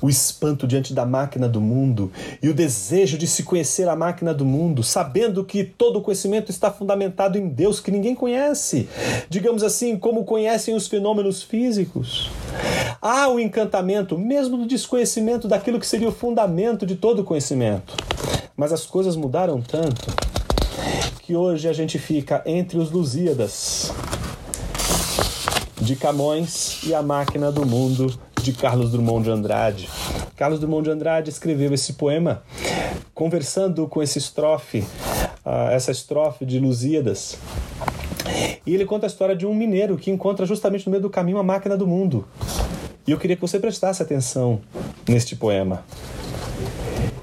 o 0.00 0.08
espanto 0.08 0.66
diante 0.66 0.94
da 0.94 1.04
máquina 1.04 1.48
do 1.48 1.60
mundo 1.60 2.10
e 2.42 2.48
o 2.48 2.54
desejo 2.54 3.18
de 3.18 3.26
se 3.26 3.42
conhecer 3.42 3.88
a 3.88 3.96
máquina 3.96 4.32
do 4.32 4.44
mundo, 4.44 4.82
sabendo 4.82 5.44
que 5.44 5.64
todo 5.64 5.98
o 5.98 6.02
conhecimento 6.02 6.50
está 6.50 6.70
fundamentado 6.70 7.36
em 7.36 7.48
Deus 7.48 7.80
que 7.80 7.90
ninguém 7.90 8.14
conhece, 8.14 8.88
digamos 9.28 9.62
assim, 9.62 9.96
como 9.96 10.24
conhecem 10.24 10.74
os 10.74 10.86
fenômenos 10.86 11.42
físicos. 11.42 12.30
Há 13.00 13.28
o 13.28 13.40
encantamento, 13.40 14.16
mesmo 14.16 14.56
do 14.56 14.66
desconhecimento 14.66 15.48
daquilo 15.48 15.78
que 15.78 15.86
seria 15.86 16.08
o 16.08 16.12
fundamento 16.12 16.86
de 16.86 16.96
todo 16.96 17.20
o 17.20 17.24
conhecimento. 17.24 17.94
Mas 18.56 18.72
as 18.72 18.86
coisas 18.86 19.16
mudaram 19.16 19.60
tanto 19.60 20.12
que 21.22 21.36
hoje 21.36 21.68
a 21.68 21.72
gente 21.72 21.98
fica 21.98 22.42
entre 22.46 22.78
os 22.78 22.90
Lusíadas 22.90 23.92
de 25.80 25.94
Camões 25.94 26.82
e 26.84 26.94
a 26.94 27.02
máquina 27.02 27.52
do 27.52 27.64
mundo 27.64 28.18
de 28.48 28.54
Carlos 28.54 28.92
Drummond 28.92 29.24
de 29.24 29.30
Andrade. 29.30 29.90
Carlos 30.34 30.58
Drummond 30.58 30.84
de 30.84 30.90
Andrade 30.90 31.28
escreveu 31.28 31.74
esse 31.74 31.92
poema 31.92 32.42
conversando 33.12 33.86
com 33.86 34.02
esse 34.02 34.18
estrofe, 34.18 34.78
uh, 35.44 35.68
essa 35.70 35.90
estrofe 35.90 36.46
de 36.46 36.58
Lusíadas. 36.58 37.36
E 38.64 38.74
ele 38.74 38.86
conta 38.86 39.04
a 39.04 39.08
história 39.08 39.36
de 39.36 39.44
um 39.44 39.54
mineiro 39.54 39.98
que 39.98 40.10
encontra 40.10 40.46
justamente 40.46 40.86
no 40.86 40.92
meio 40.92 41.02
do 41.02 41.10
caminho 41.10 41.36
a 41.36 41.42
máquina 41.42 41.76
do 41.76 41.86
mundo. 41.86 42.26
E 43.06 43.10
eu 43.10 43.18
queria 43.18 43.36
que 43.36 43.42
você 43.42 43.58
prestasse 43.58 44.02
atenção 44.02 44.62
neste 45.06 45.36
poema. 45.36 45.84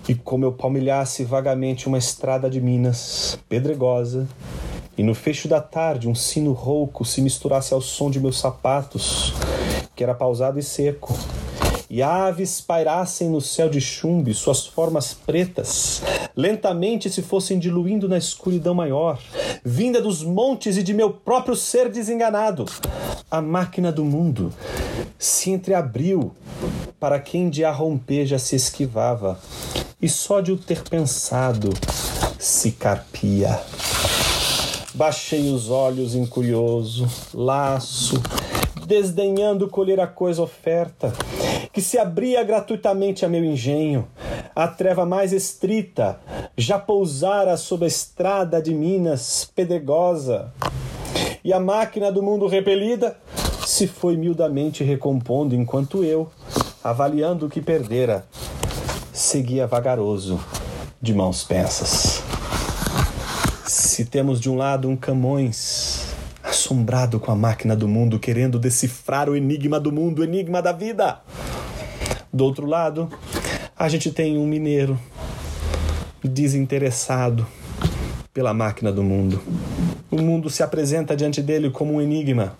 E 0.07 0.14
como 0.14 0.45
eu 0.45 0.52
palmilhasse 0.52 1.23
vagamente 1.23 1.88
uma 1.88 1.97
estrada 1.97 2.47
de 2.52 2.61
Minas, 2.61 3.39
pedregosa, 3.49 4.27
e 4.95 5.02
no 5.02 5.15
fecho 5.15 5.47
da 5.47 5.60
tarde 5.60 6.07
um 6.07 6.14
sino 6.14 6.52
rouco 6.52 7.03
se 7.03 7.19
misturasse 7.19 7.73
ao 7.73 7.81
som 7.81 8.11
de 8.11 8.19
meus 8.19 8.39
sapatos, 8.39 9.34
que 9.96 10.04
era 10.04 10.14
pausado 10.14 10.60
e 10.60 10.64
seco, 10.64 11.18
e 11.90 12.02
aves 12.02 12.60
pairassem 12.60 13.30
no 13.30 13.40
céu 13.40 13.70
de 13.70 13.80
chumbe 13.80 14.34
suas 14.34 14.66
formas 14.66 15.14
pretas, 15.14 16.02
lentamente 16.36 17.10
se 17.10 17.22
fossem 17.22 17.60
diluindo 17.60 18.10
na 18.10 18.18
escuridão 18.18 18.74
maior, 18.74 19.20
vinda 19.64 20.02
dos 20.02 20.24
montes 20.24 20.78
e 20.78 20.84
de 20.84 20.94
meu 20.94 21.12
próprio 21.12 21.56
ser 21.56 21.90
desenganado. 21.90 22.66
A 23.30 23.42
máquina 23.42 23.92
do 23.92 24.04
mundo 24.04 24.52
se 25.18 25.52
entreabriu 25.52 26.32
para 27.00 27.20
quem 27.20 27.50
de 27.50 27.64
a 27.64 27.72
romper 27.72 28.26
já 28.26 28.40
se 28.40 28.56
esquivava, 28.56 29.40
e 30.02 30.10
só 30.10 30.42
de 30.42 30.52
o 30.52 30.58
ter 30.58 30.82
pensado 30.84 31.70
se 32.40 32.72
carpia. 32.72 33.60
Baixei 34.94 35.52
os 35.52 35.70
olhos 35.70 36.16
incurioso, 36.16 37.08
laço, 37.34 38.22
desdenhando 38.86 39.68
colher 39.68 39.99
a 39.99 40.07
coisa 40.07 40.41
oferta, 40.41 41.12
que 41.74 41.82
se 41.82 41.98
abria 41.98 42.44
gratuitamente 42.44 43.26
a 43.26 43.30
meu 43.30 43.44
engenho. 43.44 44.07
A 44.56 44.68
treva 44.68 45.06
mais 45.06 45.34
estrita 45.34 46.20
já 46.57 46.80
pousara 46.80 47.57
sob 47.57 47.84
a 47.84 47.88
estrada 47.88 48.62
de 48.62 48.74
Minas 48.74 49.52
pedregosa. 49.56 50.53
E 51.44 51.52
a 51.52 51.60
máquina 51.60 52.12
do 52.12 52.24
mundo 52.24 52.48
repelida 52.48 53.18
se 53.66 53.88
foi 53.88 54.16
miudamente 54.16 54.84
recompondo, 54.84 55.56
enquanto 55.56 56.03
eu, 56.03 56.30
avaliando 56.84 57.48
o 57.48 57.49
que 57.49 57.62
perdera, 57.62 58.26
seguia 59.12 59.66
vagaroso, 59.66 60.40
de 61.02 61.14
mãos 61.14 61.44
pensas. 61.44 62.22
Se 63.66 64.06
temos 64.06 64.40
de 64.40 64.49
um 64.49 64.56
lado 64.56 64.88
um 64.88 64.95
Camões 64.95 65.85
assombrado 66.66 67.20
com 67.20 67.32
a 67.32 67.36
máquina 67.36 67.76
do 67.76 67.88
mundo, 67.88 68.18
querendo 68.18 68.58
decifrar 68.58 69.30
o 69.30 69.36
enigma 69.36 69.80
do 69.80 69.92
mundo, 69.92 70.20
o 70.20 70.24
enigma 70.24 70.64
da 70.64 70.72
vida. 70.72 71.20
Do 72.34 72.44
outro 72.44 72.66
lado, 72.66 73.08
a 73.78 73.88
gente 73.88 74.10
tem 74.10 74.36
um 74.36 74.48
mineiro 74.48 75.00
desinteressado 76.24 77.46
pela 78.34 78.52
máquina 78.52 78.92
do 78.92 79.04
mundo. 79.04 79.40
O 80.10 80.20
mundo 80.20 80.50
se 80.50 80.64
apresenta 80.64 81.16
diante 81.16 81.40
dele 81.40 81.70
como 81.70 81.94
um 81.94 82.02
enigma, 82.02 82.58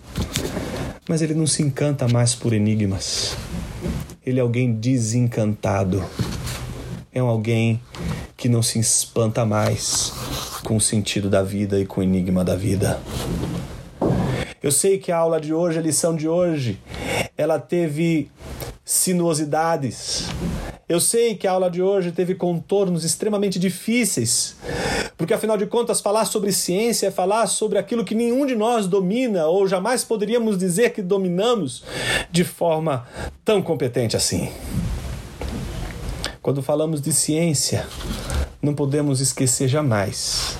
mas 1.08 1.20
ele 1.20 1.34
não 1.34 1.46
se 1.46 1.62
encanta 1.62 2.06
mais 2.06 2.32
por 2.32 2.52
enigmas. 2.52 3.36
Ele 4.24 4.38
é 4.38 4.42
alguém 4.42 4.72
desencantado. 4.72 6.04
É 7.12 7.18
alguém 7.18 7.80
que 8.36 8.48
não 8.48 8.62
se 8.62 8.78
espanta 8.78 9.44
mais 9.44 10.12
com 10.62 10.76
o 10.76 10.80
sentido 10.80 11.28
da 11.28 11.42
vida 11.42 11.80
e 11.80 11.86
com 11.86 12.00
o 12.00 12.04
enigma 12.04 12.44
da 12.44 12.54
vida. 12.54 13.00
Eu 14.66 14.72
sei 14.72 14.98
que 14.98 15.12
a 15.12 15.18
aula 15.18 15.40
de 15.40 15.54
hoje, 15.54 15.78
a 15.78 15.80
lição 15.80 16.16
de 16.16 16.26
hoje, 16.26 16.80
ela 17.38 17.56
teve 17.56 18.28
sinuosidades. 18.84 20.24
Eu 20.88 20.98
sei 20.98 21.36
que 21.36 21.46
a 21.46 21.52
aula 21.52 21.70
de 21.70 21.80
hoje 21.80 22.10
teve 22.10 22.34
contornos 22.34 23.04
extremamente 23.04 23.60
difíceis, 23.60 24.56
porque 25.16 25.32
afinal 25.32 25.56
de 25.56 25.66
contas, 25.66 26.00
falar 26.00 26.24
sobre 26.24 26.50
ciência 26.50 27.06
é 27.06 27.10
falar 27.12 27.46
sobre 27.46 27.78
aquilo 27.78 28.04
que 28.04 28.12
nenhum 28.12 28.44
de 28.44 28.56
nós 28.56 28.88
domina 28.88 29.46
ou 29.46 29.68
jamais 29.68 30.02
poderíamos 30.02 30.58
dizer 30.58 30.90
que 30.92 31.00
dominamos 31.00 31.84
de 32.32 32.42
forma 32.42 33.06
tão 33.44 33.62
competente 33.62 34.16
assim. 34.16 34.50
Quando 36.42 36.60
falamos 36.60 37.00
de 37.00 37.12
ciência, 37.12 37.86
não 38.60 38.74
podemos 38.74 39.20
esquecer 39.20 39.68
jamais 39.68 40.58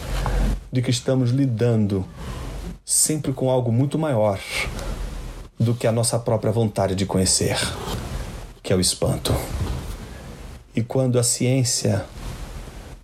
de 0.70 0.80
que 0.80 0.92
estamos 0.92 1.30
lidando 1.30 2.06
sempre 2.88 3.32
com 3.32 3.50
algo 3.50 3.72
muito 3.72 3.98
maior 3.98 4.38
do 5.58 5.74
que 5.74 5.88
a 5.88 5.92
nossa 5.92 6.20
própria 6.20 6.52
vontade 6.52 6.94
de 6.94 7.04
conhecer, 7.04 7.58
que 8.62 8.72
é 8.72 8.76
o 8.76 8.80
espanto. 8.80 9.34
E 10.72 10.80
quando 10.82 11.18
a 11.18 11.24
ciência 11.24 12.04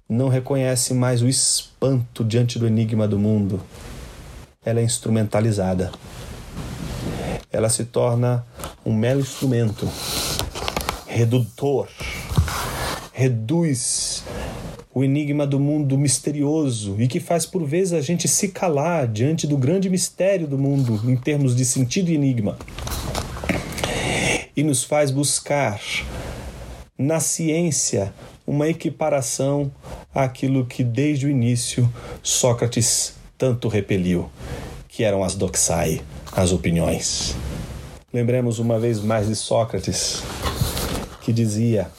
não 0.08 0.28
reconhece 0.28 0.94
mais 0.94 1.20
o 1.20 1.28
espanto 1.28 2.22
diante 2.22 2.60
do 2.60 2.66
enigma 2.68 3.08
do 3.08 3.18
mundo, 3.18 3.60
ela 4.64 4.78
é 4.78 4.84
instrumentalizada. 4.84 5.90
Ela 7.50 7.68
se 7.68 7.84
torna 7.84 8.46
um 8.86 8.94
mero 8.94 9.18
instrumento 9.18 9.88
redutor, 11.08 11.88
reduz 13.12 14.22
o 14.94 15.02
enigma 15.02 15.46
do 15.46 15.58
mundo 15.58 15.96
misterioso 15.96 16.96
e 16.98 17.08
que 17.08 17.18
faz 17.18 17.46
por 17.46 17.64
vezes 17.64 17.94
a 17.94 18.00
gente 18.00 18.28
se 18.28 18.48
calar 18.48 19.08
diante 19.08 19.46
do 19.46 19.56
grande 19.56 19.88
mistério 19.88 20.46
do 20.46 20.58
mundo 20.58 21.00
em 21.10 21.16
termos 21.16 21.56
de 21.56 21.64
sentido 21.64 22.10
e 22.10 22.14
enigma. 22.14 22.58
E 24.54 24.62
nos 24.62 24.84
faz 24.84 25.10
buscar 25.10 25.80
na 26.98 27.20
ciência 27.20 28.12
uma 28.46 28.68
equiparação 28.68 29.72
àquilo 30.14 30.66
que 30.66 30.84
desde 30.84 31.26
o 31.26 31.30
início 31.30 31.90
Sócrates 32.22 33.14
tanto 33.38 33.68
repeliu, 33.68 34.30
que 34.88 35.02
eram 35.02 35.24
as 35.24 35.34
doxai, 35.34 36.02
as 36.30 36.52
opiniões. 36.52 37.34
Lembremos 38.12 38.58
uma 38.58 38.78
vez 38.78 39.00
mais 39.00 39.26
de 39.26 39.34
Sócrates, 39.34 40.22
que 41.22 41.32
dizia 41.32 41.90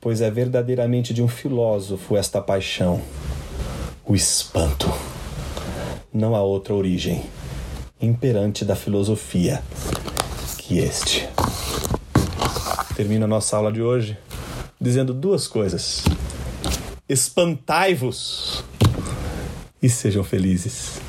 pois 0.00 0.20
é 0.20 0.30
verdadeiramente 0.30 1.12
de 1.12 1.22
um 1.22 1.28
filósofo 1.28 2.16
esta 2.16 2.40
paixão, 2.40 3.00
o 4.04 4.14
espanto. 4.14 4.92
Não 6.12 6.34
há 6.34 6.42
outra 6.42 6.74
origem 6.74 7.24
imperante 8.00 8.64
da 8.64 8.76
filosofia 8.76 9.62
que 10.56 10.78
este. 10.78 11.28
Termina 12.96 13.24
a 13.24 13.28
nossa 13.28 13.56
aula 13.56 13.72
de 13.72 13.82
hoje 13.82 14.16
dizendo 14.80 15.12
duas 15.12 15.46
coisas: 15.48 16.04
espantai-vos 17.08 18.64
e 19.82 19.88
sejam 19.88 20.22
felizes. 20.22 21.07